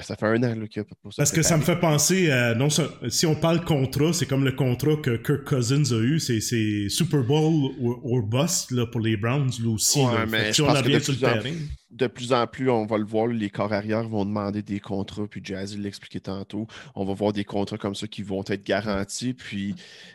ça 0.00 0.16
fait 0.16 0.26
un 0.26 0.42
an 0.42 0.66
qu'il 0.66 0.80
a 0.80 0.84
pas 0.84 0.94
pour 1.02 1.12
ça. 1.12 1.20
Parce 1.22 1.30
que 1.30 1.42
ça 1.42 1.58
me 1.58 1.62
fait 1.62 1.78
penser 1.78 2.30
à. 2.30 2.54
Non, 2.54 2.68
si 3.08 3.26
on 3.26 3.34
parle 3.34 3.64
contrat, 3.64 4.12
c'est 4.14 4.26
comme 4.26 4.44
le 4.44 4.52
contrat 4.52 4.96
que 4.96 5.16
Kirk 5.16 5.44
Cousins 5.44 5.92
a 5.92 6.00
eu, 6.00 6.18
c'est 6.18 6.88
Super 6.88 7.22
Bowl 7.22 7.72
ou 7.78 8.22
bust 8.22 8.70
là, 8.70 8.86
pour 8.86 9.02
les 9.02 9.16
Browns, 9.16 9.50
lui 9.60 9.68
aussi. 9.68 10.00
mais 10.28 10.52
si 10.52 10.62
on 10.62 10.68
a 10.68 10.82
bien 10.82 11.00
sur 11.00 11.12
le 11.12 11.18
terrain 11.18 11.54
de 11.90 12.06
plus 12.06 12.32
en 12.32 12.46
plus, 12.46 12.70
on 12.70 12.84
va 12.84 12.98
le 12.98 13.04
voir, 13.04 13.26
les 13.26 13.48
corps 13.48 13.72
arrière 13.72 14.06
vont 14.06 14.24
demander 14.24 14.62
des 14.62 14.78
contrats, 14.78 15.26
puis 15.26 15.40
Jazzy 15.42 15.78
l'expliquait 15.78 16.20
tantôt. 16.20 16.66
On 16.94 17.04
va 17.04 17.14
voir 17.14 17.32
des 17.32 17.44
contrats 17.44 17.78
comme 17.78 17.94
ça 17.94 18.06
qui 18.06 18.22
vont 18.22 18.44
être 18.46 18.64
garantis, 18.64 19.32
puis 19.32 19.74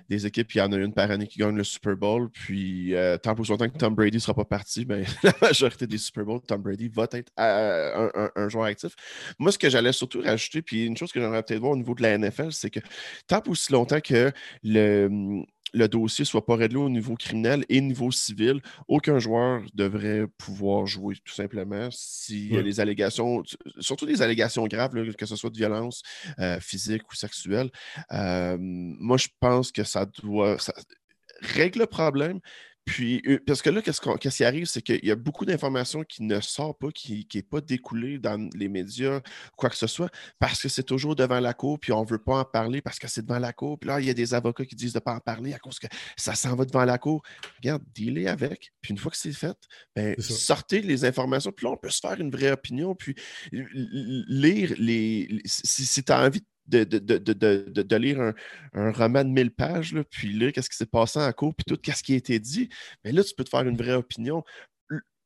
des 0.10 0.26
équipes, 0.26 0.54
il 0.54 0.60
y 0.60 0.62
en 0.62 0.72
a 0.72 0.78
une 0.78 0.94
par 0.94 1.10
année 1.10 1.28
qui 1.28 1.40
gagne 1.40 1.56
le 1.56 1.64
Super 1.64 1.96
Bowl, 1.96 2.30
puis 2.30 2.94
euh, 2.96 3.18
tant 3.18 3.34
pour 3.34 3.46
longtemps 3.46 3.68
que 3.68 3.78
Tom 3.78 3.96
Brady 3.96 4.18
ne 4.18 4.22
sera 4.22 4.36
pas 4.36 4.46
parti, 4.46 4.86
ben, 4.86 5.04
la 5.24 5.34
majorité 5.42 5.88
des 5.88 5.98
Super 5.98 6.26
Bowls, 6.26 6.42
Tom 6.42 6.62
Brady 6.62 6.90
va 6.90 7.08
être 7.12 7.32
euh, 7.40 8.30
un, 8.36 8.50
joueur 8.50 8.66
actif. 8.66 8.96
Moi, 9.40 9.52
ce 9.52 9.58
que 9.58 9.70
j'allais 9.70 9.94
surtout 9.94 10.22
rajouter, 10.22 10.62
puis 10.62 10.86
une 10.86 10.96
chose 10.96 11.12
que 11.12 11.20
j'aimerais 11.20 11.42
peut-être 11.42 11.60
voir 11.60 11.72
au 11.72 11.78
niveau 11.78 11.96
de 11.96 12.04
la 12.04 12.18
NFL, 12.18 12.52
c'est 12.52 12.70
que 12.70 12.82
tant 13.28 13.42
pour 13.42 13.54
aussi 13.54 13.72
longtemps 13.72 14.02
que 14.02 14.32
le 14.64 15.44
le 15.74 15.88
dossier 15.88 16.26
soit 16.26 16.46
pas 16.46 16.56
réglé 16.56 16.78
au 16.78 16.90
niveau 16.90 17.16
criminel 17.16 17.66
et 17.70 17.82
niveau 17.82 18.12
civil, 18.12 18.62
aucun 18.88 19.20
joueur 19.20 19.64
devrait 19.74 20.28
pouvoir 20.38 20.86
jouer 20.86 21.16
tout 21.24 21.34
simplement 21.34 21.90
s'il 21.92 22.54
y 22.54 22.58
a 22.58 22.62
les 22.62 22.80
allégations, 22.80 23.44
surtout 23.80 24.06
des 24.06 24.22
allégations 24.22 24.66
graves, 24.68 24.94
que 25.16 25.26
ce 25.26 25.36
soit 25.36 25.50
de 25.50 25.58
violence 25.58 26.04
euh, 26.40 26.60
physique 26.60 27.10
ou 27.12 27.16
sexuelle. 27.16 27.70
Euh, 28.12 28.58
moi, 28.60 29.18
je 29.18 29.28
pense 29.40 29.72
que 29.72 29.84
ça 29.84 30.06
doit. 30.06 30.58
Ça 30.60 30.74
règle 31.42 31.80
le 31.80 31.88
problème, 31.88 32.40
puis, 32.86 33.22
euh, 33.28 33.40
parce 33.46 33.62
que 33.62 33.70
là, 33.70 33.82
qu'est-ce, 33.82 34.02
qui 34.02 34.44
arrive, 34.44 34.66
c'est 34.66 34.82
qu'il 34.82 35.06
y 35.06 35.12
a 35.12 35.16
beaucoup 35.16 35.46
d'informations 35.46 36.04
qui 36.04 36.24
ne 36.24 36.42
sortent 36.42 36.80
pas, 36.80 36.92
qui 36.92 37.28
n'est 37.34 37.42
pas 37.42 37.62
découlée 37.62 38.20
dans 38.20 38.50
les 38.56 38.68
médias, 38.68 39.22
quoi 39.56 39.70
que 39.70 39.78
ce 39.78 39.88
soit, 39.88 40.10
parce 40.40 40.62
que 40.62 40.70
c'est 40.70 40.84
toujours 40.84 41.16
devant 41.16 41.40
la 41.40 41.54
cour, 41.54 41.80
puis 41.80 41.94
on 41.94 42.04
ne 42.04 42.08
veut 42.08 42.22
pas 42.22 42.40
en 42.40 42.46
parler 42.46 42.82
parce 42.82 43.00
que 43.00 43.08
c'est 43.08 43.22
devant 43.22 43.40
la 43.40 43.54
cour. 43.54 43.80
Puis 43.80 43.88
là, 43.88 44.02
il 44.02 44.06
y 44.06 44.10
a 44.10 44.14
des 44.14 44.34
avocats 44.34 44.66
qui 44.66 44.76
disent 44.76 44.94
de 44.94 44.98
ne 44.98 45.04
pas 45.04 45.14
en 45.14 45.20
parler 45.20 45.54
à 45.54 45.60
cause 45.60 45.80
que 45.80 45.88
ça 46.18 46.36
s'en 46.36 46.56
va 46.56 46.66
devant 46.66 46.84
la 46.84 46.98
cour. 46.98 47.24
Regarde, 47.58 47.84
dealer 47.94 48.28
avec. 48.28 48.74
Puis 48.82 48.92
une 48.92 48.98
fois 48.98 49.12
que 49.12 49.18
c'est 49.18 49.32
fait, 49.32 49.58
ben, 49.96 50.16
sortez 50.20 50.82
les 50.82 51.06
informations, 51.06 51.52
puis 51.52 51.66
là, 51.66 51.72
on 51.72 51.78
peut 51.78 51.90
se 51.90 52.00
faire 52.00 52.20
une 52.20 52.32
vraie 52.32 52.52
opinion, 52.52 52.96
puis 52.96 53.16
lire 53.52 54.74
les. 54.78 55.42
Si, 55.46 55.86
si 55.86 56.04
tu 56.04 56.12
as 56.12 56.22
envie 56.22 56.42
de 56.42 56.46
de, 56.68 56.84
de, 56.84 57.96
lire 57.96 58.34
un, 58.74 58.92
roman 58.92 59.24
de 59.24 59.30
1000 59.30 59.52
pages, 59.52 59.96
puis 60.10 60.30
lire 60.30 60.52
qu'est-ce 60.52 60.70
qui 60.70 60.78
s'est 60.78 60.86
passé 60.86 61.20
en 61.20 61.32
cours, 61.32 61.54
puis 61.54 61.66
tout 61.66 61.80
ce 61.92 62.04
qui 62.04 62.14
a 62.14 62.18
été 62.18 62.40
dit. 62.40 62.70
Mais 63.04 63.12
là, 63.12 63.24
tu 63.24 63.34
peux 63.36 63.44
te 63.44 63.50
faire 63.50 63.68
une 63.68 63.78
vraie 63.78 63.94
opinion. 63.94 64.44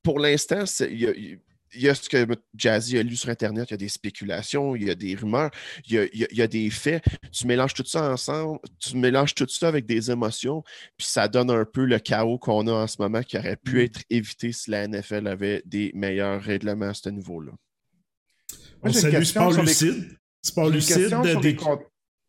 Pour 0.04 0.20
l'instant, 0.20 0.64
il 0.90 1.40
y 1.76 1.90
a, 1.90 1.96
ce 1.96 2.10
que 2.10 2.26
Jazzy 2.56 2.98
a 2.98 3.04
lu 3.04 3.16
sur 3.16 3.30
Internet, 3.30 3.70
il 3.70 3.74
y 3.74 3.76
a 3.76 3.78
des 3.78 3.90
spéculations, 3.90 4.76
il 4.76 4.86
y 4.86 4.90
a 4.90 4.96
des 4.96 5.16
rumeurs, 5.16 5.52
il 5.88 6.10
y 6.14 6.42
a, 6.42 6.48
des 6.48 6.70
faits. 6.70 7.04
Tu 7.32 7.46
mélanges 7.46 7.74
tout 7.74 7.86
ça 7.86 8.12
ensemble, 8.12 8.60
tu 8.80 8.96
mélanges 8.96 9.36
tout 9.36 9.48
ça 9.50 9.68
avec 9.68 9.86
des 9.86 10.10
émotions, 10.10 10.64
puis 10.98 11.08
ça 11.08 11.28
donne 11.28 11.52
un 11.52 11.66
peu 11.66 11.86
le 11.86 12.00
chaos 12.00 12.38
qu'on 12.38 12.68
a 12.68 12.72
en 12.72 12.88
ce 12.88 13.02
moment 13.02 13.22
qui 13.22 13.38
aurait 13.38 13.58
pu 13.58 13.76
mm. 13.76 13.82
être 13.82 14.00
évité 14.10 14.52
si 14.54 14.72
la 14.72 14.88
NFL 14.88 15.28
avait 15.28 15.62
des 15.66 15.92
meilleurs 15.94 16.42
règlements 16.42 16.90
à 16.90 16.94
ce 16.94 17.10
niveau-là. 17.10 17.52
On 18.82 18.94
salue 18.94 19.24
Sport 19.24 19.62
Lucide. 19.62 20.18
Sport 20.42 20.70
lucide. 20.70 21.16
Des... 21.42 21.58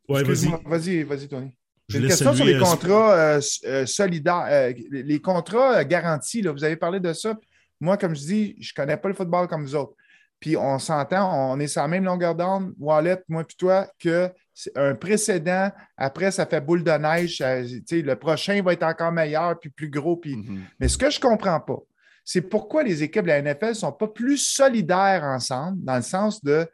Ouais, 0.08 0.22
vas-y. 0.22 0.48
Vas-y, 0.64 1.02
vas-y, 1.02 1.28
Tony. 1.28 1.52
J'ai 1.88 2.00
une 2.00 2.08
question 2.08 2.34
sur 2.34 2.44
les 2.44 2.54
euh, 2.54 2.60
contrats 2.60 3.14
euh, 3.14 3.40
euh, 3.64 3.86
solidaires, 3.86 4.74
les 4.90 5.20
contrats 5.20 5.82
garantis. 5.84 6.42
Là, 6.42 6.52
vous 6.52 6.62
avez 6.62 6.76
parlé 6.76 7.00
de 7.00 7.12
ça. 7.14 7.34
Moi, 7.80 7.96
comme 7.96 8.14
je 8.14 8.20
dis, 8.20 8.56
je 8.60 8.72
ne 8.72 8.82
connais 8.82 8.96
pas 8.96 9.08
le 9.08 9.14
football 9.14 9.48
comme 9.48 9.64
vous 9.64 9.74
autres. 9.74 9.94
Puis 10.38 10.56
on 10.56 10.78
s'entend, 10.78 11.52
on 11.52 11.58
est 11.58 11.66
sur 11.66 11.82
la 11.82 11.88
même 11.88 12.04
longueur 12.04 12.34
d'onde, 12.34 12.72
Wallet, 12.78 13.22
moi 13.28 13.42
puis 13.42 13.56
toi, 13.56 13.88
que 13.98 14.30
c'est 14.54 14.76
un 14.76 14.94
précédent. 14.94 15.70
Après, 15.96 16.30
ça 16.30 16.46
fait 16.46 16.60
boule 16.60 16.84
de 16.84 16.92
neige. 16.92 17.38
le 17.40 18.14
prochain 18.14 18.62
va 18.62 18.74
être 18.74 18.84
encore 18.84 19.10
meilleur, 19.10 19.58
puis 19.58 19.70
plus 19.70 19.90
gros. 19.90 20.16
Puis... 20.16 20.36
Mm-hmm. 20.36 20.58
Mais 20.78 20.88
ce 20.88 20.98
que 20.98 21.10
je 21.10 21.16
ne 21.16 21.22
comprends 21.22 21.58
pas, 21.58 21.78
c'est 22.24 22.42
pourquoi 22.42 22.82
les 22.82 23.02
équipes 23.02 23.22
de 23.22 23.28
la 23.28 23.42
NFL 23.42 23.68
ne 23.68 23.72
sont 23.72 23.92
pas 23.92 24.06
plus 24.06 24.36
solidaires 24.36 25.24
ensemble, 25.24 25.82
dans 25.82 25.96
le 25.96 26.02
sens 26.02 26.44
de 26.44 26.68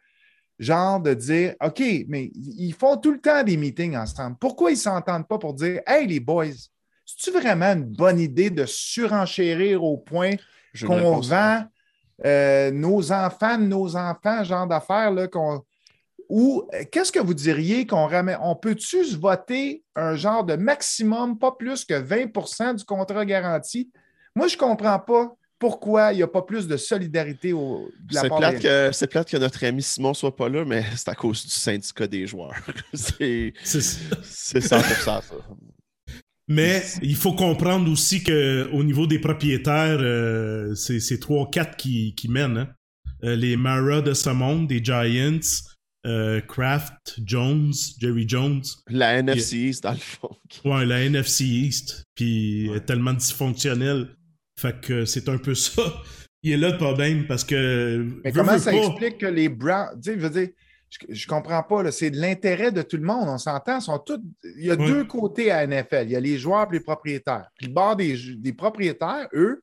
genre 0.58 1.00
de 1.00 1.14
dire 1.14 1.54
OK, 1.62 1.82
mais 2.08 2.30
ils 2.34 2.74
font 2.74 2.96
tout 2.96 3.12
le 3.12 3.20
temps 3.20 3.42
des 3.42 3.56
meetings 3.56 3.96
ensemble. 3.96 4.36
Pourquoi 4.40 4.70
ils 4.70 4.74
ne 4.74 4.78
s'entendent 4.78 5.28
pas 5.28 5.38
pour 5.38 5.54
dire 5.54 5.80
Hey, 5.86 6.06
les 6.06 6.20
boys, 6.20 6.46
c'est-tu 7.04 7.30
vraiment 7.30 7.72
une 7.72 7.84
bonne 7.84 8.20
idée 8.20 8.50
de 8.50 8.64
surenchérir 8.66 9.82
au 9.82 9.98
point 9.98 10.32
qu'on 10.86 11.20
vend 11.20 11.64
euh, 12.24 12.70
nos 12.70 13.12
enfants 13.12 13.58
nos 13.58 13.96
enfants, 13.96 14.44
genre 14.44 14.66
d'affaires, 14.66 15.10
là, 15.10 15.28
qu'on. 15.28 15.62
Ou 16.30 16.66
qu'est-ce 16.90 17.12
que 17.12 17.20
vous 17.20 17.34
diriez 17.34 17.86
qu'on 17.86 18.06
ramène? 18.06 18.38
On 18.40 18.56
peut-tu 18.56 19.04
se 19.04 19.16
voter 19.16 19.84
un 19.94 20.16
genre 20.16 20.42
de 20.42 20.56
maximum, 20.56 21.38
pas 21.38 21.52
plus 21.52 21.84
que 21.84 21.94
20% 21.94 22.76
du 22.76 22.84
contrat 22.84 23.26
garanti? 23.26 23.90
Moi, 24.34 24.48
je 24.48 24.54
ne 24.54 24.60
comprends 24.60 24.98
pas 24.98 25.36
pourquoi 25.64 26.12
il 26.12 26.16
n'y 26.16 26.22
a 26.22 26.26
pas 26.26 26.42
plus 26.42 26.68
de 26.68 26.76
solidarité 26.76 27.54
au, 27.54 27.90
de 28.06 28.14
la 28.14 28.28
part 28.28 28.36
plate 28.36 28.60
que, 28.60 28.90
C'est 28.92 29.06
plate 29.06 29.30
que 29.30 29.38
notre 29.38 29.64
ami 29.64 29.80
Simon 29.80 30.10
ne 30.10 30.14
soit 30.14 30.36
pas 30.36 30.50
là, 30.50 30.62
mais 30.62 30.84
c'est 30.94 31.08
à 31.08 31.14
cause 31.14 31.42
du 31.42 31.50
syndicat 31.50 32.06
des 32.06 32.26
joueurs. 32.26 32.52
c'est 32.92 33.54
ça 33.62 34.82
ça. 34.82 35.22
Mais 36.48 36.82
il 37.00 37.16
faut 37.16 37.32
comprendre 37.32 37.90
aussi 37.90 38.22
qu'au 38.22 38.84
niveau 38.84 39.06
des 39.06 39.18
propriétaires, 39.18 40.00
euh, 40.02 40.74
c'est 40.74 41.18
trois 41.18 41.48
quatre 41.50 41.78
qui, 41.78 42.14
qui 42.14 42.28
mènent. 42.28 42.58
Hein. 42.58 42.68
Euh, 43.22 43.34
les 43.34 43.56
Mara 43.56 44.02
de 44.02 44.12
ce 44.12 44.28
monde, 44.28 44.66
des 44.66 44.84
Giants, 44.84 45.40
euh, 46.04 46.42
Kraft, 46.42 47.20
Jones, 47.24 47.72
Jerry 47.98 48.28
Jones. 48.28 48.64
La 48.90 49.22
NFC 49.22 49.56
East, 49.56 49.84
dans 49.84 49.92
le 49.92 49.96
fond. 49.96 50.36
Ouais, 50.66 50.84
la 50.84 51.04
NFC 51.04 51.46
East. 51.46 52.04
Puis 52.14 52.68
tellement 52.86 53.14
dysfonctionnelle 53.14 54.10
fait 54.56 54.80
que 54.80 55.04
c'est 55.04 55.28
un 55.28 55.38
peu 55.38 55.54
ça. 55.54 55.82
Il 56.42 56.52
est 56.52 56.56
là 56.56 56.70
le 56.70 56.76
problème 56.76 57.26
parce 57.26 57.44
que. 57.44 58.06
Mais 58.22 58.32
comment 58.32 58.58
ça 58.58 58.74
explique 58.74 59.18
que 59.18 59.26
les 59.26 59.48
Browns. 59.48 60.00
Tu 60.02 60.12
sais, 60.12 60.20
je 60.20 60.26
veux 60.26 60.30
dire, 60.30 60.48
je, 61.08 61.26
comprends 61.26 61.62
pas. 61.62 61.90
C'est 61.90 62.10
de 62.10 62.20
l'intérêt 62.20 62.70
de 62.70 62.82
tout 62.82 62.98
le 62.98 63.02
monde. 63.02 63.28
On 63.28 63.38
s'entend. 63.38 63.80
Sont 63.80 63.98
tous... 63.98 64.20
Il 64.58 64.66
y 64.66 64.70
a 64.70 64.76
deux 64.76 65.04
côtés 65.04 65.50
à 65.50 65.66
NFL. 65.66 66.04
Il 66.04 66.10
y 66.10 66.16
a 66.16 66.20
les 66.20 66.38
joueurs 66.38 66.68
et 66.70 66.74
les 66.74 66.80
propriétaires. 66.80 67.48
Puis 67.56 67.68
le 67.68 67.72
bord 67.72 67.96
des, 67.96 68.16
des 68.36 68.52
propriétaires, 68.52 69.28
eux, 69.32 69.62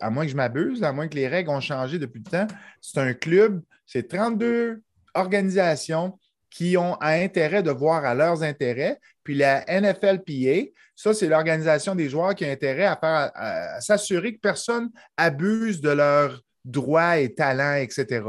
à 0.00 0.10
moins 0.10 0.24
que 0.24 0.30
je 0.30 0.36
m'abuse, 0.36 0.82
à 0.82 0.92
moins 0.92 1.08
que 1.08 1.16
les 1.16 1.28
règles 1.28 1.50
ont 1.50 1.60
changé 1.60 1.98
depuis 1.98 2.22
le 2.24 2.30
temps, 2.30 2.46
c'est 2.80 3.00
un 3.00 3.14
club, 3.14 3.62
c'est 3.86 4.08
32 4.08 4.82
organisations 5.14 6.18
qui 6.50 6.76
ont 6.76 6.96
intérêt 7.00 7.62
de 7.62 7.70
voir 7.70 8.04
à 8.04 8.14
leurs 8.14 8.42
intérêts. 8.42 9.00
Puis 9.24 9.34
la 9.34 9.64
NFLPA, 9.66 10.70
ça, 10.96 11.12
c'est 11.12 11.28
l'organisation 11.28 11.94
des 11.94 12.08
joueurs 12.08 12.34
qui 12.34 12.44
a 12.44 12.50
intérêt 12.50 12.84
à, 12.84 13.80
s'assurer 13.80 14.34
que 14.34 14.40
personne 14.40 14.90
abuse 15.16 15.80
de 15.80 15.90
leurs 15.90 16.40
droits 16.64 17.18
et 17.18 17.34
talents, 17.34 17.74
etc. 17.74 18.22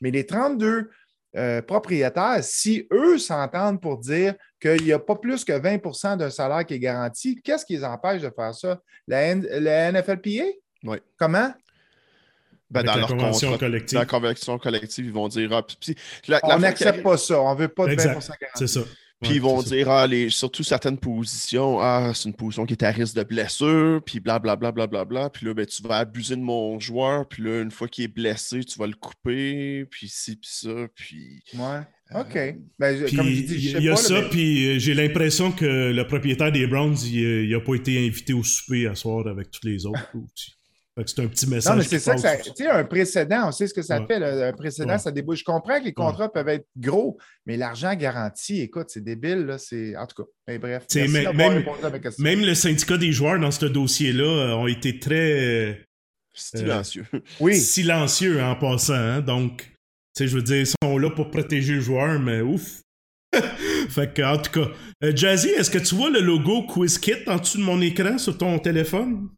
Mais 0.00 0.10
les 0.10 0.24
32 0.24 0.90
euh, 1.34 1.62
propriétaires, 1.62 2.38
si 2.42 2.86
eux 2.92 3.18
s'entendent 3.18 3.80
pour 3.80 3.98
dire 3.98 4.34
qu'il 4.60 4.82
n'y 4.84 4.92
a 4.92 4.98
pas 4.98 5.16
plus 5.16 5.44
que 5.44 5.52
20% 5.52 6.16
d'un 6.16 6.30
salaire 6.30 6.64
qui 6.64 6.74
est 6.74 6.78
garanti, 6.78 7.40
qu'est-ce 7.42 7.66
qui 7.66 7.74
les 7.74 7.84
empêche 7.84 8.22
de 8.22 8.30
faire 8.30 8.54
ça? 8.54 8.80
La, 9.08 9.34
NFLPA? 9.34 10.44
Oui. 10.84 10.98
Comment? 11.18 11.52
Ben, 12.70 12.82
dans 12.84 12.96
la 12.96 13.06
convention 13.06 13.58
collective. 13.58 13.94
Dans 13.94 14.00
la 14.00 14.06
convention 14.06 14.58
collective, 14.58 15.06
ils 15.06 15.12
vont 15.12 15.28
dire 15.28 15.50
ah, 15.52 15.66
On 16.44 16.58
n'accepte 16.58 17.02
pas 17.02 17.18
ça, 17.18 17.40
on 17.40 17.54
ne 17.54 17.60
veut 17.60 17.68
pas 17.68 17.86
de 17.86 17.94
20% 17.94 18.32
C'est 18.54 18.66
ça. 18.66 18.80
Puis 19.22 19.34
ils 19.34 19.40
vont 19.40 19.62
dire, 19.62 19.88
ah, 19.90 20.06
les, 20.06 20.30
surtout 20.30 20.62
certaines 20.62 20.98
positions, 20.98 21.78
ah, 21.80 22.12
c'est 22.14 22.28
une 22.28 22.34
position 22.34 22.66
qui 22.66 22.74
est 22.74 22.82
à 22.82 22.90
risque 22.90 23.14
de 23.14 23.22
blessure, 23.22 24.02
puis 24.04 24.20
blablabla, 24.20 24.72
bla, 24.72 24.86
bla, 24.86 25.04
bla, 25.04 25.30
Puis 25.30 25.46
là, 25.46 25.54
ben, 25.54 25.64
tu 25.64 25.82
vas 25.82 25.98
abuser 25.98 26.36
de 26.36 26.40
mon 26.40 26.80
joueur, 26.80 27.26
puis 27.28 27.42
là, 27.42 27.60
une 27.60 27.70
fois 27.70 27.88
qu'il 27.88 28.04
est 28.04 28.08
blessé, 28.08 28.64
tu 28.64 28.78
vas 28.78 28.86
le 28.86 28.94
couper, 28.94 29.86
puis 29.90 30.08
ci, 30.08 30.36
puis 30.36 30.50
ça, 30.50 30.88
puis... 30.94 31.42
Ouais. 31.54 31.80
Euh, 32.14 32.20
OK. 32.20 32.34
Ben, 32.78 33.00
comme 33.16 33.26
je 33.26 33.42
dis, 33.42 33.70
il 33.76 33.82
y 33.82 33.88
a 33.88 33.96
ça, 33.96 34.22
puis 34.22 34.68
euh, 34.68 34.78
j'ai 34.78 34.94
l'impression 34.94 35.52
que 35.52 35.92
le 35.92 36.06
propriétaire 36.06 36.52
des 36.52 36.66
Browns, 36.66 36.96
il 37.04 37.48
n'a 37.48 37.60
pas 37.60 37.74
été 37.74 38.06
invité 38.06 38.32
au 38.32 38.42
souper 38.42 38.86
à 38.86 38.94
soir 38.94 39.26
avec 39.26 39.50
tous 39.50 39.66
les 39.66 39.86
autres 39.86 40.10
aussi. 40.14 40.52
C'est 40.96 41.20
un 41.20 41.26
petit 41.26 41.46
message. 41.46 41.72
Non, 41.72 41.78
mais 41.78 41.84
c'est 41.84 41.98
ça 41.98 42.14
que 42.14 42.20
ça. 42.20 42.36
Tu 42.36 42.50
sais, 42.54 42.68
un 42.68 42.84
précédent, 42.84 43.48
on 43.48 43.52
sait 43.52 43.66
ce 43.66 43.74
que 43.74 43.82
ça 43.82 44.04
fait. 44.06 44.22
un 44.22 44.52
précédent, 44.52 44.98
ça 44.98 45.10
débouche. 45.10 45.40
Je 45.40 45.44
comprends 45.44 45.78
que 45.78 45.84
les 45.84 45.94
contrats 45.94 46.30
peuvent 46.30 46.48
être 46.48 46.66
gros, 46.76 47.18
mais 47.46 47.56
l'argent 47.56 47.94
garanti, 47.94 48.60
écoute, 48.60 48.86
c'est 48.88 49.02
débile. 49.02 49.46
Là, 49.46 49.56
en 49.98 50.06
tout 50.06 50.22
cas, 50.22 50.28
mais 50.46 50.58
bref. 50.58 50.84
même, 50.94 51.64
même 52.18 52.44
le 52.44 52.54
syndicat 52.54 52.98
des 52.98 53.12
joueurs 53.12 53.40
dans 53.40 53.50
ce 53.50 53.66
dossier-là 53.66 54.24
euh, 54.24 54.54
ont 54.54 54.66
été 54.66 54.98
très. 54.98 55.40
Euh, 55.40 55.74
silencieux. 56.34 57.06
oui. 57.40 57.56
Silencieux 57.56 58.42
en 58.42 58.56
passant. 58.56 58.94
Hein, 58.94 59.20
donc, 59.20 59.62
tu 59.62 59.68
sais, 60.14 60.28
je 60.28 60.36
veux 60.36 60.42
dire, 60.42 60.58
ils 60.58 60.66
sont 60.66 60.98
là 60.98 61.10
pour 61.10 61.30
protéger 61.30 61.74
le 61.74 61.80
joueur, 61.80 62.20
mais 62.20 62.42
ouf. 62.42 62.82
fait 63.88 64.12
que, 64.12 64.22
en 64.22 64.36
tout 64.36 64.50
cas, 64.50 64.70
euh, 65.04 65.12
Jazzy, 65.16 65.48
est-ce 65.48 65.70
que 65.70 65.78
tu 65.78 65.94
vois 65.94 66.10
le 66.10 66.20
logo 66.20 66.66
QuizKit 66.66 67.26
en 67.26 67.36
dessous 67.36 67.56
de 67.56 67.62
mon 67.62 67.80
écran 67.80 68.18
sur 68.18 68.36
ton 68.36 68.58
téléphone? 68.58 69.30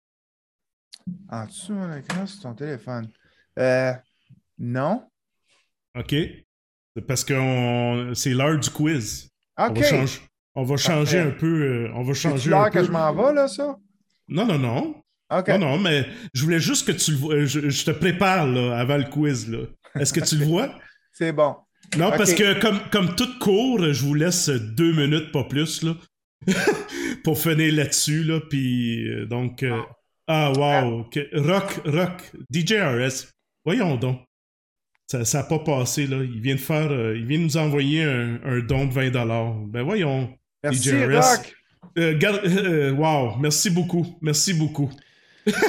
En 1.31 1.47
dessous 1.47 1.73
de 1.73 1.79
mon 1.79 1.97
écran 1.97 2.27
sur 2.27 2.41
ton 2.43 2.55
téléphone? 2.55 3.09
Euh, 3.59 3.93
non. 4.59 5.03
OK. 5.99 6.15
Parce 7.07 7.25
que 7.25 8.13
c'est 8.15 8.31
l'heure 8.31 8.59
du 8.59 8.71
quiz. 8.71 9.29
OK. 9.59 9.81
On 10.57 10.63
va, 10.63 10.77
changer 10.77 11.19
un 11.19 11.33
peu. 11.33 11.63
Euh, 11.63 11.91
on 11.95 12.03
va 12.05 12.15
changer 12.15 12.51
l'heure 12.51 12.71
que 12.71 12.85
je 12.85 12.91
m'en 12.91 13.13
vais, 13.13 13.35
là, 13.35 13.49
ça? 13.49 13.77
Non, 14.29 14.47
non, 14.47 14.59
non. 14.59 15.03
OK. 15.31 15.49
Non, 15.49 15.59
non, 15.59 15.79
mais 15.79 16.07
je 16.33 16.43
voulais 16.45 16.61
juste 16.61 16.87
que 16.87 16.93
tu 16.93 17.11
le 17.11 17.17
vois. 17.17 17.45
Je, 17.45 17.69
je, 17.69 17.85
te 17.85 17.91
prépare 17.91 18.47
là, 18.47 18.79
avant 18.79 18.97
le 18.97 19.05
quiz. 19.05 19.49
Là. 19.51 19.67
Est-ce 19.99 20.13
que 20.13 20.21
tu 20.21 20.37
le 20.37 20.45
vois? 20.45 20.73
c'est 21.13 21.33
bon. 21.33 21.57
Non, 21.97 22.11
parce 22.11 22.35
que 22.35 22.61
comme, 22.61 22.81
comme 22.91 23.15
toute 23.15 23.39
cours, 23.39 23.81
je 23.93 24.05
vous 24.05 24.15
laisse 24.15 24.49
deux 24.49 24.93
minutes, 24.93 25.33
pas 25.33 25.45
plus, 25.45 25.83
là, 25.83 25.95
pour 27.25 27.39
finir 27.39 27.73
là-dessus, 27.75 28.25
là, 28.25 28.41
puis 28.49 29.09
euh, 29.09 29.27
donc... 29.27 29.63
Euh, 29.63 29.81
ah, 29.81 29.91
wow! 30.29 31.07
Rock, 31.35 31.81
rock, 31.85 32.33
DJRS, 32.51 33.29
voyons 33.65 33.97
donc. 33.97 34.21
Ça 35.07 35.23
n'a 35.39 35.45
pas 35.45 35.59
passé, 35.59 36.07
là. 36.07 36.23
Il 36.23 36.41
vient 36.41 36.55
de 36.55 36.61
faire... 36.61 36.91
Euh, 36.91 37.17
il 37.17 37.27
vient 37.27 37.39
de 37.39 37.45
nous 37.45 37.57
envoyer 37.57 38.05
un, 38.05 38.41
un 38.43 38.59
don 38.61 38.87
de 38.87 38.93
20$. 38.93 39.71
Ben 39.71 39.83
voyons, 39.83 40.35
Merci, 40.63 40.89
DJRS. 40.89 41.21
Rock! 41.21 41.55
wow, 42.99 43.37
merci 43.39 43.71
beaucoup, 43.71 44.17
merci 44.23 44.55
beaucoup. 44.55 44.91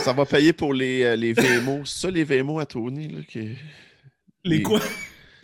ça 0.04 0.14
va 0.14 0.26
payer 0.26 0.54
pour 0.54 0.74
les, 0.74 1.18
les 1.18 1.34
VMO. 1.34 1.84
Ça, 1.84 2.10
les 2.10 2.24
VMO 2.24 2.60
à 2.60 2.66
Tony, 2.66 3.10
là, 3.10 3.20
qui... 3.28 3.40
Les, 4.46 4.58
les... 4.58 4.62
quoi? 4.62 4.80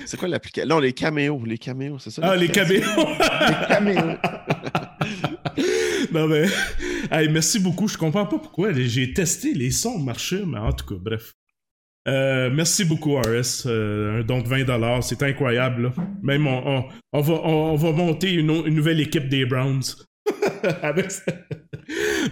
C'est 0.05 0.17
quoi 0.17 0.27
l'application? 0.27 0.67
Non, 0.67 0.79
les 0.79 0.93
caméos. 0.93 1.43
Les 1.45 1.57
caméos, 1.57 1.99
c'est 1.99 2.11
ça? 2.11 2.21
Ah, 2.23 2.35
les 2.35 2.47
caméos! 2.47 2.81
les 2.87 3.67
caméos. 3.67 4.17
non, 6.11 6.27
mais. 6.27 6.45
Hey, 7.13 7.27
merci 7.27 7.59
beaucoup. 7.59 7.89
Je 7.89 7.97
comprends 7.97 8.25
pas 8.25 8.39
pourquoi. 8.39 8.71
J'ai 8.71 9.13
testé, 9.13 9.53
les 9.53 9.71
sons 9.71 9.99
marchaient, 9.99 10.45
mais 10.45 10.59
en 10.59 10.71
tout 10.71 10.85
cas, 10.85 10.95
bref. 10.97 11.33
Euh, 12.07 12.49
merci 12.49 12.85
beaucoup, 12.85 13.17
RS. 13.17 13.65
Euh, 13.65 14.21
un 14.21 14.23
don 14.23 14.41
de 14.41 14.47
20$, 14.47 15.01
c'est 15.01 15.21
incroyable. 15.21 15.83
Là. 15.83 15.93
Même 16.23 16.47
on, 16.47 16.85
on, 17.11 17.21
va, 17.21 17.33
on, 17.43 17.75
va 17.75 17.91
monter 17.91 18.31
une, 18.31 18.49
une, 18.49 18.73
nouvelle 18.73 19.01
équipe 19.01 19.27
des 19.27 19.45
Browns. 19.45 19.83
Avec 20.81 21.11
ça. 21.11 21.33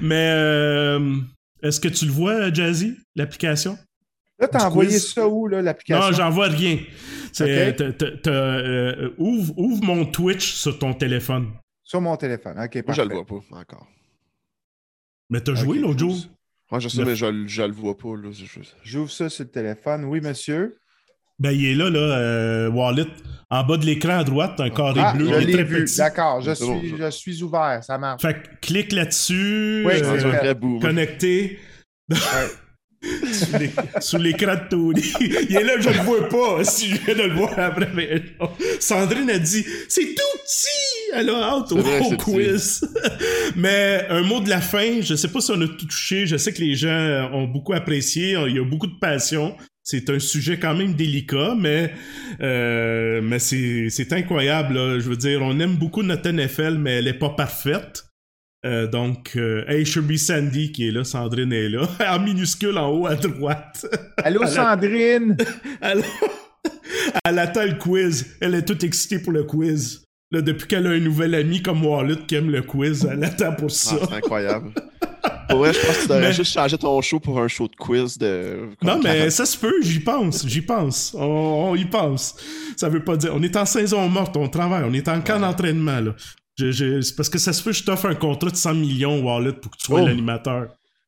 Mais 0.02 0.32
euh, 0.34 1.18
est-ce 1.62 1.82
que 1.82 1.90
tu 1.90 2.06
le 2.06 2.12
vois, 2.12 2.54
Jazzy, 2.54 2.96
l'application? 3.18 3.78
Là, 4.40 4.48
t'as 4.48 4.66
envoyé 4.66 4.98
ça 4.98 5.28
où, 5.28 5.46
là, 5.48 5.62
l'application? 5.62 6.10
Non, 6.10 6.16
j'envoie 6.16 6.48
rien. 6.48 6.78
Euh, 7.42 9.10
ouvre, 9.18 9.54
ouvre, 9.58 9.84
mon 9.84 10.06
Twitch 10.06 10.54
sur 10.54 10.80
ton 10.80 10.94
téléphone. 10.94 11.52
Sur 11.84 12.00
mon 12.00 12.16
téléphone, 12.16 12.58
ok. 12.58 12.82
Moi, 12.88 12.96
je 12.96 13.02
le 13.02 13.14
vois 13.14 13.26
pas 13.26 13.58
encore. 13.58 13.88
Mais 15.30 15.42
t'as 15.42 15.56
joué 15.56 15.80
l'autre 15.80 16.00
jour? 16.00 16.16
Moi, 16.72 16.80
je 16.80 16.90
sais, 16.90 17.04
mais 17.04 17.16
je, 17.16 17.48
je 17.48 17.64
le 17.64 17.72
vois 17.72 17.98
pas. 17.98 18.10
J'ouvre 18.84 19.12
ça 19.12 19.30
sur 19.30 19.44
le 19.44 19.50
téléphone. 19.50 20.06
Oui, 20.06 20.22
monsieur. 20.22 20.78
Ben, 21.40 21.52
il 21.52 21.66
est 21.66 21.76
là, 21.76 21.90
là, 21.90 22.00
euh, 22.00 22.70
Wallet. 22.70 23.08
En 23.50 23.64
bas 23.64 23.78
de 23.78 23.86
l'écran 23.86 24.20
à 24.20 24.24
droite, 24.24 24.60
un 24.60 24.70
carré 24.70 25.02
ah, 25.04 25.14
bleu. 25.14 25.28
Je 25.40 25.48
l'ai 25.48 25.64
vu. 25.64 25.86
D'accord, 25.98 26.42
je, 26.42 26.52
suis, 26.52 26.98
je 26.98 27.10
suis 27.10 27.42
ouvert. 27.42 27.82
Ça 27.84 27.98
marche. 27.98 28.22
Fait 28.22 28.34
que 28.34 28.48
clique 28.62 28.92
là-dessus. 28.92 29.84
Oui, 29.88 29.94
euh, 30.04 30.80
connecté. 30.80 31.60
Sous 34.02 34.18
l'écran 34.18 34.56
de 34.56 34.70
Tony. 34.70 35.14
Il 35.22 35.56
est 35.56 35.64
là, 35.64 35.80
je 35.80 35.90
le 35.90 36.04
vois 36.04 36.28
pas. 36.28 36.64
Si 36.64 36.90
je 36.90 36.98
viens 36.98 37.16
de 37.16 37.24
le 37.24 37.34
voir 37.34 37.58
après, 37.58 37.90
mais 37.94 38.22
Sandrine 38.80 39.30
a 39.30 39.40
dit 39.40 39.66
c'est 39.88 40.16
tout 40.16 40.40
petit. 40.44 41.14
Elle 41.14 41.30
a 41.30 41.54
hâte 41.54 41.72
au, 41.72 42.18
quiz. 42.18 42.82
mais 43.56 44.06
un 44.10 44.22
mot 44.22 44.40
de 44.42 44.50
la 44.50 44.62
fin. 44.62 45.02
Je 45.02 45.16
sais 45.16 45.30
pas 45.30 45.42
si 45.42 45.52
on 45.52 45.62
a 45.62 45.68
tout 45.68 45.86
touché. 45.86 46.28
Je 46.28 46.38
sais 46.38 46.54
que 46.54 46.62
les 46.62 46.76
gens 46.76 47.30
ont 47.34 47.48
beaucoup 47.48 47.74
apprécié. 47.74 48.36
Il 48.48 48.56
y 48.56 48.60
a 48.60 48.66
beaucoup 48.66 48.88
de 48.88 49.00
passion. 49.00 49.56
C'est 49.82 50.10
un 50.12 50.20
sujet 50.20 50.60
quand 50.60 50.76
même 50.76 50.94
délicat, 50.94 51.56
mais 51.58 51.92
euh, 52.42 53.22
mais 53.24 53.40
c'est 53.40 54.14
incroyable. 54.14 55.00
Je 55.00 55.10
veux 55.10 55.18
dire, 55.18 55.42
on 55.42 55.60
aime 55.60 55.78
beaucoup 55.78 56.04
notre 56.04 56.30
NFL, 56.30 56.78
mais 56.78 56.98
elle 56.98 57.08
est 57.08 57.14
pas 57.18 57.30
parfaite. 57.30 58.09
Euh, 58.66 58.88
donc, 58.88 59.34
euh, 59.38 59.64
hey, 59.68 59.86
Sandy 59.86 60.72
qui 60.74 60.90
est 60.90 60.92
là, 60.92 61.06
Sandrine 61.06 61.54
est 61.54 61.70
là, 61.70 61.88
en 62.10 62.20
minuscule 62.20 62.78
en 62.78 62.90
haut 62.90 63.08
à 63.08 63.16
droite. 63.16 63.86
Allô, 64.18 64.46
Sandrine! 64.46 65.38
Elle... 65.82 66.04
Elle 67.24 67.40
attend 67.40 67.64
le 67.64 67.76
quiz. 67.76 68.36
Elle 68.42 68.56
est 68.56 68.64
toute 68.64 68.84
excitée 68.84 69.20
pour 69.20 69.32
le 69.32 69.44
quiz. 69.44 70.04
Là, 70.32 70.42
depuis 70.42 70.68
qu'elle 70.68 70.88
a 70.88 70.92
un 70.92 71.00
nouvel 71.00 71.34
ami 71.36 71.62
comme 71.62 71.86
Wallet 71.86 72.18
qui 72.28 72.36
aime 72.36 72.52
le 72.52 72.62
quiz, 72.62 73.08
elle 73.10 73.24
attend 73.24 73.54
pour 73.54 73.72
ça. 73.72 73.96
Ah, 74.00 74.06
c'est 74.10 74.16
incroyable. 74.18 74.72
pour 75.50 75.60
vrai, 75.60 75.74
je 75.74 75.80
pense 75.80 75.98
que 75.98 76.02
tu 76.04 76.08
devrais 76.08 76.34
juste 76.34 76.54
changer 76.54 76.78
ton 76.78 77.02
show 77.02 77.20
pour 77.20 77.40
un 77.40 77.48
show 77.48 77.68
de 77.68 77.76
quiz 77.76 78.18
de. 78.18 78.70
Non, 78.84 79.00
mais 79.02 79.30
ça 79.30 79.46
se 79.46 79.58
peut, 79.58 79.82
j'y 79.82 80.00
pense, 80.00 80.46
j'y 80.48 80.62
pense. 80.62 81.16
On, 81.18 81.76
y 81.76 81.86
pense. 81.86 82.36
Ça 82.76 82.90
veut 82.90 83.04
pas 83.04 83.18
dire. 83.18 83.32
On 83.34 83.42
est 83.42 83.56
en 83.56 83.66
saison 83.66 84.08
morte, 84.10 84.36
on 84.38 84.50
travaille, 84.50 84.84
on 84.86 84.94
est 84.94 85.08
en 85.08 85.22
camp 85.22 85.40
d'entraînement, 85.40 86.00
là 86.00 86.14
c'est 86.60 87.16
parce 87.16 87.30
que 87.30 87.38
ça 87.38 87.54
se 87.54 87.64
peut 87.64 87.72
que 87.72 87.78
je 87.78 87.84
t'offre 87.84 88.06
un 88.06 88.16
contrat 88.16 88.50
de 88.50 88.56
100 88.56 88.74
millions 88.76 89.22
Wallet 89.22 89.54
pour 89.54 89.72
que 89.72 89.78
tu 89.78 89.86
sois 89.86 90.02
oh. 90.02 90.08
l'animateur. 90.08 90.68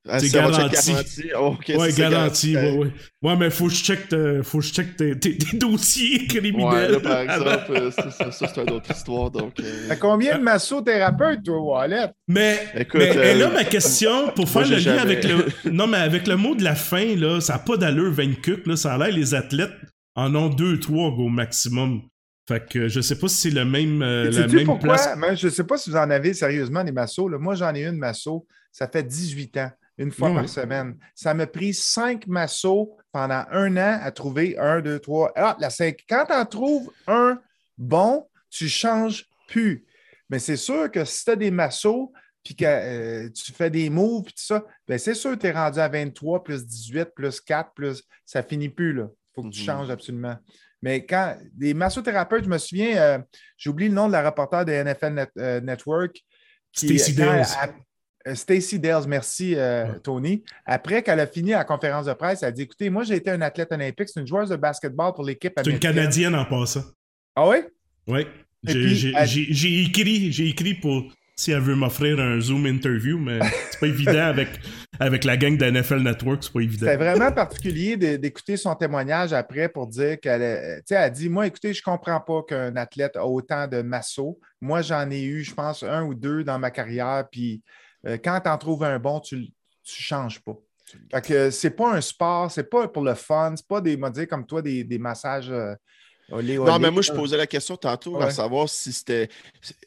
Ah, 0.09 0.19
c'est 0.19 0.29
garanti. 0.29 0.91
garanti. 0.91 1.23
Oh, 1.37 1.55
ouais, 1.77 1.93
garanti. 1.93 2.55
Ouais, 2.55 2.71
ouais. 2.71 2.91
ouais, 3.21 3.35
mais 3.35 3.51
faut 3.51 3.67
que 3.67 3.73
je 3.73 3.83
check, 3.83 4.09
faut 4.41 4.57
que 4.57 4.65
je 4.65 4.73
check 4.73 4.97
tes, 4.97 5.19
tes, 5.19 5.37
dossiers 5.53 6.25
criminels. 6.25 6.65
Ouais, 6.65 6.87
là, 6.91 6.99
par 6.99 7.19
exemple, 7.21 7.71
euh, 7.75 7.91
ça, 7.91 8.09
ça 8.09 8.31
c'est 8.31 8.61
une 8.61 8.71
autre 8.71 8.89
histoire. 8.89 9.29
Donc, 9.29 9.59
euh... 9.59 9.95
combien 9.99 10.39
de 10.39 10.43
massothérapeutes, 10.43 11.43
toi, 11.43 11.61
Wallet? 11.61 12.09
Mais, 12.27 12.67
Écoute, 12.75 12.99
mais 12.99 13.15
euh, 13.15 13.37
là, 13.37 13.49
ma 13.49 13.63
question, 13.63 14.29
pour 14.35 14.49
faire 14.49 14.67
le 14.67 14.77
lien 14.77 14.97
avec 14.97 15.23
le. 15.23 15.45
Non, 15.71 15.85
mais 15.85 15.97
avec 15.97 16.25
le 16.25 16.35
mot 16.35 16.55
de 16.55 16.63
la 16.63 16.75
fin, 16.75 17.15
là, 17.15 17.39
ça 17.39 17.53
n'a 17.53 17.59
pas 17.59 17.77
d'allure 17.77 18.11
20 18.11 18.47
là. 18.65 18.75
Ça 18.75 18.93
a 18.93 18.97
l'air 18.97 19.15
les 19.15 19.35
athlètes 19.35 19.71
en 20.15 20.33
ont 20.33 20.49
deux, 20.49 20.79
trois 20.79 21.09
au 21.09 21.29
maximum. 21.29 22.01
Fait 22.51 22.67
que 22.67 22.87
je 22.89 22.99
sais 22.99 23.17
pas 23.17 23.29
si 23.29 23.37
c'est 23.37 23.55
le 23.55 23.63
même, 23.63 24.01
euh, 24.01 24.29
la 24.29 24.47
même 24.47 24.65
pourquoi? 24.65 24.97
je 25.35 25.47
sais 25.47 25.63
pas 25.63 25.77
si 25.77 25.89
vous 25.89 25.95
en 25.95 26.09
avez 26.09 26.33
sérieusement 26.33 26.83
des 26.83 26.91
massos. 26.91 27.29
Moi, 27.39 27.55
j'en 27.55 27.73
ai 27.73 27.85
une 27.85 27.97
masso, 27.97 28.45
ça 28.73 28.89
fait 28.89 29.03
18 29.03 29.55
ans, 29.57 29.71
une 29.97 30.11
fois 30.11 30.33
par 30.33 30.49
semaine. 30.49 30.97
Ça 31.15 31.33
m'a 31.33 31.47
pris 31.47 31.73
cinq 31.73 32.27
massos 32.27 32.97
pendant 33.13 33.45
un 33.51 33.77
an 33.77 33.99
à 34.01 34.11
trouver 34.11 34.57
un, 34.57 34.81
deux, 34.81 34.99
trois. 34.99 35.31
Ah, 35.37 35.55
la 35.61 35.69
cinq. 35.69 36.03
Quand 36.09 36.25
tu 36.25 36.33
en 36.33 36.45
trouves 36.45 36.91
un 37.07 37.39
bon, 37.77 38.27
tu 38.49 38.67
changes 38.67 39.29
plus. 39.47 39.85
Mais 40.29 40.39
c'est 40.39 40.57
sûr 40.57 40.91
que 40.91 41.05
si 41.05 41.23
tu 41.23 41.31
as 41.31 41.35
des 41.37 41.51
massos, 41.51 42.11
puis 42.43 42.55
que 42.55 42.65
euh, 42.65 43.29
tu 43.29 43.53
fais 43.53 43.69
des 43.69 43.89
moves, 43.89 44.23
puis 44.23 44.33
tout 44.33 44.43
ça, 44.43 44.65
ben 44.89 44.97
c'est 44.97 45.13
sûr 45.13 45.31
que 45.31 45.41
tu 45.41 45.47
es 45.47 45.51
rendu 45.51 45.79
à 45.79 45.87
23, 45.87 46.43
plus 46.43 46.65
18, 46.65 47.11
plus 47.15 47.39
4, 47.39 47.71
plus. 47.73 48.03
Ça 48.25 48.43
finit 48.43 48.69
plus, 48.69 48.91
là. 48.91 49.07
Il 49.09 49.33
faut 49.35 49.43
que 49.43 49.49
tu 49.49 49.61
mm-hmm. 49.61 49.65
changes 49.65 49.89
absolument. 49.89 50.35
Mais 50.81 51.05
quand 51.05 51.37
des 51.53 51.73
massothérapeutes, 51.73 52.45
je 52.45 52.49
me 52.49 52.57
souviens, 52.57 52.97
euh, 52.97 53.19
j'ai 53.57 53.69
oublié 53.69 53.89
le 53.89 53.95
nom 53.95 54.07
de 54.07 54.13
la 54.13 54.27
reporter 54.27 54.65
de 54.65 54.71
NFL 54.71 55.27
euh, 55.37 55.61
Network. 55.61 56.19
Stacy 56.73 57.13
Dales. 57.13 57.45
Euh, 58.27 58.35
Stacy 58.35 58.79
Dales, 58.79 59.07
merci 59.07 59.55
Tony. 60.03 60.43
Après 60.65 61.01
qu'elle 61.01 61.19
a 61.19 61.27
fini 61.27 61.51
la 61.51 61.63
conférence 61.63 62.05
de 62.05 62.13
presse, 62.13 62.43
elle 62.43 62.49
a 62.49 62.51
dit 62.51 62.63
Écoutez, 62.63 62.89
moi 62.89 63.03
j'ai 63.03 63.15
été 63.15 63.31
un 63.31 63.41
athlète 63.41 63.71
olympique, 63.71 64.09
c'est 64.09 64.19
une 64.19 64.27
joueuse 64.27 64.49
de 64.49 64.55
basketball 64.55 65.13
pour 65.13 65.23
l'équipe 65.23 65.53
C'est 65.57 65.69
une 65.69 65.79
Canadienne 65.79 66.35
en 66.35 66.45
passant. 66.45 66.83
Ah 67.35 67.47
oui? 67.47 67.57
Oui. 68.07 68.27
J'ai 68.63 69.81
écrit, 69.83 70.31
j'ai 70.31 70.49
écrit 70.49 70.75
pour 70.75 71.11
si 71.41 71.51
elle 71.51 71.61
veut 71.61 71.75
m'offrir 71.75 72.19
un 72.19 72.39
Zoom 72.39 72.67
interview, 72.67 73.17
mais 73.17 73.39
c'est 73.71 73.79
pas 73.79 73.87
évident 73.87 74.25
avec, 74.25 74.49
avec 74.99 75.23
la 75.23 75.37
gang 75.37 75.57
de 75.57 75.65
NFL 75.65 76.01
Network, 76.01 76.43
c'est 76.43 76.53
pas 76.53 76.59
évident. 76.59 76.85
C'est 76.85 76.97
vraiment 76.97 77.31
particulier 77.31 77.97
d'écouter 77.97 78.57
son 78.57 78.75
témoignage 78.75 79.33
après 79.33 79.67
pour 79.67 79.87
dire 79.87 80.19
qu'elle 80.19 80.83
a 80.91 81.09
dit 81.09 81.29
Moi, 81.29 81.47
écoutez, 81.47 81.73
je 81.73 81.81
comprends 81.81 82.19
pas 82.19 82.43
qu'un 82.43 82.75
athlète 82.75 83.15
a 83.15 83.25
autant 83.25 83.67
de 83.67 83.81
massos. 83.81 84.37
Moi, 84.61 84.83
j'en 84.83 85.09
ai 85.09 85.23
eu, 85.23 85.43
je 85.43 85.55
pense, 85.55 85.81
un 85.81 86.03
ou 86.03 86.13
deux 86.13 86.43
dans 86.43 86.59
ma 86.59 86.69
carrière. 86.69 87.25
Puis 87.31 87.63
euh, 88.05 88.17
quand 88.23 88.39
tu 88.41 88.49
en 88.49 88.57
trouves 88.59 88.83
un 88.83 88.99
bon, 88.99 89.19
tu 89.19 89.37
ne 89.37 89.45
changes 89.83 90.39
pas. 90.41 90.55
Fait 91.11 91.25
que 91.25 91.49
c'est 91.49 91.71
pas 91.71 91.93
un 91.93 92.01
sport, 92.01 92.51
c'est 92.51 92.69
pas 92.69 92.87
pour 92.87 93.03
le 93.03 93.15
fun, 93.15 93.53
c'est 93.55 93.67
pas 93.67 93.81
des, 93.81 93.97
comme 94.27 94.45
toi, 94.45 94.61
des, 94.61 94.99
massages. 94.99 95.49
Euh, 95.49 95.73
non, 96.31 96.79
mais 96.79 96.91
moi, 96.91 97.01
je 97.01 97.11
posais 97.11 97.37
la 97.37 97.47
question 97.47 97.75
tantôt 97.75 98.19
à 98.21 98.31
savoir 98.31 98.69
si 98.69 98.91
c'était. 98.93 99.29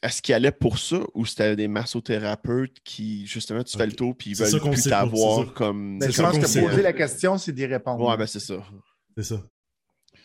Est-ce 0.02 0.22
qu'il 0.22 0.34
allait 0.34 0.52
pour 0.52 0.78
ça 0.78 1.00
ou 1.14 1.24
c'était 1.26 1.56
des 1.56 1.68
massothérapeutes 1.68 2.76
qui, 2.84 3.26
justement, 3.26 3.62
tu 3.62 3.76
fais 3.76 3.86
le 3.86 3.92
tour 3.92 4.16
puis 4.16 4.30
ils 4.30 4.36
veulent 4.36 4.60
plus 4.60 4.84
t'avoir 4.84 5.52
comme. 5.54 5.98
Ben, 5.98 6.10
je 6.10 6.20
pense 6.20 6.38
que 6.38 6.66
poser 6.66 6.82
la 6.82 6.92
question, 6.92 7.38
c'est 7.38 7.52
d'y 7.52 7.66
répondre. 7.66 8.06
Ouais, 8.06 8.16
ben 8.16 8.26
c'est 8.26 8.40
ça. 8.40 8.56
C'est 9.16 9.24
ça. 9.24 9.42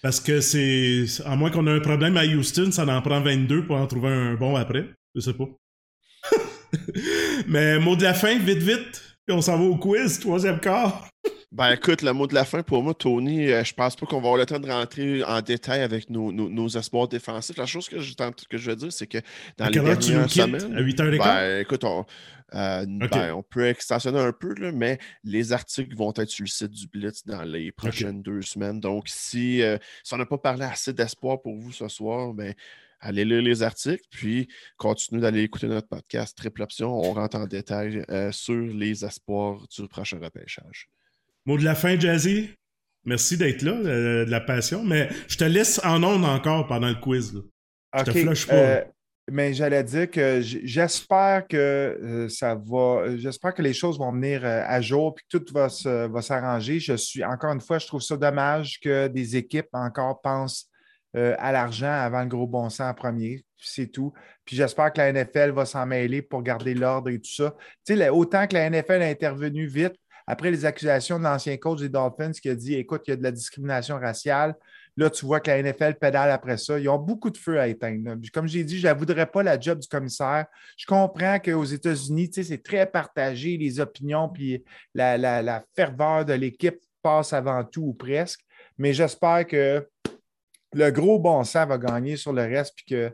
Parce 0.01 0.19
que 0.19 0.41
c'est. 0.41 1.05
À 1.25 1.35
moins 1.35 1.51
qu'on 1.51 1.67
ait 1.67 1.71
un 1.71 1.79
problème 1.79 2.17
à 2.17 2.25
Houston, 2.25 2.71
ça 2.71 2.85
en 2.85 3.01
prend 3.01 3.21
22 3.21 3.65
pour 3.65 3.75
en 3.75 3.87
trouver 3.87 4.09
un 4.09 4.35
bon 4.35 4.55
après. 4.55 4.89
Je 5.15 5.21
sais 5.21 5.33
pas. 5.33 5.45
mais 7.47 7.79
mot 7.79 7.95
de 7.95 8.03
la 8.03 8.13
fin, 8.13 8.37
vite, 8.37 8.59
vite. 8.59 9.08
On 9.31 9.41
s'en 9.41 9.57
va 9.57 9.63
au 9.63 9.75
quiz, 9.75 10.19
troisième 10.19 10.59
quart. 10.59 11.07
Ben 11.51 11.71
écoute, 11.71 12.03
le 12.03 12.13
mot 12.13 12.27
de 12.27 12.35
la 12.35 12.45
fin 12.45 12.61
pour 12.61 12.83
moi, 12.83 12.93
Tony, 12.93 13.51
euh, 13.51 13.63
je 13.63 13.73
pense 13.73 13.95
pas 13.95 14.05
qu'on 14.05 14.21
va 14.21 14.27
avoir 14.27 14.37
le 14.37 14.45
temps 14.45 14.59
de 14.59 14.69
rentrer 14.69 15.23
en 15.23 15.41
détail 15.41 15.81
avec 15.81 16.09
nos, 16.09 16.31
nos, 16.31 16.67
espoirs 16.67 17.07
défensifs. 17.07 17.57
La 17.57 17.65
chose 17.65 17.89
que 17.89 17.99
je, 17.99 18.13
que 18.13 18.57
je 18.57 18.69
veux 18.69 18.75
dire, 18.75 18.93
c'est 18.93 19.07
que 19.07 19.17
dans 19.57 19.65
les 19.65 19.79
dernières 19.79 20.29
semaines. 20.29 20.75
À 20.75 20.81
8 20.81 20.99
h 20.99 21.17
ben, 21.17 21.59
écoute, 21.59 21.83
on, 21.83 22.05
euh, 22.53 22.85
ben, 22.87 23.33
on 23.33 23.41
peut 23.41 23.65
extensionner 23.65 24.19
un 24.19 24.31
peu, 24.31 24.53
là, 24.55 24.71
mais 24.71 24.99
les 25.23 25.51
articles 25.51 25.95
vont 25.95 26.13
être 26.17 26.29
sur 26.29 26.43
le 26.43 26.49
site 26.49 26.71
du 26.71 26.87
Blitz 26.87 27.25
dans 27.25 27.43
les 27.43 27.71
prochaines 27.71 28.21
deux 28.21 28.41
semaines. 28.41 28.79
Donc, 28.79 29.07
si, 29.07 29.61
euh, 29.61 29.77
si 30.03 30.13
on 30.13 30.17
n'a 30.17 30.27
pas 30.27 30.37
parlé 30.37 30.65
assez 30.65 30.93
d'espoir 30.93 31.41
pour 31.41 31.55
vous 31.55 31.71
ce 31.71 31.87
soir, 31.87 32.33
ben, 32.33 32.53
allez 32.99 33.25
lire 33.25 33.41
les 33.41 33.63
articles, 33.63 34.05
puis 34.11 34.47
continuez 34.77 35.21
d'aller 35.21 35.43
écouter 35.43 35.67
notre 35.67 35.87
podcast 35.87 36.35
Triple 36.37 36.63
Option. 36.63 36.89
On 36.89 37.13
rentre 37.13 37.37
en 37.37 37.47
détail 37.47 38.05
sur 38.31 38.61
les 38.61 39.05
espoirs 39.05 39.65
du 39.67 39.87
prochain 39.87 40.19
repêchage. 40.19 40.89
Mot 41.45 41.57
de 41.57 41.63
la 41.63 41.75
fin, 41.75 41.99
Jazzy. 41.99 42.49
Merci 43.05 43.37
d'être 43.37 43.61
là, 43.61 43.71
euh, 43.71 44.25
de 44.25 44.29
la 44.29 44.41
passion, 44.41 44.83
mais 44.83 45.09
je 45.27 45.37
te 45.37 45.43
laisse 45.43 45.79
en 45.83 46.03
ondes 46.03 46.25
encore 46.25 46.67
pendant 46.67 46.89
le 46.89 46.95
quiz. 46.95 47.33
Je 47.97 48.03
te 48.03 48.11
flush 48.11 48.45
pas. 48.45 48.53
Euh, 48.53 48.83
mais 49.31 49.53
j'allais 49.53 49.83
dire 49.83 50.09
que 50.11 50.41
j'espère 50.41 51.47
que 51.47 51.57
euh, 51.57 52.29
ça 52.29 52.55
va. 52.55 53.15
J'espère 53.17 53.53
que 53.53 53.61
les 53.61 53.73
choses 53.73 53.97
vont 53.97 54.11
venir 54.11 54.43
à 54.43 54.81
jour 54.81 55.15
et 55.17 55.21
que 55.21 55.37
tout 55.37 55.53
va, 55.53 55.69
s'arranger. 55.69 56.79
Je 56.79 56.93
suis, 56.93 57.23
encore 57.23 57.53
une 57.53 57.61
fois, 57.61 57.79
je 57.79 57.87
trouve 57.87 58.01
ça 58.01 58.17
dommage 58.17 58.79
que 58.79 59.07
des 59.07 59.37
équipes 59.37 59.69
encore 59.73 60.19
pensent 60.21 60.68
à 61.15 61.51
l'argent 61.51 61.91
avant 61.91 62.21
le 62.21 62.27
gros 62.27 62.47
bon 62.47 62.69
sens 62.69 62.91
en 62.91 62.93
premier. 62.93 63.43
C'est 63.57 63.87
tout. 63.87 64.13
Puis 64.45 64.55
j'espère 64.55 64.93
que 64.93 64.99
la 64.99 65.11
NFL 65.11 65.51
va 65.51 65.65
s'en 65.65 65.85
mêler 65.85 66.21
pour 66.21 66.43
garder 66.43 66.73
l'ordre 66.73 67.09
et 67.09 67.19
tout 67.19 67.31
ça. 67.31 67.55
Tu 67.85 67.97
sais, 67.97 68.09
autant 68.09 68.47
que 68.47 68.53
la 68.53 68.69
NFL 68.69 69.01
a 69.01 69.07
intervenu 69.07 69.65
vite, 69.65 69.95
après 70.29 70.51
les 70.51 70.63
accusations 70.63 71.17
de 71.17 71.23
l'ancien 71.23 71.57
coach 71.57 71.79
des 71.79 71.89
Dolphins 71.89 72.31
qui 72.31 72.49
a 72.49 72.55
dit 72.55 72.75
écoute, 72.75 73.01
il 73.07 73.09
y 73.09 73.13
a 73.13 73.15
de 73.17 73.23
la 73.23 73.31
discrimination 73.31 73.97
raciale. 73.97 74.55
Là, 74.95 75.09
tu 75.09 75.25
vois 75.25 75.39
que 75.39 75.49
la 75.49 75.63
NFL 75.63 75.95
pédale 75.95 76.29
après 76.29 76.57
ça. 76.57 76.77
Ils 76.77 76.87
ont 76.87 76.99
beaucoup 76.99 77.31
de 77.31 77.37
feu 77.37 77.59
à 77.59 77.67
éteindre. 77.67 78.15
Comme 78.31 78.47
j'ai 78.47 78.63
dit, 78.63 78.79
je 78.79 78.87
ne 78.87 78.93
voudrais 78.93 79.25
pas 79.25 79.41
la 79.41 79.59
job 79.59 79.79
du 79.79 79.87
commissaire. 79.87 80.45
Je 80.77 80.85
comprends 80.85 81.39
qu'aux 81.39 81.63
États-Unis, 81.63 82.29
c'est 82.33 82.61
très 82.61 82.85
partagé, 82.85 83.57
les 83.57 83.79
opinions, 83.79 84.29
puis 84.29 84.63
la, 84.93 85.63
ferveur 85.75 86.25
de 86.25 86.33
l'équipe 86.33 86.79
passe 87.01 87.33
avant 87.33 87.63
tout 87.63 87.85
ou 87.85 87.93
presque. 87.93 88.41
Mais 88.77 88.93
j'espère 88.93 89.47
que 89.47 89.87
le 90.73 90.89
gros 90.91 91.19
bon 91.19 91.43
sens 91.43 91.67
va 91.67 91.77
gagner 91.77 92.17
sur 92.17 92.33
le 92.33 92.43
reste, 92.43 92.73
puis 92.75 92.85
que 92.85 93.11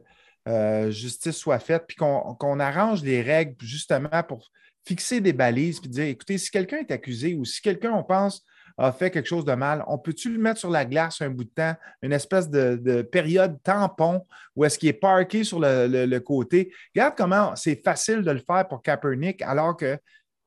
euh, 0.48 0.92
justice 0.92 1.36
soit 1.36 1.60
faite, 1.60 1.86
puis 1.88 1.98
qu'on 1.98 2.60
arrange 2.60 3.04
les 3.04 3.22
règles 3.22 3.56
justement 3.60 4.24
pour 4.28 4.52
fixer 4.86 5.20
des 5.20 5.34
balises 5.34 5.80
puis 5.80 5.90
dire 5.90 6.06
écoutez, 6.06 6.38
si 6.38 6.52
quelqu'un 6.52 6.78
est 6.78 6.92
accusé 6.92 7.34
ou 7.34 7.44
si 7.44 7.62
quelqu'un, 7.62 7.92
on 7.92 8.04
pense, 8.04 8.44
a 8.78 8.92
fait 8.92 9.10
quelque 9.10 9.28
chose 9.28 9.46
de 9.46 9.54
mal, 9.54 9.84
on 9.88 9.98
peut-tu 9.98 10.32
le 10.32 10.38
mettre 10.38 10.60
sur 10.60 10.70
la 10.70 10.86
glace 10.86 11.22
un 11.22 11.30
bout 11.30 11.46
de 11.46 11.50
temps, 11.50 11.76
une 12.02 12.12
espèce 12.12 12.50
de, 12.50 13.02
période 13.04 13.58
tampon 13.64 14.26
où 14.56 14.66
est-ce 14.66 14.78
qu'il 14.78 14.90
est 14.90 14.94
parké 14.94 15.44
sur 15.44 15.60
le, 15.60 16.20
côté? 16.20 16.74
Regarde 16.94 17.16
comment 17.18 17.56
c'est 17.56 17.82
facile 17.84 18.22
de 18.22 18.32
le 18.32 18.42
faire 18.46 18.68
pour 18.68 18.84
Kaepernick, 18.84 19.42
alors 19.42 19.78
que 19.78 19.98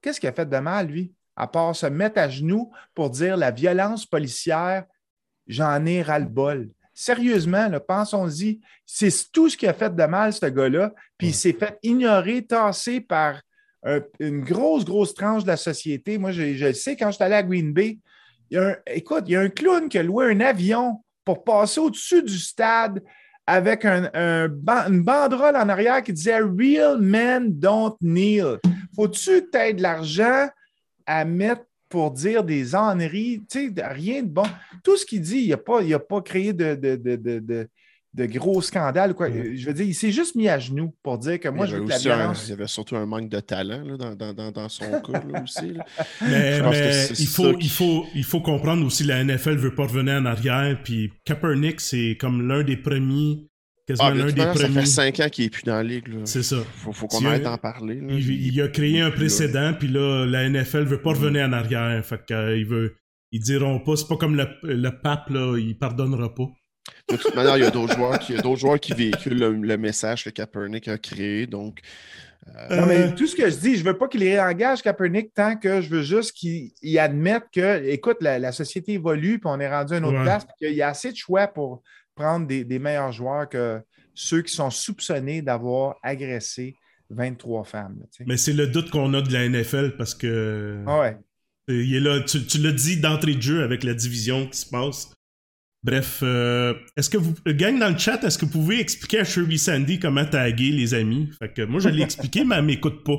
qu'est-ce 0.03 0.21
qu'il 0.21 0.29
a 0.29 0.33
fait 0.33 0.49
de 0.49 0.59
mal, 0.59 0.89
lui, 0.89 1.13
à 1.37 1.47
part 1.47 1.75
se 1.75 1.87
mettre 1.87 2.21
à 2.21 2.29
genoux 2.29 2.71
pour 2.95 3.11
dire 3.11 3.37
la 3.37 3.51
violence 3.51 4.05
policière, 4.05 4.85
j'en 5.47 5.87
ai 5.87 6.03
ras-le-bol. 6.03 6.69
Sérieusement, 7.01 7.71
pensons-y, 7.87 8.59
c'est 8.85 9.31
tout 9.31 9.49
ce 9.49 9.57
qui 9.57 9.69
a 9.69 9.73
fait 9.73 9.95
de 9.95 10.05
mal, 10.05 10.33
ce 10.33 10.47
gars-là, 10.47 10.93
puis 11.17 11.29
il 11.29 11.35
s'est 11.35 11.53
fait 11.53 11.79
ignorer, 11.85 12.45
tasser 12.45 13.01
par 13.01 13.41
une 14.19 14.41
grosse, 14.41 14.85
grosse 14.85 15.15
tranche 15.15 15.45
de 15.45 15.49
la 15.49 15.57
société. 15.57 16.19
Moi, 16.19 16.33
je, 16.33 16.73
sais, 16.73 16.97
quand 16.97 17.13
je 17.13 17.15
suis 17.15 17.23
allé 17.23 17.37
à 17.37 17.45
Green 17.45 17.73
Bay, 17.73 18.01
il 18.51 18.57
y 18.57 18.59
a 18.59 18.71
un, 18.71 18.77
écoute, 18.89 19.23
il 19.29 19.35
y 19.35 19.37
a 19.37 19.43
un 19.43 19.49
clown 19.49 19.89
qui 19.89 19.97
a 19.97 20.03
loué 20.03 20.33
un 20.33 20.41
avion 20.41 21.05
pour 21.25 21.45
passer 21.45 21.79
au-dessus 21.79 22.25
du 22.25 22.37
stade 22.37 23.01
avec 23.47 23.85
un, 23.85 24.11
une 24.13 25.05
banderole 25.05 25.55
en 25.55 25.69
arrière 25.69 26.03
qui 26.03 26.13
disait 26.13 26.41
Real 26.41 26.99
men 26.99 27.53
don't 27.61 27.95
kneel. 28.01 28.59
Faut-tu 28.97 29.43
que 29.43 29.51
tu 29.53 29.59
aies 29.59 29.73
de 29.73 29.83
l'argent 29.83 30.49
à 31.07 31.25
mettre 31.25 31.63
pour 31.89 32.11
dire 32.11 32.45
des 32.45 32.75
enneries? 32.75 33.43
Tu 33.51 33.73
sais, 33.75 33.87
rien 33.87 34.23
de 34.23 34.29
bon. 34.29 34.47
Tout 34.83 34.97
ce 34.97 35.07
qu'il 35.07 35.21
dit, 35.21 35.39
il 35.39 35.51
n'a 35.51 35.57
pas, 35.57 35.81
pas 35.99 36.21
créé 36.23 36.53
de, 36.53 36.75
de 36.75 37.69
de 38.15 38.27
gros 38.27 38.61
scandales. 38.63 39.15
Quoi. 39.15 39.29
Je 39.31 39.67
veux 39.67 39.73
dire, 39.73 39.87
il 39.87 39.95
s'est 39.95 40.11
juste 40.11 40.35
mis 40.35 40.49
à 40.49 40.59
genoux 40.59 40.95
pour 41.03 41.19
dire 41.19 41.39
que 41.39 41.49
moi, 41.49 41.67
je 41.67 41.77
veux 41.77 41.85
que 41.85 41.91
la 41.91 41.99
violence... 41.99 42.47
il 42.47 42.51
y 42.51 42.53
avait 42.53 42.67
surtout 42.67 42.97
un 42.97 43.07
manque 43.07 43.29
de 43.29 43.41
talent 43.41 43.83
là, 43.85 44.15
dans, 44.15 44.33
dans, 44.33 44.51
dans, 44.51 44.69
son 44.69 44.91
cas 44.91 45.23
aussi. 45.43 45.75
Mais, 46.23 46.59
il, 47.19 47.27
faut, 47.27 47.53
il, 47.59 47.71
faut, 47.71 48.07
il 48.15 48.25
faut 48.25 48.41
comprendre 48.41 48.85
aussi 48.85 49.05
la 49.05 49.23
NFL 49.23 49.53
ne 49.53 49.57
veut 49.57 49.75
pas 49.75 49.85
revenir 49.85 50.15
en 50.15 50.27
arrière. 50.27 50.79
Puis 50.83 51.13
Kaepernick, 51.25 51.81
c'est 51.81 52.17
comme 52.19 52.49
l'un 52.49 52.63
des 52.65 52.77
premiers. 52.77 53.48
Quasiment 53.89 54.09
ah, 54.09 54.15
l'un 54.15 54.27
des 54.27 54.35
premiers. 54.35 54.55
Ça 54.59 54.69
fait 54.69 54.87
cinq 54.87 55.21
ans 55.21 55.29
qu'il 55.31 55.45
n'est 55.45 55.51
plus 55.51 55.63
dans 55.63 55.77
la 55.77 55.83
ligue. 55.83 56.09
C'est 56.27 56.43
ça. 56.43 56.57
Faut, 56.77 56.93
faut 56.93 57.07
qu'on 57.07 57.25
arrête 57.25 57.43
d'en 57.43 57.57
parler. 57.57 57.99
Il, 58.11 58.61
a 58.61 58.69
créé 58.69 59.01
un 59.01 59.11
précédent, 59.11 59.73
puis 59.79 59.89
là, 59.89 60.27
la 60.27 60.47
NFL 60.47 60.81
ne 60.81 60.85
veut 60.85 61.01
pas 61.01 61.11
revenir 61.11 61.47
en 61.47 61.53
arrière. 61.55 62.05
Fait 62.05 62.23
qu'il 62.27 62.67
veut. 62.67 62.97
Ils 63.33 63.41
diront 63.41 63.81
pas, 63.81 63.97
c'est 63.97 64.07
pas 64.07 64.17
comme 64.17 64.37
le, 64.37 64.47
le 64.63 64.91
pape, 64.91 65.31
là, 65.31 65.57
il 65.59 65.77
pardonnera 65.79 66.35
pas. 66.35 66.49
De 67.11 67.17
toute 67.17 67.35
manière, 67.35 67.57
il 67.57 67.65
y 67.65 67.67
a 67.67 67.71
d'autres 67.71 67.95
joueurs, 67.95 68.19
qui, 68.19 68.37
joueurs 68.57 68.81
qui 68.81 68.93
véhiculent 68.93 69.39
le, 69.39 69.77
message 69.79 70.25
que 70.25 70.31
Kaepernick 70.31 70.89
a 70.89 70.99
créé. 70.99 71.47
Donc, 71.47 71.81
euh, 72.49 72.77
Non, 72.81 72.87
mais 72.87 73.15
tout 73.15 73.27
ce 73.27 73.37
que 73.37 73.49
je 73.49 73.57
dis, 73.57 73.77
je 73.77 73.85
ne 73.85 73.91
veux 73.91 73.99
pas 73.99 74.09
qu'il 74.09 74.23
réengage 74.23 74.83
Kaepernick 74.83 75.33
tant 75.33 75.57
que 75.57 75.81
je 75.81 75.89
veux 75.89 76.03
juste 76.03 76.33
qu'il 76.33 76.99
admette 76.99 77.45
que, 77.53 77.85
écoute, 77.87 78.19
la, 78.21 78.53
société 78.53 78.93
évolue, 78.93 79.39
puis 79.39 79.51
on 79.51 79.61
est 79.61 79.69
rendu 79.69 79.95
à 79.95 79.99
une 79.99 80.05
autre 80.05 80.23
place, 80.23 80.45
puis 80.45 80.55
qu'il 80.59 80.77
y 80.77 80.83
a 80.83 80.89
assez 80.89 81.13
de 81.13 81.17
choix 81.17 81.47
pour 81.47 81.83
prendre 82.19 82.47
des, 82.47 82.79
meilleurs 82.79 83.13
joueurs 83.13 83.49
que 83.49 83.81
ceux 84.15 84.43
qui 84.43 84.53
sont 84.53 84.71
soupçonnés 84.71 85.43
d'avoir 85.43 85.97
agressé 86.03 86.75
23 87.11 87.65
femmes. 87.65 88.05
mais 88.27 88.37
c'est 88.37 88.53
le 88.53 88.67
doute 88.67 88.91
qu'on 88.91 89.15
a 89.15 89.23
de 89.23 89.33
la 89.33 89.49
NFL 89.49 89.97
parce 89.97 90.15
que. 90.15 90.83
Ah 90.87 91.01
ouais. 91.01 91.17
Il 91.69 91.95
est 91.95 92.01
là, 92.01 92.21
tu, 92.21 92.45
tu 92.47 92.59
l'as 92.59 92.73
dit 92.73 92.99
d'entrée 92.99 93.35
de 93.35 93.43
jeu 93.43 93.63
avec 93.63 93.85
la 93.85 93.93
division 93.93 94.47
qui 94.47 94.59
se 94.59 94.67
passe. 94.67 95.13
Bref, 95.85 96.21
euh, 96.23 96.75
est-ce 96.97 97.09
que 97.09 97.19
vous, 97.19 97.35
gang 97.47 97.79
dans 97.79 97.91
le 97.91 97.99
chat, 97.99 98.23
est-ce 98.25 98.39
que 98.39 98.47
vous 98.47 98.51
pouvez 98.51 98.81
expliquer 98.81 99.21
à 99.21 99.25
Shirley 99.25 99.59
Sandy 99.59 99.99
comment 99.99 100.25
taguer 100.25 100.71
les 100.71 100.95
amis? 100.95 101.31
Fait 101.39 101.53
que 101.53 101.63
moi, 101.63 101.79
je 101.81 101.89
l'ai 101.89 102.03
expliqué, 102.03 102.45
mais 102.45 102.57
elle 102.57 102.65
m'écoute 102.65 103.05
pas. 103.05 103.19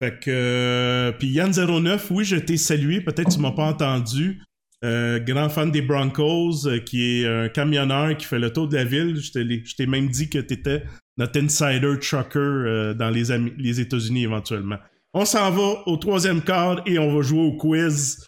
Fait 0.00 0.18
que, 0.18 0.30
euh, 0.30 1.12
puis 1.12 1.28
Yann09, 1.34 2.00
oui, 2.10 2.24
je 2.24 2.36
t'ai 2.36 2.56
salué, 2.56 3.00
peut-être 3.00 3.30
tu 3.30 3.40
m'as 3.40 3.52
pas 3.52 3.66
entendu. 3.66 4.42
Euh, 4.84 5.18
grand 5.18 5.48
fan 5.48 5.70
des 5.70 5.82
Broncos, 5.82 6.68
qui 6.84 7.02
est 7.02 7.26
un 7.26 7.48
camionneur 7.48 8.16
qui 8.16 8.26
fait 8.26 8.38
le 8.38 8.52
tour 8.52 8.68
de 8.68 8.76
la 8.76 8.84
ville. 8.84 9.16
Je 9.16 9.74
t'ai 9.74 9.86
même 9.86 10.08
dit 10.08 10.28
que 10.28 10.38
t'étais 10.38 10.84
notre 11.16 11.40
insider 11.40 11.98
trucker 11.98 12.94
dans 12.94 13.10
les, 13.10 13.80
États-Unis 13.80 14.24
éventuellement. 14.24 14.76
On 15.14 15.24
s'en 15.24 15.50
va 15.50 15.82
au 15.86 15.96
troisième 15.96 16.42
quart 16.42 16.82
et 16.84 16.98
on 16.98 17.14
va 17.14 17.22
jouer 17.22 17.40
au 17.40 17.52
quiz 17.52 18.26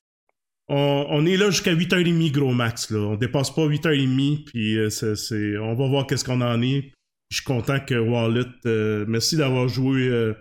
on, 0.69 1.27
est 1.27 1.37
là 1.37 1.51
jusqu'à 1.51 1.75
8h30, 1.75 2.33
gros 2.33 2.53
max. 2.53 2.91
Là. 2.91 2.99
On 2.99 3.17
dépasse 3.17 3.51
pas 3.51 3.67
8h30, 3.67 4.45
puis 4.45 4.77
euh, 4.77 5.61
on 5.63 5.75
va 5.75 5.89
voir 5.89 6.07
qu'est-ce 6.07 6.25
qu'on 6.25 6.41
en 6.41 6.61
est. 6.63 6.93
Je 7.31 7.37
suis 7.37 7.45
content 7.45 7.79
que 7.81 7.95
Wallet, 7.95 8.47
euh, 8.67 9.05
merci 9.09 9.37
d'avoir 9.37 9.69
joué 9.69 10.09
euh, 10.09 10.35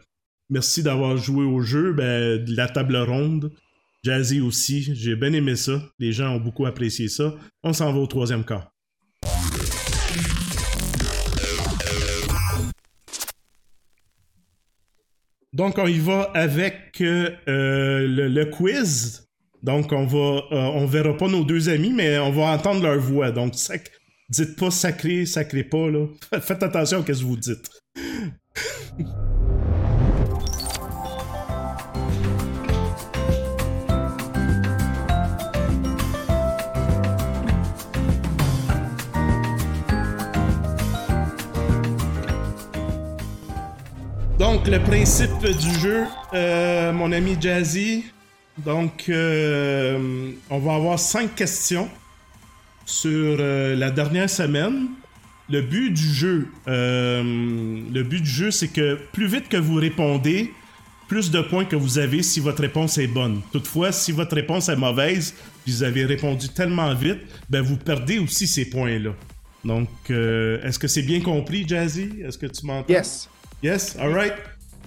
merci 0.50 0.84
d'avoir 0.84 1.18
joué 1.18 1.46
au 1.46 1.62
jeu, 1.62 1.94
ben, 1.94 2.44
de 2.44 2.56
la 2.56 2.68
table 2.68 2.96
ronde. 2.98 3.52
Jazzy 4.04 4.42
aussi, 4.42 4.96
j'ai 4.96 5.16
bien 5.16 5.34
aimé 5.34 5.56
ça. 5.56 5.82
Les 6.00 6.12
gens 6.12 6.36
ont 6.36 6.40
beaucoup 6.40 6.66
apprécié 6.66 7.08
ça. 7.08 7.36
On 7.64 7.74
s'en 7.74 7.92
va 7.92 8.00
au 8.00 8.08
troisième 8.08 8.46
cas. 8.46 8.72
Donc, 15.54 15.80
on 15.80 15.88
y 15.88 15.98
va 15.98 16.30
avec 16.36 17.00
le, 17.00 18.44
quiz. 18.52 19.28
Donc, 19.64 19.92
on 19.92 20.06
va, 20.06 20.44
euh, 20.52 20.72
on 20.76 20.86
verra 20.86 21.18
pas 21.18 21.28
nos 21.28 21.44
deux 21.44 21.68
amis, 21.70 21.92
mais 21.94 22.20
on 22.20 22.32
va 22.32 22.52
entendre 22.52 22.84
leur 22.84 23.00
voix. 23.00 23.32
Donc, 23.32 23.56
dites 24.30 24.56
pas 24.56 24.70
sacré, 24.70 25.26
sacré 25.26 25.64
pas, 25.64 25.90
là. 25.90 26.06
Faites 26.42 26.62
attention 26.62 27.00
à 27.00 27.02
ce 27.02 27.08
que 27.08 27.14
vous 27.14 27.38
dites. 27.38 27.70
le 44.70 44.80
principe 44.80 45.46
du 45.46 45.80
jeu, 45.80 46.04
euh, 46.34 46.92
mon 46.92 47.14
ami 47.14 47.38
Jazzy. 47.40 48.04
Donc, 48.58 49.06
euh, 49.08 50.32
on 50.50 50.60
va 50.60 50.76
avoir 50.76 51.00
cinq 51.00 51.36
questions 51.36 51.88
sur 52.86 53.38
euh, 53.40 53.76
la 53.76 53.92
dernière 53.92 54.30
semaine. 54.30 54.88
Le 55.50 55.62
but 55.62 55.92
du 55.92 56.14
jeu, 56.14 56.50
le 56.66 58.04
but 58.04 58.22
du 58.22 58.30
jeu, 58.30 58.52
c'est 58.52 58.68
que 58.68 59.00
plus 59.14 59.28
vite 59.28 59.48
que 59.48 59.56
vous 59.56 59.76
répondez, 59.76 60.52
plus 61.08 61.32
de 61.32 61.40
points 61.40 61.64
que 61.64 61.78
vous 61.78 62.00
avez 62.00 62.22
si 62.22 62.42
votre 62.42 62.62
réponse 62.62 62.98
est 62.98 63.08
bonne. 63.08 63.42
Toutefois, 63.54 63.94
si 63.94 64.12
votre 64.12 64.36
réponse 64.36 64.68
est 64.68 64.76
mauvaise, 64.76 65.36
vous 65.66 65.84
avez 65.84 66.04
répondu 66.04 66.50
tellement 66.50 66.94
vite, 66.94 67.20
ben 67.50 67.62
vous 67.62 67.78
perdez 67.78 68.20
aussi 68.20 68.46
ces 68.46 68.70
points-là. 68.70 69.12
Donc, 69.64 69.88
est-ce 70.10 70.78
que 70.78 70.90
c'est 70.90 71.04
bien 71.04 71.22
compris, 71.22 71.66
Jazzy? 71.66 72.10
Est-ce 72.26 72.38
que 72.38 72.48
tu 72.48 72.66
m'entends? 72.66 72.92
Yes. 72.92 73.30
Yes, 73.64 73.96
alright. 73.98 74.34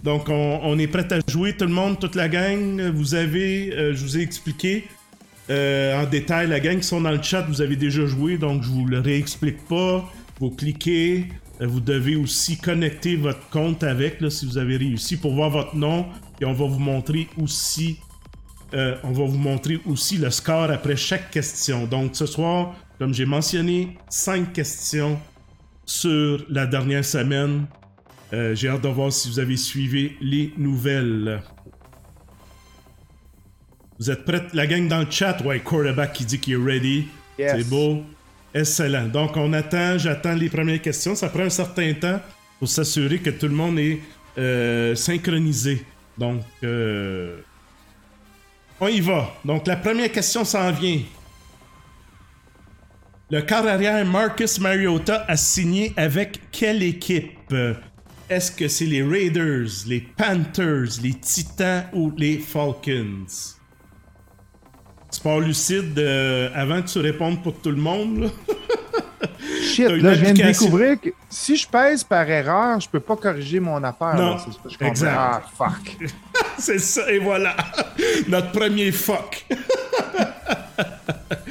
Donc, 0.03 0.28
on, 0.28 0.78
est 0.78 0.86
prêt 0.86 1.07
à 1.12 1.18
jouer, 1.30 1.55
tout 1.57 1.66
le 1.66 1.72
monde, 1.72 1.98
toute 1.98 2.14
la 2.14 2.28
gang. 2.28 2.80
Vous 2.94 3.14
avez, 3.14 3.72
euh, 3.74 3.94
je 3.94 4.03
vous 4.03 4.18
ai 4.18 4.22
expliqué 4.22 4.84
euh, 5.51 6.01
en 6.01 6.09
détail, 6.09 6.48
la 6.48 6.61
gang 6.61 6.78
qui 6.78 6.84
sont 6.84 7.01
dans 7.01 7.11
le 7.11 7.22
chat, 7.22 7.42
vous 7.42 7.61
avez 7.61 7.76
déjà 7.76 8.07
joué, 8.07 8.38
donc 8.38 8.62
je 8.62 8.68
vous 8.68 8.86
le 8.86 9.01
réexplique 9.01 9.66
pas. 9.66 10.11
Vous 10.38 10.51
cliquez, 10.51 11.26
euh, 11.61 11.66
vous 11.66 11.80
devez 11.80 12.16
aussi 12.16 12.57
connecter 12.57 13.16
votre 13.16 13.46
compte 13.51 13.82
avec, 13.82 14.18
si 14.30 14.46
vous 14.46 14.59
avez 14.59 14.76
réussi, 14.76 15.16
pour 15.16 15.34
voir 15.34 15.51
votre 15.51 15.76
nom. 15.76 16.07
Et 16.40 16.46
on 16.46 16.55
va 16.55 16.66
vous 16.66 16.78
montrer 16.78 17.28
aussi, 17.36 17.98
on 18.72 19.11
va 19.11 19.24
vous 19.24 19.36
montrer 19.36 19.78
aussi 19.84 20.16
le 20.16 20.30
score 20.30 20.70
après 20.70 20.96
chaque 20.96 21.30
question. 21.30 21.86
Donc, 21.86 22.12
ce 22.14 22.24
soir, 22.24 22.74
comme 22.98 23.12
j'ai 23.12 23.26
mentionné, 23.26 23.98
5 24.09 24.55
questions 24.55 25.18
sur 25.84 26.42
la 26.48 26.66
dernière 26.66 27.05
semaine. 27.05 27.66
Euh, 28.33 28.55
J'ai 28.55 28.68
hâte 28.68 28.83
de 28.83 28.89
voir 28.89 29.12
si 29.12 29.28
vous 29.28 29.39
avez 29.39 29.57
suivi 29.57 30.12
les 30.20 30.53
nouvelles. 30.57 31.43
Vous 33.99 34.11
êtes 34.11 34.24
prêts? 34.24 34.47
La 34.53 34.66
gang 34.66 34.89
dans 34.89 35.01
le 35.01 35.11
chat? 35.11 35.41
Ouais, 35.45 35.61
quarterback 35.61 36.12
qui 36.12 36.24
dit 36.24 36.39
qu'il 36.39 36.55
est 36.55 36.64
ready. 36.64 37.09
Yes. 37.39 37.53
C'est 37.57 37.68
beau. 37.68 38.03
Excellent. 38.55 39.07
Donc, 39.09 39.37
on 39.37 39.53
attend, 39.53 39.99
j'attends 39.99 40.35
les 40.35 40.49
premières 40.49 40.81
questions. 40.81 41.14
Ça 41.14 41.28
prend 41.28 41.43
un 41.43 41.51
certain 41.51 41.93
temps 41.95 42.20
pour 42.59 42.68
s'assurer 42.68 43.18
que 43.18 43.31
tout 43.31 43.47
le 43.49 43.55
monde 43.55 43.78
est 43.78 44.01
euh, 44.39 44.95
synchronisé. 44.95 45.85
Donc, 46.16 46.43
euh, 46.62 47.41
on 48.81 48.89
y 48.89 49.01
va. 49.01 49.35
Donc, 49.45 49.66
la 49.66 49.76
première 49.76 50.11
question 50.11 50.45
s'en 50.45 50.70
vient. 50.72 51.01
Le 53.31 53.43
quart 53.43 53.66
arrière 53.66 54.05
Marcus 54.05 54.59
Mariota 54.59 55.24
a 55.28 55.37
signé 55.37 55.93
avec 55.97 56.41
quelle 56.51 56.83
équipe? 56.83 57.55
Est-ce 58.31 58.53
que 58.53 58.68
c'est 58.68 58.87
les 58.87 59.03
Raiders, 59.03 59.66
les 59.89 60.01
Panthers, 60.01 61.01
les 61.03 61.14
Titans 61.14 61.87
ou 61.93 62.12
les 62.16 62.39
Falcons? 62.39 63.26
Sport 65.11 65.41
lucide, 65.41 65.99
euh, 65.99 66.49
avant 66.55 66.81
que 66.81 66.87
tu 66.87 67.01
répondes 67.01 67.43
pour 67.43 67.61
tout 67.61 67.72
le 67.72 67.76
monde, 67.76 68.20
là. 68.20 68.28
Shit, 69.64 69.89
là, 69.89 70.14
je 70.14 70.20
viens 70.20 70.33
de 70.33 70.43
découvrir 70.43 71.01
que 71.01 71.09
si 71.28 71.57
je 71.57 71.66
pèse 71.66 72.05
par 72.05 72.31
erreur, 72.31 72.78
je 72.78 72.89
peux 72.89 73.01
pas 73.01 73.16
corriger 73.16 73.59
mon 73.59 73.83
affaire. 73.83 74.14
Non, 74.14 74.37
là. 74.37 74.45
Je 74.47 74.78
comprends. 74.78 74.87
exact. 74.87 75.16
Ah, 75.18 75.43
fuck. 75.59 75.97
c'est 76.59 76.78
ça, 76.78 77.11
et 77.11 77.18
voilà. 77.18 77.57
Notre 78.28 78.53
premier 78.53 78.93
fuck. 78.93 79.45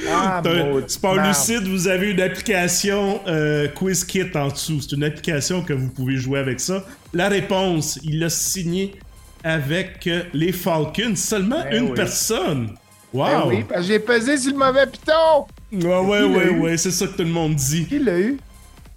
Ah, 0.10 0.42
Sport 0.88 1.16
merde. 1.16 1.28
lucide, 1.28 1.68
vous 1.68 1.88
avez 1.88 2.12
une 2.12 2.22
application 2.22 3.22
euh, 3.28 3.68
Quiz 3.70 4.04
Kit 4.04 4.26
en 4.36 4.50
dessous. 4.50 4.82
C'est 4.82 4.96
une 4.96 5.04
application 5.04 5.62
que 5.62 5.74
vous 5.74 5.90
pouvez 5.90 6.18
jouer 6.18 6.40
avec 6.40 6.60
ça. 6.60 6.84
La 7.14 7.30
réponse, 7.30 8.00
il 8.04 8.20
l'a 8.20 8.30
signé 8.30 8.96
avec 9.44 10.06
euh, 10.08 10.24
les 10.34 10.52
Falcons. 10.52 11.16
Seulement 11.16 11.64
Ben 11.64 11.84
une 11.84 11.90
oui. 11.90 11.96
personne. 11.96 12.68
Ben 13.14 13.20
Wow! 13.42 13.50
oui, 13.50 13.64
parce 13.68 13.82
que 13.82 13.88
j'ai 13.88 14.00
pesé 14.00 14.38
sur 14.38 14.52
le 14.52 14.58
mauvais 14.58 14.86
piton. 14.86 15.46
Ouais, 15.72 16.00
ouais, 16.00 16.24
ouais, 16.24 16.46
eu? 16.54 16.60
ouais, 16.60 16.78
c'est 16.78 16.92
ça 16.92 17.08
que 17.08 17.14
tout 17.14 17.24
le 17.24 17.30
monde 17.30 17.56
dit. 17.56 17.86
Qui 17.88 18.00
l'a 18.00 18.20
eu? 18.20 18.38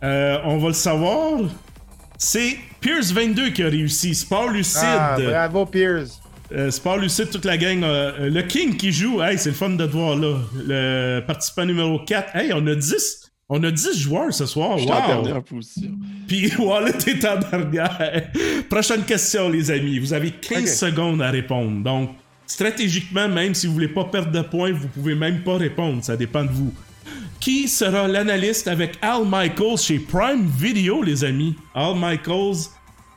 Euh, 0.03 0.39
on 0.45 0.59
va 0.59 0.69
le 0.69 0.75
savoir. 0.75 1.41
C'est 2.19 2.57
Pierce22 2.83 3.53
qui 3.53 3.63
a 3.63 3.69
réussi. 3.69 4.15
Sport 4.15 4.49
Lucide. 4.51 4.81
Ah, 4.85 5.17
bravo, 5.19 5.65
Pierce. 5.67 6.21
Euh, 6.55 6.71
Sport 6.71 6.99
Lucide, 6.99 7.31
toute 7.31 7.45
la 7.45 7.57
gang. 7.57 7.83
euh, 7.83 8.29
le 8.29 8.43
King 8.43 8.77
qui 8.77 8.93
joue. 8.93 9.23
Hey, 9.23 9.39
c'est 9.39 9.51
le 9.51 9.55
fun 9.55 9.71
de 9.71 9.87
te 9.87 9.91
voir 9.93 10.17
là. 10.17 10.37
Le 10.67 11.21
participant 11.27 11.65
numéro 11.65 11.99
4. 12.01 12.37
Hey, 12.37 12.53
on 12.53 12.67
a 12.67 12.75
10. 12.75 13.31
On 13.49 13.63
a 13.65 13.71
10 13.71 13.99
joueurs 13.99 14.33
ce 14.33 14.47
soir. 14.47 14.79
Je 14.79 14.83
suis 14.85 14.93
en 14.93 15.01
Wow. 15.01 15.23
dernière 15.23 15.43
position. 15.43 15.91
Puis 16.29 16.53
Wallet 16.59 16.93
est 17.07 17.25
en 17.25 17.39
dernière. 17.39 18.31
Prochaine 18.71 19.03
question, 19.05 19.49
les 19.49 19.71
amis. 19.71 19.99
Vous 19.99 20.13
avez 20.13 20.31
15 20.31 20.63
Ok. 20.63 20.69
secondes 20.69 21.23
à 21.23 21.31
répondre. 21.31 21.83
Donc, 21.83 22.11
stratégiquement, 22.47 23.29
même 23.29 23.55
si 23.55 23.67
vous 23.67 23.73
voulez 23.75 23.89
pas 23.89 24.05
perdre 24.05 24.31
de 24.33 24.41
points, 24.43 24.73
vous 24.73 24.89
pouvez 24.89 25.15
même 25.15 25.43
pas 25.43 25.57
répondre. 25.57 26.03
Ça 26.05 26.17
dépend 26.17 26.45
de 26.45 26.51
vous. 26.51 26.73
Qui 27.41 27.67
sera 27.67 28.07
l'analyste 28.07 28.69
avec 28.69 28.93
Al 29.03 29.25
Michaels 29.27 29.79
chez 29.79 29.99
Prime 29.99 30.47
Video, 30.59 31.03
les 31.03 31.25
amis? 31.25 31.57
Al 31.75 31.97
Michaels 31.97 32.69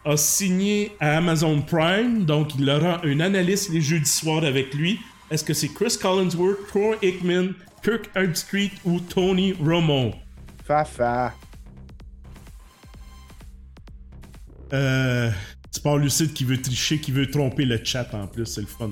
a 0.06 0.18
signé 0.18 0.92
à 1.00 1.18
Amazon 1.18 1.62
Prime, 1.62 2.26
donc 2.26 2.56
il 2.56 2.70
aura 2.70 3.02
un 3.06 3.20
analyste 3.20 3.72
les 3.72 3.82
jeudis 3.82 4.10
soirs 4.10 4.44
avec 4.44 4.74
lui. 4.74 5.00
Est-ce 5.32 5.44
que 5.44 5.54
c'est 5.54 5.70
Chris 5.70 5.98
Collinsworth, 6.00 6.68
Troy 6.68 6.96
Aikman, 7.02 7.54
Kirk 7.84 8.10
Herbstreit 8.16 8.72
ou 8.86 9.00
Tony 9.00 9.54
Romo? 9.54 10.12
Fafa. 10.66 11.34
Euh, 14.74 15.32
Sport 15.72 15.98
Lucide 16.00 16.34
qui 16.34 16.44
veut 16.44 16.62
tricher, 16.62 17.00
qui 17.00 17.12
veut 17.12 17.30
tromper 17.30 17.66
le 17.66 17.80
chat 17.84 18.08
en 18.14 18.28
plus, 18.28 18.46
c'est 18.46 18.62
le 18.62 18.68
fun. 18.68 18.90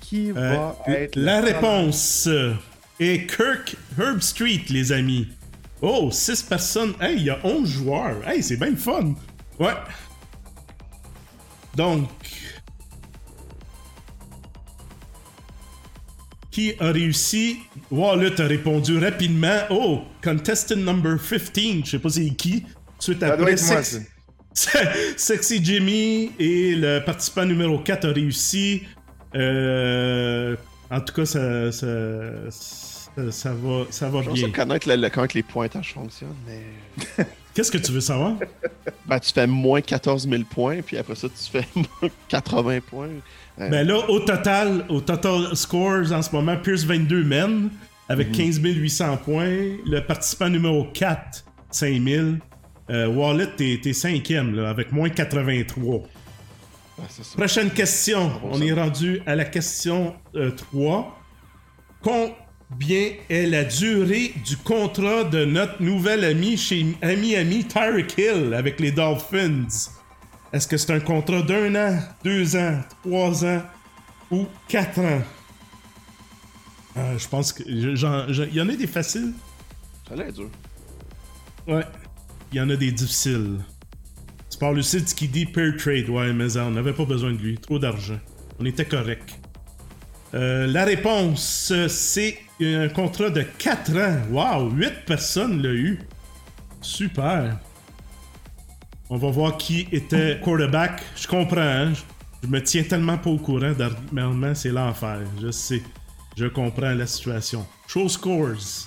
Qui 0.00 0.30
Euh, 0.32 0.54
va 0.56 0.76
être. 0.88 1.16
la 1.16 1.40
réponse 1.40 2.28
est 2.98 3.26
Kirk 3.30 3.76
Herbstreit, 3.98 4.62
les 4.70 4.92
amis. 4.92 5.28
Oh, 5.82 6.10
6 6.12 6.42
personnes. 6.42 6.92
Hey, 7.00 7.16
il 7.16 7.22
y 7.24 7.30
a 7.30 7.38
11 7.44 7.68
joueurs. 7.68 8.28
Hey, 8.28 8.42
c'est 8.42 8.56
bien 8.56 8.70
le 8.70 8.76
fun. 8.76 9.14
Ouais. 9.60 9.74
Donc. 11.76 12.08
Qui 16.50 16.74
a 16.80 16.90
réussi? 16.90 17.60
Wallet 17.90 18.40
a 18.40 18.46
répondu 18.46 18.98
rapidement. 18.98 19.58
Oh, 19.70 20.00
contestant 20.22 20.76
number 20.76 21.16
15. 21.18 21.84
Je 21.84 21.90
sais 21.90 21.98
pas 22.00 22.08
c'est 22.08 22.28
qui. 22.30 22.64
Suite 22.98 23.20
Ça 23.20 23.34
après, 23.34 23.54
moi. 23.54 23.82
Sexy 25.16 25.64
Jimmy 25.64 26.32
et 26.40 26.74
le 26.74 26.98
participant 27.04 27.44
numéro 27.44 27.78
4 27.78 28.08
a 28.08 28.12
réussi. 28.12 28.82
Euh, 29.36 30.56
en 30.90 31.00
tout 31.00 31.14
cas, 31.14 31.24
ça, 31.24 31.70
ça, 31.70 31.86
ça, 32.50 33.30
ça 33.30 33.52
va, 33.54 33.84
ça 33.90 34.08
va 34.08 34.22
Je 34.22 34.26
pense 34.28 34.34
bien. 34.34 34.50
connaître 34.50 34.88
le, 34.88 34.96
le- 34.96 35.08
comment 35.08 35.28
les 35.32 35.42
pointages 35.44 35.92
fonctionnent, 35.94 36.34
mais. 36.46 37.24
Qu'est-ce 37.54 37.70
que 37.70 37.78
tu 37.78 37.92
veux 37.92 38.00
savoir? 38.00 38.34
Ben, 39.06 39.18
tu 39.18 39.32
fais 39.32 39.46
moins 39.46 39.80
14 39.80 40.28
000 40.28 40.42
points, 40.48 40.82
puis 40.82 40.96
après 40.96 41.16
ça, 41.16 41.28
tu 41.28 41.50
fais 41.50 41.66
moins 41.74 42.10
80 42.28 42.78
points. 42.88 43.08
Euh, 43.60 43.68
Ben 43.68 43.84
là, 43.84 44.08
au 44.08 44.20
total, 44.20 44.84
au 44.88 45.00
total 45.00 45.56
scores 45.56 46.12
en 46.12 46.22
ce 46.22 46.30
moment, 46.30 46.56
Pierce 46.56 46.84
22 46.84 47.24
mène 47.24 47.70
avec 48.08 48.30
15 48.30 48.60
800 48.62 49.16
points. 49.18 49.48
Le 49.84 50.00
participant 50.00 50.48
numéro 50.48 50.84
4, 50.94 51.44
5000. 51.70 52.38
Euh, 52.90 53.08
Wallet, 53.08 53.48
t'es, 53.56 53.92
cinquième 53.92 54.54
là, 54.54 54.68
avec 54.68 54.92
moins 54.92 55.08
83. 55.08 55.94
ouais, 55.94 56.02
c'est 57.08 57.24
ça. 57.24 57.36
Prochaine 57.36 57.70
question. 57.70 58.28
bon, 58.28 58.50
On 58.52 58.60
est 58.62 58.72
rendu 58.72 59.22
à 59.26 59.34
la 59.34 59.44
question 59.44 60.14
euh, 60.34 60.50
3. 60.50 61.20
Combien 62.70 63.10
est 63.28 63.46
la 63.46 63.64
durée 63.64 64.32
du 64.46 64.56
contrat 64.56 65.24
de 65.24 65.44
notre 65.44 65.82
nouvel 65.82 66.24
ami 66.24 66.56
chez 66.56 66.86
Ami 67.02 67.34
Ami 67.34 67.64
Tyreek 67.64 68.16
Hill 68.16 68.54
avec 68.54 68.78
les 68.78 68.92
Dolphins? 68.92 69.66
Est-ce 70.52 70.68
que 70.68 70.76
c'est 70.76 70.92
un 70.92 71.00
contrat 71.00 71.42
d'un 71.42 71.74
an, 71.74 71.98
deux 72.22 72.54
ans, 72.54 72.80
trois 73.02 73.44
ans 73.44 73.62
ou 74.30 74.46
quatre 74.68 75.00
ans? 75.00 75.22
Euh, 76.96 77.18
je 77.18 77.28
pense 77.28 77.52
que. 77.52 77.64
Il 77.66 78.56
y 78.56 78.60
en 78.60 78.68
a 78.68 78.76
des 78.76 78.86
faciles. 78.86 79.32
Ça 80.06 80.14
a 80.14 80.16
l'air 80.18 80.32
dur. 80.32 80.48
Ouais. 81.66 81.84
Il 82.52 82.58
y 82.58 82.60
en 82.60 82.70
a 82.70 82.76
des 82.76 82.92
difficiles. 82.92 83.58
Tu 84.48 84.58
parles 84.58 84.76
lucide 84.76 85.04
qui 85.06 85.26
dit 85.26 85.46
pair 85.46 85.76
trade. 85.76 86.08
Ouais, 86.08 86.32
mais 86.32 86.56
on 86.56 86.70
n'avait 86.70 86.92
pas 86.92 87.04
besoin 87.04 87.32
de 87.32 87.38
lui. 87.38 87.58
Trop 87.58 87.80
d'argent. 87.80 88.18
On 88.60 88.64
était 88.64 88.84
correct. 88.84 89.39
Euh, 90.34 90.66
la 90.66 90.84
réponse, 90.84 91.72
c'est 91.88 92.38
un 92.62 92.88
contrat 92.88 93.30
de 93.30 93.42
4 93.42 93.96
ans. 93.96 94.16
Wow, 94.30 94.70
8 94.70 95.04
personnes 95.06 95.62
l'ont 95.62 95.70
eu. 95.70 95.98
Super. 96.80 97.58
On 99.08 99.16
va 99.16 99.30
voir 99.30 99.56
qui 99.56 99.88
était 99.90 100.38
quarterback. 100.42 101.02
Je 101.16 101.26
comprends, 101.26 101.60
hein? 101.60 101.92
Je- 101.94 102.48
me 102.48 102.62
tiens 102.62 102.82
tellement 102.84 103.18
pas 103.18 103.28
au 103.28 103.36
courant 103.36 103.72
d'argument, 103.72 104.54
c'est 104.54 104.70
l'enfer. 104.70 105.20
Je 105.42 105.50
sais. 105.50 105.82
Je 106.38 106.46
comprends 106.46 106.94
la 106.94 107.06
situation. 107.06 107.66
Show 107.86 108.08
scores. 108.08 108.86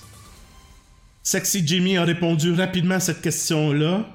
Sexy 1.21 1.65
Jimmy 1.65 1.97
a 1.97 2.03
répondu 2.03 2.53
rapidement 2.53 2.95
à 2.95 2.99
cette 2.99 3.21
question-là. 3.21 4.05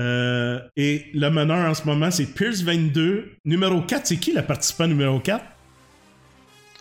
Euh, 0.00 0.60
et 0.76 1.06
le 1.12 1.28
meneur 1.30 1.68
en 1.70 1.74
ce 1.74 1.84
moment, 1.84 2.10
c'est 2.10 2.26
Pierce 2.26 2.62
22. 2.62 3.32
Numéro 3.44 3.82
4, 3.82 4.06
c'est 4.06 4.16
qui 4.16 4.32
le 4.32 4.42
participant 4.42 4.86
numéro 4.86 5.20
4? 5.20 5.44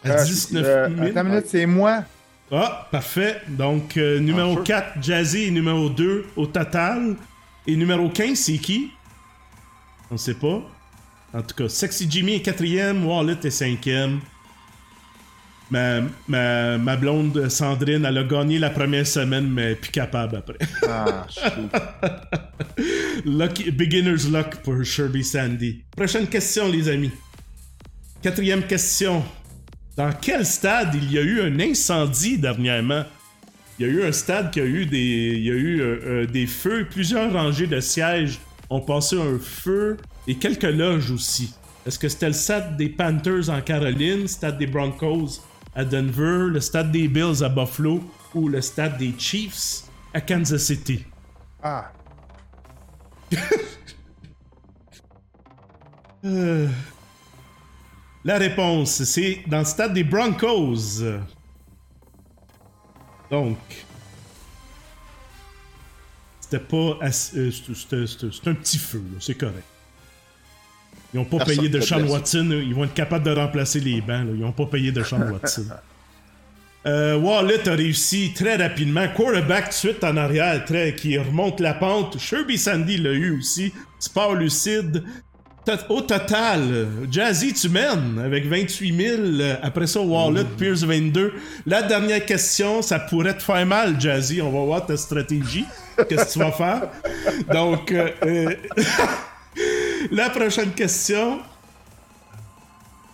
À 0.05 0.09
Euh, 0.11 0.23
19 0.23 0.65
euh, 0.65 0.87
000. 0.87 1.01
attends 1.01 1.21
une 1.21 1.27
minute, 1.29 1.45
c'est 1.47 1.65
moi. 1.65 2.03
Ah, 2.51 2.87
parfait. 2.91 3.41
Donc, 3.49 3.97
euh, 3.97 4.19
numéro 4.19 4.51
Arthur. 4.51 4.63
4, 4.63 5.03
Jazzy 5.03 5.43
et 5.45 5.51
numéro 5.51 5.89
2 5.89 6.27
au 6.37 6.45
total. 6.45 7.15
Et 7.67 7.75
numéro 7.75 8.09
15, 8.09 8.37
c'est 8.37 8.57
qui? 8.57 8.91
On 10.09 10.17
sait 10.17 10.33
pas. 10.35 10.61
En 11.33 11.41
tout 11.41 11.55
cas, 11.55 11.69
Sexy 11.69 12.07
Jimmy 12.09 12.35
est 12.35 12.41
quatrième, 12.41 13.05
Wallet 13.05 13.37
est 13.43 13.51
cinquième. 13.51 14.21
Ma, 15.71 16.01
ma, 16.27 16.77
ma 16.79 16.97
blonde 16.97 17.47
Sandrine, 17.49 18.03
elle 18.05 18.17
a 18.17 18.23
gagné 18.23 18.57
la 18.57 18.71
première 18.71 19.05
semaine, 19.05 19.47
mais 19.47 19.75
plus 19.75 19.91
capable 19.91 20.37
après. 20.37 20.57
Ah. 20.87 21.27
Lucky, 23.25 23.69
beginner's 23.71 24.27
luck 24.27 24.57
pour 24.63 24.83
Sherby 24.83 25.23
Sandy. 25.23 25.83
Prochaine 25.95 26.27
question, 26.27 26.67
les 26.67 26.89
amis. 26.89 27.11
Quatrième 28.21 28.63
question. 28.63 29.23
Dans 29.95 30.11
quel 30.13 30.45
stade 30.45 30.95
il 30.95 31.11
y 31.11 31.19
a 31.19 31.21
eu 31.21 31.41
un 31.41 31.59
incendie 31.59 32.37
dernièrement? 32.37 33.03
Il 33.77 33.85
y 33.85 33.89
a 33.89 33.91
eu 33.91 34.03
un 34.03 34.11
stade 34.11 34.51
qui 34.51 34.59
a 34.59 34.65
eu 34.65 34.85
des, 34.85 34.97
il 34.97 35.43
y 35.43 35.51
a 35.51 35.53
eu, 35.53 35.81
euh, 35.81 35.99
euh, 36.05 36.25
des 36.25 36.47
feux. 36.47 36.87
Plusieurs 36.89 37.31
rangées 37.31 37.67
de 37.67 37.79
sièges 37.79 38.39
ont 38.69 38.81
passé 38.81 39.17
un 39.19 39.39
feu 39.39 39.97
et 40.27 40.35
quelques 40.35 40.63
loges 40.63 41.11
aussi. 41.11 41.53
Est-ce 41.85 41.97
que 41.97 42.09
c'était 42.09 42.27
le 42.27 42.33
stade 42.33 42.75
des 42.75 42.89
Panthers 42.89 43.49
en 43.49 43.61
Caroline, 43.61 44.27
stade 44.27 44.57
des 44.57 44.67
Broncos? 44.67 45.41
À 45.80 45.85
Denver, 45.85 46.49
le 46.51 46.60
stade 46.60 46.91
des 46.91 47.07
Bills 47.07 47.41
à 47.41 47.47
Buffalo 47.47 48.03
ou 48.35 48.49
le 48.49 48.60
stade 48.61 48.97
des 48.97 49.14
Chiefs 49.18 49.84
à 50.14 50.19
Kansas 50.19 50.61
City? 50.65 51.06
Ah. 51.64 51.93
Euh, 56.26 56.68
La 58.26 58.38
réponse, 58.38 59.03
c'est 59.06 59.43
dans 59.47 59.60
le 59.60 59.64
stade 59.65 59.93
des 59.93 60.03
Broncos. 60.03 61.01
Donc, 63.31 63.57
c'était 66.41 66.60
pas. 66.60 66.99
euh, 67.01 67.51
c'était 67.51 68.49
un 68.49 68.56
petit 68.56 68.77
feu, 68.77 69.01
c'est 69.22 69.35
correct. 69.35 69.64
Ils 71.14 71.18
n'ont 71.18 71.26
pas 71.26 71.44
payé 71.44 71.69
de 71.69 71.80
Sean. 71.80 72.03
Watson, 72.07 72.49
ils 72.52 72.73
vont 72.76 72.84
être 72.84 72.94
capables 72.94 73.26
de 73.26 73.31
remplacer 73.31 73.80
les 73.80 73.99
bancs. 74.02 74.26
là. 74.27 74.31
Ils 74.36 74.41
n'ont 74.41 74.52
pas 74.52 74.65
payé 74.65 74.91
de 74.91 75.03
Sean 75.03 75.22
Watson. 75.31 75.65
Euh, 76.88 77.18
Wallet 77.18 77.68
a 77.68 77.73
réussi 77.73 78.31
très 78.34 78.56
rapidement. 78.56 79.06
Quarterback 79.14 79.65
tout 79.65 79.69
de 79.72 79.73
suite 79.73 80.03
en 80.06 80.15
arrière, 80.15 80.64
très, 80.64 80.95
qui 80.95 81.18
remonte 81.18 81.60
la 81.60 81.73
pente. 81.73 82.18
Sherby 82.18 82.57
Sandy 82.57 82.95
l'a 82.98 83.11
eu 83.11 83.38
aussi. 83.38 83.73
Sport 83.99 84.36
lucide. 84.36 85.03
Au 85.90 85.99
total, 85.99 86.88
Jazzy, 87.11 87.53
tu 87.53 87.68
mènes 87.68 88.18
avec 88.23 88.48
28 88.48 88.95
000. 89.07 89.22
euh, 89.22 89.56
Après 89.61 89.88
ça, 89.88 89.99
Wallet, 89.99 90.45
Pierce 90.57 90.84
22. 90.84 91.34
La 91.68 91.84
dernière 91.84 92.26
question, 92.26 92.81
ça 92.81 92.98
pourrait 92.98 93.36
te 93.38 93.44
faire 93.44 93.65
mal, 93.65 93.99
Jazzy. 93.99 94.41
On 94.41 94.49
va 94.49 94.65
voir 94.65 94.86
ta 94.86 94.95
stratégie. 94.95 95.65
Qu'est-ce 96.07 96.26
que 96.27 96.31
tu 96.34 96.40
vas 96.40 96.52
faire? 96.53 96.88
Donc, 97.53 97.91
euh, 97.91 98.10
euh, 98.26 98.56
la 100.11 100.30
prochaine 100.30 100.71
question. 100.71 101.39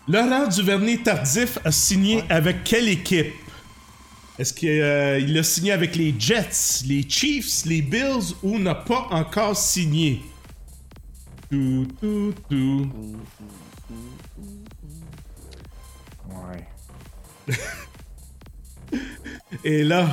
Laurent 0.08 0.48
Duvernay-Tardif 0.48 1.58
a 1.66 1.72
signé 1.72 2.24
avec 2.30 2.64
quelle 2.64 2.88
équipe? 2.90 3.34
Est-ce 4.38 4.54
qu'il 4.54 5.38
a 5.38 5.44
signé 5.44 5.72
avec 5.72 5.96
les 5.96 6.14
Jets, 6.18 6.84
les 6.86 7.10
Chiefs, 7.10 7.66
les 7.66 7.82
Bills 7.82 8.36
ou 8.44 8.60
n'a 8.60 8.76
pas 8.76 9.08
encore 9.12 9.56
signé? 9.56 10.22
Tout, 11.50 11.88
tout, 12.02 12.34
tout. 12.50 12.92
Ouais. 16.30 17.56
Et 19.64 19.84
là, 19.84 20.08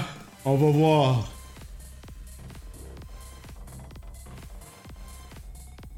on 0.44 0.54
va 0.54 0.70
voir. 0.70 1.32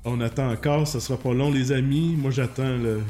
On 0.04 0.20
attend 0.20 0.50
encore, 0.50 0.86
ça 0.86 1.00
sera 1.00 1.18
pas 1.18 1.32
long, 1.32 1.50
les 1.50 1.72
amis. 1.72 2.14
Moi, 2.18 2.30
j'attends 2.30 2.76
le. 2.76 3.02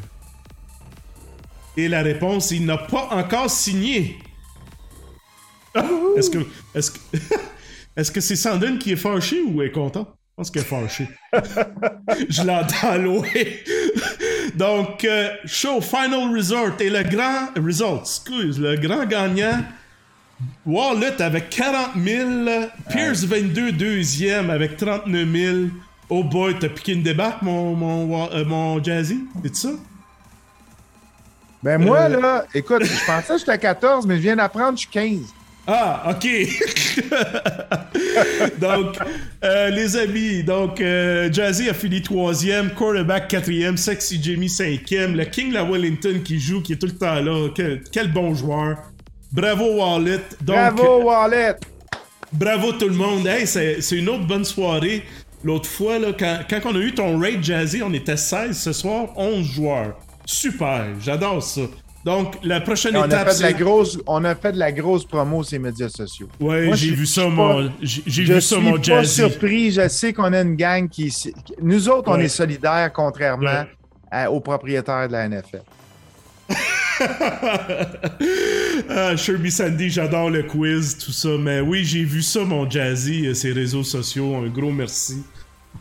Et 1.76 1.88
la 1.88 2.02
réponse, 2.02 2.52
il 2.52 2.64
n'a 2.64 2.78
pas 2.78 3.08
encore 3.10 3.50
signé. 3.50 4.18
Ah, 5.74 5.84
est-ce 6.16 6.30
que. 6.30 6.38
Est-ce 6.74 6.92
que. 6.92 6.98
Est-ce 7.96 8.10
que 8.10 8.20
c'est 8.20 8.34
Sandrine 8.34 8.78
qui 8.78 8.90
est 8.90 8.96
fâchée 8.96 9.40
ou 9.42 9.62
est 9.62 9.70
content? 9.70 10.16
Je 10.30 10.34
pense 10.36 10.50
qu'elle 10.50 10.62
est 10.62 10.64
fâchée. 10.64 11.08
Je 12.28 12.42
l'entends 12.42 12.96
loin. 12.98 13.22
Donc, 14.56 15.04
euh, 15.04 15.30
show 15.44 15.80
Final 15.80 16.34
Resort 16.34 16.80
et 16.80 16.90
le 16.90 17.04
grand 17.04 17.50
result, 17.56 18.00
excuse, 18.00 18.58
le 18.58 18.74
grand 18.76 19.06
gagnant, 19.06 19.64
Wallet 20.66 21.22
avec 21.22 21.50
40 21.50 21.90
000, 22.04 22.30
Pierce 22.90 23.24
22 23.24 23.72
deuxième 23.72 24.50
avec 24.50 24.76
39 24.76 25.28
000. 25.32 25.56
Oh 26.10 26.22
boy, 26.22 26.56
t'as 26.58 26.68
piqué 26.68 26.92
une 26.92 27.02
débarque, 27.02 27.42
mon, 27.42 27.74
mon, 27.74 28.30
euh, 28.30 28.44
mon 28.44 28.82
Jazzy? 28.82 29.20
C'est 29.42 29.56
ça? 29.56 29.68
Ben 31.62 31.78
moi, 31.82 32.00
Euh. 32.10 32.20
là, 32.20 32.44
écoute, 32.54 32.84
je 32.84 33.06
pensais 33.06 33.32
que 33.34 33.38
j'étais 33.38 33.52
à 33.52 33.58
14, 33.58 34.06
mais 34.06 34.16
je 34.16 34.22
viens 34.22 34.36
d'apprendre 34.36 34.72
que 34.72 34.76
je 34.76 34.80
suis 34.80 34.90
15. 34.90 35.20
Ah, 35.66 36.10
ok. 36.10 36.28
donc, 38.60 38.98
euh, 39.42 39.70
les 39.70 39.96
amis, 39.96 40.42
donc 40.42 40.78
euh, 40.82 41.32
Jazzy 41.32 41.70
a 41.70 41.74
fini 41.74 42.02
troisième, 42.02 42.70
quarterback 42.74 43.28
quatrième, 43.28 43.78
Sexy 43.78 44.22
Jimmy 44.22 44.50
cinquième, 44.50 45.16
le 45.16 45.24
King 45.24 45.52
La 45.52 45.64
Wellington 45.64 46.20
qui 46.22 46.38
joue, 46.38 46.60
qui 46.60 46.74
est 46.74 46.76
tout 46.76 46.86
le 46.86 46.96
temps 46.96 47.18
là. 47.20 47.48
Quel, 47.54 47.82
quel 47.90 48.12
bon 48.12 48.34
joueur. 48.34 48.76
Bravo 49.32 49.76
Wallet. 49.78 50.20
Donc, 50.42 50.54
Bravo, 50.56 51.02
Wallet! 51.04 51.56
Bravo 52.30 52.72
tout 52.72 52.88
le 52.88 52.94
monde. 52.94 53.26
Hey, 53.26 53.46
c'est 53.46 53.80
une 53.92 54.08
autre 54.08 54.26
bonne 54.26 54.44
soirée. 54.44 55.02
L'autre 55.44 55.68
fois, 55.68 55.98
là, 55.98 56.08
quand, 56.18 56.38
quand 56.48 56.60
on 56.64 56.74
a 56.74 56.78
eu 56.80 56.92
ton 56.94 57.18
raid 57.18 57.44
Jazzy, 57.44 57.82
on 57.82 57.92
était 57.92 58.16
16. 58.16 58.56
Ce 58.58 58.72
soir, 58.72 59.08
11 59.16 59.44
joueurs. 59.44 59.96
Super. 60.24 60.86
J'adore 61.00 61.42
ça. 61.42 61.60
Donc, 62.04 62.36
la 62.42 62.60
prochaine 62.60 62.96
On 62.96 63.02
a, 63.02 63.06
étape, 63.06 63.30
fait 63.30 63.38
de 63.38 63.42
la 63.42 63.48
c'est... 63.48 63.54
grosse, 63.54 63.98
on 64.06 64.24
a 64.24 64.34
fait 64.34 64.52
de 64.52 64.58
la 64.58 64.72
grosse 64.72 65.04
promo 65.06 65.42
sur 65.42 65.54
les 65.54 65.58
médias 65.58 65.88
sociaux. 65.88 66.28
Moi, 66.40 66.74
j'ai 66.74 66.88
je- 66.88 66.94
vu 66.94 67.06
je 67.06 67.10
ça, 67.12 67.22
suis 67.22 67.30
mon... 67.30 67.66
pas- 67.68 67.72
J'ai 67.80 68.02
Je 68.06 68.22
vu 68.22 68.40
suis 68.40 68.54
ça, 68.54 68.60
mon 68.60 68.76
pas 68.76 68.82
Jazzy. 68.82 69.14
surpris. 69.14 69.70
Je 69.70 69.88
sais 69.88 70.12
qu'on 70.12 70.32
a 70.32 70.40
une 70.42 70.54
gang 70.56 70.88
qui... 70.88 71.14
Nous 71.62 71.88
autres, 71.88 72.10
on 72.10 72.18
est 72.18 72.28
solidaires, 72.28 72.90
contrairement 72.92 73.46
Ouais. 73.46 73.66
à- 74.10 74.30
aux 74.30 74.40
propriétaires 74.40 75.08
de 75.08 75.12
la 75.12 75.28
NFL. 75.28 75.62
ah, 78.90 79.16
Sherby 79.16 79.50
Sandy, 79.50 79.90
j'adore 79.90 80.30
le 80.30 80.42
quiz, 80.42 80.96
tout 80.98 81.12
ça. 81.12 81.30
Mais 81.38 81.60
oui, 81.60 81.84
j'ai 81.84 82.04
vu 82.04 82.22
ça, 82.22 82.40
mon 82.44 82.68
Jazzy, 82.68 83.26
euh, 83.26 83.34
ses 83.34 83.52
réseaux 83.52 83.82
sociaux. 83.82 84.36
Un 84.36 84.48
gros 84.48 84.70
merci. 84.72 85.22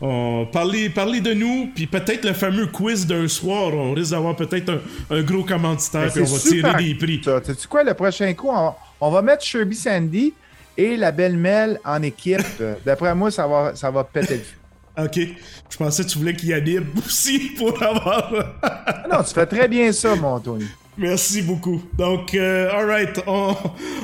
On- 0.00 0.46
parlez, 0.52 0.90
parlez 0.90 1.20
de 1.20 1.32
nous, 1.34 1.70
puis 1.74 1.86
peut-être 1.86 2.24
le 2.26 2.32
fameux 2.34 2.66
quiz 2.66 3.06
d'un 3.06 3.28
soir. 3.28 3.72
On 3.74 3.92
risque 3.92 4.10
d'avoir 4.10 4.36
peut-être 4.36 4.70
un, 4.70 5.16
un 5.16 5.22
gros 5.22 5.44
commanditaire, 5.44 6.02
Mais 6.02 6.10
puis 6.10 6.20
on 6.20 6.24
Ben, 6.24 6.30
va 6.32 6.38
tirer 6.38 6.84
des 6.84 6.94
prix. 6.94 7.20
Ça, 7.24 7.40
sais-tu 7.44 7.68
quoi, 7.68 7.84
le 7.84 7.94
prochain 7.94 8.32
coup, 8.34 8.50
on, 8.50 8.72
on 9.00 9.10
va 9.10 9.22
mettre 9.22 9.44
Sherby 9.44 9.76
Sandy 9.76 10.34
et 10.76 10.96
la 10.96 11.12
belle 11.12 11.36
Mel 11.36 11.78
en 11.84 12.02
équipe. 12.02 12.40
D'après 12.84 13.14
moi, 13.14 13.30
ça 13.30 13.46
va, 13.46 13.74
ça 13.76 13.90
va 13.90 14.02
péter 14.04 14.34
le 14.36 14.40
feu. 14.40 14.56
Ok, 14.96 15.18
je 15.70 15.76
pensais 15.76 16.04
que 16.04 16.08
tu 16.10 16.18
voulais 16.18 16.34
qu'il 16.34 16.50
y 16.50 16.52
anime 16.52 16.86
aussi 17.06 17.50
pour 17.56 17.80
avoir. 17.82 18.32
Ah 18.62 19.04
Non, 19.10 19.22
tu 19.22 19.32
fais 19.34 19.46
très 19.46 19.66
bien 19.68 19.90
ça, 19.92 20.14
mon 20.16 20.38
Tony. 20.38 20.66
Merci 20.96 21.42
beaucoup. 21.42 21.82
Donc, 21.98 22.32
euh, 22.34 22.70
alright, 22.70 23.20
on, 23.26 23.56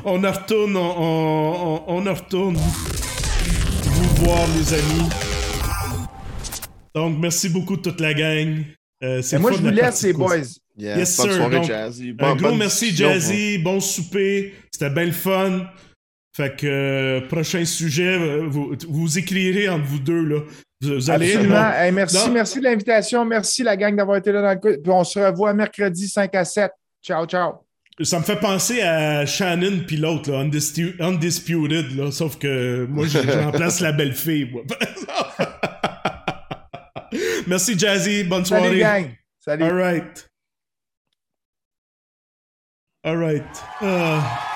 on 0.05 0.25
en 0.25 0.33
retourne, 0.33 0.77
on, 0.77 0.81
on, 0.99 1.83
on 1.87 2.07
en 2.09 2.15
retourne 2.15 2.57
vous 2.57 4.25
voir, 4.25 4.41
les 4.57 4.75
amis. 4.75 5.09
Donc, 6.95 7.19
merci 7.19 7.49
beaucoup 7.49 7.77
toute 7.77 8.01
la 8.01 8.15
gang. 8.15 8.65
Euh, 9.03 9.23
c'est 9.23 9.39
moi, 9.39 9.53
je 9.53 9.59
vous 9.59 9.69
laisse, 9.69 10.03
les 10.03 10.13
boys. 10.13 10.37
Yes, 10.77 11.17
bonne 11.17 11.27
sir. 11.29 11.33
soirée, 11.37 11.57
Donc, 11.57 11.65
Jazzy. 11.67 12.11
Un 12.19 12.35
Bon- 12.35 12.37
gros 12.37 12.55
merci, 12.55 12.95
Jazzy. 12.95 13.59
Bon 13.59 13.81
souper. 13.81 14.55
C'était 14.73 14.91
bien 14.91 15.07
le 15.07 15.13
fun. 15.13 15.67
Fait 16.37 16.57
que, 16.57 16.67
euh, 16.67 17.21
prochain 17.29 17.65
sujet, 17.65 18.17
euh, 18.19 18.47
vous, 18.49 18.75
vous 18.89 19.19
écrirez 19.19 19.69
entre 19.69 19.85
vous 19.85 19.99
deux, 19.99 20.23
là. 20.25 20.41
Vous, 20.81 20.95
vous 20.95 21.11
allez. 21.11 21.33
Absolument. 21.35 21.71
Hey, 21.73 21.93
merci, 21.93 22.17
Non. 22.17 22.33
merci 22.33 22.59
de 22.61 22.65
l'invitation. 22.65 23.25
Merci, 23.25 23.63
la 23.63 23.77
gang, 23.77 23.95
d'avoir 23.97 24.17
été 24.17 24.33
là 24.33 24.41
dans 24.43 24.51
le 24.53 24.57
coup. 24.57 24.81
Puis 24.83 24.93
on 24.93 25.05
se 25.05 25.19
revoit 25.19 25.53
mercredi 25.55 26.09
5 26.09 26.35
à 26.35 26.45
7. 26.45 26.71
Ciao, 27.05 27.27
ciao. 27.27 27.53
Ça 28.03 28.19
me 28.19 28.25
fait 28.25 28.41
penser 28.41 28.81
à 28.81 29.27
Shannon 29.27 29.81
puis 29.87 29.99
l'autre, 29.99 30.33
Undisputed, 30.33 31.97
là, 31.97 32.11
sauf 32.11 32.39
que 32.39 32.87
moi, 32.89 33.07
je 33.07 33.19
je 33.19 33.31
remplace 33.45 33.81
la 33.81 33.93
belle 33.93 34.15
fille. 34.15 34.49
moi. 34.51 34.63
Merci, 37.51 37.77
Jazzy. 37.77 38.23
Bonne 38.23 38.45
Salut, 38.45 38.63
soirée. 38.63 38.79
gang. 38.79 39.11
Salut. 39.41 39.65
All 39.65 39.73
right. 39.75 40.31
All 43.03 43.17
right. 43.17 43.43
Ah. 43.81 44.47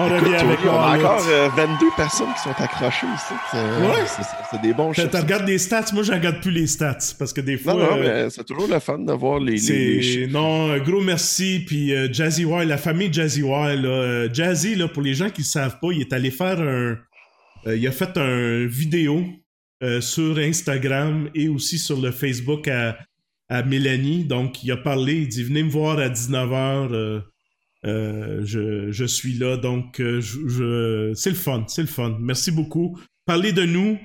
On 0.00 0.04
revient 0.04 0.34
avec 0.36 0.58
On 0.64 0.68
a 0.78 0.96
encore 0.96 1.24
euh, 1.26 1.48
22 1.56 1.86
personnes 1.96 2.32
qui 2.34 2.40
sont 2.42 2.50
accrochées 2.62 3.06
ici. 3.16 3.34
C'est 3.50 3.56
Ouais. 3.56 4.06
c'est- 4.06 4.22
c'est 4.50 4.60
des 4.60 4.72
bons 4.74 4.92
Tu 4.92 5.00
chiffres. 5.00 5.18
regardes 5.18 5.46
des 5.46 5.58
stats, 5.58 5.86
moi 5.94 6.02
je 6.04 6.12
regarde 6.12 6.40
plus 6.40 6.52
les 6.52 6.66
stats 6.68 6.98
parce 7.18 7.32
que 7.32 7.40
des 7.40 7.56
fois. 7.56 7.72
Non, 7.72 7.78
non, 7.80 7.96
euh, 7.96 8.24
mais 8.24 8.30
c'est 8.30 8.44
toujours 8.44 8.68
le 8.68 8.78
fun 8.78 8.98
de 8.98 9.12
voir 9.12 9.40
les, 9.40 9.52
les, 9.52 9.58
C'est 9.58 9.72
les 9.72 10.02
chiffres. 10.02 10.32
non, 10.32 10.70
un 10.70 10.78
gros 10.80 11.00
merci 11.00 11.64
puis 11.66 11.92
euh, 11.94 12.12
Jazzy 12.12 12.44
Wild, 12.44 12.68
la 12.68 12.76
famille 12.78 13.12
Jazzy 13.12 13.42
Wild, 13.42 13.82
là, 13.84 13.88
euh, 13.90 14.28
Jazzy 14.32 14.74
là 14.76 14.86
pour 14.86 15.02
les 15.02 15.14
gens 15.14 15.30
qui 15.30 15.40
ne 15.40 15.46
savent 15.46 15.78
pas, 15.80 15.88
il 15.92 16.02
est 16.02 16.12
allé 16.12 16.30
faire 16.30 16.60
un, 16.60 16.96
euh, 17.66 17.76
il 17.76 17.84
a 17.88 17.90
fait 17.92 18.16
un 18.18 18.66
vidéo 18.66 19.24
euh, 19.82 20.00
sur 20.00 20.38
Instagram 20.38 21.30
et 21.34 21.48
aussi 21.48 21.78
sur 21.78 22.00
le 22.00 22.10
Facebook 22.10 22.68
à, 22.68 22.98
à 23.48 23.62
Mélanie. 23.62 24.24
Donc 24.24 24.62
il 24.64 24.70
a 24.72 24.76
parlé, 24.76 25.14
il 25.22 25.28
dit 25.28 25.42
venez 25.44 25.62
me 25.62 25.70
voir 25.70 25.98
à 25.98 26.08
19h. 26.08 26.92
euh, 26.92 27.20
euh, 27.86 28.40
je, 28.44 28.90
je 28.90 29.04
suis 29.04 29.34
là, 29.34 29.56
donc 29.56 30.00
euh, 30.00 30.20
je, 30.20 31.12
c'est 31.14 31.30
le 31.30 31.36
fun, 31.36 31.64
c'est 31.68 31.82
le 31.82 31.86
fun. 31.88 32.16
Merci 32.20 32.50
beaucoup. 32.50 32.98
Parlez 33.24 33.52
de 33.52 33.64
nous. 33.64 33.98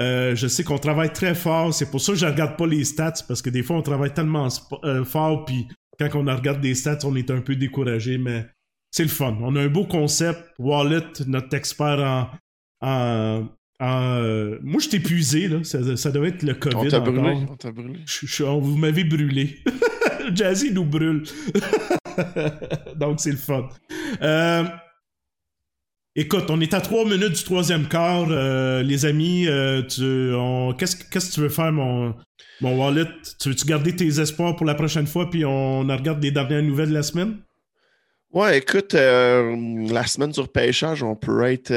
Euh, 0.00 0.34
je 0.34 0.46
sais 0.48 0.64
qu'on 0.64 0.78
travaille 0.78 1.12
très 1.12 1.34
fort. 1.34 1.74
C'est 1.74 1.90
pour 1.90 2.00
ça 2.00 2.12
que 2.12 2.18
je 2.18 2.24
regarde 2.24 2.56
pas 2.56 2.66
les 2.66 2.84
stats 2.84 3.22
parce 3.28 3.42
que 3.42 3.50
des 3.50 3.62
fois 3.62 3.76
on 3.76 3.82
travaille 3.82 4.14
tellement 4.14 4.48
euh, 4.84 5.04
fort 5.04 5.44
puis 5.44 5.68
quand 5.98 6.08
on 6.14 6.24
regarde 6.34 6.62
des 6.62 6.74
stats 6.74 7.00
on 7.04 7.14
est 7.14 7.30
un 7.30 7.42
peu 7.42 7.54
découragé. 7.56 8.16
Mais 8.16 8.46
c'est 8.90 9.02
le 9.02 9.10
fun. 9.10 9.36
On 9.42 9.54
a 9.56 9.60
un 9.60 9.68
beau 9.68 9.84
concept. 9.84 10.42
Wallet, 10.58 11.02
notre 11.26 11.54
expert 11.54 12.00
en, 12.00 12.30
en, 12.80 13.48
euh, 13.82 14.58
moi 14.62 14.80
je 14.80 14.88
t'ai 14.88 14.96
épuisé 14.98 15.48
là. 15.48 15.64
Ça, 15.64 15.96
ça 15.96 16.10
devait 16.10 16.28
être 16.28 16.42
le 16.42 16.54
COVID. 16.54 16.76
On 16.76 16.88
t'a 16.88 17.00
brûlé. 17.00 17.36
On 17.50 17.56
t'a 17.56 17.70
brûlé. 17.72 17.98
Je- 18.06 18.26
je- 18.26 18.44
on- 18.44 18.60
vous 18.60 18.76
m'avez 18.76 19.04
brûlé. 19.04 19.58
Jazzy 20.34 20.72
nous 20.72 20.84
brûle. 20.84 21.22
Donc, 22.96 23.20
c'est 23.20 23.30
le 23.30 23.36
fun. 23.36 23.68
Euh, 24.22 24.64
écoute, 26.14 26.44
on 26.50 26.60
est 26.60 26.74
à 26.74 26.80
trois 26.80 27.04
minutes 27.04 27.32
du 27.36 27.42
troisième 27.44 27.88
quart. 27.88 28.26
euh, 28.30 28.82
les 28.82 29.06
amis, 29.06 29.46
euh, 29.46 29.82
tu- 29.82 30.32
on- 30.34 30.74
qu'est-ce, 30.74 30.96
qu'est-ce 31.10 31.30
que 31.30 31.34
tu 31.34 31.40
veux 31.40 31.48
faire, 31.48 31.72
mon, 31.72 32.14
mon 32.60 32.76
wallet? 32.78 33.06
Tu 33.40 33.48
veux-tu 33.48 33.64
garder 33.66 33.94
tes 33.96 34.20
espoirs 34.20 34.56
pour 34.56 34.66
la 34.66 34.74
prochaine 34.74 35.06
fois, 35.06 35.30
puis 35.30 35.44
on 35.44 35.80
regarde 35.80 36.22
les 36.22 36.30
dernières 36.30 36.62
nouvelles 36.62 36.90
de 36.90 36.94
la 36.94 37.02
semaine? 37.02 37.38
Ouais, 38.32 38.58
écoute, 38.58 38.92
la 38.92 40.06
semaine 40.06 40.30
du 40.30 40.40
repêchage, 40.40 41.02
on 41.02 41.16
peut 41.16 41.42
être. 41.46 41.72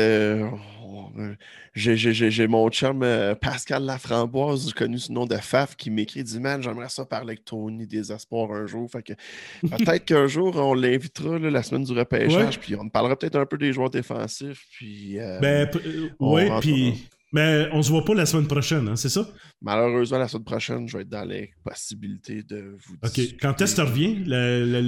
J'ai, 1.73 2.47
mon 2.47 2.69
chum 2.69 3.01
euh, 3.03 3.35
Pascal 3.35 3.83
Laframboise, 3.83 4.73
connu 4.73 4.99
sous 4.99 5.11
le 5.11 5.15
nom 5.15 5.25
de 5.25 5.35
Faf, 5.37 5.75
qui 5.75 5.89
m'écrit 5.89 6.23
dit 6.23 6.39
Man, 6.39 6.61
j'aimerais 6.61 6.89
ça 6.89 7.05
parler 7.05 7.31
avec 7.31 7.45
Tony 7.45 7.87
des 7.87 8.11
espoirs 8.11 8.51
un 8.51 8.65
jour. 8.67 8.89
Fait 8.91 9.01
que 9.03 9.13
peut-être 9.61 10.05
qu'un 10.05 10.27
jour, 10.27 10.55
on 10.55 10.73
l'invitera 10.73 11.39
la 11.39 11.63
semaine 11.63 11.83
du 11.83 11.93
repêchage, 11.93 12.59
puis 12.59 12.75
on 12.75 12.89
parlera 12.89 13.15
peut-être 13.17 13.37
un 13.37 13.45
peu 13.45 13.57
des 13.57 13.73
joueurs 13.73 13.89
défensifs. 13.89 14.65
Puis 14.77 15.19
euh, 15.19 15.39
Ben, 15.39 15.67
euh, 15.85 16.09
rentre- 16.19 16.61
puis. 16.61 17.07
Mais 17.35 17.67
on 17.71 17.81
se 17.81 17.89
voit 17.89 18.05
pas 18.05 18.13
la 18.13 18.27
semaine 18.27 18.45
prochaine, 18.45 18.87
hein, 18.87 18.95
c'est 18.95 19.09
ça? 19.09 19.27
malheureusement, 19.59 20.19
la 20.19 20.27
semaine 20.27 20.43
prochaine, 20.43 20.87
je 20.87 20.97
vais 20.97 21.01
être 21.01 21.09
dans 21.09 21.25
les 21.27 21.51
possibilités 21.63 22.43
de 22.43 22.75
vous 22.85 22.93
Ok. 23.03 23.11
discuter. 23.13 23.37
Quand 23.41 23.59
est-ce 23.59 23.75
que 23.75 23.81
tu 23.81 23.87
reviens? 23.87 24.23
La, 24.27 24.59
la- 24.59 24.81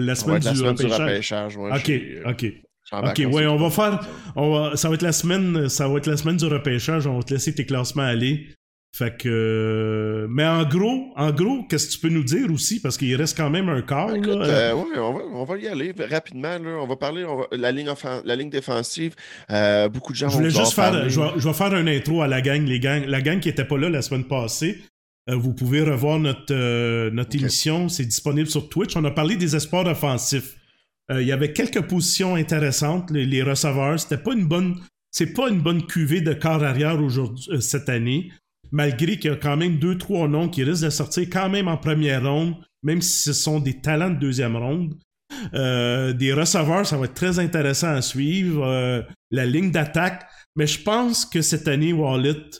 la- 0.00 0.14
semaine, 0.14 0.38
du, 0.38 0.48
semaine 0.56 0.74
du 0.74 0.86
repêchage? 0.86 1.56
ouais, 1.58 1.70
Ok, 1.70 1.90
euh, 1.90 2.30
ok. 2.30 2.46
Ok, 2.92 3.22
ouais, 3.32 3.46
on 3.46 3.56
va 3.56 3.70
faire-. 3.70 4.00
On 4.36 4.52
va- 4.52 4.76
ça 4.76 4.88
va 4.88 4.94
être 4.94 5.02
la 5.02 5.12
semaine, 5.12 5.68
ça 5.68 5.88
va 5.88 5.98
être 5.98 6.06
la 6.06 6.16
semaine 6.16 6.36
du 6.36 6.44
repêchage. 6.46 7.06
On 7.06 7.16
va 7.18 7.22
te 7.22 7.32
laisser 7.32 7.54
tes 7.54 7.64
classements 7.66 8.02
aller. 8.02 8.48
Fait 8.94 9.16
que, 9.16 10.26
mais 10.28 10.44
en 10.44 10.64
gros, 10.64 11.12
en 11.16 11.30
gros, 11.30 11.62
qu'est-ce 11.68 11.86
que 11.86 11.92
tu 11.92 11.98
peux 11.98 12.10
nous 12.10 12.24
dire 12.24 12.50
aussi? 12.52 12.78
Parce 12.78 12.98
qu'il 12.98 13.14
reste 13.16 13.34
quand 13.34 13.48
même 13.48 13.70
un 13.70 13.80
quart. 13.80 14.08
Ben, 14.08 14.12
là. 14.12 14.18
écoute, 14.18 14.42
euh, 14.42 14.74
ouais, 14.74 14.98
on, 14.98 15.12
va, 15.14 15.20
on 15.32 15.44
va 15.44 15.56
y 15.56 15.66
aller 15.66 15.94
rapidement. 16.10 16.58
Là. 16.58 16.78
On 16.82 16.86
va 16.86 16.96
parler 16.96 17.24
on 17.24 17.36
va- 17.38 17.46
la, 17.52 17.72
ligne 17.72 17.88
la 18.24 18.36
ligne 18.36 18.50
défensive. 18.50 19.14
euh, 19.50 19.88
beaucoup 19.88 20.12
de 20.12 20.18
gens 20.18 20.28
je 20.28 20.36
voulais 20.36 20.50
juste 20.50 20.74
faire, 20.74 20.90
parler. 20.90 21.08
je 21.08 21.18
vais, 21.18 21.28
je 21.38 21.48
vais 21.48 21.54
faire 21.54 21.72
un 21.72 21.86
intro 21.86 22.20
à 22.20 22.28
la 22.28 22.42
gang, 22.42 22.62
les 22.66 22.80
gangs, 22.80 23.04
la 23.06 23.22
gang 23.22 23.40
qui 23.40 23.48
était 23.48 23.64
pas 23.64 23.78
là 23.78 23.88
la 23.88 24.02
semaine 24.02 24.24
passée. 24.24 24.82
Euh, 25.30 25.36
vous 25.36 25.54
pouvez 25.54 25.80
revoir 25.82 26.18
notre 26.18 27.08
notre 27.10 27.34
émission, 27.36 27.88
c'est 27.88 28.04
disponible 28.04 28.48
sur 28.48 28.68
Twitch. 28.68 28.94
On 28.96 29.04
a 29.06 29.10
parlé 29.10 29.36
des 29.36 29.56
espoirs 29.56 29.86
offensifs. 29.86 30.56
Euh, 31.12 31.22
Il 31.22 31.28
y 31.28 31.32
avait 31.32 31.52
quelques 31.52 31.82
positions 31.82 32.34
intéressantes, 32.34 33.10
les, 33.10 33.42
receveurs. 33.42 33.98
C'était 33.98 34.22
pas 34.22 34.32
une 34.32 34.46
bonne, 34.46 34.76
c'est 35.10 35.32
pas 35.32 35.48
une 35.48 35.60
bonne 35.60 35.86
cuvée 35.86 36.20
de 36.20 36.32
corps 36.32 36.62
arrière 36.62 37.00
aujourd'hui 37.02 37.46
euh, 37.50 37.60
cette 37.60 37.88
année. 37.88 38.30
Malgré 38.70 39.18
qu'il 39.18 39.30
y 39.30 39.34
a 39.34 39.36
quand 39.36 39.56
même 39.56 39.78
deux 39.78 39.98
trois 39.98 40.28
noms 40.28 40.48
qui 40.48 40.64
risquent 40.64 40.84
de 40.84 40.90
sortir 40.90 41.28
quand 41.30 41.50
même 41.50 41.68
en 41.68 41.76
première 41.76 42.24
ronde, 42.24 42.54
même 42.82 43.02
si 43.02 43.22
ce 43.22 43.32
sont 43.34 43.60
des 43.60 43.80
talents 43.80 44.10
de 44.10 44.18
deuxième 44.18 44.56
ronde. 44.56 44.94
Euh, 45.54 46.12
des 46.12 46.32
receveurs, 46.32 46.86
ça 46.86 46.96
va 46.96 47.04
être 47.04 47.14
très 47.14 47.38
intéressant 47.38 47.90
à 47.90 48.00
suivre. 48.00 49.04
La 49.30 49.46
ligne 49.46 49.70
d'attaque, 49.70 50.26
mais 50.56 50.66
je 50.66 50.82
pense 50.82 51.26
que 51.26 51.42
cette 51.42 51.68
année, 51.68 51.92
Wallet, 51.92 52.50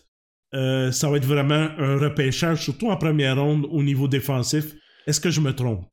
ça 0.53 1.09
va 1.09 1.17
être 1.17 1.25
vraiment 1.25 1.69
un 1.79 1.97
repêchage, 1.97 2.63
surtout 2.63 2.91
en 2.91 2.97
première 2.99 3.41
ronde 3.41 3.67
au 3.71 3.83
niveau 3.83 4.07
défensif. 4.07 4.75
Est-ce 5.07 5.21
que 5.21 5.31
je 5.31 5.41
me 5.41 5.55
trompe? 5.55 5.87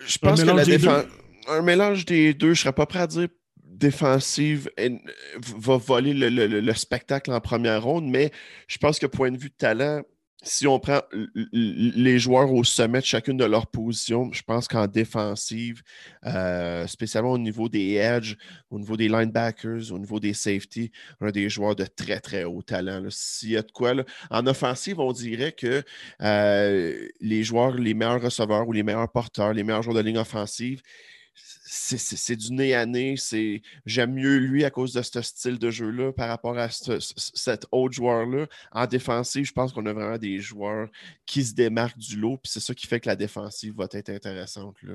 Je 0.00 0.18
pense 0.18 0.42
que 0.42 0.50
la 0.50 0.64
défense. 0.64 1.04
Un 1.48 1.62
mélange 1.62 2.04
des 2.04 2.34
deux, 2.34 2.54
je 2.54 2.60
serais 2.62 2.72
pas 2.72 2.86
prêt 2.86 3.00
à 3.00 3.06
dire 3.06 3.28
défensive 3.64 4.70
et- 4.76 4.98
va 5.58 5.76
voler 5.76 6.12
le, 6.12 6.28
le- 6.28 6.46
le- 6.46 6.60
le 6.60 6.74
spectacle 6.74 7.32
en 7.32 7.40
première 7.40 7.82
ronde, 7.82 8.06
mais 8.08 8.30
je 8.68 8.78
pense 8.78 8.98
que 8.98 9.06
point 9.06 9.30
de 9.30 9.38
vue 9.38 9.48
de 9.48 9.54
talent, 9.54 10.02
si 10.42 10.66
on 10.66 10.78
prend 10.78 11.00
les 11.52 12.18
joueurs 12.18 12.52
au 12.52 12.64
sommet 12.64 13.00
de 13.00 13.04
chacune 13.04 13.36
de 13.36 13.44
leurs 13.44 13.66
positions, 13.66 14.32
je 14.32 14.42
pense 14.42 14.68
qu'en 14.68 14.86
défensive, 14.86 15.82
euh, 16.26 16.86
spécialement 16.86 17.32
au 17.32 17.38
niveau 17.38 17.68
des 17.68 17.94
edges, 17.94 18.36
au 18.70 18.78
niveau 18.78 18.96
des 18.96 19.08
linebackers, 19.08 19.92
au 19.92 19.98
niveau 19.98 20.18
des 20.18 20.32
safety, 20.32 20.90
on 21.20 21.26
a 21.26 21.32
des 21.32 21.48
joueurs 21.50 21.76
de 21.76 21.84
très, 21.84 22.20
très 22.20 22.44
haut 22.44 22.62
talent. 22.62 23.04
S'il 23.10 23.50
y 23.50 23.56
a 23.56 23.62
de 23.62 23.70
quoi, 23.70 23.92
en 24.30 24.46
offensive, 24.46 24.98
on 24.98 25.12
dirait 25.12 25.52
que 25.52 25.82
euh, 26.22 27.08
les 27.20 27.42
joueurs, 27.42 27.74
les 27.74 27.94
meilleurs 27.94 28.22
receveurs 28.22 28.66
ou 28.66 28.72
les 28.72 28.82
meilleurs 28.82 29.10
porteurs, 29.10 29.52
les 29.52 29.62
meilleurs 29.62 29.82
joueurs 29.82 29.96
de 29.96 30.00
ligne 30.00 30.18
offensive, 30.18 30.82
c'est- 31.72 32.36
du 32.36 32.52
nez 32.52 32.74
à 32.74 32.84
nez. 32.84 33.14
J'aime 33.86 34.14
mieux 34.14 34.38
lui 34.38 34.64
à 34.64 34.70
cause 34.70 34.92
de 34.92 35.02
ce 35.02 35.22
style 35.22 35.58
de 35.58 35.70
jeu-là 35.70 36.12
par 36.12 36.28
rapport 36.28 36.58
à 36.58 36.68
ce- 36.68 36.98
ce- 36.98 37.14
cet 37.16 37.66
autre 37.70 37.94
joueur-là. 37.94 38.46
En 38.72 38.86
défensive, 38.86 39.44
je 39.44 39.52
pense 39.52 39.72
qu'on 39.72 39.86
a 39.86 39.92
vraiment 39.92 40.18
des 40.18 40.40
joueurs 40.40 40.88
qui 41.26 41.44
se 41.44 41.54
démarquent 41.54 41.98
du 41.98 42.16
lot. 42.16 42.38
Puis 42.42 42.50
c'est 42.52 42.60
ça 42.60 42.74
qui 42.74 42.86
fait 42.86 42.98
que 43.00 43.08
la 43.08 43.16
défensive 43.16 43.74
va 43.76 43.86
être 43.92 44.10
intéressante 44.10 44.76
là, 44.82 44.94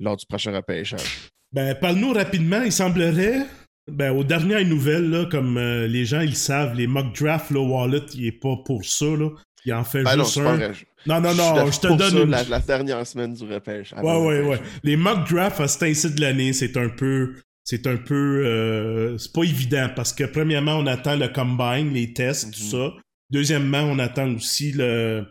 lors 0.00 0.16
du 0.16 0.24
prochain 0.26 0.54
repêchage. 0.54 1.30
Ben, 1.52 1.74
parle-nous 1.74 2.12
rapidement. 2.12 2.62
Il 2.62 2.72
semblerait, 2.72 3.46
ben, 3.86 4.10
aux 4.12 4.24
dernières 4.24 4.64
nouvelles, 4.64 5.10
là, 5.10 5.26
comme 5.26 5.58
euh, 5.58 5.86
les 5.86 6.04
gens 6.04 6.20
ils 6.20 6.36
savent, 6.36 6.74
les 6.74 6.86
mock 6.86 7.14
drafts, 7.14 7.50
là, 7.50 7.60
Wallet, 7.60 8.02
il 8.14 8.26
est 8.26 8.32
pas 8.32 8.56
pour 8.64 8.84
ça. 8.84 9.04
Là. 9.04 9.30
Il 9.66 9.74
en 9.74 9.82
fait 9.84 10.02
Ben 10.04 10.16
non, 10.16 10.24
juste 10.24 10.42
pas 10.42 10.52
un. 10.54 10.58
Non, 11.06 11.20
non, 11.20 11.34
non, 11.34 11.70
je 11.70 11.80
te 11.80 11.86
donne 11.88 12.10
ça, 12.10 12.20
une. 12.22 12.30
la, 12.30 12.44
la 12.44 12.60
dernière 12.60 13.06
semaine 13.06 13.34
du 13.34 13.44
repêchage. 13.44 13.98
Ouais, 14.02 14.16
ouais, 14.16 14.40
ouais. 14.42 14.60
Les 14.84 14.96
mock 14.96 15.28
drafts 15.28 15.60
à 15.60 15.66
cet 15.68 15.82
ainsi 15.82 16.10
de 16.12 16.20
l'année, 16.20 16.52
c'est 16.52 16.76
un 16.76 16.88
peu. 16.88 17.34
C'est 17.64 17.86
un 17.88 17.96
peu. 17.96 18.42
euh, 18.46 19.18
c'est 19.18 19.32
pas 19.32 19.42
évident 19.42 19.88
parce 19.96 20.12
que, 20.12 20.22
premièrement, 20.24 20.76
on 20.78 20.86
attend 20.86 21.16
le 21.16 21.26
combine, 21.28 21.92
les 21.92 22.12
tests, 22.12 22.52
tout 22.54 22.62
Mhm. 22.62 22.70
ça. 22.70 22.92
Deuxièmement, 23.30 23.80
on 23.82 23.98
attend 23.98 24.32
aussi 24.34 24.70
le, 24.72 25.26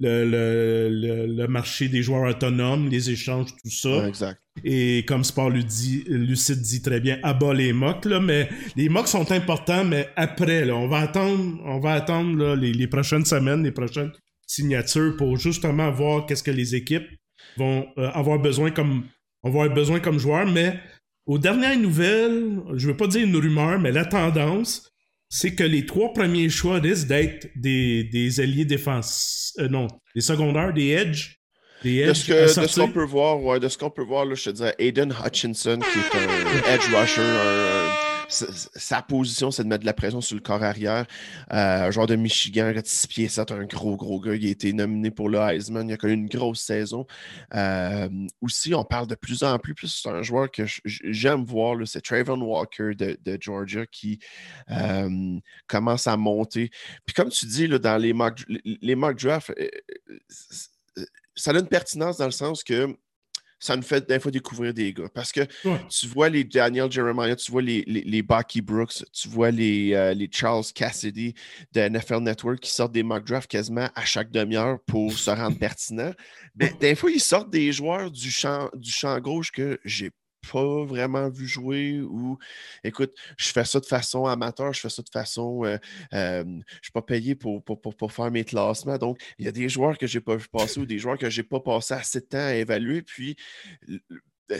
le, 0.00 0.24
le, 0.24 1.26
le, 1.26 1.48
marché 1.48 1.88
des 1.88 2.02
joueurs 2.02 2.28
autonomes, 2.30 2.88
les 2.88 3.10
échanges, 3.10 3.50
tout 3.62 3.70
ça. 3.70 3.88
Ouais, 3.98 4.08
exact. 4.08 4.40
Et 4.64 5.04
comme 5.06 5.24
Sport 5.24 5.50
lui 5.50 5.64
dit- 5.64 6.04
Lucide 6.08 6.60
dit 6.60 6.82
très 6.82 7.00
bien, 7.00 7.18
abat 7.22 7.54
les 7.54 7.72
mocks, 7.72 8.04
là, 8.04 8.20
mais 8.20 8.48
les 8.76 8.88
mocks 8.88 9.08
sont 9.08 9.30
importants, 9.32 9.84
mais 9.84 10.08
après, 10.16 10.64
là, 10.64 10.74
on 10.76 10.88
va 10.88 10.98
attendre, 10.98 11.60
on 11.64 11.80
va 11.80 11.94
attendre 11.94 12.36
là, 12.36 12.56
les, 12.56 12.72
les 12.72 12.86
prochaines 12.86 13.24
semaines, 13.24 13.62
les 13.64 13.72
prochaines 13.72 14.12
signatures 14.46 15.16
pour 15.16 15.36
justement 15.36 15.90
voir 15.90 16.26
qu'est-ce 16.26 16.42
que 16.42 16.50
les 16.50 16.74
équipes 16.74 17.06
vont 17.56 17.86
euh, 17.98 18.08
avoir 18.10 18.38
besoin 18.38 18.70
comme 18.70 19.04
on 19.42 19.50
va 19.50 19.62
avoir 19.62 19.74
besoin 19.74 20.00
comme 20.00 20.18
joueurs, 20.18 20.46
mais 20.50 20.78
aux 21.26 21.38
dernières 21.38 21.78
nouvelles, 21.78 22.58
je 22.74 22.88
veux 22.88 22.96
pas 22.96 23.06
dire 23.06 23.24
une 23.26 23.36
rumeur, 23.36 23.78
mais 23.78 23.92
la 23.92 24.04
tendance, 24.04 24.90
c'est 25.28 25.54
que 25.54 25.64
les 25.64 25.84
trois 25.86 26.12
premiers 26.12 26.48
choix 26.48 26.78
risquent 26.80 27.08
d'être 27.08 27.48
des, 27.56 28.04
des 28.04 28.40
alliés 28.40 28.64
défense, 28.64 29.52
euh, 29.58 29.68
non, 29.68 29.86
des 30.14 30.20
secondaires, 30.22 30.72
des 30.72 30.88
edge, 30.88 31.34
des 31.82 32.04
De 32.04 32.10
edge 32.10 32.16
ce, 32.16 32.32
à 32.32 32.34
que- 32.36 32.60
de 32.62 32.66
ce 32.66 32.80
qu'on 32.80 32.88
peut 32.92 33.04
voir, 33.04 33.42
ouais, 33.42 33.60
de 33.60 33.68
ce 33.68 33.76
qu'on 33.78 33.90
peut 33.90 34.02
voir, 34.02 34.24
là, 34.24 34.34
je 34.34 34.44
te 34.44 34.50
dirais 34.50 34.74
Aiden 34.78 35.12
Hutchinson, 35.24 35.78
qui 35.78 35.98
est 35.98 36.70
un 36.70 36.74
edge 36.74 36.94
rusher. 36.94 37.20
un- 37.20 37.77
sa, 38.28 39.02
position, 39.02 39.50
c'est 39.50 39.64
de 39.64 39.68
mettre 39.68 39.80
de 39.80 39.86
la 39.86 39.94
pression 39.94 40.20
sur 40.20 40.36
le 40.36 40.42
corps 40.42 40.62
arrière. 40.62 41.06
Euh, 41.52 41.86
un 41.86 41.90
joueur 41.90 42.06
de 42.06 42.16
Michigan, 42.16 42.66
un 42.66 42.72
gars 42.72 42.82
de 42.82 42.86
6 42.86 43.06
pieds 43.06 43.28
7, 43.28 43.52
un 43.52 43.64
gros, 43.64 43.96
gros 43.96 44.20
gars. 44.20 44.34
Il 44.34 44.46
a 44.46 44.50
été 44.50 44.72
nominé 44.72 45.10
pour 45.10 45.28
le 45.28 45.38
Heisman. 45.38 45.88
Il 45.88 45.92
a 45.92 45.96
connu 45.96 46.14
une 46.14 46.28
grosse 46.28 46.60
saison. 46.60 47.06
Euh, 47.54 48.08
aussi, 48.40 48.74
on 48.74 48.84
parle 48.84 49.06
de 49.06 49.14
plus 49.14 49.42
en 49.42 49.58
plus. 49.58 49.74
plus 49.74 49.88
c'est 49.88 50.08
un 50.08 50.22
joueur 50.22 50.50
que 50.50 50.64
j'aime 50.84 51.44
voir. 51.44 51.76
C'est 51.86 52.02
Trayvon 52.02 52.40
Walker 52.40 52.94
de, 52.94 53.18
de 53.24 53.38
Georgia 53.40 53.86
qui 53.86 54.18
euh, 54.70 55.38
commence 55.66 56.06
à 56.06 56.16
monter. 56.16 56.70
Puis 57.06 57.14
comme 57.14 57.30
tu 57.30 57.46
dis, 57.46 57.68
dans 57.68 57.96
les 57.96 58.12
mock, 58.12 58.44
les, 58.64 58.94
mock 58.94 59.18
drafts, 59.18 59.52
euh, 59.58 59.68
ça 61.34 61.52
a 61.52 61.58
une 61.58 61.68
pertinence 61.68 62.18
dans 62.18 62.26
le 62.26 62.30
sens 62.32 62.62
que 62.62 62.96
ça 63.58 63.76
nous 63.76 63.82
fait 63.82 64.06
des 64.06 64.20
fois 64.20 64.30
découvrir 64.30 64.72
des 64.72 64.92
gars. 64.92 65.08
Parce 65.12 65.32
que 65.32 65.40
tu 65.88 66.06
vois 66.06 66.28
les 66.28 66.44
Daniel 66.44 66.90
Jeremiah, 66.90 67.36
tu 67.36 67.50
vois 67.50 67.62
les, 67.62 67.82
les, 67.86 68.22
Bucky 68.22 68.60
Brooks, 68.60 69.04
tu 69.12 69.28
vois 69.28 69.50
les, 69.50 69.94
euh, 69.94 70.14
les, 70.14 70.28
Charles 70.30 70.64
Cassidy 70.74 71.34
de 71.72 71.88
NFL 71.88 72.20
Network 72.20 72.60
qui 72.60 72.70
sortent 72.70 72.92
des 72.92 73.02
mock 73.02 73.24
drafts 73.24 73.50
quasiment 73.50 73.88
à 73.94 74.04
chaque 74.04 74.30
demi-heure 74.30 74.78
pour 74.86 75.12
se 75.12 75.30
rendre 75.30 75.58
pertinent. 75.58 76.12
Mais 76.56 76.72
des 76.80 76.94
fois, 76.94 77.10
ils 77.10 77.20
sortent 77.20 77.50
des 77.50 77.72
joueurs 77.72 78.10
du 78.10 78.30
champ, 78.30 78.70
du 78.74 78.90
champ 78.90 79.18
gauche 79.20 79.50
que 79.50 79.78
j'ai 79.84 80.10
pas 80.52 80.84
vraiment 80.84 81.28
vu 81.28 81.46
jouer 81.46 82.00
ou 82.00 82.38
écoute, 82.84 83.14
je 83.36 83.48
fais 83.50 83.64
ça 83.64 83.80
de 83.80 83.86
façon 83.86 84.26
amateur, 84.26 84.72
je 84.72 84.80
fais 84.80 84.88
ça 84.88 85.02
de 85.02 85.08
façon. 85.08 85.64
Euh, 85.64 85.78
euh, 86.14 86.44
je 86.44 86.48
ne 86.48 86.62
suis 86.82 86.92
pas 86.92 87.02
payé 87.02 87.34
pour, 87.34 87.62
pour, 87.62 88.12
faire 88.12 88.30
mes 88.30 88.44
classements. 88.44 88.98
Donc, 88.98 89.20
il 89.38 89.44
y 89.44 89.48
a 89.48 89.52
des 89.52 89.68
joueurs 89.68 89.98
que 89.98 90.06
je 90.06 90.18
n'ai 90.18 90.24
pas 90.24 90.36
vu 90.36 90.48
passer 90.48 90.80
ou 90.80 90.86
des 90.86 90.98
joueurs 90.98 91.18
que 91.18 91.30
je 91.30 91.40
n'ai 91.40 91.46
pas 91.46 91.60
passé 91.60 91.94
assez 91.94 92.20
de 92.20 92.26
temps 92.26 92.38
à 92.38 92.54
évaluer. 92.54 93.02
Puis, 93.02 93.36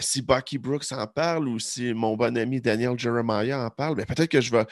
si 0.00 0.22
Bucky 0.22 0.58
Brooks 0.58 0.92
en 0.92 1.06
parle 1.06 1.48
ou 1.48 1.58
si 1.58 1.92
mon 1.94 2.16
bon 2.16 2.36
ami 2.36 2.60
Daniel 2.60 2.98
Jeremiah 2.98 3.64
en 3.64 3.70
parle, 3.70 3.96
ben, 3.96 4.06
peut-être 4.06 4.30
que 4.30 4.40
je 4.40 4.50
vais, 4.50 4.64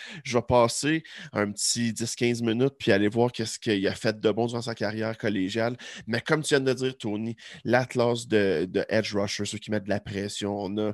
passer 0.46 1.02
un 1.32 1.50
petit 1.50 1.92
10-15 1.92 2.44
minutes 2.44 2.74
puis 2.78 2.92
aller 2.92 3.08
voir 3.08 3.32
qu'est-ce 3.32 3.58
qu'il 3.58 3.86
a 3.88 3.94
fait 3.94 4.20
de 4.20 4.30
bon 4.30 4.46
dans 4.46 4.62
sa 4.62 4.74
carrière 4.74 5.16
collégiale. 5.16 5.76
Mais 6.06 6.20
comme 6.20 6.42
tu 6.42 6.54
viens 6.54 6.60
de 6.60 6.72
dire, 6.72 6.96
Tony, 6.96 7.36
l'Atlas 7.64 8.28
de, 8.28 8.66
de, 8.66 8.84
Edge 8.88 9.14
Rusher, 9.14 9.44
ceux 9.44 9.58
qui 9.58 9.70
mettent 9.70 9.84
de 9.84 9.88
la 9.88 10.00
pression, 10.00 10.56
on 10.56 10.76
a, 10.78 10.92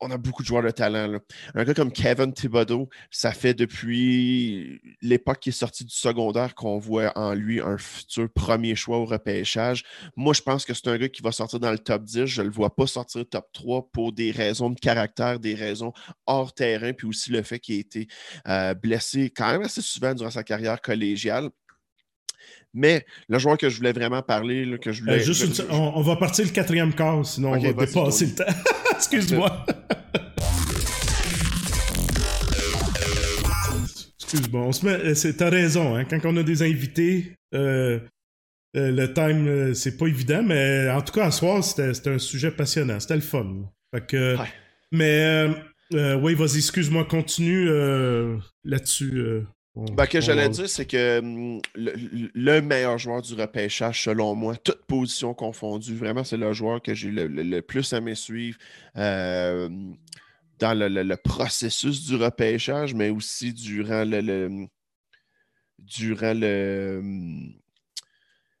on 0.00 0.10
a 0.10 0.18
beaucoup 0.18 0.42
de 0.42 0.46
joueurs 0.46 0.62
de 0.62 0.70
talent. 0.70 1.18
Un 1.54 1.64
gars 1.64 1.74
comme 1.74 1.92
Kevin 1.92 2.32
Thibodeau, 2.32 2.88
ça 3.10 3.32
fait 3.32 3.54
depuis 3.54 4.80
l'époque 5.00 5.40
qui 5.40 5.48
est 5.50 5.52
sorti 5.52 5.84
du 5.84 5.94
secondaire 5.94 6.54
qu'on 6.54 6.78
voit 6.78 7.16
en 7.16 7.34
lui 7.34 7.60
un 7.60 7.78
futur 7.78 8.28
premier 8.32 8.74
choix 8.74 8.98
au 8.98 9.04
repêchage. 9.04 9.84
Moi, 10.16 10.34
je 10.34 10.42
pense 10.42 10.64
que 10.64 10.74
c'est 10.74 10.88
un 10.88 10.98
gars 10.98 11.08
qui 11.08 11.22
va 11.22 11.32
sortir 11.32 11.60
dans 11.60 11.70
le 11.70 11.78
top 11.78 12.04
10. 12.04 12.26
Je 12.26 12.42
ne 12.42 12.46
le 12.46 12.52
vois 12.52 12.74
pas 12.74 12.86
sortir 12.86 13.24
top 13.28 13.46
3 13.52 13.90
pour 13.92 14.12
des 14.12 14.30
raisons 14.30 14.70
de 14.70 14.78
caractère, 14.78 15.40
des 15.40 15.54
raisons 15.54 15.92
hors 16.26 16.52
terrain, 16.52 16.92
puis 16.92 17.06
aussi 17.06 17.30
le 17.30 17.42
fait 17.42 17.58
qu'il 17.58 17.76
ait 17.76 17.80
été 17.80 18.08
euh, 18.48 18.74
blessé 18.74 19.30
quand 19.30 19.50
même 19.50 19.62
assez 19.62 19.82
souvent 19.82 20.14
durant 20.14 20.30
sa 20.30 20.42
carrière 20.42 20.80
collégiale. 20.80 21.50
Mais 22.76 23.06
le 23.28 23.38
joueur 23.38 23.56
que 23.56 23.70
je 23.70 23.78
voulais 23.78 23.92
vraiment 23.92 24.22
parler, 24.22 24.78
que 24.78 24.92
je 24.92 25.00
voulais. 25.00 25.14
Euh, 25.14 25.24
juste 25.24 25.64
on, 25.70 26.02
va 26.02 26.16
partir 26.16 26.44
le 26.44 26.50
quatrième 26.50 26.92
quart, 26.92 27.24
sinon 27.24 27.52
on 27.52 27.58
va 27.58 27.72
dépasser 27.72 28.26
le 28.26 28.34
temps. 28.34 28.44
Excuse-moi. 28.94 29.66
Excuse-moi. 34.20 34.70
Euh, 34.84 35.32
t'as 35.38 35.48
raison, 35.48 35.96
hein, 35.96 36.04
quand 36.04 36.20
on 36.24 36.36
a 36.36 36.42
des 36.42 36.62
invités, 36.62 37.32
euh, 37.54 37.98
le 38.74 39.06
time, 39.06 39.74
c'est 39.74 39.96
pas 39.96 40.06
évident, 40.06 40.42
mais 40.42 40.90
en 40.90 41.00
tout 41.00 41.14
cas, 41.14 41.30
ce 41.30 41.38
soir, 41.38 41.64
c'était 41.64 42.10
un 42.10 42.18
sujet 42.18 42.50
passionnant. 42.50 43.00
C'était 43.00 43.14
le 43.14 43.20
fun. 43.22 43.70
Mais, 44.92 45.46
oui, 45.92 46.34
vas-y, 46.34 46.58
excuse-moi, 46.58 47.06
continue 47.06 47.70
là-dessus. 48.64 49.46
Ben, 49.76 50.06
que 50.06 50.22
j'allais 50.22 50.48
dire, 50.48 50.70
c'est 50.70 50.86
que 50.86 51.18
hum, 51.18 51.60
le, 51.74 52.60
meilleur 52.60 52.96
joueur 52.96 53.20
du 53.20 53.34
repêchage, 53.34 54.04
selon 54.04 54.34
moi, 54.34 54.56
toute 54.56 54.82
position 54.86 55.34
confondue, 55.34 55.94
vraiment, 55.94 56.24
c'est 56.24 56.38
le 56.38 56.50
joueur 56.54 56.80
que 56.80 56.94
j'ai 56.94 57.10
le, 57.10 57.60
plus 57.60 57.92
aimé 57.92 58.14
suivre 58.14 58.58
euh, 58.96 59.68
dans 60.58 60.78
le, 60.78 61.14
processus 61.16 62.06
du 62.06 62.16
repêchage, 62.16 62.94
mais 62.94 63.10
aussi 63.10 63.52
durant 63.52 64.04
le 64.06 64.66
durant 65.78 66.32
le 66.34 67.02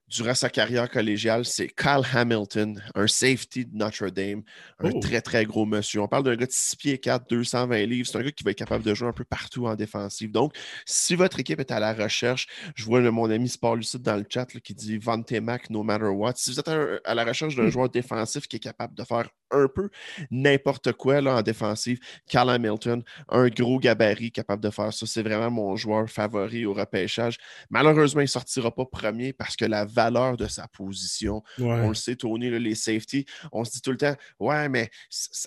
durant 0.08 0.34
sa 0.34 0.48
carrière 0.48 0.88
collégiale, 0.88 1.44
c'est 1.44 1.68
Kyle 1.68 2.02
Hamilton, 2.12 2.80
un 2.94 3.06
safety 3.06 3.66
de 3.66 3.76
Notre 3.76 4.08
Dame, 4.08 4.42
un 4.78 4.90
oh. 4.92 5.00
très, 5.00 5.20
très 5.20 5.44
gros 5.44 5.66
monsieur. 5.66 6.00
On 6.00 6.08
parle 6.08 6.22
d'un 6.22 6.36
gars 6.36 6.46
de 6.46 6.52
6 6.52 6.76
pieds 6.76 6.98
4, 6.98 7.28
220 7.28 7.86
livres. 7.86 8.08
C'est 8.08 8.18
un 8.18 8.22
gars 8.22 8.30
qui 8.30 8.44
va 8.44 8.52
être 8.52 8.58
capable 8.58 8.84
de 8.84 8.94
jouer 8.94 9.08
un 9.08 9.12
peu 9.12 9.24
partout 9.24 9.66
en 9.66 9.74
défensive. 9.74 10.30
Donc, 10.30 10.54
si 10.84 11.16
votre 11.16 11.40
équipe 11.40 11.58
est 11.58 11.72
à 11.72 11.80
la 11.80 11.92
recherche, 11.92 12.46
je 12.74 12.84
vois 12.84 13.00
mon 13.10 13.30
ami 13.30 13.48
Sport 13.48 13.76
Lucide 13.76 14.02
dans 14.02 14.16
le 14.16 14.24
chat 14.28 14.46
qui 14.46 14.74
dit 14.74 14.98
Vante 14.98 15.32
Mac 15.32 15.70
no 15.70 15.82
matter 15.82 16.06
what. 16.06 16.34
Si 16.36 16.50
vous 16.50 16.60
êtes 16.60 16.68
à, 16.68 17.14
la 17.14 17.24
recherche 17.24 17.56
d'un 17.56 17.64
hmm. 17.64 17.70
joueur 17.70 17.88
défensif 17.88 18.46
qui 18.46 18.56
est 18.56 18.60
capable 18.60 18.94
de 18.94 19.02
faire 19.02 19.28
un 19.50 19.68
peu 19.68 19.90
n'importe 20.30 20.92
quoi 20.92 21.20
là, 21.20 21.36
en 21.36 21.42
défensive, 21.42 21.98
Kyle 22.26 22.48
Hamilton, 22.48 23.02
un 23.28 23.48
gros 23.48 23.78
gabarit 23.78 24.32
capable 24.32 24.62
de 24.62 24.70
faire 24.70 24.92
ça. 24.92 25.06
C'est 25.06 25.22
vraiment 25.22 25.50
mon 25.50 25.76
joueur 25.76 26.08
favori 26.08 26.66
au 26.66 26.74
repêchage. 26.74 27.38
Malheureusement, 27.70 28.20
il 28.20 28.24
ne 28.24 28.28
sortira 28.28 28.74
pas 28.74 28.84
premier 28.84 29.32
parce 29.32 29.56
que 29.56 29.64
la 29.64 29.84
valeur 29.96 30.36
de 30.36 30.46
sa 30.46 30.68
position. 30.68 31.42
On 31.58 31.88
le 31.88 31.94
sait, 31.94 32.16
Tony, 32.16 32.50
les 32.50 32.74
safety, 32.74 33.24
on 33.50 33.64
se 33.64 33.72
dit 33.72 33.80
tout 33.80 33.90
le 33.90 33.96
temps, 33.96 34.14
ouais, 34.38 34.68
mais 34.68 34.90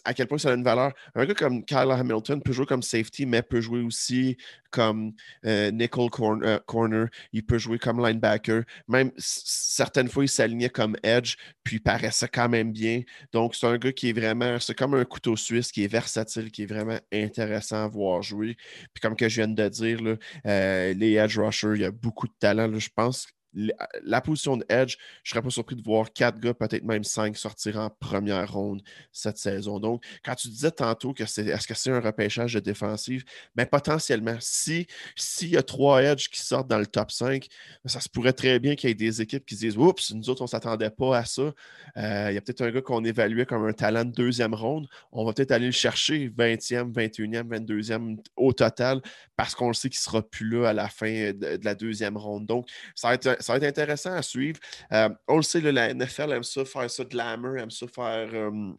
à 0.03 0.13
quel 0.13 0.27
point 0.27 0.37
ça 0.37 0.51
a 0.51 0.55
une 0.55 0.63
valeur? 0.63 0.91
Un 1.15 1.25
gars 1.25 1.35
comme 1.35 1.63
Kyle 1.63 1.91
Hamilton 1.91 2.41
peut 2.41 2.51
jouer 2.51 2.65
comme 2.65 2.83
safety, 2.83 3.25
mais 3.25 3.41
peut 3.41 3.61
jouer 3.61 3.81
aussi 3.81 4.37
comme 4.71 5.13
euh, 5.45 5.71
nickel 5.71 6.09
euh, 6.21 6.59
corner, 6.65 7.07
il 7.33 7.45
peut 7.45 7.57
jouer 7.57 7.79
comme 7.79 8.05
linebacker. 8.05 8.63
Même 8.87 9.11
certaines 9.17 10.09
fois, 10.09 10.23
il 10.23 10.29
s'alignait 10.29 10.69
comme 10.69 10.95
edge, 11.03 11.35
puis 11.63 11.79
paraissait 11.79 12.27
quand 12.27 12.49
même 12.49 12.71
bien. 12.71 13.01
Donc, 13.31 13.55
c'est 13.55 13.67
un 13.67 13.77
gars 13.77 13.91
qui 13.91 14.09
est 14.09 14.13
vraiment, 14.13 14.59
c'est 14.59 14.75
comme 14.75 14.93
un 14.93 15.05
couteau 15.05 15.35
suisse 15.35 15.71
qui 15.71 15.83
est 15.83 15.87
versatile, 15.87 16.51
qui 16.51 16.63
est 16.63 16.67
vraiment 16.67 16.99
intéressant 17.11 17.83
à 17.83 17.87
voir 17.87 18.21
jouer. 18.21 18.55
Puis 18.93 19.01
comme 19.01 19.15
que 19.15 19.27
je 19.29 19.41
viens 19.41 19.47
de 19.47 19.69
dire, 19.69 19.99
euh, 20.45 20.93
les 20.93 21.13
edge 21.13 21.37
rushers, 21.37 21.73
il 21.75 21.81
y 21.81 21.85
a 21.85 21.91
beaucoup 21.91 22.27
de 22.27 22.33
talent. 22.39 22.71
je 22.77 22.89
pense 22.95 23.27
la 23.53 24.21
position 24.21 24.57
de 24.57 24.65
Edge, 24.69 24.97
je 25.23 25.29
ne 25.29 25.35
serais 25.35 25.41
pas 25.41 25.49
surpris 25.49 25.75
de 25.75 25.81
voir 25.81 26.11
quatre 26.13 26.39
gars, 26.39 26.53
peut-être 26.53 26.83
même 26.83 27.03
cinq, 27.03 27.35
sortir 27.37 27.77
en 27.77 27.89
première 27.89 28.51
ronde 28.51 28.81
cette 29.11 29.37
saison. 29.37 29.79
Donc, 29.79 30.03
quand 30.23 30.35
tu 30.35 30.49
disais 30.49 30.71
tantôt 30.71 31.13
que 31.13 31.25
c'est 31.25 31.47
est-ce 31.47 31.67
que 31.67 31.73
c'est 31.73 31.91
un 31.91 31.99
repêchage 31.99 32.53
de 32.53 32.59
défensive, 32.59 33.23
bien, 33.55 33.65
potentiellement, 33.65 34.37
si 34.39 34.87
s'il 35.15 35.49
y 35.49 35.57
a 35.57 35.63
trois 35.63 36.03
Edge 36.03 36.29
qui 36.29 36.39
sortent 36.39 36.67
dans 36.67 36.77
le 36.77 36.85
top 36.85 37.11
5, 37.11 37.47
ça 37.85 37.99
se 37.99 38.09
pourrait 38.09 38.33
très 38.33 38.59
bien 38.59 38.75
qu'il 38.75 38.89
y 38.89 38.91
ait 38.91 38.95
des 38.95 39.21
équipes 39.21 39.45
qui 39.45 39.55
disent 39.55 39.77
Oups, 39.77 40.11
nous 40.13 40.29
autres, 40.29 40.41
on 40.41 40.45
ne 40.45 40.49
s'attendait 40.49 40.89
pas 40.89 41.17
à 41.17 41.25
ça. 41.25 41.53
Euh, 41.97 42.27
il 42.29 42.35
y 42.35 42.37
a 42.37 42.41
peut-être 42.41 42.61
un 42.61 42.71
gars 42.71 42.81
qu'on 42.81 43.03
évaluait 43.03 43.45
comme 43.45 43.65
un 43.65 43.73
talent 43.73 44.05
de 44.05 44.11
deuxième 44.11 44.53
ronde. 44.53 44.87
On 45.11 45.25
va 45.25 45.33
peut-être 45.33 45.51
aller 45.51 45.67
le 45.67 45.71
chercher 45.71 46.29
20e, 46.29 46.91
21e, 46.91 47.47
22e 47.47 48.17
au 48.35 48.53
total 48.53 49.01
parce 49.35 49.55
qu'on 49.55 49.67
le 49.67 49.73
sait 49.73 49.89
qu'il 49.89 49.99
ne 49.99 50.03
sera 50.03 50.21
plus 50.21 50.49
là 50.49 50.69
à 50.69 50.73
la 50.73 50.89
fin 50.89 51.31
de, 51.31 51.57
de 51.57 51.65
la 51.65 51.75
deuxième 51.75 52.17
ronde. 52.17 52.45
Donc, 52.45 52.67
ça 52.95 53.09
va 53.09 53.13
être 53.15 53.38
ça 53.39 53.53
va 53.53 53.57
être 53.57 53.63
intéressant 53.63 54.13
à 54.13 54.21
suivre. 54.21 54.59
Euh, 54.91 55.09
on 55.27 55.37
le 55.37 55.43
sait, 55.43 55.61
la 55.61 55.93
NFL 55.93 56.31
aime 56.33 56.43
ça 56.43 56.65
faire 56.65 56.89
ça 56.89 57.03
glamour, 57.05 57.57
aime 57.57 57.71
ça 57.71 57.87
faire. 57.87 58.29
Euh, 58.33 58.73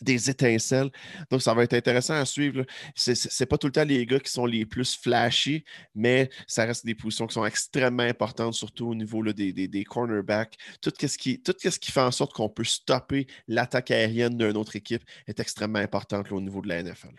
des 0.00 0.30
étincelles. 0.30 0.90
Donc, 1.30 1.42
ça 1.42 1.54
va 1.54 1.62
être 1.64 1.74
intéressant 1.74 2.14
à 2.14 2.24
suivre. 2.24 2.64
Ce 2.94 3.12
n'est 3.12 3.46
pas 3.46 3.58
tout 3.58 3.66
le 3.66 3.72
temps 3.72 3.84
les 3.84 4.04
gars 4.06 4.20
qui 4.20 4.30
sont 4.30 4.46
les 4.46 4.66
plus 4.66 4.96
flashy, 4.96 5.64
mais 5.94 6.30
ça 6.46 6.64
reste 6.64 6.84
des 6.84 6.94
positions 6.94 7.26
qui 7.26 7.34
sont 7.34 7.46
extrêmement 7.46 8.02
importantes, 8.02 8.54
surtout 8.54 8.88
au 8.88 8.94
niveau 8.94 9.22
des, 9.32 9.52
des, 9.52 9.84
cornerbacks. 9.84 10.56
Tout 10.80 10.92
ce, 10.98 11.18
qui, 11.18 11.40
tout 11.42 11.54
ce 11.58 11.78
qui 11.78 11.92
fait 11.92 12.00
en 12.00 12.10
sorte 12.10 12.32
qu'on 12.32 12.48
peut 12.48 12.64
stopper 12.64 13.26
l'attaque 13.48 13.90
aérienne 13.90 14.36
d'une 14.36 14.56
autre 14.56 14.76
équipe 14.76 15.02
est 15.26 15.40
extrêmement 15.40 15.78
important 15.78 16.22
au 16.30 16.40
niveau 16.40 16.60
de 16.60 16.68
la 16.68 16.82
NFL. 16.82 17.14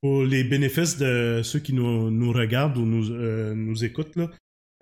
Pour 0.00 0.24
les 0.24 0.42
bénéfices 0.42 0.96
de 0.96 1.42
ceux 1.44 1.60
qui 1.60 1.72
nous, 1.72 2.32
regardent 2.32 2.76
ou 2.76 2.84
nous, 2.84 3.12
euh, 3.12 3.54
nous 3.54 3.84
écoutent, 3.84 4.16
là, 4.16 4.28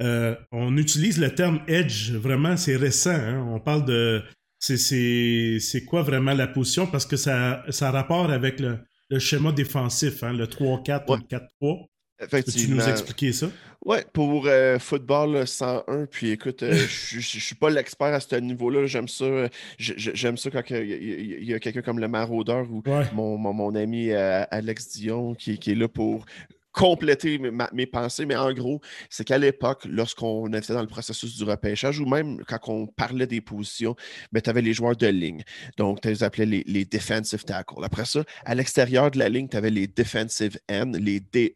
euh, 0.00 0.34
on 0.50 0.76
utilise 0.76 1.18
le 1.18 1.34
terme 1.34 1.60
edge, 1.68 2.12
vraiment, 2.12 2.56
c'est 2.56 2.76
récent. 2.76 3.10
Hein. 3.10 3.46
On 3.52 3.60
parle 3.60 3.84
de. 3.84 4.22
C'est 4.58 5.84
quoi 5.86 6.02
vraiment 6.02 6.34
la 6.34 6.46
position? 6.46 6.86
Parce 6.86 7.06
que 7.06 7.16
ça, 7.16 7.64
ça 7.70 7.88
a 7.88 7.90
rapport 7.90 8.30
avec 8.30 8.60
le, 8.60 8.78
schéma 9.18 9.52
défensif, 9.52 10.22
hein, 10.22 10.32
le 10.32 10.46
3-4 10.46 11.04
ou 11.08 11.16
le 11.16 11.22
4-3. 11.22 11.86
Peux-tu 12.30 12.68
nous 12.68 12.86
expliquer 12.86 13.32
ça? 13.32 13.48
Oui, 13.86 13.96
pour 14.12 14.46
euh, 14.46 14.78
football 14.78 15.46
101, 15.46 16.04
puis 16.04 16.32
écoute, 16.32 16.62
euh, 16.62 16.74
je 16.74 17.16
ne 17.16 17.22
suis 17.22 17.54
pas 17.54 17.70
l'expert 17.70 18.08
à 18.08 18.20
ce 18.20 18.36
niveau-là. 18.36 18.84
J'aime 18.84 19.08
ça. 19.08 19.48
J'aime 19.78 20.36
ça 20.36 20.50
quand 20.50 20.62
il 20.68 21.44
y 21.44 21.54
a, 21.54 21.58
quelqu'un 21.58 21.80
comme 21.80 21.98
le 21.98 22.08
maraudeur 22.08 22.70
ou 22.70 22.82
mon, 23.14 23.38
mon, 23.38 23.74
ami 23.74 24.12
Alex 24.12 24.92
Dion 24.92 25.34
qui, 25.34 25.58
qui, 25.58 25.72
est 25.72 25.74
là 25.74 25.88
pour 25.88 26.26
compléter 26.72 27.38
mes, 27.38 27.86
pensées, 27.86 28.26
mais 28.26 28.36
en 28.36 28.52
gros, 28.52 28.80
c'est 29.08 29.24
qu'à 29.24 29.38
l'époque, 29.38 29.84
lorsqu'on 29.86 30.52
était 30.52 30.72
dans 30.72 30.80
le 30.80 30.86
processus 30.86 31.36
du 31.36 31.44
repêchage, 31.44 31.98
ou 31.98 32.06
même 32.06 32.42
quand 32.44 32.58
on 32.68 32.86
parlait 32.86 33.26
des 33.26 33.40
positions, 33.40 33.96
ben, 34.30 34.40
tu 34.40 34.50
avais 34.50 34.62
les 34.62 34.72
joueurs 34.72 34.96
de 34.96 35.06
ligne. 35.06 35.42
Donc, 35.76 36.00
tu 36.00 36.08
les 36.08 36.22
appelais 36.22 36.46
les, 36.46 36.84
defensive 36.84 37.44
tackles. 37.44 37.84
Après 37.84 38.04
ça, 38.04 38.24
à 38.44 38.54
l'extérieur 38.54 39.10
de 39.10 39.18
la 39.18 39.28
ligne, 39.28 39.48
tu 39.48 39.56
avais 39.56 39.70
les 39.70 39.86
defensive 39.86 40.58
ends, 40.70 40.92
les 40.94 41.20
DE. 41.20 41.52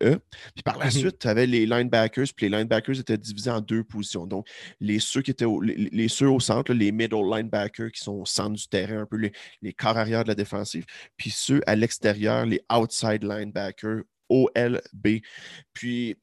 Puis 0.55 0.63
par 0.65 0.79
la 0.79 0.87
mhm. 0.87 0.91
suite, 0.91 1.19
tu 1.21 1.29
avais 1.29 1.47
les 1.47 1.67
linebackers. 1.67 2.27
Puis 2.37 2.49
les 2.49 2.57
linebackers 2.57 2.99
étaient 2.99 3.19
divisés 3.19 3.51
en 3.51 3.61
deux 3.61 3.85
positions. 3.85 4.27
Donc, 4.27 4.49
les 4.81 4.99
ceux 4.99 5.23
qui 5.23 5.31
étaient 5.31 5.45
au, 5.45 5.61
les, 5.61 6.09
ceux 6.09 6.29
au 6.29 6.41
centre, 6.41 6.73
les 6.73 6.93
middle 6.93 7.25
linebackers 7.31 7.93
qui 7.93 8.03
sont 8.03 8.13
au 8.13 8.27
centre 8.27 8.55
du 8.55 8.67
terrain, 8.69 9.03
un 9.03 9.07
peu 9.07 9.17
les, 9.17 9.33
les 9.63 9.73
corps 9.73 9.97
arrière 9.97 10.25
de 10.25 10.29
la 10.29 10.35
défensive. 10.35 10.85
Puis 11.17 11.31
ceux 11.31 11.61
à 11.67 11.77
l'extérieur, 11.77 12.47
les 12.47 12.61
outside 12.73 13.23
linebackers 13.23 14.03
OLB. 14.29 15.21
Puis, 15.73 16.17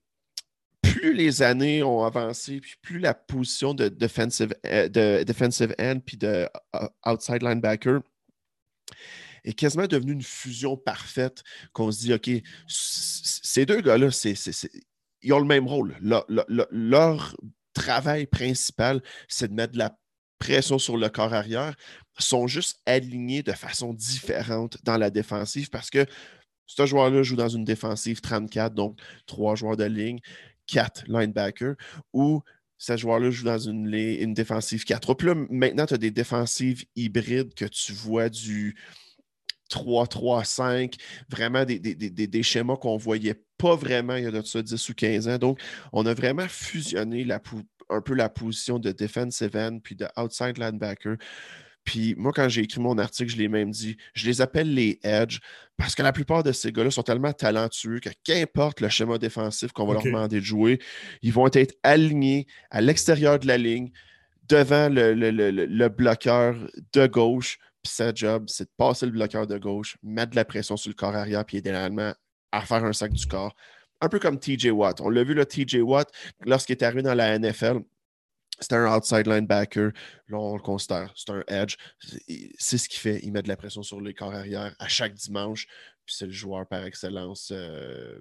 plus 0.82 1.14
les 1.14 1.42
années 1.42 1.84
ont 1.84 2.04
avancé, 2.04 2.60
puis 2.60 2.76
plus 2.82 3.00
la 3.00 3.14
position 3.14 3.74
de 3.74 3.88
defensive, 3.88 4.54
euh, 4.66 4.90
de 4.90 5.24
defensive 5.24 5.76
end 5.80 6.00
puis 6.06 6.18
de 6.18 6.48
euh, 6.76 6.88
outside 7.06 7.44
linebacker 7.44 8.02
est 9.44 9.54
quasiment 9.54 9.88
devenu 9.88 10.14
une 10.14 10.22
fusion 10.22 10.78
parfaite 10.78 11.44
qu'on 11.74 11.92
se 11.92 12.00
dit, 12.00 12.14
OK, 12.14 12.30
ces 12.68 13.66
deux 13.66 13.82
gars-là, 13.82 14.10
ils 15.24 15.34
ont 15.34 15.40
le 15.40 15.46
même 15.46 15.68
rôle. 15.68 15.98
leur 16.00 17.36
travail 17.74 18.28
principal, 18.28 19.02
c'est 19.28 19.48
de 19.48 19.54
mettre 19.54 19.74
de 19.74 19.80
la 19.80 19.98
pression 20.38 20.80
sur 20.80 20.98
le 20.98 21.10
corps 21.10 21.34
arrière, 21.34 21.76
sont 22.18 22.48
juste 22.48 22.80
alignés 22.86 23.44
de 23.44 23.52
façon 23.52 23.94
différente 23.94 24.78
dans 24.84 24.98
la 24.98 25.10
défensive 25.10 25.70
parce 25.70 25.90
que 25.90 26.06
ce 26.76 26.86
joueur-là 26.86 27.24
joue 27.24 27.36
dans 27.36 27.50
une 27.50 27.66
défensive 27.66 28.22
34, 28.22 28.74
donc 28.74 28.98
trois 29.26 29.56
joueurs 29.56 29.78
de 29.78 29.84
ligne, 29.84 30.20
quatre 30.68 31.04
linebackers, 31.08 31.76
ou 32.14 32.42
ce 32.78 32.98
joueur-là 32.98 33.30
joue 33.30 33.46
dans 33.46 33.60
une, 33.60 33.94
une 33.94 34.34
défensive 34.34 34.86
4. 34.86 35.14
Puis 35.14 35.28
là, 35.28 35.36
maintenant, 35.50 35.86
tu 35.86 35.94
as 35.94 35.98
des 35.98 36.12
défensives 36.12 36.86
hybrides 36.96 37.54
que 37.54 37.66
tu 37.66 37.94
vois 37.94 38.30
du 38.30 38.76
3-3-5, 39.70 40.96
vraiment 41.30 41.64
des, 41.66 41.80
des, 41.80 42.44
schémas 42.44 42.78
qu'on 42.78 42.96
ne 42.96 43.02
voyait 43.02 43.42
pas 43.58 43.76
vraiment 43.76 44.16
il 44.16 44.24
y 44.24 44.28
a 44.28 44.32
de 44.32 44.42
ça 44.42 44.62
10 44.62 44.90
ou 44.90 44.94
15 44.94 45.28
ans. 45.28 45.38
Donc, 45.38 45.62
on 45.94 46.06
a 46.06 46.14
vraiment 46.14 46.48
fusionné 46.48 47.26
un 47.90 48.02
peu 48.02 48.14
la 48.14 48.30
position 48.30 48.80
de 48.80 48.92
defensive 48.92 49.56
end 49.56 49.80
puis 49.84 49.96
de 49.96 50.08
outside 50.18 50.58
linebacker. 50.58 51.18
Puis 51.84 52.16
moi, 52.16 52.32
quand 52.34 52.48
j'ai 52.48 52.62
écrit 52.62 52.80
mon 52.80 52.98
article, 52.98 53.32
je 53.32 53.38
l'ai 53.38 53.48
même 53.48 53.72
dit, 53.72 53.98
je 54.14 54.28
les 54.28 54.42
appelle 54.42 54.74
les 54.74 55.00
edge 55.04 55.40
parce 55.78 55.96
que 55.96 56.04
la 56.04 56.12
plupart 56.12 56.44
de 56.44 56.52
ces 56.52 56.72
gars-là 56.72 56.92
sont 56.92 57.02
tellement 57.02 57.34
talentueux 57.34 58.00
que 58.00 58.10
qu'importe 58.24 58.82
le 58.82 58.90
schéma 58.90 59.18
défensif 59.18 59.72
qu'on 59.72 59.88
va 59.88 59.94
leur 59.94 60.04
demander 60.04 60.40
de 60.40 60.46
jouer, 60.46 60.80
ils 61.22 61.34
vont 61.34 61.50
être 61.52 61.76
alignés 61.84 62.46
à 62.70 62.82
l'extérieur 62.82 63.40
de 63.40 63.48
la 63.48 63.58
ligne, 63.58 63.92
devant 64.48 64.90
le, 64.90 65.14
le 65.14 65.88
bloqueur 65.90 66.56
de 66.94 67.08
gauche. 67.08 67.58
Puis 67.82 67.94
sa 67.94 68.14
job, 68.14 68.46
c'est 68.48 68.66
de 68.66 68.72
passer 68.78 69.08
le 69.08 69.12
bloqueur 69.12 69.48
de 69.48 69.58
gauche, 69.58 69.98
mettre 70.04 70.32
de 70.32 70.36
la 70.36 70.46
pression 70.46 70.78
sur 70.78 70.90
le 70.90 70.94
corps 70.94 71.16
arrière, 71.16 71.44
puis 71.46 71.58
idéalement 71.58 72.14
à 72.52 72.62
faire 72.62 72.84
un 72.86 72.94
sac 72.94 73.12
du 73.12 73.26
corps 73.26 73.56
un 74.02 74.10
peu 74.10 74.20
comme 74.20 74.40
TJ 74.40 74.72
Watt. 74.72 75.00
On 75.00 75.10
l'a 75.10 75.24
vu, 75.24 75.34
le 75.34 75.46
TJ 75.46 75.76
Watt, 75.82 76.12
lorsqu'il 76.46 76.74
est 76.74 76.84
arrivé 76.84 77.04
dans 77.04 77.14
la 77.14 77.38
NFL, 77.38 77.82
c'était 78.62 78.76
un 78.76 78.96
outside 78.96 79.28
linebacker. 79.28 79.92
Là, 80.30 80.38
on 80.38 80.56
le 80.56 80.62
considère. 80.62 81.12
C'est 81.16 81.32
un 81.32 81.44
edge. 81.48 81.76
C'est 82.58 82.78
ce 82.78 82.88
qu'il 82.88 83.00
fait. 83.00 83.20
Il 83.24 83.32
met 83.32 83.42
de 83.42 83.48
la 83.48 83.58
pression 83.58 83.84
sur 83.84 84.00
les 84.00 84.14
corps 84.14 84.34
arrière 84.34 84.76
à 84.80 84.88
chaque 84.88 85.14
dimanche. 85.14 85.66
Puis 86.06 86.16
c'est 86.16 86.28
le 86.28 86.32
joueur 86.32 86.68
par 86.68 86.86
excellence 86.86 87.52
euh, 87.52 88.20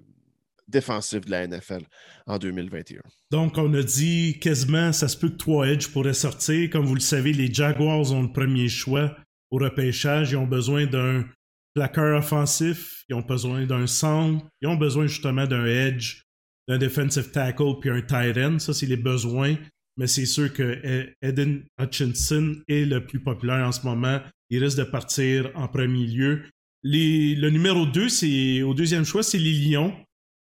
défensif 0.67 1.21
de 1.21 1.31
la 1.31 1.47
NFL 1.47 1.83
en 2.27 2.37
2021. 2.37 3.01
Donc, 3.29 3.57
on 3.57 3.73
a 3.73 3.83
dit 3.83 4.39
quasiment, 4.39 4.91
ça 4.91 5.07
se 5.07 5.17
peut 5.17 5.29
que 5.29 5.37
trois 5.37 5.67
edge 5.67 5.89
pourraient 5.89 6.13
sortir. 6.13 6.69
Comme 6.69 6.85
vous 6.85 6.95
le 6.95 7.01
savez, 7.01 7.33
les 7.33 7.53
Jaguars 7.53 8.11
ont 8.11 8.23
le 8.23 8.31
premier 8.31 8.67
choix 8.67 9.15
au 9.51 9.57
repêchage. 9.57 10.31
Ils 10.31 10.37
ont 10.37 10.47
besoin 10.47 10.85
d'un 10.85 11.25
plaqueur 11.73 12.17
offensif, 12.17 13.05
ils 13.09 13.15
ont 13.15 13.21
besoin 13.21 13.65
d'un 13.65 13.87
centre, 13.87 14.45
ils 14.61 14.67
ont 14.67 14.75
besoin 14.75 15.07
justement 15.07 15.45
d'un 15.45 15.65
edge, 15.65 16.23
d'un 16.67 16.77
defensive 16.77 17.31
tackle 17.31 17.79
puis 17.79 17.89
un 17.89 18.01
tight 18.01 18.37
end. 18.37 18.59
Ça, 18.59 18.73
c'est 18.73 18.85
les 18.85 18.97
besoins. 18.97 19.55
Mais 19.97 20.07
c'est 20.07 20.25
sûr 20.25 20.51
que 20.53 20.63
e-, 20.63 21.13
Eden 21.21 21.63
Hutchinson 21.79 22.55
est 22.67 22.85
le 22.85 23.05
plus 23.05 23.19
populaire 23.19 23.67
en 23.67 23.71
ce 23.71 23.85
moment. 23.85 24.19
Il 24.49 24.63
risque 24.63 24.77
de 24.77 24.83
partir 24.83 25.51
en 25.55 25.67
premier 25.67 26.05
lieu. 26.05 26.43
le 26.83 27.49
numéro 27.49 27.85
2, 27.85 28.09
c'est 28.09 28.61
au 28.61 28.73
deuxième 28.73 29.05
choix, 29.05 29.23
c'est 29.23 29.37
les 29.37 29.53
Lions. 29.53 29.93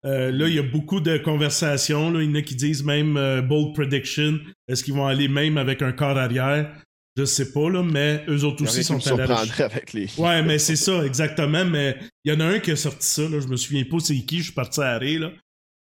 Euh, 0.05 0.31
là, 0.31 0.47
il 0.47 0.55
y 0.55 0.59
a 0.59 0.63
beaucoup 0.63 0.99
de 0.99 1.17
conversations. 1.17 2.19
Il 2.19 2.25
y 2.25 2.31
en 2.31 2.35
a 2.35 2.41
qui 2.41 2.55
disent 2.55 2.83
même 2.83 3.17
euh, 3.17 3.41
bold 3.41 3.75
prediction. 3.75 4.39
Est-ce 4.67 4.83
qu'ils 4.83 4.95
vont 4.95 5.05
aller 5.05 5.27
même 5.27 5.57
avec 5.57 5.81
un 5.81 5.91
corps 5.91 6.17
arrière? 6.17 6.75
Je 7.17 7.25
sais 7.25 7.51
pas, 7.51 7.69
là, 7.69 7.83
mais 7.83 8.23
eux 8.29 8.45
autres 8.45 8.63
aussi 8.63 8.83
sont 8.83 9.05
à 9.05 9.17
la 9.17 9.39
avec 9.65 9.91
les... 9.91 10.07
Ouais, 10.17 10.41
mais 10.43 10.57
c'est 10.57 10.77
ça, 10.77 11.05
exactement. 11.05 11.65
Mais 11.65 11.97
il 12.23 12.31
y 12.31 12.35
en 12.35 12.39
a 12.39 12.45
un 12.45 12.59
qui 12.59 12.71
a 12.71 12.75
sorti 12.77 13.05
ça, 13.05 13.23
là, 13.23 13.39
je 13.41 13.47
me 13.47 13.57
souviens 13.57 13.83
pas 13.83 13.99
c'est 13.99 14.17
qui, 14.21 14.39
je 14.39 14.45
suis 14.45 14.53
parti 14.53 14.79
à 14.79 14.91
arrêt, 14.91 15.17
là. 15.17 15.31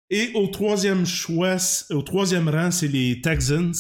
Et 0.10 0.32
au 0.36 0.48
troisième 0.48 1.06
choix, 1.06 1.58
au 1.90 2.02
troisième 2.02 2.50
rang, 2.50 2.72
c'est 2.72 2.88
les 2.88 3.22
Texans 3.22 3.74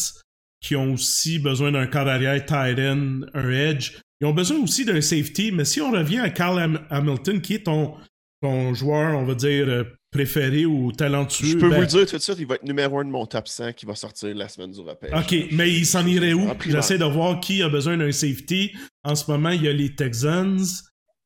qui 0.61 0.75
ont 0.75 0.93
aussi 0.93 1.37
besoin 1.37 1.71
d'un 1.71 1.85
corps 1.85 2.07
arrière 2.07 2.43
tight 2.43 2.79
end, 2.79 3.21
un 3.33 3.51
edge. 3.51 3.99
Ils 4.19 4.27
ont 4.27 4.33
besoin 4.33 4.57
aussi 4.59 4.85
d'un 4.85 5.01
safety, 5.01 5.51
mais 5.51 5.65
si 5.65 5.81
on 5.81 5.91
revient 5.91 6.19
à 6.19 6.29
Carl 6.29 6.79
Hamilton, 6.89 7.41
qui 7.41 7.55
est 7.55 7.65
ton, 7.65 7.93
ton 8.41 8.73
joueur, 8.73 9.17
on 9.17 9.25
va 9.25 9.35
dire, 9.35 9.67
euh, 9.67 9.83
préféré 10.15 10.65
ou 10.65 10.91
talentueux. 10.93 11.47
Je 11.47 11.57
peux 11.57 11.65
vous 11.65 11.71
ben 11.71 11.81
le 11.81 11.87
dire 11.87 12.05
tout 12.05 12.15
de 12.15 12.21
suite, 12.21 12.37
il 12.39 12.47
va 12.47 12.55
être 12.55 12.63
numéro 12.63 12.99
un 12.99 13.05
de 13.05 13.09
mon 13.09 13.25
top 13.25 13.47
100 13.47 13.73
qui 13.73 13.85
va 13.85 13.95
sortir 13.95 14.33
la 14.33 14.47
semaine 14.47 14.71
du 14.71 14.79
repère. 14.79 15.13
OK, 15.17 15.35
mais 15.51 15.71
il 15.71 15.85
s'en 15.85 16.07
irait 16.07 16.33
où? 16.33 16.49
J'essaie 16.65 16.97
de 16.97 17.05
voir 17.05 17.39
qui 17.41 17.61
a 17.61 17.69
besoin 17.69 17.97
d'un 17.97 18.11
safety. 18.11 18.73
En 19.03 19.13
ce 19.15 19.29
moment, 19.29 19.49
il 19.49 19.63
y 19.63 19.67
a 19.67 19.73
les 19.73 19.93
Texans. 19.93 20.57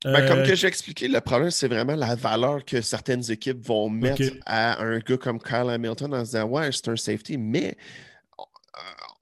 Ben, 0.06 0.26
comme 0.28 0.40
euh, 0.40 0.46
que 0.46 0.56
j'ai 0.56 0.68
expliqué, 0.68 1.10
le 1.10 1.20
problème, 1.20 1.52
c'est 1.52 1.68
vraiment 1.68 1.96
la 1.96 2.16
valeur 2.16 2.64
que 2.64 2.80
certaines 2.82 3.30
équipes 3.32 3.66
vont 3.66 3.90
mettre 3.90 4.32
à 4.46 4.82
un 4.82 5.00
gars 5.00 5.18
comme 5.18 5.40
Kyle 5.42 5.70
Hamilton 5.70 6.14
en 6.14 6.20
se 6.20 6.32
disant 6.32 6.46
Ouais, 6.46 6.70
c'est 6.72 6.88
un 6.88 6.96
safety, 6.96 7.38
mais 7.38 7.76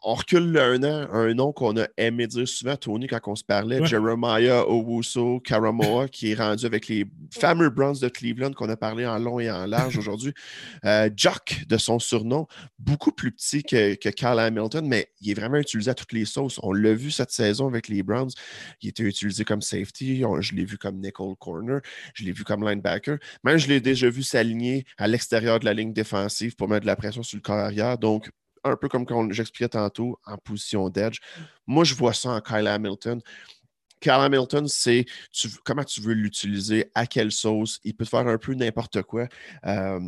on 0.03 0.13
recule 0.13 0.57
un 0.57 0.83
an, 0.83 1.07
un 1.11 1.33
nom 1.33 1.51
qu'on 1.51 1.77
a 1.77 1.87
aimé 1.97 2.27
dire 2.27 2.47
souvent, 2.47 2.75
Tony, 2.75 3.07
quand 3.07 3.19
on 3.25 3.35
se 3.35 3.43
parlait, 3.43 3.83
Jeremiah 3.85 4.67
Owuso 4.67 5.39
Karamoa, 5.39 6.07
qui 6.07 6.31
est 6.31 6.35
rendu 6.35 6.65
avec 6.65 6.87
les 6.87 7.05
fameux 7.31 7.69
Browns 7.69 7.97
de 7.99 8.07
Cleveland 8.07 8.53
qu'on 8.53 8.69
a 8.69 8.77
parlé 8.77 9.05
en 9.05 9.17
long 9.17 9.39
et 9.39 9.49
en 9.49 9.65
large 9.65 9.97
aujourd'hui. 9.97 10.33
Euh, 10.85 11.09
Jock, 11.15 11.63
de 11.67 11.77
son 11.77 11.99
surnom, 11.99 12.47
beaucoup 12.77 13.11
plus 13.11 13.31
petit 13.31 13.63
que, 13.63 13.95
que 13.95 14.09
Carl 14.09 14.39
Hamilton, 14.39 14.87
mais 14.87 15.09
il 15.21 15.31
est 15.31 15.33
vraiment 15.33 15.57
utilisé 15.57 15.89
à 15.89 15.95
toutes 15.95 16.13
les 16.13 16.25
sauces. 16.25 16.59
On 16.61 16.73
l'a 16.73 16.93
vu 16.93 17.09
cette 17.09 17.31
saison 17.31 17.67
avec 17.67 17.87
les 17.87 18.03
Browns. 18.03 18.31
Il 18.81 18.89
était 18.89 19.03
utilisé 19.03 19.45
comme 19.45 19.61
safety, 19.61 20.23
je 20.39 20.55
l'ai 20.55 20.65
vu 20.65 20.77
comme 20.77 20.99
nickel 20.99 21.35
corner, 21.39 21.81
je 22.13 22.23
l'ai 22.23 22.31
vu 22.31 22.43
comme 22.43 22.67
linebacker. 22.67 23.17
Même 23.43 23.57
je 23.57 23.67
l'ai 23.67 23.81
déjà 23.81 24.09
vu 24.09 24.21
s'aligner 24.23 24.85
à 24.97 25.07
l'extérieur 25.07 25.59
de 25.59 25.65
la 25.65 25.73
ligne 25.73 25.93
défensive 25.93 26.55
pour 26.55 26.69
mettre 26.69 26.81
de 26.81 26.87
la 26.87 26.95
pression 26.95 27.23
sur 27.23 27.37
le 27.37 27.41
corps 27.41 27.57
arrière. 27.57 27.97
Donc, 27.97 28.29
un 28.67 28.75
peu 28.75 28.89
comme 28.89 29.31
j'expliquais 29.31 29.69
tantôt, 29.69 30.19
en 30.25 30.37
position 30.37 30.89
d'edge. 30.89 31.19
Moi, 31.65 31.83
je 31.83 31.95
vois 31.95 32.13
ça 32.13 32.29
en 32.29 32.41
Kyle 32.41 32.67
Hamilton. 32.67 33.21
Kyle 33.99 34.11
Hamilton, 34.11 34.67
c'est 34.67 35.05
comment 35.63 35.83
tu 35.83 36.01
veux 36.01 36.13
l'utiliser, 36.13 36.91
à 36.93 37.07
quelle 37.07 37.31
sauce. 37.31 37.79
Il 37.83 37.95
peut 37.95 38.05
faire 38.05 38.27
un 38.27 38.37
peu 38.37 38.53
n'importe 38.53 39.01
quoi. 39.03 39.27
Euh, 39.65 39.99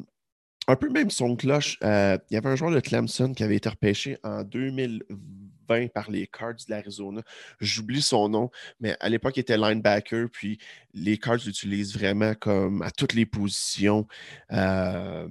un 0.68 0.76
peu 0.76 0.90
même 0.90 1.10
son 1.10 1.36
cloche. 1.36 1.78
Euh, 1.84 2.18
il 2.30 2.36
y 2.36 2.38
avait 2.38 2.50
un 2.50 2.56
joueur 2.56 2.72
de 2.72 2.80
Clemson 2.80 3.34
qui 3.34 3.44
avait 3.44 3.56
été 3.56 3.70
repêché 3.70 4.18
en 4.24 4.44
2020 4.44 5.92
par 5.92 6.12
les 6.12 6.28
Cards 6.28 6.56
de 6.56 6.70
l'Arizona. 6.70 7.22
J'oublie 7.60 8.04
son 8.04 8.30
nom, 8.30 8.52
mais 8.80 8.96
à 9.00 9.10
l'époque, 9.10 9.38
il 9.38 9.40
était 9.42 9.58
linebacker. 9.58 10.30
Puis 10.30 10.60
les 10.94 11.18
Cards 11.18 11.40
l'utilisent 11.46 11.96
vraiment 11.96 12.36
comme 12.36 12.84
à 12.84 12.92
toutes 12.92 13.14
les 13.14 13.26
positions. 13.26 14.08
Euh, 14.52 15.28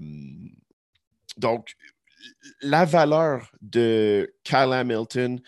donc, 1.37 1.77
la 2.61 2.85
valeur 2.85 3.51
de 3.61 4.33
Kyle 4.45 4.73
Hamilton, 4.73 5.41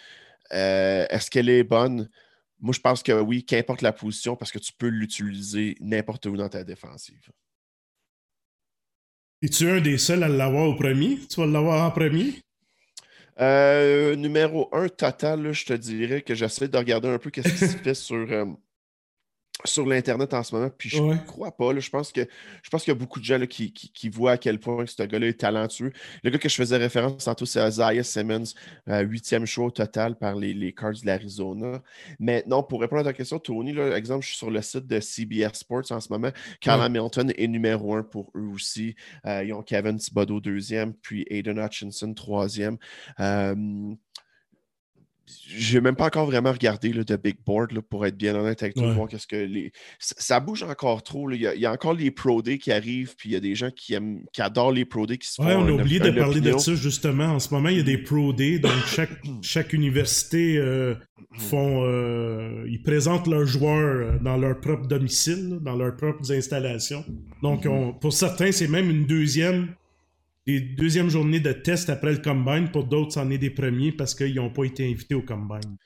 euh, 0.52 1.06
est-ce 1.08 1.30
qu'elle 1.30 1.48
est 1.48 1.64
bonne? 1.64 2.08
Moi, 2.60 2.72
je 2.74 2.80
pense 2.80 3.02
que 3.02 3.12
oui, 3.12 3.44
qu'importe 3.44 3.82
la 3.82 3.92
position, 3.92 4.36
parce 4.36 4.52
que 4.52 4.58
tu 4.58 4.72
peux 4.72 4.88
l'utiliser 4.88 5.76
n'importe 5.80 6.26
où 6.26 6.36
dans 6.36 6.48
ta 6.48 6.64
défensive. 6.64 7.30
Es-tu 9.42 9.70
un 9.70 9.80
des 9.80 9.96
seuls 9.96 10.22
à 10.22 10.28
l'avoir 10.28 10.68
au 10.68 10.74
premier? 10.74 11.18
Tu 11.28 11.40
vas 11.40 11.46
l'avoir 11.46 11.86
en 11.86 11.90
premier? 11.90 12.34
Euh, 13.40 14.16
numéro 14.16 14.68
un 14.74 14.88
total, 14.88 15.52
je 15.52 15.64
te 15.64 15.72
dirais 15.72 16.20
que 16.20 16.34
j'essaie 16.34 16.68
de 16.68 16.76
regarder 16.76 17.08
un 17.08 17.18
peu 17.18 17.30
ce 17.34 17.40
qui 17.40 17.48
se 17.48 17.78
fait 17.78 17.94
sur, 17.94 18.30
euh, 18.30 18.44
sur 19.64 19.86
l'Internet 19.86 20.32
en 20.34 20.42
ce 20.42 20.54
moment, 20.54 20.70
puis 20.76 20.88
je 20.88 21.02
ne 21.02 21.16
crois 21.16 21.56
pas. 21.56 21.78
je 21.78 21.90
pense 21.90 22.12
que 22.12 22.26
je 22.62 22.70
pense 22.70 22.84
qu'il 22.84 22.92
y 22.92 22.96
a 22.96 22.98
beaucoup 22.98 23.20
de 23.20 23.24
gens 23.24 23.38
qui, 23.46 24.08
voient 24.10 24.32
à 24.32 24.36
quel 24.38 24.58
point 24.58 24.84
ce 24.86 25.02
gars-là 25.02 25.28
est 25.28 25.40
talentueux. 25.40 25.92
Le 26.22 26.30
gars 26.30 26.38
que 26.38 26.48
je 26.48 26.54
faisais 26.54 26.76
référence 26.76 27.24
tantôt, 27.24 27.46
c'est 27.46 27.66
Isaiah 27.66 28.02
Simmons, 28.02 28.54
euh, 28.88 29.00
huitième 29.00 29.46
show 29.46 29.66
au 29.66 29.70
total 29.70 30.16
par 30.16 30.34
les, 30.36 30.54
les 30.54 30.72
Cards 30.72 30.92
de 30.92 31.06
l'Arizona. 31.06 31.82
Mais 32.18 32.44
non, 32.46 32.62
pour 32.62 32.80
répondre 32.80 33.02
à 33.02 33.04
ta 33.04 33.12
question, 33.12 33.38
Tony, 33.38 33.72
là, 33.72 33.96
exemple, 33.96 34.22
je 34.22 34.28
suis 34.28 34.38
sur 34.38 34.50
le 34.50 34.62
site 34.62 34.86
de 34.86 35.00
CBS 35.00 35.54
Sports 35.54 35.90
en 35.90 36.00
ce 36.00 36.12
moment. 36.12 36.30
Carl 36.60 36.82
Hamilton 36.82 37.32
est 37.36 37.48
numéro 37.48 37.94
un 37.94 38.02
pour 38.02 38.30
eux 38.36 38.48
aussi. 38.52 38.94
Euh, 39.26 39.44
ils 39.44 39.52
ont 39.52 39.62
Kevin 39.62 39.96
Thibodeau 39.96 40.40
deuxième, 40.40 40.94
puis 40.94 41.26
Aiden 41.28 41.58
Hutchinson 41.58 42.12
troisième. 42.14 42.76
Euh, 43.20 43.94
j'ai 45.46 45.80
même 45.80 45.96
pas 45.96 46.06
encore 46.06 46.26
vraiment 46.26 46.52
regardé 46.52 46.92
le 46.92 47.04
Big 47.16 47.36
Board 47.44 47.78
pour 47.80 48.06
être 48.06 48.16
bien 48.16 48.34
honnête 48.34 48.62
avec 48.62 48.74
toi, 48.74 48.92
voir 48.92 49.08
qu'est-ce 49.08 49.26
que 49.26 49.36
les. 49.36 49.72
Ça, 49.98 50.40
bouge 50.40 50.62
encore 50.62 51.02
trop. 51.02 51.30
Il, 51.30 51.40
y 51.40 51.66
a, 51.66 51.72
encore 51.72 51.94
les 51.94 52.10
Pro 52.10 52.42
Day 52.42 52.58
qui 52.58 52.72
arrivent, 52.72 53.14
puis 53.16 53.30
il 53.30 53.32
y 53.32 53.36
a 53.36 53.40
des 53.40 53.54
gens 53.54 53.70
qui 53.70 53.94
aiment 53.94 54.24
qui 54.32 54.42
adorent 54.42 54.72
les 54.72 54.84
Pro 54.84 55.06
Day 55.06 55.18
qui 55.18 55.28
se 55.28 55.40
ouais, 55.42 55.54
on 55.54 55.66
a 55.66 55.72
oublié 55.72 56.00
de 56.00 56.10
parler 56.10 56.40
de 56.40 56.56
ça 56.58 56.74
justement. 56.74 57.26
En 57.26 57.38
ce 57.38 57.52
moment, 57.52 57.68
il 57.68 57.78
y 57.78 57.80
a 57.80 57.84
des 57.84 57.98
Pro 57.98 58.32
Day, 58.32 58.58
donc 58.58 58.72
chaque, 58.86 59.10
chaque 59.42 59.72
université 59.72 60.56
euh, 60.56 60.94
font 61.38 61.82
euh, 61.84 62.64
ils 62.68 62.82
présentent 62.82 63.26
leurs 63.26 63.46
joueurs 63.46 63.78
euh, 63.78 64.18
dans 64.20 64.36
leur 64.36 64.60
propre 64.60 64.86
domicile, 64.86 65.58
dans 65.60 65.76
leurs 65.76 65.96
propres 65.96 66.32
installations. 66.32 67.04
Donc, 67.42 67.64
mm-hmm. 67.64 67.98
pour 67.98 68.12
certains, 68.12 68.52
c'est 68.52 68.68
même 68.68 68.90
une 68.90 69.06
deuxième 69.06 69.74
des 70.46 70.60
deuxièmes 70.60 71.10
journées 71.10 71.40
de 71.40 71.52
test 71.52 71.90
après 71.90 72.12
le 72.12 72.18
combine. 72.18 72.70
Pour 72.70 72.84
d'autres, 72.84 73.12
c'en 73.12 73.30
est 73.30 73.38
des 73.38 73.50
premiers 73.50 73.92
parce 73.92 74.14
qu'ils 74.14 74.34
n'ont 74.34 74.50
pas 74.50 74.64
été 74.64 74.88
invités 74.88 75.14
au 75.14 75.22
combine. 75.22 75.76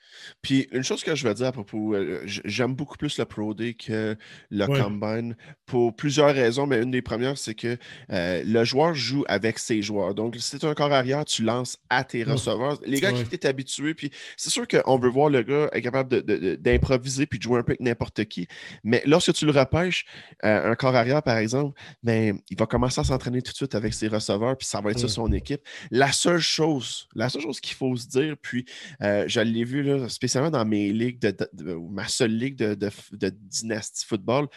Puis 0.41 0.67
une 0.71 0.83
chose 0.83 1.03
que 1.03 1.15
je 1.15 1.27
veux 1.27 1.33
dire 1.33 1.47
à 1.47 1.51
propos, 1.51 1.93
euh, 1.93 2.21
j'aime 2.25 2.73
beaucoup 2.73 2.97
plus 2.97 3.17
le 3.17 3.25
Pro 3.25 3.53
Day 3.53 3.73
que 3.73 4.15
le 4.49 4.65
combine 4.65 5.35
pour 5.65 5.95
plusieurs 5.95 6.33
raisons, 6.33 6.67
mais 6.67 6.81
une 6.81 6.91
des 6.91 7.01
premières, 7.01 7.37
c'est 7.37 7.55
que 7.55 7.77
euh, 8.11 8.43
le 8.45 8.63
joueur 8.63 8.93
joue 8.93 9.25
avec 9.27 9.59
ses 9.59 9.81
joueurs. 9.81 10.15
Donc, 10.15 10.35
si 10.37 10.57
tu 10.57 10.65
un 10.65 10.73
corps 10.73 10.93
arrière, 10.93 11.25
tu 11.25 11.43
lances 11.43 11.77
à 11.89 12.03
tes 12.03 12.23
receveurs. 12.23 12.79
Les 12.85 12.99
gars 12.99 13.11
qui 13.11 13.21
étaient 13.21 13.47
habitués, 13.47 13.93
puis 13.93 14.11
c'est 14.37 14.49
sûr 14.49 14.67
qu'on 14.67 14.97
veut 14.97 15.09
voir 15.09 15.29
le 15.29 15.41
gars 15.43 15.69
être 15.73 15.83
capable 15.83 16.21
d'improviser 16.57 17.25
puis 17.25 17.39
de 17.39 17.43
jouer 17.43 17.59
un 17.59 17.63
peu 17.63 17.71
avec 17.71 17.81
n'importe 17.81 18.25
qui. 18.25 18.47
Mais 18.83 19.01
lorsque 19.05 19.33
tu 19.33 19.45
le 19.45 19.51
repêches, 19.51 20.05
euh, 20.43 20.71
un 20.71 20.75
corps 20.75 20.95
arrière, 20.95 21.23
par 21.23 21.37
exemple, 21.37 21.79
ben, 22.03 22.39
il 22.49 22.57
va 22.57 22.65
commencer 22.65 23.01
à 23.01 23.03
s'entraîner 23.03 23.41
tout 23.41 23.51
de 23.51 23.57
suite 23.57 23.75
avec 23.75 23.93
ses 23.93 24.07
receveurs, 24.07 24.44
puis 24.53 24.67
ça 24.67 24.81
va 24.81 24.91
être 24.91 24.99
ça 24.99 25.07
son 25.07 25.31
équipe. 25.31 25.61
La 25.89 26.11
seule 26.11 26.39
chose, 26.39 27.07
la 27.15 27.29
seule 27.29 27.41
chose 27.41 27.59
qu'il 27.59 27.75
faut 27.75 27.95
se 27.95 28.07
dire, 28.07 28.35
puis 28.41 28.65
je 29.01 29.39
l'ai 29.39 29.63
vu 29.63 29.81
là, 29.81 30.09
spécialement 30.09 30.51
dans 30.51 30.65
mes 30.65 30.91
ligues, 30.91 31.19
de, 31.19 31.73
ma 31.89 32.07
seule 32.07 32.35
ligue 32.35 32.57
de, 32.57 32.75
de, 32.75 33.29
Dynasty 33.29 34.05
Football, 34.05 34.47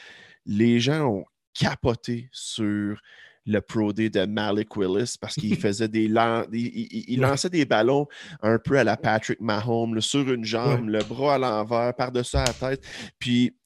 les 0.45 0.81
gens 0.81 1.07
ont 1.07 1.25
capoté 1.55 2.29
sur 2.33 3.01
le 3.49 3.61
Pro 3.61 3.93
Day 3.93 4.11
de 4.11 4.27
Malik 4.27 4.77
Willis 4.77 5.17
parce 5.21 5.35
qu'il 5.35 5.57
faisait 5.61 5.89
des 5.89 6.11
il, 6.53 7.21
lançait 7.21 7.51
des 7.51 7.65
ballons 7.65 8.07
un 8.43 8.59
peu 8.59 8.79
à 8.79 8.85
la 8.85 8.97
Patrick 8.97 9.41
Mahomes, 9.41 10.01
sur 10.01 10.31
une 10.31 10.45
jambe, 10.45 10.89
le 10.89 11.03
bras 11.03 11.35
à 11.35 11.39
l'envers, 11.39 11.95
par-dessus 11.95 12.37
la 12.37 12.45
tête. 12.45 12.85
Puis 13.19 13.57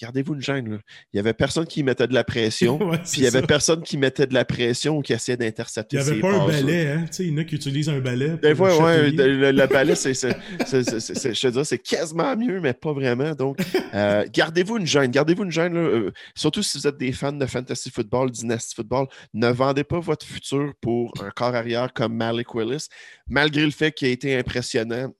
gardez-vous 0.00 0.34
une 0.34 0.40
gêne. 0.40 0.80
Il 1.12 1.16
n'y 1.16 1.20
avait 1.20 1.34
personne 1.34 1.66
qui 1.66 1.82
mettait 1.82 2.06
de 2.06 2.14
la 2.14 2.24
pression. 2.24 2.78
puis 2.78 3.18
il 3.18 3.20
n'y 3.22 3.26
avait 3.26 3.42
personne 3.42 3.82
qui 3.82 3.98
mettait 3.98 4.26
de 4.26 4.34
la 4.34 4.44
pression 4.44 4.98
ou 4.98 5.02
qui 5.02 5.12
essayait 5.12 5.36
d'intercepter. 5.36 5.96
Il 5.96 6.02
n'y 6.02 6.10
avait 6.10 6.20
pas 6.20 6.32
un 6.32 6.46
balai. 6.46 6.88
Hein? 6.88 7.04
il 7.18 7.30
y 7.30 7.34
en 7.34 7.38
a 7.38 7.44
qui 7.44 7.56
utilisent 7.56 7.88
un 7.88 8.00
balai. 8.00 8.36
Des 8.42 8.54
fois, 8.54 8.76
ouais, 8.78 9.10
le, 9.10 9.66
balai, 9.66 9.94
c'est, 9.96 10.14
je 10.14 11.48
te 11.48 11.64
c'est 11.64 11.78
quasiment 11.78 12.36
mieux, 12.36 12.60
mais 12.60 12.72
pas 12.72 12.92
vraiment. 12.92 13.34
Donc, 13.34 13.58
euh, 13.94 14.24
gardez-vous 14.32 14.78
une 14.78 14.86
gêne. 14.86 15.10
Gardez-vous 15.10 15.44
une 15.44 15.52
gêne. 15.52 15.76
Euh, 15.76 16.10
surtout 16.34 16.62
si 16.62 16.78
vous 16.78 16.86
êtes 16.86 16.96
des 16.96 17.12
fans 17.12 17.32
de 17.32 17.46
fantasy 17.46 17.90
football, 17.90 18.30
dynasty 18.30 18.74
football, 18.74 19.06
ne 19.34 19.48
vendez 19.48 19.84
pas 19.84 20.00
votre 20.00 20.24
futur 20.24 20.72
pour 20.80 21.12
un 21.22 21.30
corps 21.30 21.54
arrière 21.54 21.92
comme 21.92 22.14
Malik 22.14 22.54
Willis, 22.54 22.86
malgré 23.28 23.64
le 23.64 23.70
fait 23.70 23.92
qu'il 23.92 24.08
a 24.08 24.10
été 24.10 24.36
impressionnant 24.36 25.12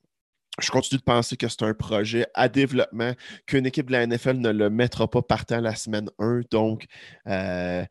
je 0.59 0.71
continue 0.71 0.99
de 0.99 1.05
penser 1.05 1.37
que 1.37 1.49
c'est 1.49 1.63
un 1.63 1.75
projet 1.75 2.27
à 2.35 2.49
développement, 2.49 3.15
qu'une 3.47 3.67
équipe 3.67 3.87
de 3.87 3.93
la 3.93 4.07
NFL 4.07 4.39
ne 4.39 4.51
le 4.51 4.71
mettra 4.71 5.09
pas 5.09 5.23
partant 5.23 5.61
la 5.61 5.75
semaine 5.75 6.11
1. 6.19 6.41
Donc, 6.51 6.87
il 7.27 7.33
euh, 7.33 7.85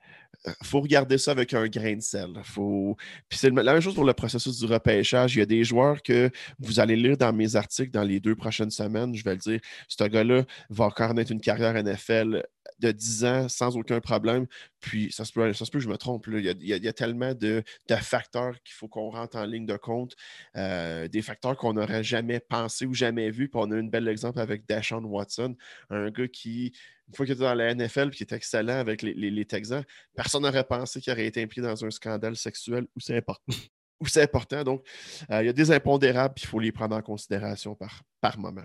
faut 0.64 0.81
regarder 0.81 1.18
ça 1.18 1.31
avec 1.31 1.53
un 1.53 1.68
grain 1.68 1.95
de 1.95 2.02
sel. 2.02 2.30
Faut... 2.44 2.98
Puis 3.27 3.40
c'est 3.40 3.49
la 3.49 3.73
même 3.73 3.81
chose 3.81 3.95
pour 3.95 4.03
le 4.03 4.14
processus 4.14 4.60
du 4.60 4.65
repêchage. 4.65 5.36
Il 5.36 5.40
y 5.40 5.41
a 5.41 5.45
des 5.45 5.64
joueurs 5.64 6.02
que 6.03 6.30
vous 6.60 6.80
allez 6.80 6.95
lire 6.95 7.18
dans 7.18 7.34
mes 7.34 7.56
articles 7.56 7.91
dans 7.91 8.03
les 8.03 8.19
deux 8.19 8.36
prochaines 8.36 8.72
semaines. 8.72 9.15
Je 9.15 9.23
vais 9.23 9.34
le 9.34 9.38
dire, 9.38 9.60
ce 9.88 10.03
gars-là 10.03 10.44
va 10.69 10.90
connaître 10.90 11.31
une 11.31 11.41
carrière 11.41 11.73
NFL 11.73 12.44
de 12.80 12.92
10 12.92 13.26
ans 13.26 13.50
sans 13.50 13.78
aucun 13.78 14.00
problème. 14.00 14.48
Puis 14.80 15.12
ça 15.12 15.26
se 15.26 15.34
peut, 15.34 15.52
ça 15.54 15.66
je 15.72 15.90
me 15.90 15.98
trompe. 15.98 16.28
Il, 16.28 16.46
y 16.62 16.88
a, 16.88 16.94
tellement 16.94 17.34
de, 17.34 17.64
facteurs 18.02 18.62
qu'il 18.64 18.74
faut 18.74 18.88
qu'on 18.88 19.10
rentre 19.10 19.38
en 19.38 19.46
ligne 19.46 19.66
de 19.66 19.78
compte, 19.78 20.16
euh, 20.56 21.08
des 21.08 21.22
facteurs 21.22 21.58
qu'on 21.58 21.74
n'aurait 21.74 22.04
jamais 22.04 22.40
pensé 22.40 22.86
ou 22.86 22.94
jamais 22.94 23.30
vu. 23.30 23.50
Puis 23.50 23.60
on 23.62 23.72
a 23.72 23.76
un 23.76 23.84
bel 23.84 24.08
exemple 24.08 24.40
avec 24.40 24.68
Deshaun 24.68 25.04
Watson, 25.06 25.56
un 25.90 26.10
gars 26.10 26.28
qui, 26.28 26.74
une 27.08 27.16
fois 27.16 27.26
qu'il 27.26 27.34
était 27.34 27.44
dans 27.44 27.54
la 27.54 27.74
NFL, 27.74 28.12
qui 28.12 28.24
est 28.24 28.32
excellent 28.32 28.78
avec 28.78 29.02
les, 29.02 29.46
Texans, 29.46 29.84
personne 30.16 30.44
n'aurait 30.44 30.64
pensé 30.64 31.02
qu'il 31.02 31.12
aurait 31.12 31.26
été 31.26 31.42
impliqué 31.42 31.62
dans 31.62 31.86
un 31.86 31.92
scandale 31.92 32.36
sexuel 32.36 32.86
où 32.96 33.00
c'est 33.00 33.18
important. 33.18 33.54
Où 34.02 34.08
c'est 34.08 34.24
important. 34.24 34.64
Donc, 34.64 34.88
euh, 35.30 35.44
il 35.44 35.48
y 35.48 35.50
a 35.50 35.54
des 35.54 35.72
impondérables, 35.72 36.34
puis 36.34 36.46
il 36.46 36.48
faut 36.48 36.60
les 36.62 36.72
prendre 36.72 36.96
en 36.96 37.02
considération 37.02 37.76
par, 37.76 38.02
par 38.22 38.40
moment. 38.40 38.64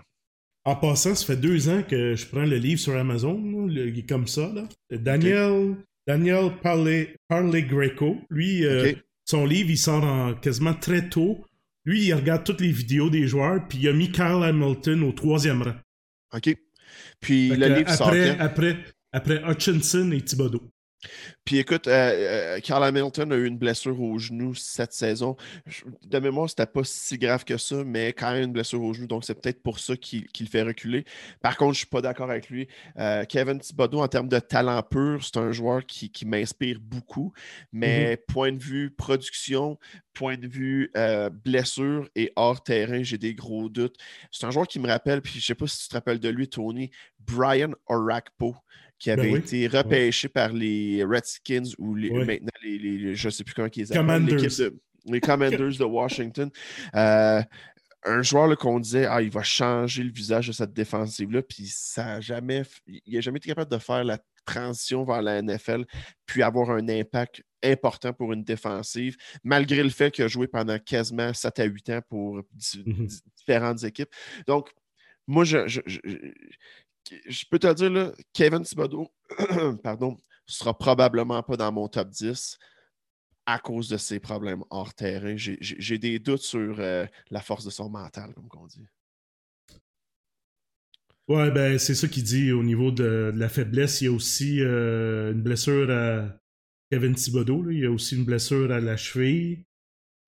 En 0.65 0.75
passant, 0.75 1.13
ça 1.13 1.25
fait 1.25 1.37
deux 1.37 1.69
ans 1.69 1.83
que 1.83 2.15
je 2.15 2.25
prends 2.25 2.43
le 2.43 2.57
livre 2.57 2.79
sur 2.79 2.95
Amazon, 2.95 3.67
il 3.69 3.99
est 3.99 4.09
comme 4.09 4.27
ça. 4.27 4.51
Là. 4.53 4.67
Daniel, 4.89 5.75
Daniel 6.07 6.51
Parley, 6.61 7.17
Greco, 7.63 8.17
lui, 8.31 8.65
euh, 8.65 8.93
son 9.25 9.45
livre, 9.45 9.69
il 9.69 9.77
sort 9.77 10.03
en, 10.03 10.33
quasiment 10.33 10.73
très 10.73 11.07
tôt. 11.07 11.45
Lui, 11.85 12.05
il 12.05 12.13
regarde 12.15 12.43
toutes 12.43 12.61
les 12.61 12.71
vidéos 12.71 13.11
des 13.11 13.27
joueurs, 13.27 13.67
puis 13.67 13.77
il 13.77 13.87
a 13.87 13.93
mis 13.93 14.11
Kyle 14.11 14.41
Hamilton 14.43 15.03
au 15.03 15.11
troisième 15.11 15.61
rang. 15.61 15.75
OK. 16.33 16.55
Puis 17.19 17.49
le 17.49 17.67
livre 17.67 17.91
après, 17.91 18.27
sort 18.27 18.41
après, 18.41 18.77
après 19.11 19.41
Hutchinson 19.47 20.11
et 20.11 20.21
Thibodeau. 20.21 20.63
Puis 21.45 21.59
écoute, 21.59 21.87
euh, 21.87 22.55
euh, 22.55 22.59
Carl 22.59 22.83
Hamilton 22.83 23.31
a 23.31 23.35
eu 23.35 23.45
une 23.45 23.57
blessure 23.57 24.01
au 24.01 24.17
genou 24.17 24.55
cette 24.55 24.93
saison. 24.93 25.35
De 26.03 26.19
mémoire, 26.19 26.49
c'était 26.49 26.65
pas 26.65 26.83
si 26.83 27.17
grave 27.17 27.45
que 27.45 27.57
ça, 27.57 27.83
mais 27.83 28.13
quand 28.13 28.31
même 28.31 28.45
une 28.45 28.51
blessure 28.51 28.81
au 28.81 28.93
genou, 28.93 29.07
donc 29.07 29.23
c'est 29.25 29.39
peut-être 29.39 29.61
pour 29.61 29.79
ça 29.79 29.95
qu'il 29.95 30.25
le 30.39 30.45
fait 30.47 30.63
reculer. 30.63 31.05
Par 31.41 31.55
contre, 31.57 31.73
je 31.73 31.79
suis 31.79 31.87
pas 31.87 32.01
d'accord 32.01 32.31
avec 32.31 32.49
lui. 32.49 32.67
Euh, 32.97 33.25
Kevin 33.25 33.59
Thibodeau, 33.59 33.99
en 34.01 34.07
termes 34.07 34.27
de 34.27 34.39
talent 34.39 34.81
pur, 34.81 35.23
c'est 35.23 35.37
un 35.37 35.51
joueur 35.51 35.85
qui, 35.85 36.11
m'inspire 36.25 36.79
beaucoup, 36.81 37.33
mais 37.71 38.15
mm-hmm. 38.15 38.33
point 38.33 38.51
de 38.51 38.57
vue 38.57 38.89
production, 38.89 39.77
point 40.13 40.37
de 40.37 40.47
vue 40.47 40.91
blessure 41.43 42.09
et 42.15 42.31
hors 42.35 42.63
terrain, 42.63 43.03
j'ai 43.03 43.19
des 43.19 43.35
gros 43.35 43.69
doutes. 43.69 43.95
C'est 44.31 44.47
un 44.47 44.51
joueur 44.51 44.67
qui 44.67 44.79
me 44.79 44.87
rappelle, 44.87 45.21
puis 45.21 45.39
je 45.39 45.45
sais 45.45 45.55
pas 45.55 45.67
si 45.67 45.83
tu 45.83 45.89
te 45.89 45.93
rappelles 45.93 46.19
de 46.19 46.29
lui, 46.29 46.47
Tony, 46.47 46.89
Brian 47.19 47.71
Orakpo 47.87 48.55
qui 49.05 49.15
ben 49.15 49.19
avait 49.19 49.37
été 49.37 49.67
repêché 49.67 50.27
par 50.29 50.51
les 50.51 51.03
Redskins 51.03 51.69
ou 51.77 51.93
les, 51.93 52.09
maintenant 52.09 52.49
les, 52.63 53.13
je 53.13 53.27
ne 53.27 53.31
sais 53.31 53.43
plus 53.43 53.53
comment 53.53 53.69
ils 53.75 53.95
appellent. 53.95 54.71
les 55.05 55.21
Commanders 55.21 55.77
de 55.77 55.83
Washington. 55.83 56.49
Euh, 56.95 57.43
un 58.03 58.21
joueur 58.23 58.57
qu'on 58.57 58.79
disait 58.79 59.05
ah, 59.05 59.21
il 59.21 59.29
va 59.29 59.43
changer 59.43 60.01
le 60.01 60.11
visage 60.11 60.47
de 60.47 60.53
cette 60.53 60.73
défensive-là, 60.73 61.43
puis 61.43 61.67
ça 61.67 62.19
jamais. 62.19 62.63
Il 62.87 63.13
n'a 63.13 63.21
jamais 63.21 63.37
été 63.37 63.49
capable 63.49 63.69
de 63.69 63.77
faire 63.77 64.03
la 64.03 64.17
transition 64.43 65.03
vers 65.03 65.21
la 65.21 65.39
NFL, 65.39 65.85
puis 66.25 66.41
avoir 66.41 66.71
un 66.71 66.89
impact 66.89 67.43
important 67.63 68.11
pour 68.11 68.33
une 68.33 68.43
défensive, 68.43 69.17
malgré 69.43 69.83
le 69.83 69.89
fait 69.89 70.09
qu'il 70.09 70.23
a 70.23 70.27
joué 70.27 70.47
pendant 70.47 70.79
quasiment 70.79 71.31
7 71.31 71.59
à 71.59 71.63
8 71.65 71.89
ans 71.91 72.01
pour 72.09 72.37
mhm. 72.37 73.07
différentes 73.37 73.83
équipes. 73.83 74.09
Donc, 74.47 74.71
moi, 75.27 75.43
je, 75.43 75.67
je 75.67 75.79
peux 77.49 77.59
te 77.59 77.73
dire, 77.73 77.89
là, 77.89 78.11
Kevin 78.33 78.63
Thibodeau, 78.63 79.11
pardon, 79.83 80.17
sera 80.45 80.77
probablement 80.77 81.41
pas 81.43 81.57
dans 81.57 81.71
mon 81.71 81.87
top 81.87 82.09
10 82.09 82.57
à 83.45 83.59
cause 83.59 83.89
de 83.89 83.97
ses 83.97 84.19
problèmes 84.19 84.63
hors 84.69 84.93
terrain. 84.93 85.35
J'ai 85.37 85.97
des 85.97 86.19
doutes 86.19 86.41
sur 86.41 86.79
euh, 86.79 87.05
la 87.29 87.41
force 87.41 87.65
de 87.65 87.69
son 87.69 87.89
mental, 87.89 88.33
comme 88.49 88.61
on 88.61 88.67
dit. 88.67 88.85
Ouais, 91.27 91.49
ben 91.49 91.79
c'est 91.79 91.95
ça 91.95 92.07
qu'il 92.07 92.23
dit 92.23 92.51
au 92.51 92.63
niveau 92.63 92.91
de, 92.91 93.31
la 93.35 93.49
faiblesse. 93.49 94.01
Il 94.01 94.05
y 94.05 94.07
a 94.07 94.11
aussi 94.11 94.61
euh, 94.61 95.31
une 95.31 95.41
blessure 95.41 95.89
à 95.89 96.39
Kevin 96.91 97.15
Thibodeau. 97.15 97.69
Il 97.71 97.79
y 97.79 97.85
a 97.85 97.91
aussi 97.91 98.15
une 98.15 98.25
blessure 98.25 98.71
à 98.71 98.79
la 98.79 98.95
cheville. 98.95 99.65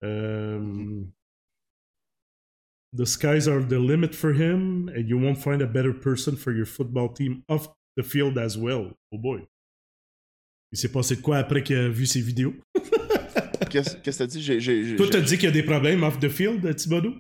Euh, 0.03 1.03
The 2.97 3.05
skies 3.05 3.47
are 3.47 3.61
the 3.61 3.77
limit 3.77 4.15
for 4.15 4.33
him, 4.33 4.89
and 4.89 5.07
you 5.07 5.19
won't 5.19 5.37
find 5.37 5.61
a 5.61 5.67
better 5.67 5.93
person 5.93 6.35
for 6.35 6.51
your 6.51 6.65
football 6.65 7.09
team 7.09 7.43
off 7.47 7.67
the 7.95 8.01
field 8.01 8.39
as 8.39 8.57
well. 8.57 8.91
Oh 9.13 9.19
boy. 9.19 9.45
Il 10.71 10.79
s'est 10.79 10.91
passé 10.91 11.15
de 11.15 11.21
quoi 11.21 11.37
après 11.37 11.61
qu'il 11.61 11.77
a 11.77 11.89
vu 11.89 12.07
ses 12.07 12.21
vidéos? 12.21 12.55
Qu'est-ce 13.69 13.97
que 13.97 14.09
t'as 14.09 14.25
dit? 14.25 14.41
J'ai, 14.41 14.95
Toi, 14.95 15.07
t'as 15.11 15.21
dit 15.21 15.35
qu'il 15.35 15.45
y 15.45 15.47
a 15.47 15.51
des 15.51 15.61
problèmes 15.61 16.01
off 16.01 16.19
the 16.19 16.27
field, 16.27 16.75
Thibodeau? 16.75 17.13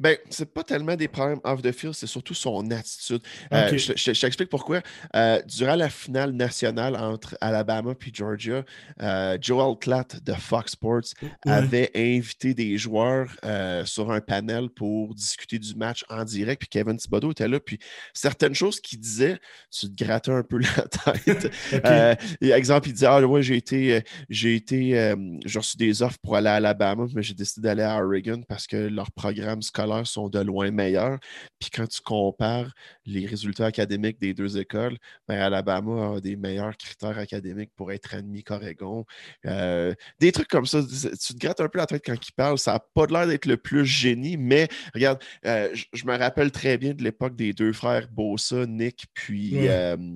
Ben, 0.00 0.16
c'est 0.28 0.52
pas 0.52 0.64
tellement 0.64 0.96
des 0.96 1.06
problèmes 1.06 1.38
off 1.44 1.62
the 1.62 1.70
field, 1.70 1.94
c'est 1.94 2.08
surtout 2.08 2.34
son 2.34 2.68
attitude. 2.72 3.22
Euh, 3.52 3.78
je, 3.78 4.20
t'explique 4.20 4.48
pourquoi. 4.48 4.82
Euh, 5.14 5.40
durant 5.46 5.76
la 5.76 5.88
finale 5.88 6.32
nationale 6.32 6.96
entre 6.96 7.36
Alabama 7.40 7.92
et 7.92 8.10
Georgia, 8.12 8.64
euh, 9.00 9.38
Joel 9.40 9.78
Klatt 9.78 10.20
de 10.24 10.32
Fox 10.32 10.72
Sports 10.72 11.14
avait 11.46 11.92
invité 11.94 12.54
des 12.54 12.76
joueurs 12.76 13.36
sur 13.84 14.10
un 14.10 14.20
panel 14.20 14.68
pour 14.68 15.14
discuter 15.14 15.60
du 15.60 15.74
match 15.76 16.04
en 16.08 16.24
direct. 16.24 16.62
Puis 16.62 16.68
Kevin 16.68 16.96
Thibodeau 16.96 17.30
était 17.30 17.46
là. 17.46 17.60
Puis 17.60 17.78
certaines 18.12 18.54
choses 18.54 18.80
qu'il 18.80 18.98
disait, 18.98 19.38
tu 19.70 19.88
te 19.88 20.04
grattais 20.04 20.32
un 20.32 20.42
peu 20.42 20.58
la 20.76 21.12
tête. 21.22 21.52
exemple, 22.42 22.88
il 22.88 22.94
disait 22.94 23.06
Ah, 23.06 23.24
ouais, 23.24 23.42
j'ai 23.42 23.56
été, 23.56 24.02
j'ai 24.28 24.56
été, 24.56 25.14
j'ai 25.44 25.58
reçu 25.58 25.76
des 25.76 26.02
offres 26.02 26.18
pour 26.20 26.34
aller 26.34 26.48
à 26.48 26.54
Alabama, 26.54 27.06
mais 27.14 27.22
j'ai 27.22 27.34
décidé 27.34 27.68
d'aller 27.68 27.84
à 27.84 28.04
Oregon 28.04 28.42
parce 28.48 28.66
que 28.66 28.76
leur 28.76 29.12
programme 29.12 29.62
scolaire 29.62 29.83
scolaires 29.84 30.06
sont 30.06 30.28
de 30.28 30.40
loin 30.40 30.70
meilleurs. 30.70 31.18
Puis 31.58 31.70
quand 31.70 31.86
tu 31.86 32.00
compares 32.02 32.72
les 33.04 33.26
résultats 33.26 33.66
académiques 33.66 34.20
des 34.20 34.34
deux 34.34 34.58
écoles, 34.58 34.96
ben 35.28 35.38
Alabama 35.38 36.16
a 36.16 36.20
des 36.20 36.36
meilleurs 36.36 36.76
critères 36.76 37.18
académiques 37.18 37.70
pour 37.76 37.92
être 37.92 38.14
admis 38.14 38.42
qu'Oregon. 38.42 39.04
Euh, 39.46 39.94
des 40.20 40.32
trucs 40.32 40.48
comme 40.48 40.66
ça, 40.66 40.80
tu 40.82 41.34
te 41.34 41.38
grattes 41.38 41.60
un 41.60 41.68
peu 41.68 41.78
la 41.78 41.86
tête 41.86 42.02
quand 42.04 42.14
ils 42.14 42.32
parlent. 42.32 42.58
Ça 42.58 42.72
n'a 42.74 42.80
pas 42.94 43.06
l'air 43.06 43.26
d'être 43.26 43.46
le 43.46 43.56
plus 43.56 43.86
génie, 43.86 44.36
mais 44.36 44.68
regarde, 44.94 45.22
euh, 45.46 45.74
je 45.92 46.06
me 46.06 46.16
rappelle 46.16 46.50
très 46.50 46.78
bien 46.78 46.94
de 46.94 47.02
l'époque 47.02 47.36
des 47.36 47.52
deux 47.52 47.72
frères 47.72 48.08
Bossa, 48.10 48.66
Nick, 48.66 49.04
puis 49.14 49.56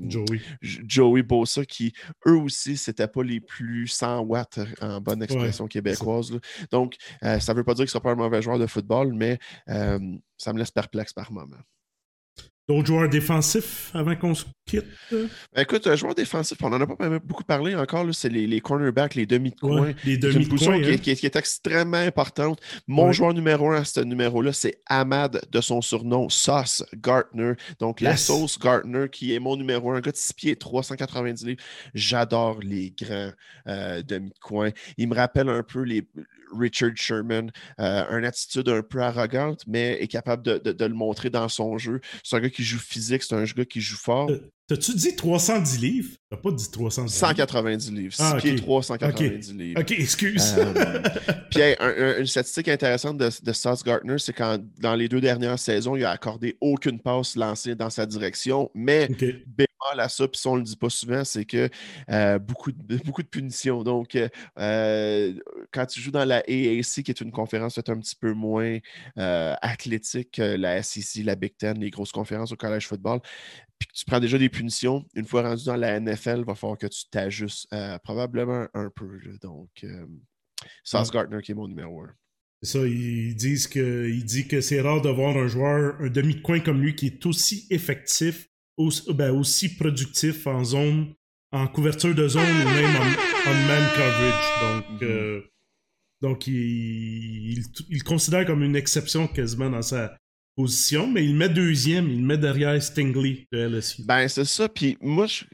Joey. 0.09 0.40
Joey 0.62 1.23
Bossa, 1.23 1.65
qui 1.65 1.93
eux 2.27 2.36
aussi, 2.36 2.77
c'était 2.77 3.09
pas 3.09 3.23
les 3.23 3.40
plus 3.40 3.89
100 3.89 4.20
watts 4.20 4.59
en 4.81 5.01
bonne 5.01 5.23
expression 5.23 5.66
québécoise. 5.66 6.32
Donc, 6.70 6.97
euh, 7.24 7.39
ça 7.40 7.53
ne 7.53 7.59
veut 7.59 7.65
pas 7.65 7.74
dire 7.74 7.85
qu'il 7.85 7.89
ne 7.89 7.90
sera 7.90 8.01
pas 8.01 8.12
un 8.12 8.16
mauvais 8.16 8.43
joueur 8.43 8.59
de 8.59 8.66
football, 8.66 9.12
mais 9.12 9.39
euh, 9.69 9.99
ça 10.37 10.53
me 10.53 10.59
laisse 10.59 10.71
perplexe 10.71 11.13
par 11.13 11.33
moment. 11.33 11.59
D'autres 12.69 12.87
joueurs 12.87 13.09
défensifs 13.09 13.91
avant 13.95 14.15
qu'on 14.15 14.35
se 14.35 14.45
quitte? 14.67 14.85
Ben, 15.11 15.29
écoute, 15.57 15.87
un 15.87 15.97
joueur 15.97 16.15
défensif, 16.15 16.59
on 16.63 16.69
n'en 16.69 16.79
a 16.83 16.87
pas 16.87 17.19
beaucoup 17.19 17.43
parlé 17.43 17.75
encore, 17.75 18.07
c'est 18.13 18.29
les, 18.29 18.61
cornerbacks, 18.61 19.15
les 19.15 19.25
demi 19.25 19.53
de 19.53 19.57
coin. 19.59 19.95
les 20.05 20.19
demi 20.19 20.45
de 20.45 20.55
coin. 20.55 20.79
Qui, 20.99 21.17
qui, 21.17 21.25
est 21.25 21.37
extrêmement 21.37 21.97
importante. 21.97 22.61
Mon 22.87 23.11
joueur 23.11 23.33
numéro 23.33 23.71
un 23.71 23.77
à 23.77 23.85
ce 23.87 24.01
numéro-là, 24.01 24.53
c'est 24.53 24.83
Ahmad 24.85 25.41
de 25.51 25.61
son 25.63 25.81
surnom, 25.81 26.29
Sauce 26.29 26.85
Gartner. 26.95 27.55
Donc, 27.81 28.03
la 28.03 28.19
sauce 28.19 28.59
Gartner, 28.59 29.07
qui 29.11 29.35
est 29.35 29.39
mon 29.39 29.57
numéro 29.57 29.91
un, 29.91 29.97
un 29.97 30.01
gars 30.01 30.13
de 30.13 30.17
6 30.19 30.35
pieds 30.35 30.57
390 30.57 31.47
livres. 31.47 31.63
J'adore 31.95 32.61
les 32.61 32.91
grands 32.91 33.33
euh, 33.67 34.03
demi 34.03 34.29
de 34.29 34.39
coin. 34.43 34.73
Il 34.99 35.09
me 35.09 35.15
rappelle 35.15 35.49
un 35.49 35.63
peu 35.63 35.81
les, 35.81 36.07
Richard 36.57 36.97
Sherman, 36.97 37.51
euh, 37.81 38.19
une 38.19 38.25
attitude 38.25 38.69
un 38.69 38.83
peu 38.83 39.01
arrogante, 39.01 39.62
mais 39.66 39.99
est 40.01 40.09
capable 40.09 40.43
de, 40.43 40.85
le 40.85 40.95
montrer 40.95 41.31
dans 41.31 41.49
son 41.49 41.79
jeu. 41.79 42.01
C'est 42.23 42.37
un 42.37 42.41
gars 42.41 42.51
qui 42.51 42.65
joue 42.65 42.79
physique, 42.79 43.23
c'est 43.23 43.35
un 43.35 43.45
gars 43.45 43.65
qui 43.65 43.81
joue 43.81 43.97
fort. 43.97 44.31
T'as-tu 44.69 44.95
dit 44.95 45.16
310 45.16 45.81
livres? 45.81 46.11
T'as 46.31 46.37
pas 46.37 46.51
dit 46.51 46.70
310 46.70 47.15
190 47.15 47.91
livres? 47.91 48.15
6 48.15 48.23
ah, 48.23 48.37
pieds 48.39 48.57
390 48.57 49.55
livres. 49.55 49.81
OK, 49.81 49.93
excuse. 49.93 50.55
Euh, 50.59 51.03
puis 51.51 51.62
une 52.20 52.27
statistique 52.27 52.69
intéressante 52.69 53.16
de, 53.16 53.31
de 53.43 53.53
Sauce 53.55 53.83
Gardner, 53.83 54.19
c'est 54.19 54.35
quand 54.35 54.59
dans 54.79 54.95
les 54.95 55.09
deux 55.09 55.23
dernières 55.23 55.59
saisons, 55.59 55.97
il 55.97 56.05
a 56.05 56.11
accordé 56.11 56.57
aucune 56.61 57.01
passe 57.01 57.35
lancée 57.35 57.75
dans 57.75 57.89
sa 57.89 58.05
direction, 58.05 58.70
mais 58.75 59.09
à 59.97 60.09
ça, 60.09 60.29
puis 60.29 60.41
ça, 60.41 60.51
on 60.51 60.55
ne 60.55 60.61
le 60.61 60.65
dit 60.65 60.77
pas 60.77 60.91
souvent, 60.91 61.25
c'est 61.25 61.45
que 61.45 61.69
euh, 62.11 62.39
beaucoup, 62.39 62.73
de, 62.73 62.97
beaucoup 63.05 63.23
de 63.23 63.29
punitions. 63.29 63.83
Donc, 63.83 64.15
euh, 64.15 64.29
euh, 64.59 65.35
quand 65.73 65.87
tu 65.87 66.01
joues 66.01 66.11
dans 66.11 66.25
la 66.25 66.39
AAC, 66.39 67.03
qui 67.03 67.11
est 67.11 67.21
une 67.21 67.33
conférence 67.33 67.75
peut-être 67.75 67.91
un 67.91 67.99
petit 67.99 68.17
peu 68.17 68.33
moins 68.33 68.79
athlétique 69.17 70.33
que 70.33 70.57
la 70.57 70.83
SEC, 70.83 71.25
la 71.25 71.35
Big 71.35 71.57
Ten, 71.57 71.79
les 71.79 71.91
grosses 71.91 72.13
conférences 72.13 72.53
au 72.53 72.57
collège 72.57 72.87
football, 72.87 73.21
puis 73.79 73.89
que 73.89 73.93
tu 73.95 74.05
prends 74.05 74.21
déjà 74.21 74.39
des 74.39 74.49
punitions, 74.49 75.05
une 75.15 75.25
fois 75.25 75.43
rendu 75.43 75.65
dans 75.65 75.77
la 75.77 76.01
NFL, 76.01 76.39
il 76.39 76.45
va 76.45 76.55
falloir 76.55 76.79
que 76.79 76.87
tu 76.87 77.09
t'ajustes 77.11 77.69
probablement 78.03 78.67
un 78.75 78.91
peu. 78.91 79.21
Donc, 79.41 79.85
Sauce 80.83 81.11
Gardner 81.11 81.41
qui 81.43 81.53
est 81.53 81.55
mon 81.55 81.69
numéro 81.69 82.03
un. 82.03 82.15
Ça, 82.63 82.81
ils 82.81 83.37
disent 83.37 83.69
que, 83.69 84.09
il 84.09 84.25
dit 84.25 84.49
que 84.49 84.61
c'est 84.61 84.81
rare 84.81 85.01
de 85.01 85.09
voir 85.09 85.37
un 85.37 85.47
joueur, 85.47 85.95
un 86.01 86.09
demi-coin 86.09 86.59
comme 86.59 86.83
lui 86.83 86.97
qui 86.97 87.07
est 87.07 87.25
aussi 87.25 87.69
effectif 87.71 88.48
ben, 89.15 89.31
aussi, 89.31 89.75
productif 89.77 90.47
en 90.47 90.65
zone, 90.65 91.15
en 91.53 91.67
couverture 91.67 92.15
de 92.15 92.29
zone 92.29 92.43
ou 92.43 92.69
même 92.69 92.97
en, 92.97 93.55
man 93.67 93.89
coverage. 93.97 94.61
Donc, 94.63 95.01
mhm. 95.01 95.09
euh, 95.09 95.41
donc 96.21 96.47
il, 96.47 97.63
il, 97.91 98.03
considère 98.03 98.45
comme 98.45 98.63
une 98.63 98.77
exception 98.77 99.29
quasiment 99.29 99.71
dans 99.71 99.83
sa 99.83 100.17
position, 100.57 101.07
mais 101.07 101.25
il 101.25 101.37
met 101.37 101.49
deuxième, 101.49 102.11
il 102.11 102.25
met 102.25 102.37
derrière 102.37 102.83
Stingley 102.83 103.47
de 103.53 103.59
LSU. 103.59 104.03
Ben, 104.05 104.27
c'est 104.27 104.45
ça. 104.45 104.69
Puis 104.69 104.99
moi, 105.01 105.27
je, 105.27 105.45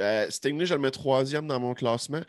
euh, 0.00 0.26
Stingley, 0.28 0.66
je 0.66 0.74
le 0.74 0.80
mets 0.80 0.90
troisième 0.90 1.46
dans 1.46 1.60
mon 1.60 1.72
classement. 1.72 2.22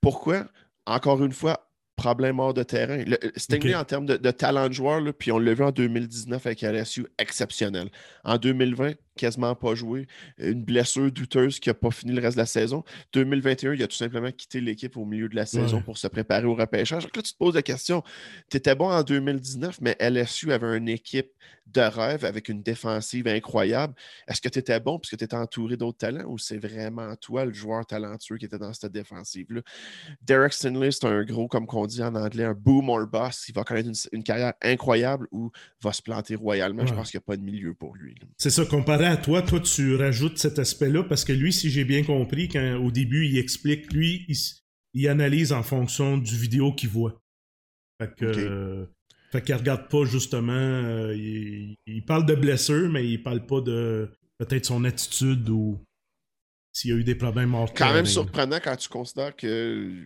Pourquoi? 0.00 0.46
Encore 0.86 1.22
une 1.22 1.32
fois, 1.32 1.68
problème 1.98 2.38
hors 2.38 2.54
de 2.54 2.62
terrain. 2.62 3.04
Stingley, 3.36 3.74
en 3.74 3.84
termes 3.84 4.06
de, 4.06 4.30
talent 4.30 4.68
de 4.68 4.72
joueur, 4.72 5.02
puis 5.18 5.30
on 5.30 5.38
l'a 5.38 5.52
vu 5.52 5.62
en 5.62 5.70
2019 5.70 6.46
avec 6.46 6.62
LSU, 6.62 7.06
exceptionnel. 7.18 7.90
En 8.24 8.38
2020, 8.38 8.94
quasiment 9.18 9.54
pas 9.54 9.74
joué. 9.74 10.06
Une 10.38 10.64
blessure 10.64 11.10
douteuse 11.12 11.60
qui 11.60 11.68
n'a 11.68 11.74
pas 11.74 11.90
fini 11.90 12.12
le 12.12 12.22
reste 12.22 12.36
de 12.36 12.42
la 12.42 12.46
saison. 12.46 12.84
2021, 13.12 13.74
il 13.74 13.82
a 13.82 13.86
tout 13.86 13.96
simplement 13.96 14.30
quitté 14.32 14.60
l'équipe 14.60 14.96
au 14.96 15.04
milieu 15.04 15.28
de 15.28 15.36
la 15.36 15.46
saison 15.46 15.82
pour 15.82 15.98
se 15.98 16.06
préparer 16.06 16.46
au 16.46 16.54
repêchage. 16.54 17.04
Donc 17.04 17.16
là, 17.16 17.22
tu 17.22 17.32
te 17.32 17.38
poses 17.38 17.54
la 17.54 17.62
question 17.62 18.02
tu 18.50 18.56
étais 18.56 18.74
bon 18.74 18.90
en 18.90 19.02
2019, 19.02 19.80
mais 19.80 19.96
LSU 20.00 20.52
avait 20.52 20.76
une 20.76 20.88
équipe 20.88 21.30
de 21.66 21.80
rêve 21.80 22.24
avec 22.24 22.48
une 22.48 22.62
défensive 22.62 23.28
incroyable. 23.28 23.94
Est-ce 24.26 24.40
que 24.40 24.48
tu 24.48 24.58
étais 24.58 24.80
bon 24.80 24.98
parce 24.98 25.10
que 25.10 25.16
tu 25.16 25.24
étais 25.24 25.36
entouré 25.36 25.76
d'autres 25.76 25.98
talents 25.98 26.24
ou 26.26 26.38
c'est 26.38 26.56
vraiment 26.56 27.14
toi 27.16 27.44
le 27.44 27.52
joueur 27.52 27.84
talentueux 27.84 28.38
qui 28.38 28.46
était 28.46 28.58
dans 28.58 28.72
cette 28.72 28.92
défensive-là? 28.92 29.60
Derek 30.22 30.52
Stinley, 30.54 30.90
c'est 30.92 31.04
un 31.04 31.22
gros, 31.24 31.46
comme 31.46 31.66
on 31.70 31.86
dit 31.86 32.02
en 32.02 32.14
anglais, 32.14 32.44
un 32.44 32.54
boom 32.54 32.88
or 32.88 33.06
bust. 33.06 33.48
Il 33.48 33.54
va 33.54 33.64
connaître 33.64 33.90
une, 34.12 34.22
carrière 34.22 34.54
incroyable 34.62 35.28
ou 35.30 35.50
va 35.82 35.92
se 35.92 36.00
planter 36.00 36.36
royalement. 36.36 36.86
Je 36.86 36.94
pense 36.94 37.10
qu'il 37.10 37.18
n'y 37.18 37.24
a 37.24 37.26
pas 37.26 37.36
de 37.36 37.42
milieu 37.42 37.74
pour 37.74 37.94
lui. 37.94 38.14
C'est 38.38 38.50
ça, 38.50 38.64
comparé 38.64 39.06
à 39.08 39.16
toi, 39.16 39.42
toi, 39.42 39.60
tu 39.60 39.96
rajoutes 39.96 40.38
cet 40.38 40.58
aspect-là 40.58 41.02
parce 41.04 41.24
que 41.24 41.32
lui, 41.32 41.52
si 41.52 41.70
j'ai 41.70 41.84
bien 41.84 42.04
compris, 42.04 42.48
quand 42.48 42.76
au 42.76 42.90
début, 42.90 43.26
il 43.26 43.38
explique, 43.38 43.92
lui, 43.92 44.26
il, 44.94 45.08
analyse 45.08 45.52
en 45.52 45.62
fonction 45.62 46.18
du 46.18 46.36
vidéo 46.36 46.72
qu'il 46.72 46.88
voit. 46.88 47.20
Fait 48.00 48.14
que. 48.14 48.88
fait 49.32 49.42
qu'il 49.42 49.54
regarde 49.54 49.88
pas 49.88 50.04
justement. 50.04 50.52
Euh, 50.52 51.14
il, 51.16 52.04
parle 52.06 52.26
de 52.26 52.34
blessure, 52.34 52.88
mais 52.90 53.06
il 53.06 53.22
parle 53.22 53.44
pas 53.46 53.60
de 53.60 54.10
peut-être 54.38 54.66
son 54.66 54.84
attitude 54.84 55.48
ou 55.48 55.80
s'il 56.72 56.90
y 56.90 56.94
a 56.94 56.96
eu 56.96 57.04
des 57.04 57.16
problèmes 57.16 57.54
hors 57.54 57.72
Quand 57.74 57.92
même 57.92 58.06
surprenant 58.06 58.58
quand 58.62 58.76
tu 58.76 58.88
considères 58.88 59.34
que 59.34 60.04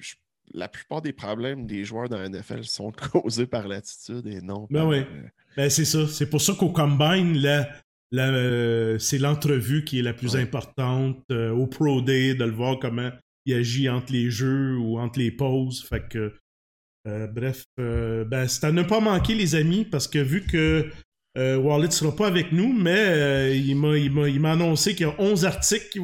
la 0.54 0.68
plupart 0.68 1.02
des 1.02 1.12
problèmes 1.12 1.66
des 1.66 1.84
joueurs 1.84 2.08
dans 2.08 2.18
la 2.18 2.28
NFL 2.28 2.64
sont 2.64 2.92
causés 3.12 3.46
par 3.46 3.68
l'attitude 3.68 4.26
et 4.26 4.40
non 4.40 4.66
ben 4.70 4.80
par. 4.80 4.88
oui. 4.88 4.98
Euh, 4.98 5.28
ben 5.56 5.70
c'est 5.70 5.84
ça. 5.84 6.06
C'est 6.08 6.28
pour 6.28 6.40
ça 6.40 6.54
qu'au 6.54 6.70
combine, 6.70 7.36
là, 7.38 7.68
euh, 8.14 8.98
c'est 8.98 9.18
l'entrevue 9.18 9.84
qui 9.84 9.98
est 9.98 10.02
la 10.02 10.12
plus 10.12 10.36
importante 10.36 11.18
euh, 11.30 11.50
au 11.50 11.66
Pro 11.66 12.02
Day, 12.02 12.34
de 12.34 12.44
le 12.44 12.52
voir 12.52 12.78
comment 12.78 13.10
il 13.46 13.54
agit 13.54 13.88
entre 13.88 14.12
les 14.12 14.30
jeux 14.30 14.76
ou 14.76 14.98
entre 14.98 15.18
les 15.18 15.30
pauses. 15.30 15.84
Fait 15.88 16.06
que, 16.08 16.32
euh, 17.08 17.26
bref, 17.26 17.64
ben, 17.78 18.46
c'est 18.48 18.64
à 18.64 18.72
ne 18.72 18.82
pas 18.82 19.00
manquer, 19.00 19.34
les 19.34 19.54
amis, 19.54 19.84
parce 19.84 20.06
que 20.06 20.18
vu 20.18 20.44
que 20.44 20.88
Wallet 21.36 21.86
ne 21.86 21.92
sera 21.92 22.14
pas 22.14 22.26
avec 22.26 22.52
nous, 22.52 22.72
mais 22.72 23.58
il 23.58 23.74
m'a 23.74 24.52
annoncé 24.52 24.94
qu'il 24.94 25.06
y 25.06 25.10
a 25.10 25.14
11 25.18 25.44
articles 25.46 25.98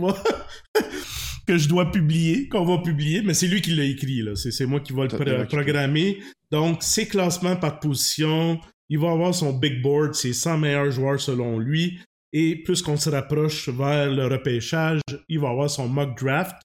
que 1.47 1.59
je 1.59 1.69
dois 1.69 1.93
publier, 1.93 2.49
qu'on 2.49 2.65
va 2.65 2.79
publier, 2.83 3.23
mais 3.23 3.35
c'est 3.35 3.47
lui 3.47 3.61
qui 3.61 3.71
l'a 3.71 3.85
écrit, 3.85 4.23
là. 4.23 4.35
C'est 4.35 4.67
moi 4.67 4.81
qui 4.81 4.93
vais 4.93 5.03
le 5.09 5.47
programmer. 5.47 6.19
Donc, 6.51 6.79
c'est 6.81 7.07
classement 7.07 7.57
par 7.57 7.79
position, 7.79 8.59
il 8.89 8.99
va 8.99 9.11
avoir 9.11 9.35
son 9.35 9.53
big 9.53 9.83
board, 9.83 10.15
ses 10.15 10.33
100 10.33 10.59
meilleurs 10.59 10.91
joueurs 10.91 11.21
selon 11.21 11.59
lui. 11.59 12.01
Et 12.33 12.57
plus 12.57 12.83
qu'on 12.83 12.97
se 12.97 13.09
rapproche 13.09 13.69
vers 13.69 14.11
le 14.11 14.27
repêchage, 14.27 15.01
il 15.29 15.39
va 15.39 15.51
avoir 15.51 15.71
son 15.71 15.89
mock 15.89 16.19
draft. 16.19 16.57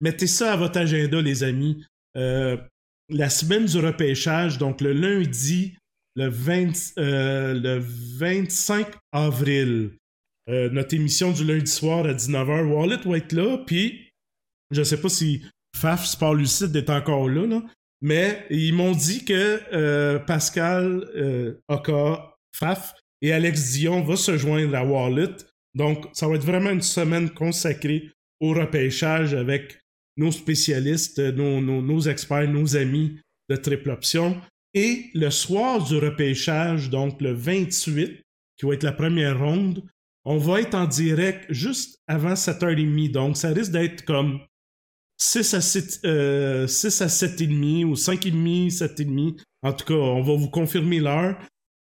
Mettez 0.00 0.26
ça 0.26 0.54
à 0.54 0.56
votre 0.56 0.78
agenda, 0.78 1.20
les 1.20 1.42
amis. 1.42 1.84
Euh, 2.16 2.56
la 3.10 3.28
semaine 3.28 3.66
du 3.66 3.78
repêchage, 3.78 4.58
donc 4.58 4.80
le 4.80 4.92
lundi, 4.92 5.74
le, 6.16 6.28
20, 6.28 6.98
euh, 6.98 7.80
25 8.18 8.86
avril, 9.12 9.90
euh, 10.48 10.70
notre 10.70 10.94
émission 10.94 11.32
du 11.32 11.44
lundi 11.44 11.70
soir 11.70 12.06
à 12.06 12.14
19h, 12.14 12.64
Wallet 12.66 12.96
va 13.04 13.16
être 13.18 13.32
là, 13.32 13.58
puis 13.66 14.08
je 14.70 14.82
sais 14.82 15.00
pas 15.00 15.08
si 15.08 15.42
Faf 15.76 16.06
Sport 16.06 16.34
Lucide 16.34 16.74
est 16.76 16.90
encore 16.90 17.28
là, 17.28 17.46
là 17.46 17.62
mais 18.00 18.46
ils 18.50 18.74
m'ont 18.74 18.92
dit 18.92 19.24
que 19.24 19.60
euh, 19.72 20.18
Pascal 20.18 21.06
euh, 21.14 21.54
Oka, 21.68 22.34
Faf 22.54 22.94
et 23.22 23.32
Alex 23.32 23.72
Dion 23.72 24.02
vont 24.02 24.16
se 24.16 24.36
joindre 24.36 24.74
à 24.74 24.84
Wallet. 24.84 25.36
Donc, 25.74 26.06
ça 26.12 26.26
va 26.26 26.36
être 26.36 26.44
vraiment 26.44 26.70
une 26.70 26.82
semaine 26.82 27.30
consacrée 27.30 28.10
au 28.40 28.54
repêchage 28.54 29.34
avec 29.34 29.78
nos 30.16 30.32
spécialistes, 30.32 31.18
nos, 31.18 31.60
nos, 31.60 32.00
experts, 32.00 32.48
nos 32.48 32.76
amis 32.76 33.18
de 33.48 33.56
triple 33.56 33.90
option. 33.90 34.40
Et 34.74 35.10
le 35.14 35.30
soir 35.30 35.84
du 35.84 35.98
repêchage, 35.98 36.90
donc 36.90 37.20
le 37.20 37.32
28, 37.32 38.22
qui 38.56 38.66
va 38.66 38.74
être 38.74 38.82
la 38.82 38.92
première 38.92 39.38
ronde, 39.38 39.82
on 40.24 40.38
va 40.38 40.60
être 40.60 40.74
en 40.74 40.86
direct 40.86 41.46
juste 41.50 41.98
avant 42.06 42.34
7h30. 42.34 43.10
Donc, 43.10 43.36
ça 43.36 43.48
risque 43.50 43.72
d'être 43.72 44.04
comme 44.04 44.40
6 45.20 45.54
à 45.54 45.60
7, 45.60 46.00
euh, 46.06 46.66
6 46.66 47.02
à 47.02 47.06
7,5 47.08 47.84
ou 47.84 47.94
5,5, 47.94 48.70
7,5. 48.70 49.36
En 49.62 49.72
tout 49.72 49.84
cas, 49.84 49.94
on 49.94 50.22
va 50.22 50.34
vous 50.34 50.48
confirmer 50.48 50.98
l'heure. 50.98 51.36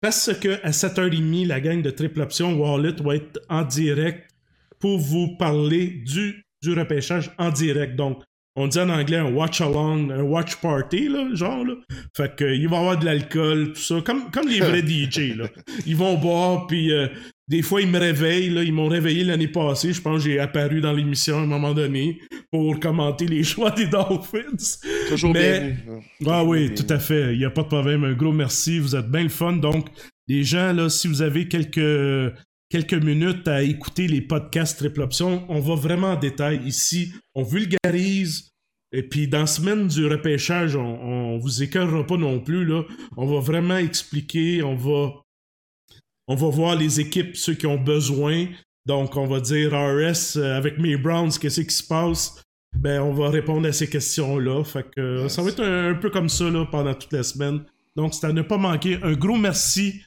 Parce 0.01 0.32
que 0.39 0.61
à 0.62 0.70
7h30, 0.70 1.47
la 1.47 1.61
gang 1.61 1.82
de 1.82 1.90
Triple 1.90 2.20
Option 2.20 2.55
Wallet 2.55 2.94
va 3.02 3.16
être 3.16 3.40
en 3.48 3.62
direct 3.62 4.31
pour 4.78 4.98
vous 4.98 5.36
parler 5.36 6.02
du, 6.06 6.44
du 6.62 6.74
repêchage 6.74 7.32
en 7.39 7.51
direct. 7.51 7.97
Donc, 7.97 8.23
on 8.55 8.69
dit 8.69 8.78
en 8.78 8.89
anglais 8.89 9.16
un 9.16 9.32
watch 9.32 9.61
along, 9.61 10.11
un 10.11 10.23
watch 10.23 10.56
party, 10.56 11.09
là, 11.09 11.35
genre, 11.35 11.65
là. 11.65 11.74
Fait 12.16 12.36
que, 12.36 12.44
il 12.44 12.69
va 12.69 12.77
y 12.77 12.78
avoir 12.78 12.98
de 12.98 13.05
l'alcool, 13.05 13.73
tout 13.73 13.81
ça, 13.81 14.01
comme, 14.02 14.31
comme 14.31 14.47
les 14.47 14.61
vrais 14.61 14.82
DJ, 14.86 15.36
là. 15.36 15.48
Ils 15.86 15.97
vont 15.97 16.16
boire, 16.19 16.69
puis 16.69 16.93
euh, 16.93 17.09
des 17.48 17.60
fois, 17.62 17.82
ils 17.82 17.88
me 17.88 17.98
réveillent, 17.98 18.50
là. 18.50 18.62
Ils 18.62 18.72
m'ont 18.72 18.88
réveillé 18.88 19.22
l'année 19.24 19.48
passée, 19.48 19.92
je 19.92 20.00
pense 20.00 20.24
que 20.24 20.30
j'ai 20.30 20.38
apparu 20.38 20.80
dans 20.80 20.92
l'émission 20.92 21.36
à 21.38 21.42
un 21.42 21.46
moment 21.46 21.74
donné 21.74 22.18
pour 22.50 22.80
commenter 22.80 23.26
les 23.26 23.42
choix 23.44 23.70
des 23.70 23.86
Dolphins. 23.86 24.78
Toujours 25.10 25.32
Mais- 25.34 25.60
bien. 25.60 26.00
Ah 26.26 26.42
oui, 26.44 26.72
tout 26.74 26.86
à 26.88 26.98
fait. 26.98 27.32
Il 27.34 27.38
n'y 27.38 27.44
a 27.44 27.50
pas 27.50 27.62
de 27.62 27.68
problème. 27.68 28.04
Un 28.04 28.14
gros 28.14 28.32
merci. 28.32 28.78
Vous 28.78 28.96
êtes 28.96 29.10
bien 29.10 29.22
le 29.24 29.28
fun. 29.28 29.52
Donc, 29.54 29.88
les 30.26 30.42
gens, 30.42 30.72
là, 30.72 30.88
si 30.88 31.06
vous 31.06 31.20
avez 31.20 31.46
quelques, 31.48 32.32
quelques 32.70 32.94
minutes 32.94 33.46
à 33.46 33.62
écouter 33.62 34.08
les 34.08 34.22
podcasts 34.22 34.78
Triple 34.78 35.02
Option, 35.02 35.44
on 35.50 35.60
va 35.60 35.74
vraiment 35.74 36.12
en 36.12 36.16
détail 36.18 36.60
ici. 36.64 37.12
On 37.34 37.42
vulgarise. 37.42 38.48
Et 38.92 39.02
puis, 39.02 39.26
dans 39.28 39.40
la 39.40 39.46
semaine 39.46 39.88
du 39.88 40.06
repêchage, 40.06 40.76
on, 40.76 40.80
on 41.34 41.38
vous 41.38 41.62
écœurera 41.62 42.06
pas 42.06 42.16
non 42.16 42.40
plus. 42.40 42.64
Là. 42.64 42.84
On 43.18 43.26
va 43.26 43.40
vraiment 43.40 43.76
expliquer. 43.76 44.62
On 44.62 44.76
va, 44.76 45.12
on 46.28 46.34
va 46.34 46.48
voir 46.48 46.76
les 46.76 47.01
équipes, 47.01 47.36
ceux 47.36 47.55
qui 47.55 47.66
ont 47.66 47.78
besoin. 47.78 48.46
Donc, 48.86 49.16
on 49.16 49.26
va 49.26 49.40
dire 49.40 49.72
RS 49.72 50.36
euh, 50.36 50.56
avec 50.56 50.78
mes 50.78 50.96
Browns, 50.96 51.30
qu'est-ce 51.40 51.60
qui 51.62 51.74
se 51.74 51.82
passe? 51.86 52.42
Ben, 52.76 53.01
on 53.01 53.12
va 53.12 53.30
répondre 53.30 53.66
à 53.68 53.72
ces 53.72 53.86
questions-là. 53.88 54.62
Fait 54.64 54.84
que 54.94 55.01
euh, 55.01 55.28
ça 55.28 55.42
va 55.42 55.48
être 55.51 55.62
un, 55.62 55.90
un 55.90 55.94
peu 55.94 56.10
comme 56.10 56.28
ça 56.28 56.44
là, 56.51 56.66
pendant 56.70 56.92
toute 56.94 57.12
la 57.12 57.22
semaine. 57.22 57.60
Donc, 57.96 58.12
c'est 58.14 58.26
à 58.26 58.32
ne 58.32 58.42
pas 58.42 58.59
manquer. 58.59 58.98
Un 59.02 59.12
gros 59.12 59.36
merci, 59.36 60.02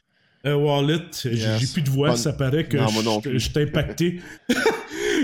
euh, 0.46 0.54
Wallet. 0.56 1.00
J'ai- 1.24 1.30
Yes. 1.36 1.60
J'ai 1.62 1.68
plus 1.68 1.82
de 1.82 1.90
voix, 1.90 2.16
ça 2.18 2.34
paraît 2.34 2.68
que 2.68 2.78
Non, 2.78 3.22
je 3.24 3.50
t'ai 3.50 3.64
impacté. 3.64 4.20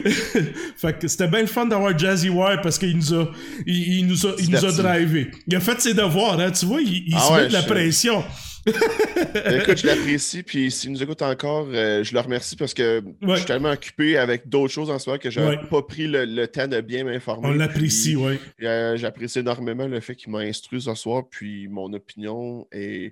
fait 0.78 1.00
que 1.00 1.08
c'était 1.08 1.28
bien 1.28 1.42
le 1.42 1.48
fun 1.48 1.66
d'avoir 1.66 1.98
Jazzy 1.98 2.30
Wire 2.30 2.62
parce 2.62 2.78
qu'il 2.78 2.96
nous 2.98 3.14
a, 3.14 3.32
il, 3.66 4.00
il 4.00 4.08
nous 4.08 4.26
a, 4.26 4.36
il 4.40 4.50
nous 4.52 4.66
a 4.66 4.72
drivé. 4.72 5.32
Il 5.48 5.56
a 5.56 5.60
fait 5.60 5.80
ses 5.82 5.94
devoirs, 5.94 6.40
hein, 6.40 6.52
tu 6.52 6.66
vois, 6.66 6.82
il, 6.82 7.08
il 7.08 7.14
Ah 7.16 7.20
se 7.20 7.32
ouais, 7.34 7.42
met 7.44 7.48
de 7.48 7.54
la 7.54 7.62
je- 7.62 7.68
pression. 7.68 8.24
Ben, 8.66 9.60
Écoute, 9.62 9.78
je 9.78 9.88
l'apprécie, 9.88 10.42
puis 10.42 10.72
s'il 10.72 10.92
nous 10.94 11.04
écoute 11.04 11.22
encore, 11.22 11.68
euh, 11.74 12.02
je 12.02 12.14
le 12.14 12.20
remercie 12.22 12.56
parce 12.56 12.74
que 12.74 13.04
je 13.22 13.36
suis 13.36 13.46
tellement 13.46 13.72
occupé 13.72 14.18
avec 14.18 14.48
d'autres 14.48 14.72
choses 14.74 14.90
en 14.90 14.98
ce 15.00 15.10
moment 15.10 15.20
que 15.20 15.30
j'ai 15.30 15.42
Ouais. 15.42 15.58
pas 15.70 15.82
pris 15.82 16.08
le, 16.08 16.24
le 16.24 16.48
temps 16.48 16.68
de 16.70 16.80
bien 16.80 17.04
m'informer. 17.04 17.50
On 17.50 17.52
l'apprécie, 17.54 18.16
ouais. 18.16 18.40
euh, 18.62 18.96
J'apprécie 18.96 19.40
énormément 19.40 19.86
le 19.88 20.00
fait 20.00 20.16
qu'il 20.16 20.32
m'a 20.32 20.40
instruit 20.40 20.82
ce 20.82 20.94
soir, 20.96 21.24
puis 21.30 21.68
mon 21.68 21.92
opinion 21.94 22.66
est 22.72 23.12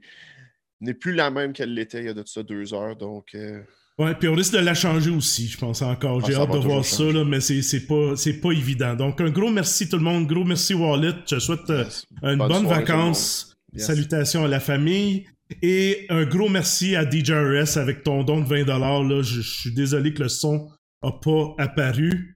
n'est 0.79 0.93
plus 0.95 1.13
la 1.13 1.29
même 1.29 1.53
qu'elle 1.53 1.73
l'était 1.75 1.99
il 1.99 2.05
y 2.05 2.09
a 2.09 2.13
de 2.13 2.23
ça 2.25 2.41
deux 2.43 2.73
heures, 2.73 2.95
donc 2.95 3.35
euh, 3.35 3.59
Ouais, 4.01 4.15
puis 4.15 4.27
on 4.27 4.33
risque 4.33 4.53
de 4.53 4.57
la 4.57 4.73
changer 4.73 5.11
aussi, 5.11 5.47
je 5.47 5.59
pense 5.59 5.83
encore. 5.83 6.21
Ah, 6.23 6.27
J'ai 6.27 6.33
hâte 6.33 6.51
de 6.51 6.57
voir 6.57 6.83
ça, 6.83 7.03
là, 7.03 7.23
mais 7.23 7.39
c'est 7.39 7.61
c'est 7.61 7.85
pas, 7.85 8.15
c'est 8.15 8.41
pas 8.41 8.51
évident. 8.51 8.95
Donc, 8.95 9.21
un 9.21 9.29
gros 9.29 9.51
merci 9.51 9.87
tout 9.87 9.97
le 9.97 10.03
monde. 10.03 10.25
Gros 10.25 10.43
merci 10.43 10.73
Wallet. 10.73 11.13
Je 11.27 11.35
te 11.35 11.39
souhaite 11.39 11.69
euh, 11.69 11.85
une 12.23 12.37
Bonne 12.37 12.47
bonne, 12.47 12.63
soirée, 12.63 12.79
vacances. 12.79 13.55
Yes. 13.73 13.85
Salutations 13.85 14.43
à 14.43 14.47
la 14.47 14.59
famille. 14.59 15.27
Et 15.61 16.07
un 16.09 16.25
gros 16.25 16.49
merci 16.49 16.95
à 16.95 17.07
DJRS 17.07 17.77
avec 17.77 18.01
ton 18.01 18.23
don 18.23 18.41
de 18.41 18.47
20$. 18.47 18.65
Là. 18.65 19.21
Je, 19.21 19.41
je 19.41 19.59
suis 19.59 19.73
désolé 19.73 20.15
que 20.15 20.23
le 20.23 20.29
son 20.29 20.67
a 21.03 21.11
pas 21.11 21.53
apparu. 21.59 22.35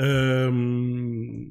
Euh, 0.00 0.50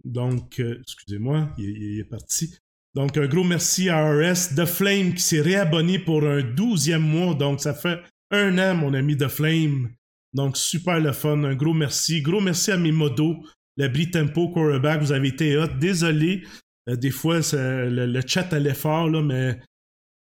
donc, 0.04 0.60
euh, 0.60 0.78
excusez-moi, 0.82 1.52
il, 1.58 1.70
il 1.70 2.00
est 2.02 2.10
parti. 2.10 2.54
Donc, 2.96 3.18
un 3.18 3.28
gros 3.28 3.46
merci 3.46 3.88
à 3.88 4.12
RS. 4.12 4.56
The 4.58 4.66
Flame 4.66 5.14
qui 5.14 5.24
s'est 5.24 5.42
réabonné 5.42 6.00
pour 6.00 6.26
un 6.26 6.42
douzième 6.42 7.02
mois. 7.02 7.34
Donc, 7.34 7.62
ça 7.62 7.74
fait 7.74 8.00
un 8.34 8.58
an, 8.58 8.76
mon 8.76 8.94
ami 8.94 9.16
The 9.16 9.28
Flame. 9.28 9.94
Donc, 10.34 10.58
super 10.58 11.00
le 11.00 11.14
fun. 11.14 11.44
Un 11.44 11.56
gros 11.56 11.74
merci. 11.74 12.22
Gros 12.22 12.42
merci 12.42 12.72
à 12.72 12.78
mes 12.78 12.92
modos. 12.92 13.46
L'abri 13.78 14.12
Tempo 14.12 14.50
Quarterback, 14.50 15.02
vous 15.02 15.12
avez 15.12 15.30
été 15.30 15.58
hot. 15.58 15.68
Désolé. 15.80 16.44
Euh, 16.90 16.96
des 16.96 17.12
fois, 17.12 17.40
le, 17.54 18.06
le 18.06 18.22
chat 18.26 18.52
allait 18.54 18.74
fort, 18.74 19.10
là, 19.10 19.22
mais 19.22 19.60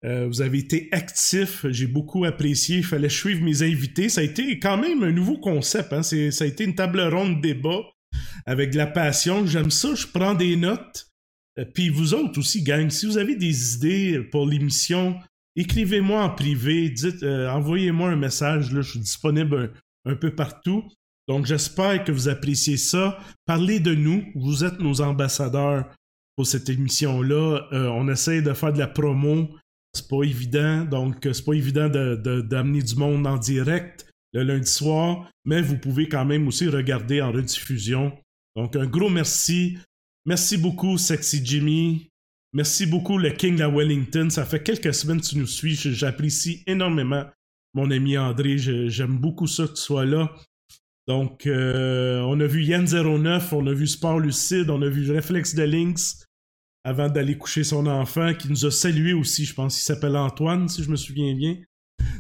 euh, 0.06 0.28
vous 0.28 0.42
avez 0.42 0.60
été 0.60 0.90
actifs. 0.92 1.66
J'ai 1.70 1.88
beaucoup 1.88 2.26
apprécié. 2.26 2.78
Il 2.78 2.84
fallait 2.84 3.10
suivre 3.10 3.44
mes 3.44 3.64
invités. 3.64 4.10
Ça 4.10 4.22
a 4.22 4.24
été 4.24 4.60
quand 4.60 4.78
même 4.78 5.04
un 5.04 5.12
nouveau 5.12 5.38
concept. 5.38 5.94
Hein. 5.94 6.04
Ça 6.04 6.16
a 6.16 6.48
été 6.48 6.64
une 6.64 6.76
table 6.76 7.02
ronde 7.02 7.42
débat 7.42 7.82
avec 8.46 8.72
de 8.72 8.78
la 8.78 8.88
passion. 8.88 9.46
J'aime 9.46 9.72
ça. 9.72 9.94
Je 9.96 10.08
prends 10.08 10.34
des 10.34 10.56
notes. 10.56 11.08
Euh, 11.60 11.66
Puis 11.66 11.90
vous 11.90 12.14
autres 12.14 12.40
aussi, 12.40 12.64
gang, 12.64 12.90
si 12.90 13.06
vous 13.06 13.18
avez 13.18 13.36
des 13.36 13.76
idées 13.76 14.20
pour 14.32 14.46
l'émission, 14.46 15.16
écrivez-moi 15.58 16.24
en 16.24 16.30
privé. 16.30 16.90
Dites, 16.90 17.24
euh, 17.24 17.50
envoyez-moi 17.50 18.12
un 18.12 18.16
message. 18.16 18.70
Je 18.72 18.82
suis 18.82 19.00
disponible 19.00 19.74
un, 20.06 20.16
peu 20.16 20.34
partout. 20.34 20.86
Donc, 21.28 21.46
j'espère 21.46 22.06
que 22.06 22.14
vous 22.14 22.30
appréciez 22.30 22.78
ça. 22.78 23.20
Parlez 23.46 23.82
de 23.82 23.94
nous. 23.94 24.24
Vous 24.36 24.64
êtes 24.64 24.80
nos 24.80 25.02
ambassadeurs 25.02 25.86
pour 26.38 26.48
cette 26.48 26.70
émission-là. 26.70 27.68
Euh, 27.74 27.88
on 27.90 28.08
essaie 28.08 28.42
de 28.42 28.54
faire 28.54 28.72
de 28.72 28.80
la 28.80 28.88
promo. 28.88 29.50
C'est 29.94 30.08
pas 30.08 30.24
évident. 30.24 30.86
Donc, 30.86 31.16
c'est 31.24 31.44
pas 31.46 31.54
évident 31.54 31.90
de- 31.90 32.16
de- 32.16 32.42
d'amener 32.42 32.82
du 32.82 32.96
monde 32.96 33.28
en 33.28 33.38
direct 33.38 34.08
le 34.34 34.44
lundi 34.44 34.70
soir. 34.70 35.30
Mais 35.44 35.62
vous 35.62 35.78
pouvez 35.78 36.08
quand 36.08 36.24
même 36.26 36.48
aussi 36.48 36.70
regarder 36.70 37.22
en 37.22 37.32
rediffusion. 37.32 38.14
Donc, 38.56 38.76
un 38.76 38.86
gros 38.86 39.10
merci. 39.10 39.78
Merci 40.26 40.58
beaucoup, 40.58 40.98
Sexy 40.98 41.42
Jimmy. 41.44 42.10
Merci 42.58 42.88
beaucoup, 42.88 43.20
le 43.20 43.30
King 43.30 43.58
de 43.58 43.66
Wellington. 43.66 44.32
Ça 44.32 44.44
fait 44.44 44.64
quelques 44.64 44.92
semaines 44.92 45.22
que 45.22 45.28
tu 45.28 45.38
nous 45.38 45.46
suis. 45.46 45.76
J'apprécie 45.76 46.64
énormément 46.66 47.24
mon 47.76 47.92
ami 47.92 48.18
André. 48.18 48.58
J'aime 48.58 49.20
beaucoup 49.20 49.46
ça 49.46 49.68
que 49.68 49.74
tu 49.74 49.82
sois 49.84 50.08
là. 50.08 50.34
Donc, 51.08 51.46
euh, 51.46 52.20
on 52.22 52.40
a 52.40 52.48
vu 52.48 52.64
Yann09, 52.64 53.54
on 53.54 53.68
a 53.68 53.74
vu 53.74 53.86
Sport 53.86 54.22
Lucide, 54.22 54.72
on 54.72 54.82
a 54.82 54.90
vu 54.90 55.12
Réflexe 55.12 55.54
de 55.54 55.62
Lynx 55.62 56.26
avant 56.84 57.10
d'aller 57.10 57.38
coucher 57.38 57.64
son 57.64 57.86
enfant, 57.86 58.34
qui 58.34 58.50
nous 58.50 58.66
a 58.66 58.72
salué 58.72 59.14
aussi, 59.14 59.46
je 59.46 59.54
pense 59.54 59.76
qu'il 59.76 59.84
s'appelle 59.84 60.16
Antoine, 60.16 60.68
si 60.68 60.84
je 60.84 60.90
me 60.90 60.96
souviens 60.96 61.36
bien. 61.36 61.58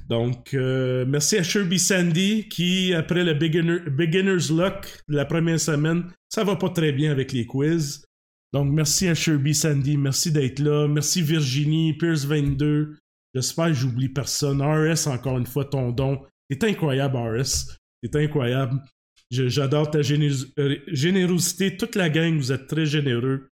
Donc, 0.08 0.54
euh, 0.54 1.04
merci 1.08 1.38
à 1.38 1.42
Sherby 1.42 1.80
Sandy, 1.80 2.48
qui, 2.48 2.94
après 2.94 3.24
le 3.24 3.34
beginner, 3.34 3.80
Beginner's 3.90 4.52
Luck 4.52 5.02
la 5.08 5.26
première 5.26 5.60
semaine, 5.60 6.04
ça 6.30 6.44
va 6.44 6.58
pas 6.58 6.70
très 6.70 6.92
bien 6.92 7.12
avec 7.12 7.32
les 7.32 7.48
quiz. 7.48 8.07
Donc, 8.54 8.72
merci 8.72 9.08
à 9.08 9.16
Sherby 9.16 9.54
Sandy, 9.54 9.98
merci 9.98 10.32
d'être 10.32 10.60
là. 10.60 10.88
Merci 10.88 11.22
Virginie, 11.22 11.94
Pierce22. 11.94 12.96
J'espère 13.34 13.68
que 13.68 13.74
j'oublie 13.74 14.10
personne. 14.10 14.62
RS, 14.62 15.08
encore 15.08 15.38
une 15.38 15.46
fois, 15.46 15.66
ton 15.66 15.92
don. 15.92 16.22
C'est 16.50 16.64
incroyable, 16.64 17.18
RS. 17.18 17.78
C'est 18.02 18.16
incroyable. 18.16 18.82
J'adore 19.30 19.92
ta 19.92 20.02
générosité. 20.02 20.82
générosité. 20.88 21.76
Toute 21.76 21.96
la 21.96 22.10
gang, 22.10 22.38
vous 22.38 22.52
êtes 22.52 22.68
très 22.68 22.86
généreux. 22.86 23.50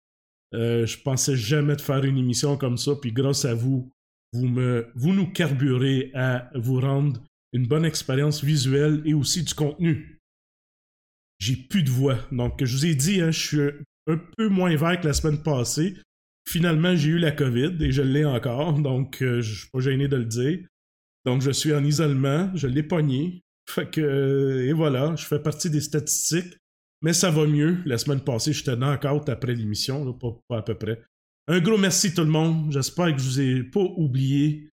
Euh, 0.55 0.85
je 0.87 0.97
pensais 0.97 1.35
jamais 1.35 1.75
de 1.75 1.81
faire 1.81 2.03
une 2.03 2.17
émission 2.17 2.57
comme 2.57 2.77
ça, 2.77 2.93
puis 2.99 3.11
grâce 3.11 3.45
à 3.45 3.53
vous, 3.53 3.91
vous 4.33 5.13
nous 5.13 5.31
carburez 5.31 6.11
à 6.15 6.49
vous 6.55 6.79
rendre 6.79 7.21
une 7.53 7.67
bonne 7.67 7.85
expérience 7.85 8.43
visuelle 8.43 9.01
et 9.05 9.13
aussi 9.13 9.43
du 9.43 9.53
contenu. 9.53 10.19
J'ai 11.39 11.55
plus 11.55 11.83
de 11.83 11.89
voix. 11.89 12.17
Donc, 12.31 12.63
je 12.63 12.75
vous 12.75 12.85
ai 12.85 12.95
dit, 12.95 13.21
hein, 13.21 13.31
je 13.31 13.39
suis 13.39 13.59
un 14.09 14.17
peu 14.37 14.49
moins 14.49 14.75
vert 14.75 14.99
que 14.99 15.07
la 15.07 15.13
semaine 15.13 15.41
passée. 15.41 15.95
Finalement, 16.47 16.95
j'ai 16.95 17.09
eu 17.09 17.19
la 17.19 17.31
COVID 17.31 17.77
et 17.79 17.91
je 17.91 18.01
l'ai 18.01 18.25
encore, 18.25 18.73
donc 18.79 19.21
euh, 19.21 19.41
je 19.41 19.59
suis 19.59 19.69
pas 19.69 19.79
gêné 19.79 20.07
de 20.07 20.17
le 20.17 20.25
dire. 20.25 20.59
Donc, 21.25 21.41
je 21.41 21.51
suis 21.51 21.73
en 21.73 21.83
isolement, 21.83 22.51
je 22.55 22.67
l'ai 22.67 22.83
pogné. 22.83 23.43
Fait 23.69 23.89
que, 23.89 24.01
euh, 24.01 24.67
et 24.67 24.73
voilà, 24.73 25.15
je 25.15 25.25
fais 25.25 25.39
partie 25.39 25.69
des 25.69 25.81
statistiques. 25.81 26.57
Mais 27.01 27.13
ça 27.13 27.31
va 27.31 27.45
mieux. 27.45 27.77
La 27.85 27.97
semaine 27.97 28.21
passée, 28.21 28.51
j'étais 28.51 28.75
knock-out 28.75 29.29
après 29.29 29.53
l'émission, 29.53 30.11
pas 30.49 30.57
à 30.57 30.61
peu 30.61 30.75
près. 30.75 31.01
Un 31.47 31.59
gros 31.59 31.77
merci 31.77 32.13
tout 32.13 32.23
le 32.23 32.27
monde. 32.27 32.71
J'espère 32.71 33.15
que 33.15 33.21
je 33.21 33.25
vous 33.25 33.41
ai 33.41 33.63
pas 33.63 33.79
oublié. 33.79 34.69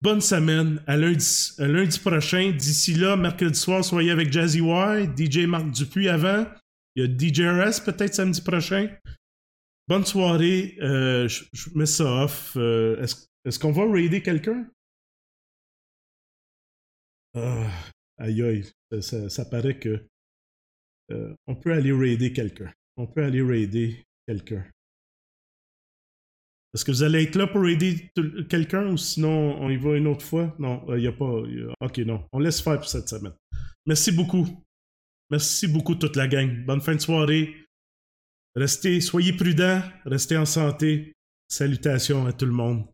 Bonne 0.00 0.20
semaine. 0.20 0.82
À 0.86 0.96
lundi, 0.96 1.52
à 1.58 1.66
lundi 1.66 1.98
prochain. 1.98 2.52
D'ici 2.56 2.94
là, 2.94 3.16
mercredi 3.16 3.58
soir, 3.58 3.84
soyez 3.84 4.10
avec 4.10 4.32
Jazzy 4.32 4.60
White, 4.60 5.10
DJ 5.16 5.46
Marc 5.46 5.70
Dupuis 5.70 6.08
avant. 6.08 6.46
Il 6.98 7.02
y 7.02 7.04
a 7.04 7.16
DJRS 7.16 7.84
peut-être 7.84 8.12
samedi 8.12 8.42
prochain. 8.42 8.90
Bonne 9.86 10.04
soirée. 10.04 10.76
Euh, 10.80 11.28
je, 11.28 11.70
mets 11.78 11.86
ça 11.86 12.24
off. 12.24 12.56
Euh, 12.56 13.00
Est-ce 13.00 13.28
est 13.44 13.58
qu'on 13.60 13.70
va 13.70 13.88
raider 13.88 14.20
quelqu'un? 14.20 14.68
Ah, 17.34 17.70
aïe 18.16 18.42
aïe. 18.42 19.00
Ça, 19.00 19.44
paraît 19.44 19.78
que 19.78 20.08
euh, 21.12 21.34
on 21.46 21.54
peut 21.54 21.72
aller 21.72 21.92
raider 21.92 22.32
quelqu'un. 22.32 22.72
On 22.96 23.06
peut 23.06 23.22
aller 23.22 23.42
raider 23.42 24.04
quelqu'un. 24.26 24.66
Est-ce 26.74 26.84
que 26.84 26.90
vous 26.90 27.04
allez 27.04 27.22
être 27.22 27.36
là 27.36 27.46
pour 27.46 27.68
aider 27.68 28.10
quelqu'un 28.48 28.88
ou 28.88 28.96
sinon 28.96 29.56
on 29.60 29.70
y 29.70 29.76
va 29.76 29.96
une 29.96 30.08
autre 30.08 30.24
fois? 30.24 30.52
Non, 30.58 30.84
il 30.96 31.02
n'y 31.02 31.06
a 31.06 31.12
pas. 31.12 31.42
Ok, 31.80 31.98
non. 31.98 32.26
On 32.32 32.40
laisse 32.40 32.60
faire 32.60 32.78
pour 32.80 32.88
cette 32.88 33.08
semaine. 33.08 33.34
Merci 33.86 34.10
beaucoup. 34.10 34.64
Merci 35.30 35.68
beaucoup 35.68 35.94
toute 35.94 36.16
la 36.16 36.26
gang. 36.26 36.64
Bonne 36.64 36.80
fin 36.80 36.94
de 36.94 37.00
soirée. 37.00 37.54
Restez, 38.54 39.00
soyez 39.00 39.32
prudents, 39.32 39.82
restez 40.04 40.36
en 40.36 40.46
santé. 40.46 41.12
Salutations 41.48 42.26
à 42.26 42.32
tout 42.32 42.46
le 42.46 42.52
monde. 42.52 42.86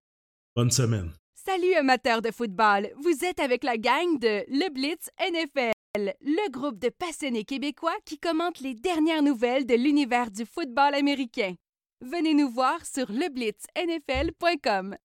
Bonne 0.54 0.70
semaine. 0.70 1.10
Salut 1.34 1.74
amateurs 1.74 2.22
de 2.22 2.30
football, 2.30 2.88
vous 2.96 3.24
êtes 3.24 3.38
avec 3.38 3.64
la 3.64 3.76
gang 3.76 4.18
de 4.18 4.44
Le 4.48 4.72
Blitz 4.72 5.10
NFL. 5.20 5.72
le 5.96 6.50
groupe 6.50 6.78
de 6.78 6.88
passionnés 6.88 7.44
québécois 7.44 7.96
qui 8.04 8.18
commente 8.18 8.60
les 8.60 8.74
dernières 8.74 9.22
nouvelles 9.22 9.66
de 9.66 9.74
l'univers 9.74 10.30
du 10.30 10.46
football 10.46 10.94
américain. 10.94 11.54
Venez 12.00 12.34
nous 12.34 12.50
voir 12.50 12.84
sur 12.86 13.12
leblitznfl.com. 13.12 14.96